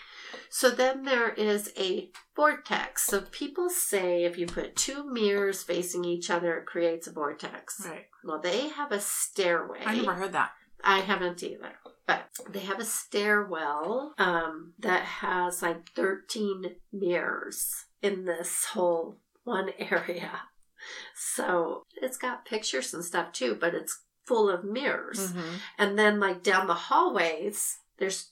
So 0.51 0.69
then 0.69 1.03
there 1.03 1.29
is 1.33 1.71
a 1.75 2.11
vortex. 2.35 3.07
So 3.07 3.21
people 3.21 3.69
say 3.71 4.25
if 4.25 4.37
you 4.37 4.45
put 4.45 4.75
two 4.75 5.09
mirrors 5.11 5.63
facing 5.63 6.05
each 6.05 6.29
other, 6.29 6.57
it 6.59 6.67
creates 6.67 7.07
a 7.07 7.11
vortex. 7.11 7.81
Right. 7.83 8.05
Well, 8.23 8.39
they 8.39 8.67
have 8.69 8.91
a 8.91 8.99
stairway. 8.99 9.79
I 9.83 9.95
never 9.95 10.13
heard 10.13 10.33
that. 10.33 10.51
I 10.83 10.99
haven't 10.99 11.41
either. 11.41 11.73
But 12.05 12.29
they 12.51 12.59
have 12.59 12.79
a 12.79 12.85
stairwell 12.85 14.13
um, 14.19 14.73
that 14.79 15.01
has 15.03 15.61
like 15.63 15.89
13 15.95 16.75
mirrors 16.93 17.85
in 18.01 18.25
this 18.25 18.65
whole 18.65 19.17
one 19.43 19.71
area. 19.79 20.41
So 21.15 21.83
it's 22.01 22.17
got 22.17 22.45
pictures 22.45 22.93
and 22.93 23.03
stuff 23.03 23.31
too, 23.31 23.57
but 23.59 23.73
it's 23.73 24.03
full 24.25 24.49
of 24.49 24.63
mirrors. 24.63 25.31
Mhm. 25.31 25.59
And 25.77 25.99
then, 25.99 26.19
like 26.19 26.43
down 26.43 26.67
the 26.67 26.73
hallways, 26.73 27.79
there's 27.97 28.31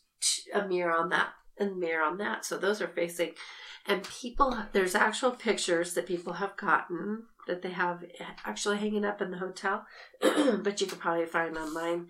a 0.53 0.67
mirror 0.67 0.95
on 0.95 1.09
that 1.09 1.29
and 1.57 1.77
mirror 1.79 2.03
on 2.03 2.17
that. 2.17 2.45
So 2.45 2.57
those 2.57 2.81
are 2.81 2.87
facing. 2.87 3.33
And 3.87 4.03
people, 4.03 4.57
there's 4.73 4.95
actual 4.95 5.31
pictures 5.31 5.93
that 5.93 6.07
people 6.07 6.33
have 6.33 6.57
gotten 6.57 7.27
that 7.47 7.61
they 7.61 7.69
have 7.69 8.03
actually 8.43 8.77
hanging 8.77 9.05
up 9.05 9.21
in 9.21 9.29
the 9.31 9.37
hotel, 9.37 9.85
but 10.21 10.81
you 10.81 10.87
could 10.87 10.99
probably 10.99 11.25
find 11.25 11.57
online. 11.57 12.07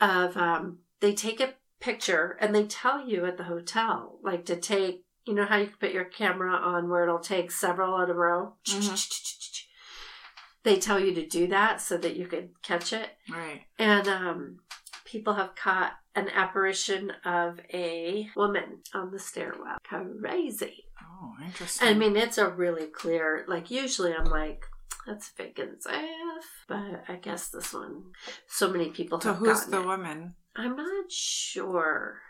Of 0.00 0.36
um, 0.36 0.78
they 1.00 1.14
take 1.14 1.40
a 1.40 1.54
picture 1.80 2.36
and 2.40 2.54
they 2.54 2.64
tell 2.64 3.06
you 3.06 3.26
at 3.26 3.36
the 3.36 3.44
hotel, 3.44 4.18
like 4.22 4.44
to 4.46 4.56
take. 4.56 5.03
You 5.26 5.34
know 5.34 5.46
how 5.46 5.56
you 5.56 5.66
can 5.66 5.76
put 5.80 5.92
your 5.92 6.04
camera 6.04 6.52
on 6.52 6.88
where 6.88 7.04
it'll 7.04 7.18
take 7.18 7.50
several 7.50 8.00
in 8.02 8.10
a 8.10 8.14
row. 8.14 8.54
They 10.64 10.76
tell 10.76 10.98
you 10.98 11.14
to 11.14 11.26
do 11.26 11.46
that 11.48 11.80
so 11.80 11.96
that 11.98 12.16
you 12.16 12.26
can 12.26 12.50
catch 12.62 12.92
it. 12.92 13.10
Right. 13.30 13.62
And 13.78 14.08
um, 14.08 14.58
people 15.04 15.34
have 15.34 15.54
caught 15.54 15.92
an 16.14 16.28
apparition 16.30 17.12
of 17.24 17.60
a 17.72 18.30
woman 18.36 18.80
on 18.94 19.10
the 19.10 19.18
stairwell. 19.18 19.78
Crazy. 19.84 20.84
Oh, 21.02 21.34
interesting. 21.44 21.88
I 21.88 21.94
mean, 21.94 22.16
it's 22.16 22.38
a 22.38 22.48
really 22.48 22.86
clear, 22.86 23.44
like, 23.46 23.70
usually 23.70 24.14
I'm 24.14 24.24
like, 24.24 24.64
that's 25.06 25.28
fake 25.28 25.58
and 25.58 25.82
safe. 25.82 26.04
But 26.66 27.04
I 27.08 27.16
guess 27.16 27.48
this 27.48 27.74
one, 27.74 28.04
so 28.46 28.70
many 28.70 28.90
people 28.90 29.20
so 29.20 29.34
who's 29.34 29.66
the 29.66 29.80
it. 29.80 29.86
woman? 29.86 30.34
I'm 30.56 30.76
not 30.76 31.10
sure. 31.10 32.20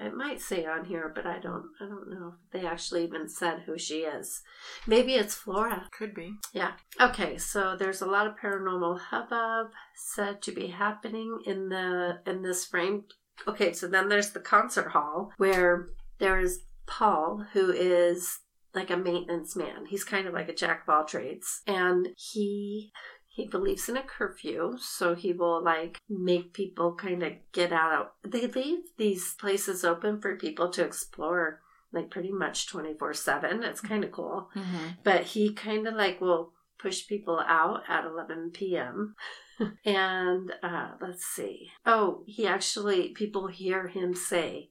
It 0.00 0.14
might 0.14 0.40
say 0.40 0.64
on 0.64 0.86
here, 0.86 1.12
but 1.14 1.26
I 1.26 1.38
don't. 1.38 1.66
I 1.80 1.84
don't 1.84 2.10
know 2.10 2.34
if 2.34 2.50
they 2.52 2.66
actually 2.66 3.04
even 3.04 3.28
said 3.28 3.62
who 3.66 3.78
she 3.78 4.00
is. 4.00 4.42
Maybe 4.86 5.14
it's 5.14 5.34
Flora. 5.34 5.88
Could 5.96 6.14
be. 6.14 6.32
Yeah. 6.52 6.72
Okay, 7.00 7.36
so 7.38 7.76
there's 7.76 8.00
a 8.00 8.06
lot 8.06 8.26
of 8.26 8.34
paranormal 8.42 8.98
hubbub 8.98 9.68
said 9.94 10.42
to 10.42 10.52
be 10.52 10.68
happening 10.68 11.40
in 11.46 11.68
the 11.68 12.20
in 12.26 12.42
this 12.42 12.64
frame. 12.64 13.04
Okay, 13.46 13.72
so 13.72 13.86
then 13.86 14.08
there's 14.08 14.30
the 14.30 14.40
concert 14.40 14.88
hall 14.88 15.30
where 15.36 15.88
there 16.18 16.38
is 16.40 16.64
Paul 16.86 17.44
who 17.52 17.70
is 17.70 18.40
like 18.74 18.90
a 18.90 18.96
maintenance 18.96 19.54
man. 19.54 19.86
He's 19.88 20.04
kind 20.04 20.26
of 20.26 20.34
like 20.34 20.48
a 20.48 20.54
jack 20.54 20.82
of 20.82 20.94
all 20.94 21.04
trades. 21.04 21.62
And 21.66 22.08
he 22.16 22.92
he 23.34 23.46
believes 23.46 23.88
in 23.88 23.96
a 23.96 24.02
curfew, 24.02 24.76
so 24.78 25.14
he 25.14 25.32
will 25.32 25.62
like 25.64 25.98
make 26.08 26.52
people 26.52 26.94
kind 26.94 27.22
of 27.22 27.32
get 27.52 27.72
out. 27.72 28.14
They 28.22 28.46
leave 28.46 28.80
these 28.98 29.34
places 29.34 29.84
open 29.84 30.20
for 30.20 30.36
people 30.36 30.68
to 30.70 30.84
explore 30.84 31.60
like 31.92 32.10
pretty 32.10 32.30
much 32.32 32.66
24/7. 32.72 33.62
It's 33.64 33.80
kind 33.80 34.04
of 34.04 34.12
cool 34.12 34.50
Mm-hmm. 34.54 34.86
but 35.02 35.22
he 35.24 35.52
kind 35.52 35.86
of 35.88 35.94
like 35.94 36.20
will 36.20 36.52
push 36.78 37.06
people 37.06 37.38
out 37.46 37.82
at 37.88 38.04
11 38.04 38.50
p.m. 38.52 39.14
and 39.84 40.52
uh, 40.62 40.92
let's 41.00 41.24
see. 41.24 41.70
Oh, 41.86 42.24
he 42.26 42.46
actually, 42.46 43.10
people 43.10 43.46
hear 43.46 43.88
him 43.88 44.14
say, 44.14 44.70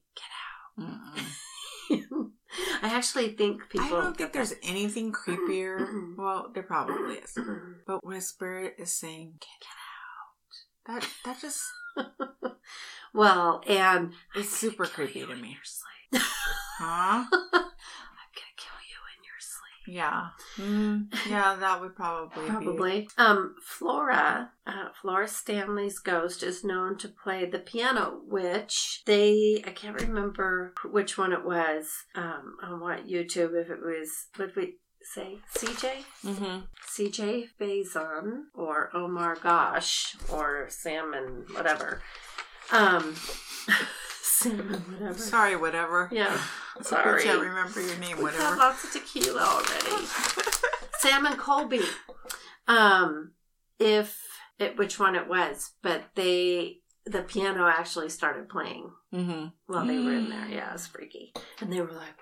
I 2.84 2.90
actually 2.90 3.30
think 3.30 3.70
people. 3.70 3.88
I 3.88 3.90
don't 3.90 4.18
think 4.18 4.34
there's 4.34 4.54
anything 4.64 5.12
mm-hmm. 5.14 5.32
creepier. 5.32 5.80
Mm-hmm. 5.80 6.22
well, 6.22 6.52
there 6.54 6.64
probably 6.64 7.16
is. 7.16 7.34
Mm-hmm. 7.38 7.72
But 7.88 8.06
when 8.06 8.18
a 8.18 8.22
spirit 8.22 8.76
is 8.78 8.92
saying 8.92 9.34
"get 9.40 10.94
out," 10.98 11.02
that 11.02 11.10
that 11.26 11.42
just 11.42 11.64
well, 13.14 13.62
and 13.68 14.14
It's 14.36 14.50
super 14.50 14.86
creepy 14.86 15.26
to 15.26 15.36
me. 15.36 15.58
Huh? 16.82 17.24
I'm 17.30 18.30
gonna 18.34 18.58
kill 18.58 18.82
you 18.90 19.00
in 19.14 19.22
your 19.22 19.38
sleep. 19.38 19.80
Yeah. 19.92 20.28
Mm, 20.58 21.14
yeah, 21.30 21.58
that 21.60 21.82
would 21.82 21.98
probably 21.98 22.44
be. 22.44 22.50
Probably. 22.50 23.10
Um, 23.18 23.56
Flora, 23.62 24.52
uh, 24.66 24.86
Flora 25.02 25.28
Stanley's 25.28 26.00
ghost 26.00 26.44
is 26.44 26.64
known 26.64 26.98
to 27.00 27.10
play 27.10 27.46
the 27.46 27.60
piano, 27.60 28.22
which 28.26 29.04
they, 29.06 29.62
I 29.68 29.72
can't 29.72 30.02
remember 30.02 30.74
which 30.90 31.18
one 31.18 31.34
it 31.34 31.44
was 31.44 31.92
um, 32.16 32.56
on 32.64 32.80
what 32.80 33.08
YouTube, 33.08 33.54
if 33.54 33.70
it 33.70 33.82
was, 33.82 34.28
would 34.40 34.56
we 34.56 34.76
say, 35.14 35.40
CJ? 35.58 36.06
Mm-hmm. 36.26 36.60
CJ 36.90 37.50
Faison 37.60 38.44
or 38.56 38.96
Omar 38.96 39.38
Gosh 39.44 40.16
or 40.32 40.68
Salmon, 40.70 41.44
whatever. 41.52 42.02
Um, 42.72 43.16
Salmon, 44.42 44.82
whatever. 45.00 45.18
Sorry, 45.18 45.56
whatever. 45.56 46.10
Yeah, 46.12 46.38
Sorry. 46.82 47.02
I 47.02 47.06
sorry. 47.06 47.24
can't 47.24 47.42
remember 47.42 47.82
your 47.82 47.98
name, 47.98 48.22
whatever. 48.22 48.44
We've 48.44 48.50
had 48.50 48.58
lots 48.58 48.84
of 48.84 48.92
tequila 48.92 49.42
already. 49.42 50.06
Salmon 51.00 51.38
Colby. 51.38 51.82
Um, 52.68 53.32
if 53.80 54.18
it, 54.60 54.78
which 54.78 55.00
one 55.00 55.16
it 55.16 55.28
was, 55.28 55.72
but 55.82 56.04
they 56.16 56.81
the 57.06 57.24
piano 57.24 57.68
actually 57.68 58.10
started 58.10 58.48
playing 58.48 58.92
mm-hmm. 59.14 59.48
while 59.66 59.86
they 59.86 59.98
were 59.98 60.14
in 60.14 60.30
there. 60.30 60.48
Yeah, 60.48 60.70
it 60.70 60.74
was 60.74 60.88
freaky, 60.88 61.34
and 61.60 61.72
they 61.74 61.82
were 61.82 61.92
like, 61.92 62.14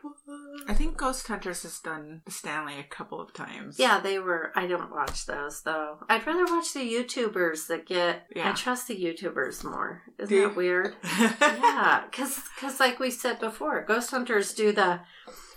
I 0.68 0.73
think 0.73 0.97
Ghost 0.97 1.27
Hunters 1.27 1.64
has 1.64 1.80
done 1.80 2.22
Stanley 2.30 2.80
a 2.80 2.84
couple 2.84 3.19
of 3.19 3.34
times. 3.34 3.77
Yeah, 3.77 3.99
they 3.99 4.19
were. 4.19 4.51
I 4.56 4.68
don't 4.68 4.91
watch 4.91 5.26
those 5.26 5.61
though. 5.64 5.97
I'd 6.07 6.26
rather 6.26 6.45
watch 6.45 6.73
the 6.73 6.80
YouTubers 6.80 7.68
that 7.68 7.85
get. 7.85 8.27
Yeah. 8.35 8.49
I 8.49 8.53
trust 8.53 8.88
the 8.88 8.95
YouTubers 8.95 9.64
more. 9.64 10.03
Isn't 10.18 10.30
Do 10.30 10.35
you? 10.35 10.47
that 10.47 10.56
weird? 10.56 10.95
yeah, 11.19 12.03
because 12.10 12.39
because 12.56 12.80
like 12.80 12.99
we 12.99 13.11
said 13.11 13.39
before, 13.39 13.84
ghost 13.85 14.11
hunters 14.11 14.53
do 14.53 14.72
the 14.72 15.01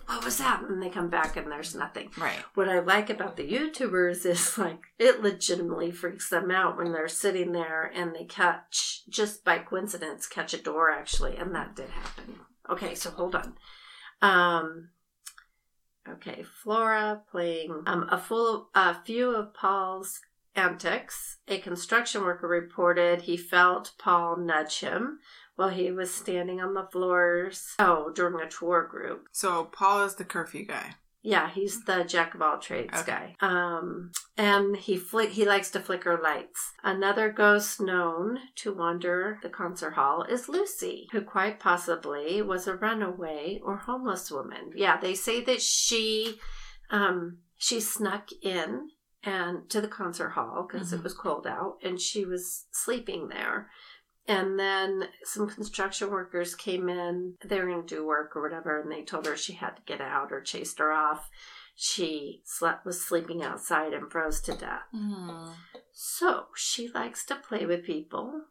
what 0.06 0.24
was 0.24 0.38
that, 0.38 0.62
and 0.62 0.82
they 0.82 0.88
come 0.90 1.08
back 1.08 1.36
and 1.36 1.50
there's 1.50 1.74
nothing. 1.74 2.10
right. 2.18 2.38
What 2.54 2.68
I 2.68 2.80
like 2.80 3.10
about 3.10 3.36
the 3.36 3.48
YouTubers 3.48 4.26
is 4.26 4.58
like 4.58 4.80
it 4.98 5.22
legitimately 5.22 5.90
freaks 5.90 6.28
them 6.28 6.50
out 6.50 6.76
when 6.76 6.92
they're 6.92 7.08
sitting 7.08 7.52
there 7.52 7.90
and 7.94 8.14
they 8.14 8.24
catch 8.24 9.02
just 9.08 9.44
by 9.44 9.58
coincidence 9.58 10.26
catch 10.26 10.54
a 10.54 10.62
door 10.62 10.90
actually, 10.90 11.36
and 11.36 11.54
that 11.54 11.76
did 11.76 11.90
happen. 11.90 12.40
Okay, 12.70 12.94
so 12.94 13.10
hold 13.10 13.34
on. 13.34 13.54
Um, 14.20 14.90
okay, 16.08 16.44
Flora 16.62 17.22
playing 17.30 17.82
um 17.86 18.06
a 18.10 18.18
full 18.18 18.70
a 18.74 18.94
few 18.94 19.34
of 19.34 19.54
Paul's 19.54 20.20
antics. 20.54 21.38
A 21.48 21.58
construction 21.58 22.22
worker 22.22 22.46
reported 22.46 23.22
he 23.22 23.36
felt 23.36 23.92
Paul 23.98 24.36
nudge 24.36 24.80
him 24.80 25.18
while 25.56 25.68
he 25.70 25.90
was 25.92 26.12
standing 26.12 26.60
on 26.60 26.74
the 26.74 26.88
floors. 26.90 27.74
Oh, 27.78 28.10
during 28.14 28.40
a 28.44 28.48
tour 28.50 28.86
group. 28.90 29.26
So 29.32 29.64
Paul 29.64 30.04
is 30.04 30.14
the 30.16 30.24
curfew 30.24 30.64
guy. 30.66 30.94
Yeah, 31.24 31.48
he's 31.50 31.84
the 31.84 32.02
jack 32.02 32.34
of 32.34 32.42
all 32.42 32.58
trades 32.58 32.98
Okay. 32.98 33.36
guy. 33.40 33.46
Um, 33.46 34.10
and 34.36 34.76
he 34.76 34.98
fli- 34.98 35.28
he 35.28 35.44
likes 35.46 35.70
to 35.70 35.78
flicker 35.78 36.18
lights. 36.20 36.72
Another 36.82 37.30
ghost 37.30 37.80
known 37.80 38.38
to 38.56 38.74
wander 38.74 39.38
the 39.40 39.48
concert 39.48 39.92
hall 39.92 40.24
is 40.24 40.48
Lucy, 40.48 41.06
who 41.12 41.20
quite 41.22 41.60
possibly 41.60 42.42
was 42.42 42.66
a 42.66 42.74
runaway 42.74 43.60
or 43.62 43.76
homeless 43.76 44.32
woman. 44.32 44.72
Yeah, 44.74 44.96
they 45.00 45.14
say 45.14 45.44
that 45.44 45.62
she, 45.62 46.40
um, 46.90 47.38
she 47.56 47.78
snuck 47.78 48.30
in 48.42 48.88
and 49.22 49.70
to 49.70 49.80
the 49.80 49.86
concert 49.86 50.30
hall 50.30 50.66
because 50.68 50.92
it 50.92 50.98
Mhm. 50.98 51.04
was 51.04 51.14
cold 51.14 51.46
out, 51.46 51.78
and 51.84 52.00
she 52.00 52.24
was 52.24 52.66
sleeping 52.72 53.28
there. 53.28 53.70
And 54.28 54.58
then 54.58 55.08
some 55.24 55.48
construction 55.48 56.10
workers 56.10 56.54
came 56.54 56.88
in. 56.88 57.34
They 57.44 57.58
were 57.58 57.66
going 57.66 57.86
to 57.86 57.94
do 57.94 58.06
work 58.06 58.36
or 58.36 58.42
whatever, 58.42 58.80
and 58.80 58.90
they 58.90 59.02
told 59.02 59.26
her 59.26 59.36
she 59.36 59.54
had 59.54 59.76
to 59.76 59.82
get 59.84 60.00
out 60.00 60.30
or 60.30 60.40
chased 60.40 60.78
her 60.78 60.92
off. 60.92 61.28
She 61.74 62.42
slept, 62.44 62.86
was 62.86 63.04
sleeping 63.04 63.42
outside 63.42 63.92
and 63.92 64.10
froze 64.10 64.40
to 64.42 64.52
death. 64.52 64.82
Mm. 64.94 65.54
So 65.92 66.44
she 66.54 66.88
likes 66.94 67.24
to 67.26 67.34
play 67.34 67.66
with 67.66 67.84
people, 67.84 68.42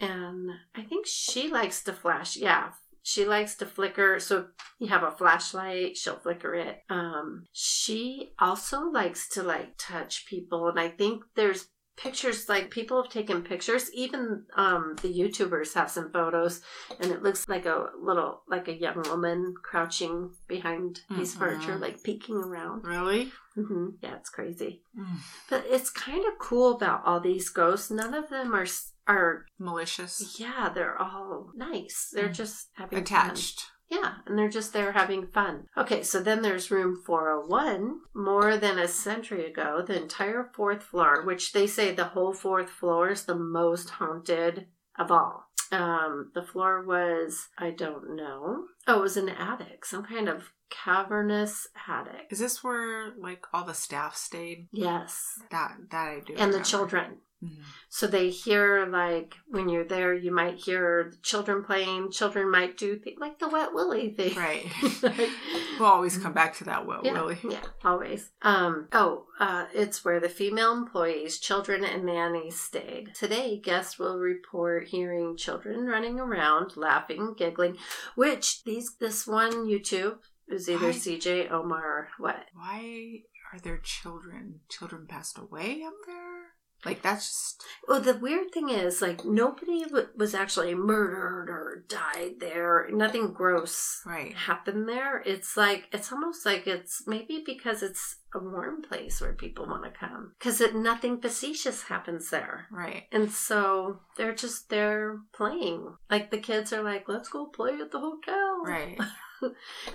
and 0.00 0.50
I 0.74 0.82
think 0.82 1.06
she 1.06 1.48
likes 1.48 1.82
to 1.84 1.92
flash. 1.92 2.36
Yeah, 2.36 2.70
she 3.02 3.24
likes 3.24 3.54
to 3.56 3.66
flicker. 3.66 4.18
So 4.20 4.48
you 4.78 4.88
have 4.88 5.04
a 5.04 5.10
flashlight, 5.10 5.96
she'll 5.96 6.16
flicker 6.16 6.54
it. 6.54 6.82
Um, 6.90 7.44
she 7.52 8.32
also 8.38 8.90
likes 8.90 9.28
to 9.30 9.42
like 9.42 9.74
touch 9.78 10.26
people, 10.26 10.68
and 10.68 10.78
I 10.78 10.88
think 10.88 11.22
there's 11.34 11.68
pictures 11.96 12.48
like 12.48 12.70
people 12.70 13.00
have 13.02 13.10
taken 13.12 13.42
pictures 13.42 13.90
even 13.94 14.44
um 14.56 14.96
the 15.02 15.08
youtubers 15.12 15.74
have 15.74 15.90
some 15.90 16.10
photos 16.10 16.60
and 17.00 17.12
it 17.12 17.22
looks 17.22 17.48
like 17.48 17.66
a 17.66 17.86
little 18.00 18.42
like 18.48 18.66
a 18.68 18.74
young 18.74 19.00
woman 19.08 19.54
crouching 19.62 20.30
behind 20.48 21.00
these 21.10 21.34
Mhm. 21.34 21.38
furniture 21.38 21.76
like 21.76 22.02
peeking 22.02 22.36
around 22.36 22.84
Really? 22.84 23.32
hmm 23.54 23.90
yeah 24.02 24.16
it's 24.16 24.30
crazy 24.30 24.82
Mm. 24.98 25.18
but 25.50 25.64
it's 25.68 25.90
kind 25.90 26.24
of 26.26 26.38
cool 26.38 26.76
about 26.76 27.02
all 27.04 27.20
these 27.20 27.48
ghosts. 27.48 27.90
None 27.90 28.14
of 28.14 28.28
them 28.28 28.54
are 28.54 28.66
are 29.06 29.44
Malicious. 29.58 30.38
yeah, 30.40 30.70
they're 30.74 30.96
all 31.00 31.50
nice. 31.54 32.10
They're 32.12 32.28
Mm. 32.30 32.34
just 32.34 32.68
having 32.74 32.98
Attached. 33.00 33.60
Fun. 33.60 33.70
Yeah, 33.94 34.14
and 34.26 34.36
they're 34.38 34.48
just 34.48 34.72
there 34.72 34.92
having 34.92 35.26
fun. 35.28 35.64
Okay, 35.76 36.02
so 36.02 36.20
then 36.20 36.42
there's 36.42 36.70
room 36.70 37.02
401. 37.06 38.00
More 38.14 38.56
than 38.56 38.78
a 38.78 38.88
century 38.88 39.46
ago, 39.46 39.82
the 39.86 40.00
entire 40.00 40.50
fourth 40.54 40.82
floor, 40.82 41.24
which 41.24 41.52
they 41.52 41.66
say 41.66 41.92
the 41.94 42.04
whole 42.14 42.32
fourth 42.32 42.70
floor 42.70 43.10
is 43.10 43.24
the 43.24 43.34
most 43.34 43.90
haunted 43.90 44.66
of 44.98 45.10
all. 45.10 45.44
Um, 45.72 46.30
the 46.34 46.42
floor 46.42 46.84
was 46.84 47.48
I 47.58 47.70
don't 47.70 48.14
know. 48.16 48.64
Oh, 48.86 48.98
it 48.98 49.02
was 49.02 49.16
an 49.16 49.28
attic, 49.28 49.84
some 49.84 50.04
kind 50.04 50.28
of 50.28 50.52
cavernous 50.70 51.66
attic. 51.88 52.26
Is 52.30 52.38
this 52.38 52.62
where 52.62 53.12
like 53.18 53.44
all 53.52 53.64
the 53.64 53.74
staff 53.74 54.14
stayed? 54.16 54.68
Yes, 54.72 55.38
That 55.50 55.72
that 55.90 56.08
I 56.08 56.20
do. 56.24 56.34
and 56.36 56.52
the 56.52 56.60
children. 56.62 57.18
Mhm. 57.44 57.62
So 57.88 58.08
they 58.08 58.28
hear 58.30 58.86
like 58.86 59.34
when 59.46 59.68
you're 59.68 59.86
there, 59.86 60.12
you 60.14 60.32
might 60.34 60.56
hear 60.56 61.10
the 61.12 61.16
children 61.22 61.62
playing. 61.62 62.10
Children 62.10 62.50
might 62.50 62.76
do 62.76 62.96
things 62.98 63.20
like 63.20 63.38
the 63.38 63.48
wet 63.48 63.72
willy 63.72 64.10
thing. 64.10 64.34
Right. 64.36 64.66
Like- 65.02 65.30
we'll 65.78 65.88
always 65.88 66.18
come 66.18 66.32
back 66.32 66.56
to 66.56 66.64
that, 66.64 66.86
will 66.86 67.02
yeah, 67.04 67.12
Willie? 67.12 67.38
yeah, 67.48 67.60
always. 67.84 68.30
Um, 68.42 68.88
oh, 68.92 69.26
uh, 69.38 69.66
it's 69.74 70.04
where 70.04 70.18
the 70.20 70.28
female 70.28 70.72
employees, 70.72 71.38
children, 71.38 71.84
and 71.84 72.04
nannies 72.04 72.58
stayed. 72.58 73.14
Today, 73.14 73.60
guests 73.60 73.98
will 73.98 74.18
report 74.18 74.88
hearing 74.88 75.36
children 75.36 75.86
running 75.86 76.18
around, 76.18 76.76
laughing, 76.76 77.34
giggling. 77.36 77.76
Which 78.16 78.64
these 78.64 78.96
this 78.98 79.26
one 79.26 79.66
YouTube 79.66 80.18
is 80.48 80.68
either 80.68 80.88
I- 80.88 80.92
CJ 80.92 81.50
Omar 81.50 81.84
or 81.84 82.08
what? 82.18 82.46
Why 82.54 83.20
are 83.52 83.60
there 83.60 83.78
children? 83.78 84.60
Children 84.68 85.06
passed 85.06 85.38
away 85.38 85.82
up 85.86 85.94
there? 86.06 86.54
Like 86.84 87.02
that's 87.02 87.26
just 87.26 87.64
Well, 87.88 88.00
the 88.00 88.16
weird 88.16 88.52
thing 88.52 88.68
is, 88.70 89.00
like, 89.02 89.24
nobody 89.24 89.84
w- 89.84 90.08
was 90.16 90.34
actually 90.34 90.74
murdered 90.74 91.48
or 91.48 91.84
died 91.88 92.40
there. 92.40 92.88
Nothing 92.92 93.32
gross 93.32 94.02
right. 94.06 94.34
happened 94.34 94.88
there. 94.88 95.22
It's 95.24 95.56
like, 95.56 95.88
it's 95.92 96.12
almost 96.12 96.44
like 96.46 96.66
it's 96.66 97.02
maybe 97.06 97.42
because 97.44 97.82
it's 97.82 98.16
a 98.34 98.38
warm 98.38 98.82
place 98.82 99.20
where 99.20 99.32
people 99.32 99.66
want 99.66 99.84
to 99.84 99.90
come. 99.90 100.32
Because 100.38 100.60
nothing 100.74 101.20
facetious 101.20 101.82
happens 101.84 102.30
there. 102.30 102.66
Right. 102.70 103.04
And 103.12 103.30
so 103.30 104.00
they're 104.16 104.34
just 104.34 104.68
there 104.70 105.20
playing. 105.32 105.94
Like, 106.10 106.30
the 106.30 106.38
kids 106.38 106.72
are 106.72 106.82
like, 106.82 107.08
let's 107.08 107.28
go 107.28 107.46
play 107.46 107.74
at 107.80 107.90
the 107.90 108.00
hotel. 108.00 108.62
Right. 108.64 108.98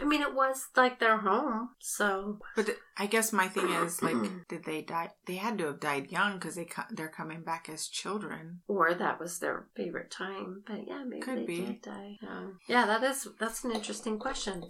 I 0.01 0.05
mean, 0.05 0.21
it 0.21 0.35
was 0.35 0.67
like 0.75 0.99
their 0.99 1.17
home. 1.17 1.69
So, 1.79 2.39
But 2.55 2.69
I 2.97 3.07
guess 3.07 3.33
my 3.33 3.47
thing 3.47 3.69
is 3.71 4.01
like, 4.03 4.15
did 4.49 4.63
they 4.65 4.81
die? 4.83 5.09
They 5.25 5.35
had 5.35 5.57
to 5.57 5.67
have 5.67 5.79
died 5.79 6.11
young 6.11 6.33
because 6.33 6.55
they 6.55 6.65
co- 6.65 6.83
they're 6.91 7.07
coming 7.09 7.41
back 7.41 7.67
as 7.67 7.87
children. 7.87 8.59
or 8.67 8.93
that 8.93 9.19
was 9.19 9.39
their 9.39 9.65
favorite 9.75 10.11
time. 10.11 10.63
But 10.67 10.81
yeah, 10.87 11.03
maybe 11.07 11.21
Could 11.21 11.39
they 11.39 11.45
be. 11.45 11.61
did 11.61 11.81
die. 11.81 12.17
Um, 12.27 12.59
yeah, 12.67 12.85
that 12.85 13.01
is 13.03 13.27
that's 13.39 13.63
an 13.63 13.71
interesting 13.71 14.19
question. 14.19 14.65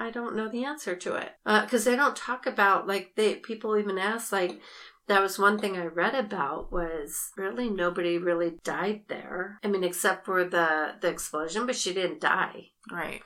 I 0.00 0.10
don't 0.10 0.34
know 0.34 0.48
the 0.48 0.64
answer 0.64 0.96
to 0.96 1.14
it 1.14 1.32
because 1.44 1.84
they 1.84 1.94
don't 1.94 2.16
talk 2.16 2.46
about 2.46 2.88
like 2.88 3.12
they 3.16 3.34
people 3.34 3.76
even 3.76 3.98
ask 3.98 4.32
like 4.32 4.58
that 5.06 5.20
was 5.20 5.38
one 5.38 5.58
thing 5.58 5.76
I 5.76 5.86
read 5.86 6.14
about 6.14 6.72
was 6.72 7.32
really 7.36 7.68
nobody 7.68 8.16
really 8.16 8.54
died 8.64 9.02
there. 9.08 9.58
I 9.62 9.68
mean, 9.68 9.84
except 9.84 10.24
for 10.24 10.44
the 10.44 10.94
the 11.00 11.08
explosion, 11.08 11.66
but 11.66 11.76
she 11.76 11.92
didn't 11.92 12.20
die. 12.20 12.68
Right. 12.90 13.20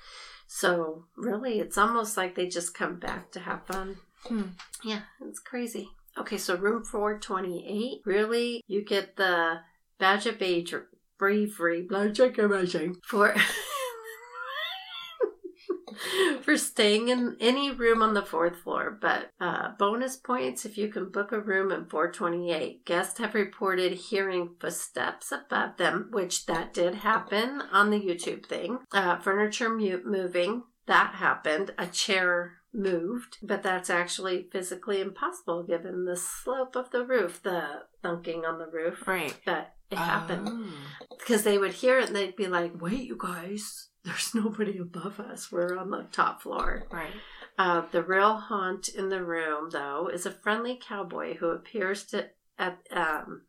So 0.46 1.05
really, 1.16 1.60
it's 1.60 1.78
almost 1.78 2.16
like 2.16 2.34
they 2.34 2.48
just 2.48 2.74
come 2.74 2.98
back 2.98 3.30
to 3.32 3.40
have 3.40 3.66
fun. 3.66 3.98
Hmm. 4.24 4.42
Yeah, 4.82 5.02
it's 5.20 5.40
crazy. 5.40 5.90
Okay, 6.18 6.38
so 6.38 6.56
room 6.56 6.84
428. 6.84 8.01
Really, 8.05 8.62
you 8.66 8.84
get 8.84 9.16
the 9.16 9.60
badge 9.98 10.26
of 10.26 10.40
age 10.40 10.72
or 10.72 10.88
bravery, 11.18 11.82
blackjack 11.82 12.38
amazing 12.38 12.96
for 13.06 13.34
for 16.45 16.57
staying 16.57 17.09
in 17.09 17.37
any 17.41 17.71
room 17.71 18.03
on 18.03 18.15
the 18.15 18.23
fourth 18.25 18.57
floor, 18.59 18.97
but 19.01 19.31
uh, 19.41 19.71
bonus 19.79 20.16
points 20.16 20.65
if 20.65 20.77
you 20.79 20.89
can 20.89 21.11
book 21.11 21.33
a 21.33 21.41
room 21.41 21.73
in 21.73 21.87
428. 21.87 22.85
Guests 22.85 23.19
have 23.19 23.35
reported 23.35 23.93
hearing 23.93 24.51
footsteps 24.61 25.33
above 25.33 25.77
them, 25.79 26.09
which 26.12 26.47
that 26.47 26.73
did 26.75 26.97
happen 26.97 27.62
on 27.73 27.91
the 27.91 27.99
YouTube 28.01 28.47
thing. 28.47 28.79
Uh, 28.93 29.19
furniture 29.19 29.71
moving, 29.71 30.62
that 30.87 31.15
happened. 31.16 31.73
A 31.79 31.87
chair 31.87 32.59
moved, 32.73 33.39
but 33.43 33.62
that's 33.62 33.89
actually 33.89 34.49
physically 34.53 35.01
impossible 35.01 35.62
given 35.62 36.05
the 36.05 36.16
slope 36.16 36.77
of 36.77 36.91
the 36.91 37.05
roof, 37.05 37.43
the 37.43 37.83
thunking 38.03 38.45
on 38.47 38.59
the 38.59 38.66
roof. 38.66 39.07
Right. 39.07 39.35
But 39.47 39.73
it 39.91 39.99
happened 39.99 40.49
Oh. 40.51 40.66
because 41.19 41.45
they 41.45 41.57
would 41.57 41.73
hear 41.75 41.99
it 42.01 42.09
and 42.09 42.16
they'd 42.16 42.35
be 42.35 42.49
like, 42.49 42.73
"Wait, 42.81 43.03
you 43.07 43.16
guys, 43.19 43.91
there's 44.05 44.35
nobody 44.35 44.78
above 44.78 45.18
us. 45.20 45.51
We're 45.51 45.76
on 45.78 45.90
the 45.90 46.06
top 46.12 46.43
floor." 46.43 46.85
Right. 46.90 47.12
Uh, 47.56 47.82
the 47.93 48.02
real 48.02 48.35
haunt 48.36 48.89
in 48.89 49.09
the 49.10 49.22
room, 49.24 49.70
though, 49.70 50.09
is 50.12 50.26
a 50.26 50.31
friendly 50.32 50.76
cowboy 50.82 51.36
who 51.36 51.48
appears 51.51 52.05
to 52.06 52.31
at 52.59 52.78
um 52.90 53.43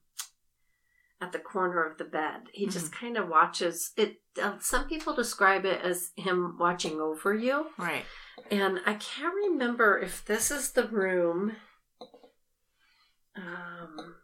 at 1.22 1.32
the 1.32 1.40
corner 1.40 1.84
of 1.84 1.98
the 1.98 2.04
bed. 2.04 2.42
He 2.54 2.68
just 2.68 2.92
kind 2.92 3.18
of 3.18 3.28
watches 3.30 3.92
it. 3.98 4.22
Uh, 4.42 4.58
some 4.60 4.88
people 4.88 5.16
describe 5.16 5.66
it 5.66 5.82
as 5.82 6.12
him 6.18 6.58
watching 6.60 7.00
over 7.00 7.34
you, 7.34 7.68
Right. 7.78 8.04
and 8.52 8.80
I 8.86 8.96
can't 8.96 9.34
remember 9.34 9.98
if 9.98 10.26
this 10.26 10.52
is 10.52 10.72
the 10.74 10.88
room. 10.88 11.56
Um, 13.36 14.16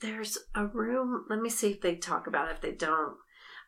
there's 0.00 0.38
a 0.54 0.66
room. 0.66 1.24
Let 1.28 1.40
me 1.40 1.48
see 1.48 1.70
if 1.72 1.80
they 1.80 1.96
talk 1.96 2.26
about 2.26 2.48
it. 2.48 2.52
If 2.56 2.60
they 2.60 2.72
don't, 2.72 3.16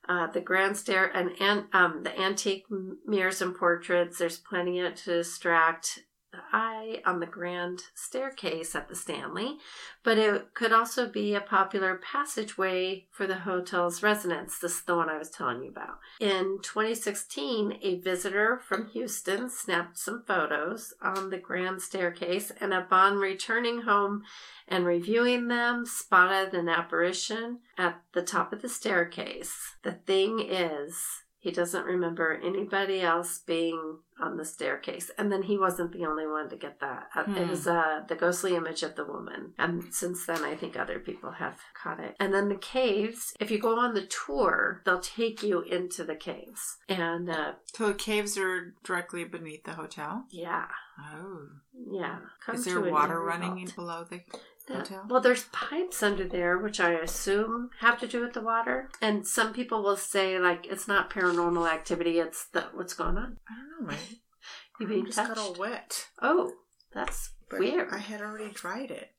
uh, 0.09 0.27
the 0.29 0.41
grand 0.41 0.77
stair 0.77 1.07
and 1.07 1.31
and 1.41 1.65
um 1.73 2.03
the 2.03 2.19
antique 2.19 2.65
mirrors 3.07 3.43
and 3.43 3.57
portraits. 3.57 4.19
There's 4.19 4.39
plenty 4.39 4.81
to 4.81 4.93
distract 4.93 6.01
the 6.35 6.57
eye 6.57 7.01
on 7.07 7.21
the 7.21 7.27
grand 7.27 7.83
staircase 7.95 8.75
at 8.75 8.89
the 8.89 8.95
Stanley, 8.95 9.59
but 10.03 10.19
it 10.19 10.55
could 10.55 10.73
also 10.73 11.09
be 11.09 11.35
a 11.35 11.41
popular 11.41 11.97
passageway 11.97 13.07
for 13.11 13.27
the 13.27 13.39
hotel's 13.39 14.03
residents. 14.03 14.59
This 14.59 14.77
is 14.77 14.83
the 14.83 14.97
one 14.97 15.09
I 15.09 15.19
was 15.19 15.31
telling 15.31 15.63
you 15.63 15.71
about. 15.71 15.99
In 16.21 16.59
2016, 16.63 17.79
a 17.83 18.01
visitor 18.01 18.61
from 18.67 18.89
Houston 18.89 19.49
snapped 19.49 19.99
some 19.99 20.25
photos 20.27 20.95
on 21.01 21.31
the 21.31 21.39
grand 21.39 21.83
staircase, 21.83 22.51
and 22.61 22.73
upon 22.75 23.19
returning 23.19 23.83
home 23.83 24.23
and 24.67 24.87
reviewing 24.87 25.49
them, 25.49 25.85
spotted 25.87 26.55
an 26.55 26.69
apparition 26.69 27.59
at 27.77 28.01
the 28.13 28.23
top 28.23 28.53
of 28.53 28.63
the 28.63 28.69
staircase. 28.69 29.77
The 29.83 29.93
thing 29.93 30.41
is, 30.41 31.24
he 31.45 31.51
doesn't 31.51 31.85
remember 31.85 32.41
anybody 32.43 33.03
else 33.03 33.39
being 33.39 33.99
on 34.19 34.39
the 34.39 34.45
staircase. 34.47 35.11
And 35.19 35.31
then 35.31 35.43
he 35.43 35.59
wasn't 35.59 35.93
the 35.93 36.07
only 36.07 36.27
one 36.27 36.49
to 36.49 36.57
get 36.57 36.81
that. 36.81 37.09
Uh, 37.15 37.21
It 37.29 37.45
Hmm. 37.45 37.51
was 37.51 37.67
uh, 37.67 38.03
the 38.09 38.15
ghostly 38.15 38.57
image 38.57 38.83
of 38.83 38.95
the 38.97 39.05
woman. 39.05 39.53
And 39.59 39.93
since 39.93 40.25
then, 40.25 40.43
I 40.43 40.57
think 40.57 40.75
other 40.75 40.99
people 41.01 41.33
have 41.33 41.59
caught 41.81 42.01
it. 42.01 42.17
And 42.19 42.33
then 42.33 42.49
the 42.49 42.57
caves, 42.57 43.35
if 43.41 43.51
you 43.51 43.59
go 43.59 43.79
on 43.79 43.93
the 43.93 44.07
tour, 44.07 44.81
they'll 44.87 45.01
take 45.01 45.43
you 45.43 45.61
into 45.61 46.03
the 46.05 46.17
caves. 46.17 46.79
And 46.89 47.29
uh, 47.29 47.53
So 47.75 47.89
the 47.89 47.95
caves 47.95 48.39
are 48.39 48.75
directly 48.83 49.25
beneath 49.25 49.65
the 49.65 49.73
hotel. 49.73 50.25
yeah, 50.31 50.69
Oh. 51.13 51.49
yeah. 51.91 52.21
Come 52.47 52.55
Is 52.55 52.65
there 52.65 52.81
water 52.81 53.21
running 53.21 53.69
below 53.77 54.05
the 54.09 54.21
Hotel? 54.69 55.07
Well, 55.09 55.21
there's 55.21 55.45
pipes 55.53 56.03
under 56.03 56.27
there, 56.27 56.59
which 56.59 56.81
I 56.81 56.93
assume 56.93 57.71
have 57.81 57.99
to 58.01 58.07
do 58.07 58.21
with 58.21 58.33
the 58.33 58.41
water. 58.41 58.89
And 59.01 59.27
some 59.27 59.53
people 59.53 59.83
will 59.83 59.97
say 59.97 60.39
like 60.39 60.67
it's 60.67 60.89
not 60.89 61.11
paranormal 61.11 61.71
activity; 61.71 62.19
it's 62.19 62.47
the 62.47 62.63
what's 62.73 62.95
going 62.95 63.17
on. 63.19 63.39
I 63.49 63.55
don't 63.55 63.87
know. 63.87 63.93
My 63.93 63.99
You 64.81 64.87
being 64.89 65.07
just 65.07 65.19
got 65.19 65.39
all 65.39 65.55
wet. 65.55 66.09
Oh, 66.21 66.53
that's 66.93 67.31
But 67.49 67.61
weird. 67.61 67.89
I 67.93 67.99
had 67.99 68.21
already 68.21 68.51
dried 68.53 68.91
it. 68.91 69.11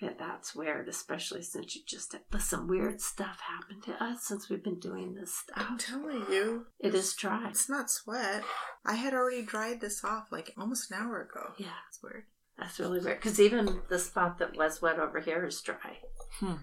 Yeah, 0.00 0.10
that's 0.16 0.54
weird, 0.54 0.88
especially 0.88 1.42
since 1.42 1.74
you 1.74 1.82
just 1.84 2.14
but 2.30 2.42
some 2.42 2.68
Weird 2.68 3.00
stuff 3.00 3.40
happened 3.40 3.82
to 3.84 4.02
us 4.02 4.22
since 4.24 4.48
we've 4.48 4.62
been 4.62 4.78
doing 4.78 5.14
this 5.14 5.34
stuff. 5.34 5.66
I'm 5.70 5.78
telling 5.78 6.24
you. 6.30 6.66
It 6.78 6.94
is 6.94 7.14
dry. 7.14 7.48
It's 7.48 7.68
not 7.68 7.90
sweat. 7.90 8.44
I 8.86 8.94
had 8.94 9.12
already 9.12 9.42
dried 9.42 9.80
this 9.80 10.04
off 10.04 10.30
like 10.30 10.54
almost 10.56 10.90
an 10.90 10.98
hour 11.00 11.20
ago. 11.22 11.52
Yeah, 11.58 11.74
It's 11.88 12.00
weird. 12.02 12.24
That's 12.58 12.80
really 12.80 13.00
weird. 13.00 13.18
Because 13.18 13.40
even 13.40 13.80
the 13.88 13.98
spot 13.98 14.38
that 14.38 14.56
was 14.56 14.82
wet 14.82 14.98
over 14.98 15.20
here 15.20 15.44
is 15.46 15.60
dry. 15.60 15.98
Hmm. 16.40 16.54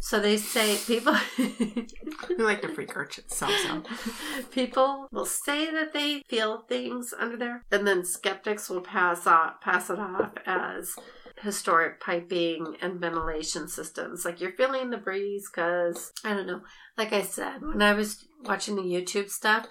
So 0.00 0.20
they 0.20 0.36
say 0.36 0.76
people. 0.86 1.16
We 2.28 2.44
like 2.44 2.62
to 2.62 2.68
freak 2.68 2.96
urchins. 2.96 3.34
So, 3.34 3.48
so. 3.48 3.82
People 4.52 5.08
will 5.10 5.26
say 5.26 5.70
that 5.70 5.92
they 5.92 6.22
feel 6.28 6.62
things 6.68 7.12
under 7.18 7.36
there, 7.36 7.64
and 7.70 7.86
then 7.86 8.04
skeptics 8.04 8.70
will 8.70 8.80
pass 8.80 9.26
off, 9.26 9.60
pass 9.60 9.90
it 9.90 9.98
off 9.98 10.32
as 10.46 10.94
historic 11.42 12.00
piping 12.00 12.76
and 12.80 13.00
ventilation 13.00 13.68
systems. 13.68 14.24
Like 14.24 14.40
you're 14.40 14.52
feeling 14.52 14.90
the 14.90 14.96
breeze 14.96 15.48
because 15.52 16.12
I 16.24 16.34
don't 16.34 16.46
know. 16.46 16.60
Like 16.96 17.12
I 17.12 17.22
said, 17.22 17.62
when 17.62 17.82
I 17.82 17.94
was 17.94 18.26
watching 18.44 18.76
the 18.76 18.82
YouTube 18.82 19.30
stuff, 19.30 19.66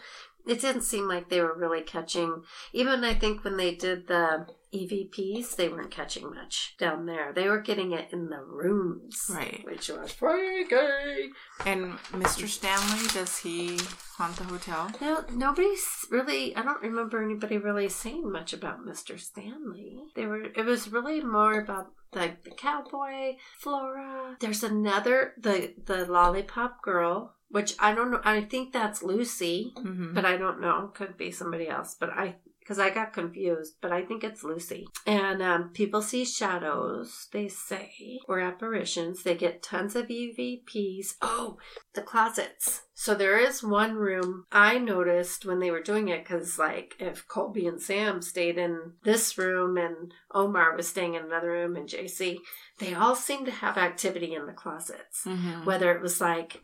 it 0.47 0.61
didn't 0.61 0.81
seem 0.83 1.07
like 1.07 1.29
they 1.29 1.41
were 1.41 1.57
really 1.57 1.81
catching. 1.81 2.43
Even 2.73 3.03
I 3.03 3.13
think 3.13 3.43
when 3.43 3.57
they 3.57 3.75
did 3.75 4.07
the 4.07 4.47
EVPs, 4.73 5.55
they 5.55 5.67
weren't 5.67 5.91
catching 5.91 6.29
much 6.33 6.75
down 6.77 7.05
there. 7.05 7.33
They 7.33 7.47
were 7.47 7.59
getting 7.61 7.91
it 7.91 8.09
in 8.11 8.29
the 8.29 8.41
rooms, 8.43 9.29
Right. 9.33 9.61
Which 9.65 9.89
was 9.89 10.11
freaky. 10.11 11.31
And 11.65 11.93
Mr. 12.11 12.47
Stanley, 12.47 13.07
does 13.13 13.37
he 13.39 13.79
haunt 14.17 14.35
the 14.35 14.43
hotel? 14.43 14.91
No, 15.01 15.23
nobody's 15.33 16.05
really. 16.11 16.55
I 16.55 16.61
don't 16.61 16.81
remember 16.81 17.23
anybody 17.23 17.57
really 17.57 17.89
saying 17.89 18.31
much 18.31 18.53
about 18.53 18.85
Mr. 18.85 19.19
Stanley. 19.19 20.03
They 20.15 20.25
were. 20.27 20.43
It 20.43 20.65
was 20.65 20.91
really 20.91 21.21
more 21.21 21.59
about 21.59 21.87
like 22.13 22.43
the 22.43 22.51
cowboy, 22.51 23.37
Flora. 23.59 24.37
There's 24.39 24.63
another 24.63 25.33
the 25.39 25.73
the 25.85 26.05
lollipop 26.05 26.81
girl, 26.83 27.35
which 27.49 27.75
I 27.79 27.93
don't 27.93 28.11
know. 28.11 28.21
I 28.23 28.41
think 28.41 28.71
that's 28.73 29.03
Lucy, 29.03 29.73
Mm-hmm. 29.77 30.13
but 30.13 30.25
I 30.25 30.37
don't 30.37 30.61
know. 30.61 30.91
Could 30.93 31.17
be 31.17 31.31
somebody 31.31 31.67
else. 31.67 31.95
But 31.99 32.09
I 32.11 32.35
because 32.59 32.77
I 32.77 32.91
got 32.91 33.13
confused, 33.13 33.77
but 33.81 33.91
I 33.91 34.03
think 34.05 34.23
it's 34.23 34.43
Lucy. 34.43 34.85
And 35.07 35.41
um, 35.41 35.69
people 35.73 36.03
see 36.03 36.23
shadows, 36.23 37.27
they 37.33 37.47
say, 37.47 38.19
or 38.27 38.39
apparitions. 38.39 39.23
They 39.23 39.33
get 39.33 39.63
tons 39.63 39.95
of 39.95 40.05
EVPs. 40.07 41.15
Oh, 41.19 41.57
the 41.95 42.03
closets. 42.03 42.83
So 42.93 43.15
there 43.15 43.39
is 43.39 43.63
one 43.63 43.95
room 43.95 44.45
I 44.51 44.77
noticed 44.77 45.45
when 45.47 45.57
they 45.59 45.71
were 45.71 45.81
doing 45.81 46.09
it 46.09 46.23
because, 46.23 46.59
like, 46.59 46.95
if 46.99 47.27
Colby 47.27 47.65
and 47.65 47.81
Sam 47.81 48.21
stayed 48.21 48.59
in 48.59 48.91
this 49.03 49.35
room 49.35 49.75
and 49.77 50.13
Omar 50.31 50.75
was 50.75 50.87
staying 50.87 51.15
in 51.15 51.23
another 51.23 51.49
room 51.49 51.75
and 51.75 51.89
JC, 51.89 52.37
they 52.77 52.93
all 52.93 53.15
seem 53.15 53.45
to 53.45 53.51
have 53.51 53.79
activity 53.79 54.35
in 54.35 54.45
the 54.45 54.53
closets. 54.53 55.23
Mm-hmm. 55.25 55.65
Whether 55.65 55.91
it 55.95 56.01
was 56.03 56.21
like 56.21 56.61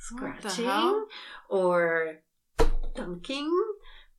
scratching 0.00 1.06
or 1.48 2.16
dunking 2.94 3.50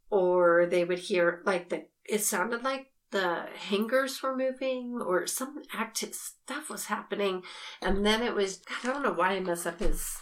or 0.10 0.66
they 0.66 0.86
would 0.86 1.00
hear 1.00 1.42
like 1.46 1.70
the 1.70 1.86
it 2.06 2.22
sounded 2.22 2.64
like 2.64 2.92
the 3.12 3.46
hangers 3.58 4.24
were 4.24 4.36
moving 4.36 5.02
or 5.06 5.28
some 5.28 5.62
active 5.74 6.16
stuff 6.16 6.70
was 6.70 6.86
happening. 6.86 7.44
And 7.82 8.06
then 8.06 8.24
it 8.24 8.34
was 8.34 8.62
i 8.70 8.88
don't 8.88 9.04
know 9.04 9.14
why 9.14 9.34
i 9.34 9.40
mess 9.40 9.66
up 9.66 9.80
his 9.80 10.18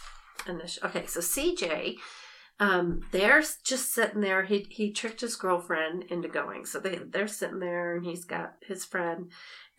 initial 0.48 0.86
okay 0.88 1.06
so 1.06 1.20
cj 1.20 1.96
um 2.60 3.00
they're 3.10 3.42
just 3.64 3.92
sitting 3.92 4.20
there. 4.20 4.44
He 4.44 4.66
he 4.70 4.92
tricked 4.92 5.22
his 5.22 5.34
girlfriend 5.34 6.04
into 6.04 6.28
going. 6.28 6.66
So 6.66 6.78
they 6.78 6.96
they're 6.96 7.26
sitting 7.26 7.58
there 7.58 7.96
and 7.96 8.04
he's 8.04 8.24
got 8.24 8.54
his 8.60 8.84
friend 8.84 9.30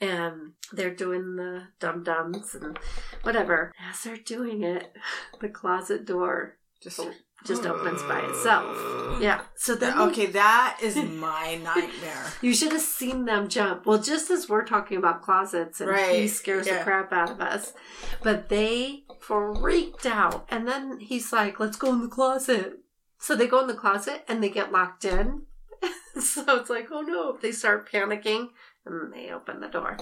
and 0.02 0.54
they're 0.74 0.94
doing 0.94 1.36
the 1.36 1.68
dum 1.80 2.04
dums 2.04 2.56
and 2.56 2.78
whatever. 3.22 3.72
As 3.90 4.02
they're 4.02 4.18
doing 4.18 4.64
it 4.64 4.96
the 5.40 5.50
closet 5.50 6.06
door 6.06 6.58
Just, 6.82 7.00
just 7.46 7.66
opens 7.66 8.02
by 8.04 8.20
itself. 8.20 9.20
Yeah. 9.22 9.42
So 9.56 9.76
then 9.76 9.98
Okay, 9.98 10.28
that 10.28 10.78
is 10.82 10.96
my 10.96 11.56
nightmare. 11.64 12.26
you 12.42 12.54
should 12.54 12.72
have 12.72 12.82
seen 12.82 13.26
them 13.26 13.48
jump. 13.48 13.86
Well, 13.86 14.00
just 14.00 14.30
as 14.30 14.48
we're 14.48 14.66
talking 14.66 14.98
about 14.98 15.22
closets 15.22 15.82
and 15.82 15.90
he 15.90 15.96
Right, 15.96 16.30
scares 16.30 16.68
the 16.68 16.80
crap 16.84 17.12
out 17.12 17.32
of 17.32 17.42
us. 17.42 17.74
But 18.24 18.50
they 18.50 19.04
freaked 19.20 20.06
out. 20.06 20.46
And 20.50 20.68
then 20.68 21.00
he's 21.00 21.32
like, 21.34 21.60
let's 21.60 21.78
go 21.78 21.92
in 21.94 22.02
the 22.02 22.08
closet. 22.08 22.80
So 23.20 23.36
they 23.36 23.48
go 23.48 23.62
in 23.62 23.68
the 23.68 23.74
closet 23.74 24.24
and 24.28 24.44
they 24.44 24.50
get 24.50 24.72
locked 24.72 25.06
in. 25.06 25.44
so 26.20 26.44
it's 26.58 26.70
like, 26.70 26.88
oh 26.92 27.02
no. 27.02 27.38
They 27.42 27.52
start 27.52 27.92
panicking 27.92 28.50
and 28.86 29.14
they 29.14 29.32
open 29.32 29.60
the 29.62 29.68
door. 29.68 29.98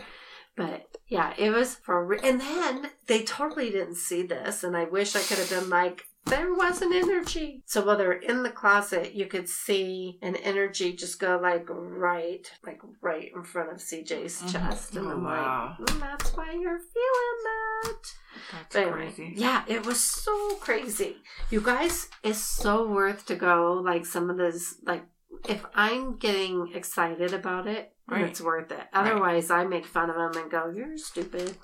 But 0.56 0.88
yeah, 1.08 1.34
it 1.38 1.52
was 1.52 1.76
for 1.76 2.06
re- 2.06 2.20
and 2.22 2.42
then 2.42 2.90
they 3.08 3.24
totally 3.24 3.70
didn't 3.70 3.96
see 3.96 4.24
this, 4.24 4.62
and 4.62 4.76
I 4.76 4.84
wish 4.84 5.16
I 5.16 5.22
could 5.22 5.38
have 5.38 5.50
been 5.50 5.70
like, 5.70 6.04
there 6.30 6.54
was 6.54 6.82
an 6.82 6.94
energy. 6.94 7.64
So 7.66 7.86
while 7.86 7.98
they're 7.98 8.12
in 8.14 8.44
the 8.44 8.50
closet, 8.52 9.14
you 9.14 9.26
could 9.26 9.50
see 9.50 10.20
an 10.22 10.36
energy 10.38 10.94
just 10.94 11.20
go 11.20 11.40
like 11.42 11.66
right, 11.70 12.50
like 12.66 12.82
right 13.02 13.32
in 13.36 13.44
front 13.44 13.72
of 13.72 13.78
CJ's 13.82 14.42
Mhm. 14.42 14.52
chest. 14.52 14.96
And 14.96 15.08
Oh, 15.08 15.12
I'm 15.12 15.24
wow. 15.24 15.76
like, 15.80 15.90
"Mm, 15.90 16.00
that's 16.00 16.36
why 16.36 16.52
you're 16.52 16.80
feeling 16.80 17.40
that. 17.44 18.14
That's 18.52 18.76
But 18.76 18.82
anyway, 18.84 18.98
crazy. 19.14 19.34
yeah, 19.36 19.64
it 19.68 19.86
was 19.86 20.00
so 20.00 20.56
crazy. 20.56 21.18
You 21.50 21.62
guys, 21.62 22.10
it's 22.24 22.40
so 22.44 22.88
worth 22.88 23.26
to 23.28 23.36
go. 23.36 23.74
Like 23.84 24.06
some 24.06 24.30
of 24.30 24.38
this, 24.38 24.76
like 24.84 25.06
if 25.48 25.66
I'm 25.74 26.18
getting 26.18 26.72
excited 26.74 27.34
about 27.34 27.68
it, 27.68 27.94
Right. 28.08 28.26
it's 28.26 28.42
worth 28.42 28.72
it. 28.72 28.88
Otherwise, 28.94 29.50
I 29.52 29.66
make 29.66 29.86
fun 29.86 30.10
of 30.10 30.16
them 30.16 30.42
and 30.42 30.52
go, 30.52 30.70
"You're 30.76 30.98
stupid, 30.98 31.58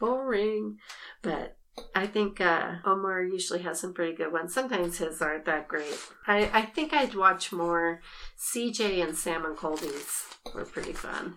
boring." 0.00 0.78
But 1.22 1.56
I 1.94 2.06
think 2.06 2.40
uh, 2.40 2.76
Omar 2.84 3.22
usually 3.22 3.62
has 3.62 3.80
some 3.80 3.94
pretty 3.94 4.14
good 4.16 4.32
ones. 4.32 4.54
Sometimes 4.54 4.98
his 4.98 5.20
aren't 5.20 5.44
that 5.46 5.68
great. 5.68 5.98
I, 6.26 6.50
I 6.52 6.62
think 6.62 6.92
I'd 6.92 7.14
watch 7.14 7.52
more. 7.52 8.00
CJ 8.38 9.02
and 9.02 9.16
Sam 9.16 9.44
and 9.44 9.56
Colby's 9.56 10.26
were 10.54 10.64
pretty 10.64 10.92
fun. 10.92 11.36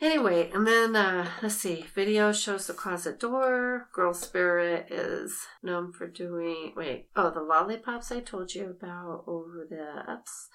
Anyway, 0.00 0.50
and 0.52 0.66
then 0.66 0.94
uh, 0.94 1.26
let's 1.42 1.54
see. 1.54 1.86
Video 1.94 2.30
shows 2.30 2.66
the 2.66 2.74
closet 2.74 3.18
door. 3.18 3.88
Girl 3.92 4.12
Spirit 4.12 4.88
is 4.90 5.46
known 5.62 5.92
for 5.92 6.06
doing. 6.06 6.74
Wait, 6.76 7.06
oh, 7.16 7.30
the 7.30 7.40
lollipops 7.40 8.12
I 8.12 8.20
told 8.20 8.54
you 8.54 8.70
about 8.70 9.24
over 9.26 9.66
the 9.68 10.12
ups. 10.12 10.48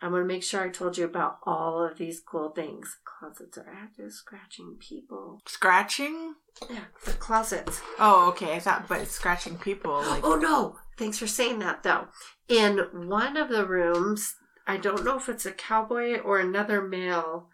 I 0.00 0.08
want 0.08 0.22
to 0.22 0.26
make 0.26 0.42
sure 0.42 0.62
I 0.62 0.68
told 0.68 0.98
you 0.98 1.04
about 1.04 1.38
all 1.44 1.82
of 1.82 1.96
these 1.96 2.20
cool 2.20 2.50
things. 2.50 2.98
Closets 3.04 3.56
are 3.56 3.66
active, 3.72 4.12
scratching 4.12 4.76
people. 4.78 5.40
Scratching? 5.46 6.34
Yeah, 6.68 6.84
the 7.04 7.12
closets. 7.12 7.80
Oh, 7.98 8.28
okay. 8.28 8.54
I 8.54 8.58
thought, 8.58 8.88
but 8.88 9.06
scratching 9.08 9.56
people. 9.56 10.02
Like, 10.02 10.24
Oh 10.24 10.36
no! 10.36 10.76
Thanks 10.98 11.18
for 11.18 11.26
saying 11.26 11.60
that 11.60 11.82
though. 11.82 12.08
In 12.48 12.78
one 12.92 13.36
of 13.36 13.48
the 13.48 13.66
rooms, 13.66 14.34
I 14.66 14.76
don't 14.76 15.04
know 15.04 15.16
if 15.16 15.28
it's 15.28 15.46
a 15.46 15.52
cowboy 15.52 16.18
or 16.18 16.40
another 16.40 16.82
male, 16.82 17.48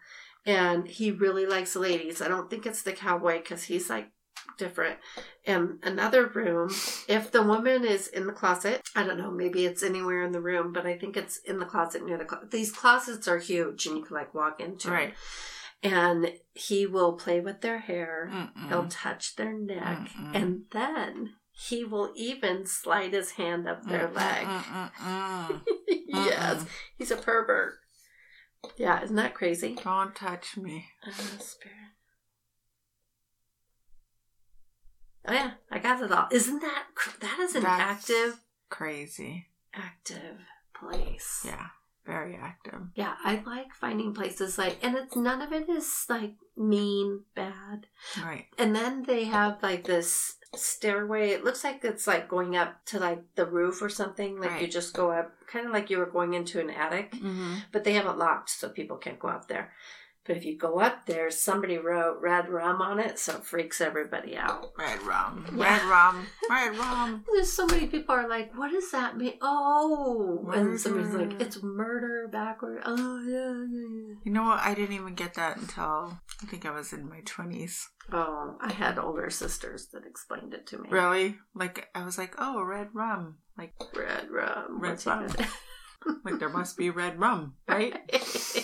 and 0.45 0.87
he 0.87 1.11
really 1.11 1.45
likes 1.45 1.75
ladies. 1.75 2.21
I 2.21 2.27
don't 2.27 2.49
think 2.49 2.65
it's 2.65 2.83
the 2.83 2.93
cowboy 2.93 3.39
because 3.39 3.63
he's 3.63 3.89
like 3.89 4.11
different. 4.57 4.99
In 5.45 5.79
another 5.83 6.27
room, 6.27 6.69
if 7.07 7.31
the 7.31 7.43
woman 7.43 7.85
is 7.85 8.07
in 8.07 8.27
the 8.27 8.33
closet, 8.33 8.81
I 8.95 9.03
don't 9.03 9.17
know, 9.17 9.31
maybe 9.31 9.65
it's 9.65 9.83
anywhere 9.83 10.23
in 10.23 10.31
the 10.31 10.41
room, 10.41 10.71
but 10.73 10.85
I 10.85 10.97
think 10.97 11.17
it's 11.17 11.37
in 11.37 11.59
the 11.59 11.65
closet 11.65 12.05
near 12.05 12.17
the 12.17 12.25
closet. 12.25 12.51
These 12.51 12.71
closets 12.71 13.27
are 13.27 13.39
huge 13.39 13.85
and 13.85 13.97
you 13.97 14.03
can 14.03 14.15
like 14.15 14.33
walk 14.33 14.59
into 14.59 14.87
it. 14.89 14.91
right. 14.91 15.13
And 15.81 16.31
he 16.53 16.85
will 16.85 17.13
play 17.13 17.41
with 17.41 17.59
their 17.59 17.79
hair. 17.79 18.31
He'll 18.69 18.87
touch 18.87 19.35
their 19.35 19.51
neck, 19.51 20.07
Mm-mm. 20.17 20.33
and 20.33 20.61
then 20.71 21.33
he 21.51 21.83
will 21.83 22.13
even 22.15 22.65
slide 22.65 23.11
his 23.11 23.31
hand 23.31 23.67
up 23.67 23.83
their 23.85 24.09
leg. 24.09 24.47
Mm-mm-mm-mm. 24.47 25.61
yes, 26.07 26.65
he's 26.97 27.11
a 27.11 27.17
pervert. 27.17 27.73
Yeah, 28.77 29.03
isn't 29.03 29.15
that 29.17 29.33
crazy? 29.33 29.75
Don't 29.83 30.15
touch 30.15 30.55
me. 30.55 30.85
Oh, 31.05 31.11
spirit. 31.39 31.92
Oh 35.27 35.33
yeah, 35.33 35.51
I 35.71 35.79
got 35.79 36.01
it 36.03 36.11
all. 36.11 36.27
Isn't 36.31 36.59
that 36.61 36.85
cr- 36.95 37.17
that 37.21 37.39
is 37.39 37.55
an 37.55 37.63
That's 37.63 38.09
active 38.09 38.39
Crazy. 38.69 39.47
active 39.73 40.37
place? 40.77 41.43
Yeah. 41.45 41.67
Very 42.05 42.35
active. 42.35 42.81
Yeah, 42.95 43.13
I 43.23 43.41
like 43.45 43.73
finding 43.73 44.13
places 44.13 44.57
like, 44.57 44.77
and 44.83 44.97
it's 44.97 45.15
none 45.15 45.41
of 45.41 45.53
it 45.53 45.69
is 45.69 46.05
like 46.09 46.33
mean, 46.57 47.21
bad. 47.33 47.87
Right. 48.21 48.47
And 48.57 48.75
then 48.75 49.03
they 49.03 49.23
have 49.23 49.63
like 49.63 49.85
this 49.85 50.35
stairway. 50.53 51.29
It 51.29 51.45
looks 51.45 51.63
like 51.63 51.79
it's 51.85 52.05
like 52.05 52.27
going 52.27 52.57
up 52.57 52.83
to 52.87 52.99
like 52.99 53.21
the 53.35 53.45
roof 53.45 53.81
or 53.81 53.87
something. 53.87 54.37
Like 54.37 54.59
you 54.59 54.67
just 54.67 54.93
go 54.93 55.11
up, 55.11 55.31
kind 55.47 55.65
of 55.65 55.71
like 55.71 55.89
you 55.89 55.97
were 55.97 56.05
going 56.05 56.33
into 56.33 56.59
an 56.59 56.69
attic, 56.69 57.13
Mm-hmm. 57.13 57.55
but 57.71 57.85
they 57.85 57.93
have 57.93 58.05
it 58.07 58.17
locked 58.17 58.49
so 58.49 58.67
people 58.67 58.97
can't 58.97 59.17
go 59.19 59.29
up 59.29 59.47
there. 59.47 59.71
But 60.25 60.37
if 60.37 60.45
you 60.45 60.57
go 60.57 60.79
up 60.79 61.05
there, 61.05 61.29
somebody 61.29 61.77
wrote 61.77 62.21
red 62.21 62.47
rum 62.47 62.81
on 62.81 62.99
it, 62.99 63.19
so 63.19 63.35
it 63.35 63.45
freaks 63.45 63.81
everybody 63.81 64.37
out. 64.37 64.63
Oh, 64.63 64.71
red 64.77 65.01
rum. 65.01 65.45
Yeah. 65.57 65.63
Red 65.63 65.83
rum. 65.83 66.27
Red 66.49 66.77
rum. 66.79 67.25
There's 67.33 67.51
so 67.51 67.65
many 67.65 67.87
people 67.87 68.15
are 68.15 68.29
like, 68.29 68.57
"What 68.57 68.71
does 68.71 68.89
that 68.91 69.17
mean?" 69.17 69.33
Oh, 69.41 70.49
and 70.53 70.79
somebody's 70.79 71.13
like, 71.13 71.41
"It's 71.41 71.61
murder 71.61 72.29
backward." 72.31 72.83
Oh 72.85 73.21
yeah, 73.21 73.53
yeah, 73.69 74.07
yeah. 74.07 74.15
You 74.23 74.31
know 74.31 74.43
what? 74.43 74.59
I 74.59 74.73
didn't 74.73 74.95
even 74.95 75.13
get 75.15 75.33
that 75.33 75.57
until 75.57 76.17
I 76.41 76.45
think 76.45 76.65
I 76.65 76.71
was 76.71 76.93
in 76.93 77.09
my 77.09 77.19
20s. 77.21 77.81
Oh, 78.11 78.57
I 78.61 78.71
had 78.71 78.97
older 78.97 79.29
sisters 79.29 79.87
that 79.93 80.05
explained 80.05 80.53
it 80.53 80.67
to 80.67 80.77
me. 80.77 80.89
Really? 80.89 81.37
Like, 81.53 81.89
I 81.95 82.03
was 82.03 82.17
like, 82.17 82.35
oh, 82.37 82.61
red 82.63 82.89
rum. 82.93 83.37
Like, 83.57 83.73
Red 83.95 84.29
rum. 84.29 84.79
Red 84.81 84.91
What's 84.91 85.05
rum. 85.05 85.27
like 86.25 86.39
there 86.39 86.49
must 86.49 86.77
be 86.77 86.89
red 86.89 87.19
rum, 87.19 87.55
right? 87.67 87.95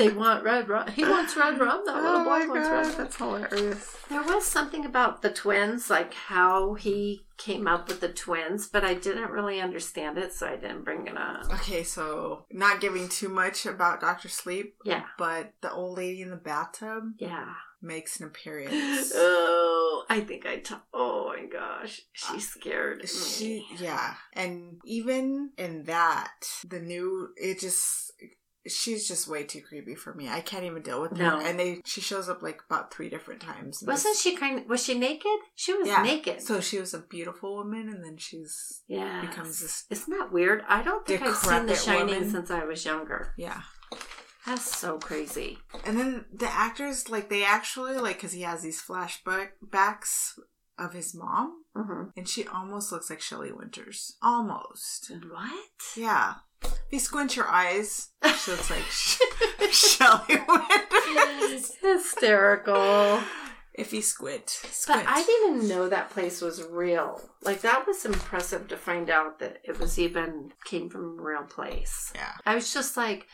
they 0.00 0.08
want 0.10 0.42
red 0.44 0.68
rum. 0.68 0.88
He 0.88 1.04
wants 1.04 1.36
red 1.36 1.58
rum. 1.60 1.82
That 1.86 1.94
little 1.96 2.20
Oh 2.20 2.24
boy 2.24 2.30
my 2.30 2.46
wants 2.46 2.68
God, 2.68 2.72
red 2.76 2.86
rum. 2.86 2.94
That's 2.96 3.16
hilarious. 3.16 3.96
There 4.08 4.22
was 4.22 4.44
something 4.44 4.84
about 4.84 5.22
the 5.22 5.30
twins, 5.30 5.88
like 5.88 6.14
how 6.14 6.74
he 6.74 7.24
came 7.36 7.66
up 7.68 7.88
with 7.88 8.00
the 8.00 8.08
twins, 8.08 8.66
but 8.66 8.84
I 8.84 8.94
didn't 8.94 9.30
really 9.30 9.60
understand 9.60 10.18
it, 10.18 10.32
so 10.34 10.46
I 10.48 10.56
didn't 10.56 10.84
bring 10.84 11.06
it 11.06 11.16
up. 11.16 11.44
Okay, 11.54 11.82
so 11.84 12.44
not 12.50 12.80
giving 12.80 13.08
too 13.08 13.28
much 13.28 13.64
about 13.66 14.00
Dr. 14.00 14.28
Sleep, 14.28 14.74
Yeah, 14.84 15.04
but 15.16 15.52
the 15.62 15.70
old 15.72 15.96
lady 15.96 16.20
in 16.22 16.30
the 16.30 16.36
bathtub 16.36 17.04
yeah. 17.18 17.54
makes 17.80 18.18
an 18.20 18.26
appearance. 18.26 19.12
Oh, 19.92 20.04
I 20.08 20.20
think 20.20 20.46
I. 20.46 20.56
T- 20.56 20.74
oh 20.94 21.28
my 21.28 21.44
gosh, 21.46 22.00
she's 22.12 22.46
uh, 22.48 22.58
scared. 22.58 23.02
of 23.04 23.10
She, 23.10 23.44
me. 23.44 23.66
yeah, 23.78 24.14
and 24.32 24.80
even 24.84 25.50
in 25.58 25.84
that, 25.84 26.46
the 26.66 26.80
new, 26.80 27.28
it 27.36 27.60
just, 27.60 28.12
she's 28.68 29.08
just 29.08 29.26
way 29.28 29.44
too 29.44 29.60
creepy 29.60 29.94
for 29.94 30.12
me. 30.14 30.28
I 30.28 30.40
can't 30.40 30.64
even 30.64 30.82
deal 30.82 31.00
with 31.00 31.12
her. 31.12 31.16
No. 31.16 31.40
And 31.40 31.58
they, 31.58 31.80
she 31.84 32.00
shows 32.00 32.28
up 32.28 32.42
like 32.42 32.60
about 32.68 32.92
three 32.92 33.08
different 33.08 33.40
times. 33.40 33.82
Wasn't 33.86 34.16
she 34.16 34.36
kind? 34.36 34.68
Was 34.68 34.82
she 34.84 34.98
naked? 34.98 35.30
She 35.54 35.72
was 35.72 35.88
Yeah. 35.88 36.02
naked. 36.02 36.42
So 36.42 36.60
she 36.60 36.78
was 36.78 36.92
a 36.94 36.98
beautiful 36.98 37.56
woman, 37.56 37.88
and 37.88 38.04
then 38.04 38.16
she's 38.18 38.82
yeah, 38.88 39.20
becomes 39.20 39.60
this, 39.60 39.84
Isn't 39.90 40.16
that 40.18 40.32
weird? 40.32 40.62
I 40.68 40.82
don't 40.82 41.06
think 41.06 41.22
I've 41.22 41.36
seen 41.36 41.66
The 41.66 41.74
Shining 41.74 42.14
woman. 42.14 42.30
since 42.30 42.50
I 42.50 42.64
was 42.64 42.84
younger. 42.84 43.34
yeah. 43.36 43.62
That's 44.46 44.74
so 44.78 44.98
crazy. 44.98 45.58
And 45.84 45.98
then 45.98 46.24
the 46.32 46.50
actors, 46.50 47.10
like, 47.10 47.28
they 47.28 47.44
actually, 47.44 47.98
like, 47.98 48.16
because 48.16 48.32
he 48.32 48.40
has 48.40 48.62
these 48.62 48.80
flashbacks 48.82 50.38
of 50.80 50.92
his 50.94 51.14
mom, 51.14 51.62
hmm 51.76 52.04
and 52.16 52.28
she 52.28 52.46
almost 52.46 52.90
looks 52.90 53.10
like 53.10 53.20
Shelley 53.20 53.52
Winters. 53.52 54.16
Almost. 54.22 55.12
What? 55.30 55.70
Yeah. 55.96 56.34
If 56.62 56.72
you 56.90 56.98
squint 56.98 57.36
your 57.36 57.46
eyes, 57.48 58.08
she 58.24 58.50
looks 58.50 58.70
like 58.70 59.70
Shelley 59.72 60.36
Winters. 60.48 61.74
Hysterical. 61.80 63.20
If 63.72 63.92
you 63.92 64.02
squint, 64.02 64.58
But 64.62 64.72
squint. 64.72 65.04
I 65.06 65.22
didn't 65.22 65.56
even 65.56 65.68
know 65.68 65.88
that 65.88 66.10
place 66.10 66.42
was 66.42 66.62
real. 66.68 67.22
Like 67.42 67.60
that 67.62 67.86
was 67.86 68.04
impressive 68.04 68.66
to 68.68 68.76
find 68.76 69.08
out 69.08 69.38
that 69.38 69.58
it 69.64 69.78
was 69.78 69.98
even 69.98 70.52
came 70.64 70.90
from 70.90 71.18
a 71.18 71.22
real 71.22 71.44
place. 71.44 72.12
Yeah. 72.14 72.32
I 72.44 72.56
was 72.56 72.74
just 72.74 72.96
like 72.96 73.26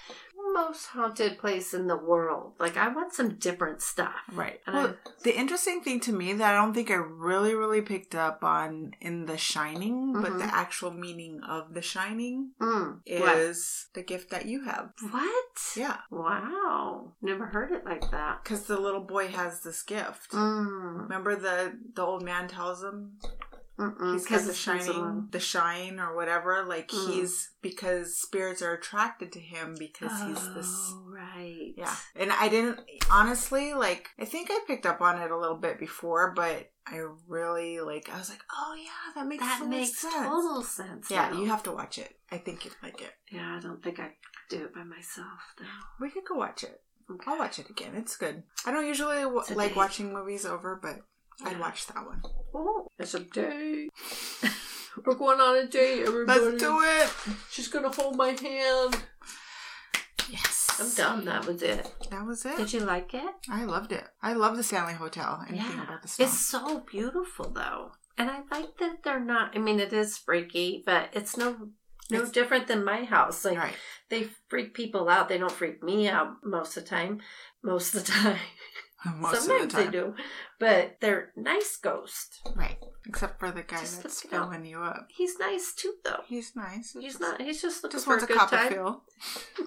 most 0.55 0.87
haunted 0.87 1.39
place 1.39 1.75
in 1.75 1.87
the 1.87 1.97
world. 1.97 2.53
Like 2.59 2.77
I 2.77 2.89
want 2.89 3.13
some 3.15 3.35
different 3.37 3.83
stuff. 3.83 4.15
Right. 4.33 4.61
And 4.67 4.75
Well, 4.75 4.95
the 5.23 5.37
interesting 5.37 5.83
thing 5.83 6.01
to 6.01 6.13
me 6.13 6.33
that 6.35 6.53
I 6.55 6.57
don't 6.57 6.73
think 6.75 6.91
I 6.91 6.95
really, 6.95 7.55
really 7.55 7.83
picked 7.83 8.15
up 8.15 8.43
on 8.45 8.93
in 9.01 9.27
The 9.27 9.37
Shining, 9.39 10.13
but 10.15 10.33
Mhm. 10.33 10.39
the 10.39 10.55
actual 10.55 10.91
meaning 10.93 11.41
of 11.43 11.75
The 11.75 11.83
Shining 11.83 12.53
Mm, 12.61 13.01
what? 13.21 13.37
is 13.37 13.89
the 13.95 14.03
gift 14.03 14.31
that 14.31 14.47
you 14.47 14.65
have. 14.65 14.91
What? 15.11 15.73
Yeah. 15.77 15.99
Wow. 16.11 17.13
Never 17.23 17.47
heard 17.47 17.73
it 17.73 17.85
like 17.85 18.11
that. 18.11 18.43
Because 18.43 18.67
the 18.67 18.79
little 18.81 19.01
boy 19.05 19.29
has 19.29 19.63
this 19.63 19.83
gift. 19.83 20.33
Mm. 20.33 21.03
Remember 21.03 21.37
the 21.37 21.79
the 21.95 22.03
old 22.03 22.23
man 22.23 22.49
tells 22.49 22.83
him 22.83 23.19
Mm-mm. 23.79 24.15
he's 24.15 24.25
got 24.27 24.37
'Cause 24.39 24.47
the 24.47 24.55
shining, 24.55 25.29
the 25.31 25.41
shine 25.41 26.01
or 26.01 26.15
whatever. 26.17 26.65
Like 26.65 26.89
Mm. 26.89 27.09
he's 27.13 27.51
because 27.61 28.17
spirits 28.17 28.63
are 28.63 28.73
attracted 28.73 29.33
to 29.33 29.41
him 29.41 29.77
because 29.79 30.13
he's 30.23 30.55
this. 30.55 30.67
Oh, 30.71 31.05
right. 31.09 31.73
Yeah, 31.77 31.95
and 32.15 32.33
I 32.33 32.49
didn't 32.49 32.81
honestly 33.11 33.75
like. 33.75 34.09
I 34.19 34.25
think 34.25 34.49
I 34.51 34.61
picked 34.67 34.87
up 34.87 35.01
on 35.01 35.21
it 35.21 35.31
a 35.31 35.37
little 35.39 35.59
bit 35.59 35.79
before, 35.79 36.33
but 36.35 36.71
I 36.87 37.03
really 37.29 37.81
like. 37.81 38.09
I 38.13 38.17
was 38.19 38.31
like, 38.31 38.43
oh 38.57 38.75
yeah, 38.79 39.13
that 39.15 39.27
makes 39.27 39.43
That 39.43 39.67
makes 39.69 39.99
sense. 39.99 40.15
total 40.15 40.63
sense. 40.63 41.11
Yeah, 41.11 41.31
now. 41.31 41.39
you 41.41 41.47
have 41.49 41.63
to 41.65 41.73
watch 41.73 41.99
it. 41.99 42.19
I 42.33 42.39
think 42.39 42.65
you'd 42.65 42.75
like 42.83 43.03
it. 43.03 43.13
Yeah, 43.31 43.57
I 43.57 43.61
don't 43.61 43.83
think 43.83 43.99
I 44.01 44.15
do 44.49 44.65
it 44.65 44.75
by 44.75 44.85
myself 44.85 45.55
though. 45.59 45.65
We 46.01 46.11
could 46.11 46.25
go 46.25 46.37
watch 46.37 46.63
it. 46.65 46.81
Okay. 47.11 47.31
I'll 47.31 47.39
watch 47.39 47.59
it 47.59 47.71
again. 47.71 47.95
It's 47.95 48.17
good. 48.17 48.43
I 48.65 48.73
don't 48.73 48.87
usually 48.87 49.23
w- 49.23 49.43
like 49.55 49.77
watching 49.77 50.13
movies 50.13 50.45
over, 50.47 50.75
but 50.81 51.01
I'd 51.45 51.61
watch 51.61 51.87
that 51.89 52.05
one. 52.07 52.23
Oh, 52.55 52.87
it's 52.99 53.15
a 53.15 53.21
date. 53.21 53.91
We're 55.05 55.15
going 55.15 55.41
on 55.41 55.57
a 55.57 55.67
date, 55.67 56.05
everybody. 56.07 56.41
Let's 56.41 56.63
do 56.63 56.81
it. 56.81 57.13
She's 57.51 57.69
gonna 57.69 57.91
hold 57.91 58.17
my 58.17 58.29
hand. 58.31 58.97
Yes, 60.31 60.69
I'm 60.81 60.91
done. 60.95 61.25
That 61.27 61.47
was 61.47 61.63
it. 61.63 61.93
That 62.11 62.25
was 62.25 62.45
it. 62.45 62.57
Did 62.57 62.73
you 62.73 62.81
like 62.81 63.13
it? 63.15 63.35
I 63.51 63.65
loved 63.65 63.93
it. 63.93 64.05
I 64.23 64.33
love 64.33 64.57
the 64.57 64.63
Stanley 64.63 64.95
Hotel. 64.95 65.45
Anything 65.49 65.77
yeah. 65.77 65.85
about 65.85 66.03
the. 66.03 66.23
It's 66.23 66.41
so 66.49 66.81
beautiful, 66.91 67.51
though. 67.51 67.93
And 68.19 68.31
I 68.31 68.41
like 68.51 68.79
that 68.79 69.03
they're 69.05 69.21
not. 69.25 69.55
I 69.55 69.59
mean, 69.59 69.79
it 69.79 69.93
is 69.93 70.17
freaky, 70.17 70.83
but 70.85 71.11
it's 71.13 71.37
no 71.37 71.69
no 72.11 72.19
It's- 72.19 72.33
different 72.33 72.67
than 72.67 72.85
my 72.85 73.05
house. 73.05 73.45
Like 73.45 73.59
right. 73.59 73.75
they 74.09 74.29
freak 74.49 74.75
people 74.75 75.09
out. 75.09 75.29
They 75.29 75.39
don't 75.39 75.53
freak 75.53 75.83
me 75.83 76.09
out 76.09 76.37
most 76.43 76.77
of 76.77 76.85
the 76.85 76.91
time. 76.91 77.21
Most 77.63 77.95
of 77.95 78.05
the 78.07 78.13
time. 78.13 78.39
Most 79.17 79.43
Sometimes 79.47 79.73
of 79.75 79.79
the 79.79 79.85
they 79.85 79.91
do. 79.91 80.15
But 80.59 80.97
they're 81.01 81.33
nice 81.37 81.77
ghosts. 81.77 82.41
Right. 82.55 82.77
Except 83.07 83.39
for 83.39 83.51
the 83.51 83.63
guy 83.63 83.81
Just 83.81 84.03
that's 84.03 84.23
filling 84.23 84.65
you 84.65 84.79
up. 84.81 85.09
He's 85.17 85.39
nice 85.39 85.73
too 85.77 85.95
though. 86.05 86.21
He's 86.27 86.55
nice. 86.57 86.95
It's 86.95 87.05
He's 87.05 87.05
just- 87.15 87.21
not 87.21 87.41
he's 87.43 87.63
just 87.63 87.83
looking 87.83 87.97
Just 87.99 88.05
for 88.07 88.17
a 88.19 88.23
a 88.23 88.27
good 88.27 88.39
time. 88.39 88.73
feel. 88.73 89.03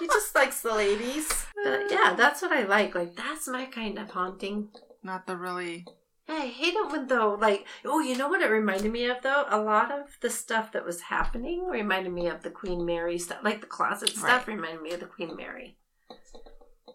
He 0.00 0.06
just 0.06 0.32
likes 0.34 0.60
the 0.60 0.72
ladies. 0.74 1.28
But 1.64 1.90
yeah, 1.90 2.14
that's 2.16 2.40
what 2.40 2.52
I 2.52 2.62
like. 2.62 2.94
Like 2.94 3.16
that's 3.16 3.48
my 3.48 3.64
kind 3.66 3.98
of 3.98 4.10
haunting. 4.10 4.68
Not 5.02 5.26
the 5.26 5.36
really. 5.36 5.84
I 6.28 6.46
hate 6.46 6.74
it 6.74 6.92
when 6.92 7.08
though, 7.08 7.34
like, 7.40 7.66
oh, 7.84 7.98
you 8.00 8.16
know 8.16 8.28
what 8.28 8.42
it 8.42 8.50
reminded 8.50 8.92
me 8.92 9.06
of 9.06 9.22
though? 9.22 9.44
A 9.48 9.58
lot 9.60 9.90
of 9.90 10.16
the 10.20 10.30
stuff 10.30 10.70
that 10.72 10.84
was 10.84 11.00
happening 11.00 11.66
reminded 11.66 12.12
me 12.12 12.28
of 12.28 12.42
the 12.44 12.50
Queen 12.50 12.84
Mary 12.86 13.18
stuff. 13.18 13.38
Like 13.42 13.60
the 13.60 13.66
closet 13.66 14.10
stuff 14.10 14.46
Right. 14.46 14.54
reminded 14.54 14.82
me 14.82 14.92
of 14.92 15.00
the 15.00 15.06
Queen 15.06 15.34
Mary. 15.34 15.76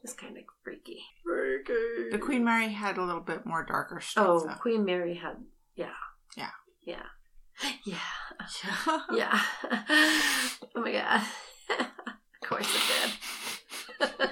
It's 0.04 0.14
kind 0.14 0.38
of 0.38 0.44
freaky. 0.64 1.02
Freaky. 1.24 2.10
The 2.12 2.18
Queen 2.20 2.44
Mary 2.44 2.68
had 2.70 2.98
a 2.98 3.04
little 3.04 3.22
bit 3.22 3.46
more 3.46 3.64
darker 3.64 4.02
stuff. 4.02 4.26
Oh, 4.28 4.40
though. 4.46 4.54
Queen 4.56 4.84
Mary 4.84 5.16
had, 5.16 5.38
yeah, 5.76 5.90
Yeah. 6.36 6.50
yeah, 6.86 7.04
yeah, 7.86 7.96
Yeah. 8.56 9.00
yeah. 9.14 9.42
oh 10.76 10.82
my 10.82 10.92
god. 10.92 11.22
of 11.80 12.50
course 12.50 12.68
it 12.76 12.82
did. 14.10 14.30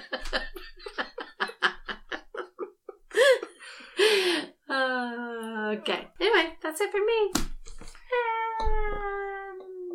Uh, 4.68 5.74
okay. 5.80 6.08
Anyway, 6.20 6.54
that's 6.62 6.80
it 6.80 6.90
for 6.90 6.98
me. 7.04 7.32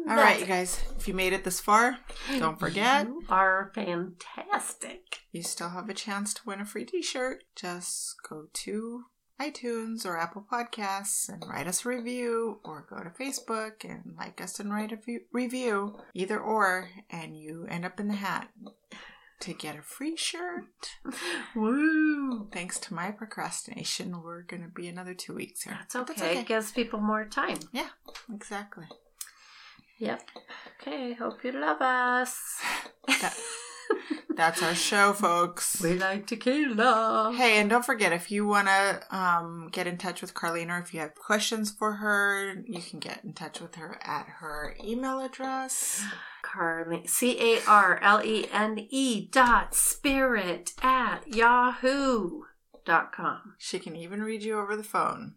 All 0.08 0.16
right, 0.16 0.40
you 0.40 0.46
guys. 0.46 0.82
If 0.98 1.08
you 1.08 1.14
made 1.14 1.34
it 1.34 1.44
this 1.44 1.60
far, 1.60 1.98
don't 2.40 2.60
forget 2.60 3.08
You 3.08 3.24
are 3.30 3.72
fantastic. 3.76 5.20
you 5.32 5.44
still 5.44 5.70
have 5.70 5.90
a 5.90 5.94
chance 5.94 6.34
to 6.36 6.42
win 6.46 6.62
a 6.62 6.66
free 6.66 6.86
T-shirt. 6.86 7.44
Just 7.56 8.16
go 8.28 8.46
to 8.52 9.04
iTunes 9.40 10.06
or 10.06 10.18
Apple 10.18 10.46
Podcasts 10.52 11.30
and 11.30 11.44
write 11.48 11.68
us 11.68 11.86
a 11.86 11.90
review, 11.90 12.60
or 12.64 12.88
go 12.90 12.98
to 13.04 13.10
Facebook 13.10 13.84
and 13.84 14.16
like 14.18 14.42
us 14.42 14.60
and 14.60 14.74
write 14.74 14.92
a 14.92 15.00
review. 15.32 15.98
Either 16.14 16.40
or, 16.40 16.90
and 17.10 17.38
you 17.38 17.66
end 17.70 17.86
up 17.86 18.00
in 18.00 18.08
the 18.08 18.16
hat 18.16 18.50
to 19.42 19.54
get 19.54 19.78
a 19.78 19.82
free 19.84 20.16
shirt. 20.16 20.64
Woo! 21.56 22.50
Thanks 22.52 22.80
to 22.80 22.94
my 22.94 23.12
procrastination, 23.12 24.24
we're 24.24 24.42
gonna 24.44 24.70
be 24.74 24.88
another 24.88 25.14
two 25.14 25.36
weeks 25.36 25.62
here. 25.64 25.74
That's 25.78 25.94
But 25.94 26.10
okay. 26.22 26.40
It 26.40 26.48
gives 26.48 26.72
people 26.72 27.00
more 27.00 27.26
time. 27.26 27.60
Yeah, 27.72 27.90
exactly. 28.34 28.86
Yep. 30.00 30.22
Okay. 30.82 31.14
Hope 31.14 31.44
you 31.44 31.52
love 31.54 31.82
us. 31.82 32.60
That- 33.08 33.38
That's 34.36 34.62
our 34.62 34.76
show, 34.76 35.14
folks. 35.14 35.82
we 35.82 35.98
like 35.98 36.28
tequila. 36.28 37.34
Hey, 37.36 37.58
and 37.60 37.70
don't 37.72 37.84
forget 37.86 38.14
if 38.14 38.30
you 38.30 38.46
want 38.46 38.68
to 38.68 39.02
um, 39.16 39.70
get 39.72 39.88
in 39.88 39.98
touch 39.98 40.22
with 40.22 40.36
Carlene 40.36 40.70
or 40.70 40.78
if 40.80 40.94
you 40.94 41.00
have 41.00 41.16
questions 41.16 41.72
for 41.72 41.94
her, 41.94 42.54
you 42.68 42.80
can 42.82 43.00
get 43.00 43.24
in 43.24 43.34
touch 43.34 43.60
with 43.60 43.76
her 43.76 43.98
at 44.04 44.28
her 44.40 44.76
email 44.84 45.20
address. 45.22 46.04
Carlene, 46.44 47.10
C 47.10 47.56
A 47.56 47.62
R 47.68 48.00
L 48.04 48.22
E 48.24 48.46
N 48.54 48.86
E 48.92 49.28
dot 49.32 49.74
spirit 49.74 50.74
at 50.84 51.28
yahoo 51.34 52.42
dot 52.86 53.12
com. 53.12 53.56
She 53.58 53.80
can 53.80 53.96
even 53.96 54.22
read 54.22 54.44
you 54.44 54.60
over 54.60 54.76
the 54.76 54.84
phone. 54.84 55.36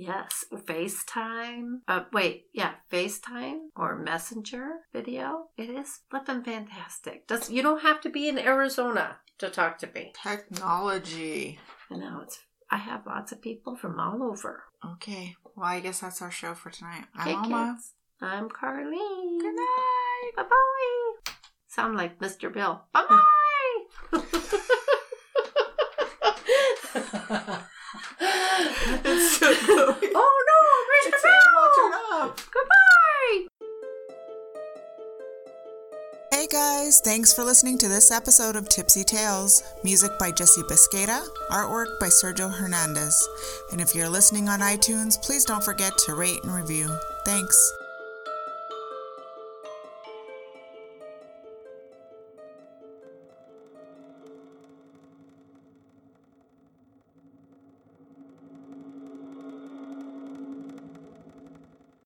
Yes, 0.00 0.44
FaceTime. 0.54 1.80
Uh, 1.88 2.04
wait, 2.12 2.44
yeah, 2.52 2.74
FaceTime 2.88 3.70
or 3.74 3.98
Messenger 3.98 4.76
video. 4.92 5.48
It 5.56 5.70
is 5.70 6.02
flippin' 6.08 6.44
fantastic. 6.44 7.26
Does 7.26 7.50
you 7.50 7.62
don't 7.62 7.82
have 7.82 8.00
to 8.02 8.08
be 8.08 8.28
in 8.28 8.38
Arizona 8.38 9.16
to 9.38 9.50
talk 9.50 9.78
to 9.78 9.88
me. 9.92 10.12
Technology. 10.22 11.58
I 11.90 11.96
know 11.96 12.20
it's. 12.22 12.38
I 12.70 12.76
have 12.76 13.06
lots 13.06 13.32
of 13.32 13.42
people 13.42 13.74
from 13.74 13.98
all 13.98 14.22
over. 14.22 14.62
Okay, 14.84 15.34
well, 15.56 15.66
I 15.66 15.80
guess 15.80 15.98
that's 15.98 16.22
our 16.22 16.30
show 16.30 16.54
for 16.54 16.70
tonight. 16.70 17.06
Okay, 17.20 17.32
I'm 17.34 17.52
Alma. 17.52 17.74
kids. 17.74 17.94
I'm 18.20 18.48
Carlene. 18.48 19.40
Good 19.40 19.56
night. 19.56 20.30
Bye 20.36 20.44
bye. 20.44 21.32
Sound 21.66 21.96
like 21.96 22.20
Mr. 22.20 22.52
Bill. 22.52 22.84
Bye 22.92 23.04
bye. 23.08 24.22
It's 28.20 29.36
still 29.36 29.54
going. 29.66 30.12
oh 30.14 30.44
no, 30.48 30.58
Mr. 30.90 31.08
It's 31.08 31.22
Bill. 31.22 31.32
all 31.58 31.70
turned 31.76 31.94
up. 32.30 32.40
Goodbye. 32.50 33.46
Hey 36.30 36.46
guys, 36.50 37.00
thanks 37.04 37.32
for 37.32 37.42
listening 37.44 37.78
to 37.78 37.88
this 37.88 38.10
episode 38.10 38.56
of 38.56 38.68
Tipsy 38.68 39.04
Tales. 39.04 39.62
Music 39.84 40.10
by 40.18 40.30
Jesse 40.30 40.62
Biscata, 40.62 41.26
artwork 41.50 41.98
by 41.98 42.08
Sergio 42.08 42.52
Hernandez. 42.52 43.26
And 43.72 43.80
if 43.80 43.94
you're 43.94 44.08
listening 44.08 44.48
on 44.48 44.60
iTunes, 44.60 45.20
please 45.22 45.44
don't 45.44 45.64
forget 45.64 45.96
to 46.06 46.14
rate 46.14 46.42
and 46.44 46.54
review. 46.54 46.94
Thanks. 47.24 47.72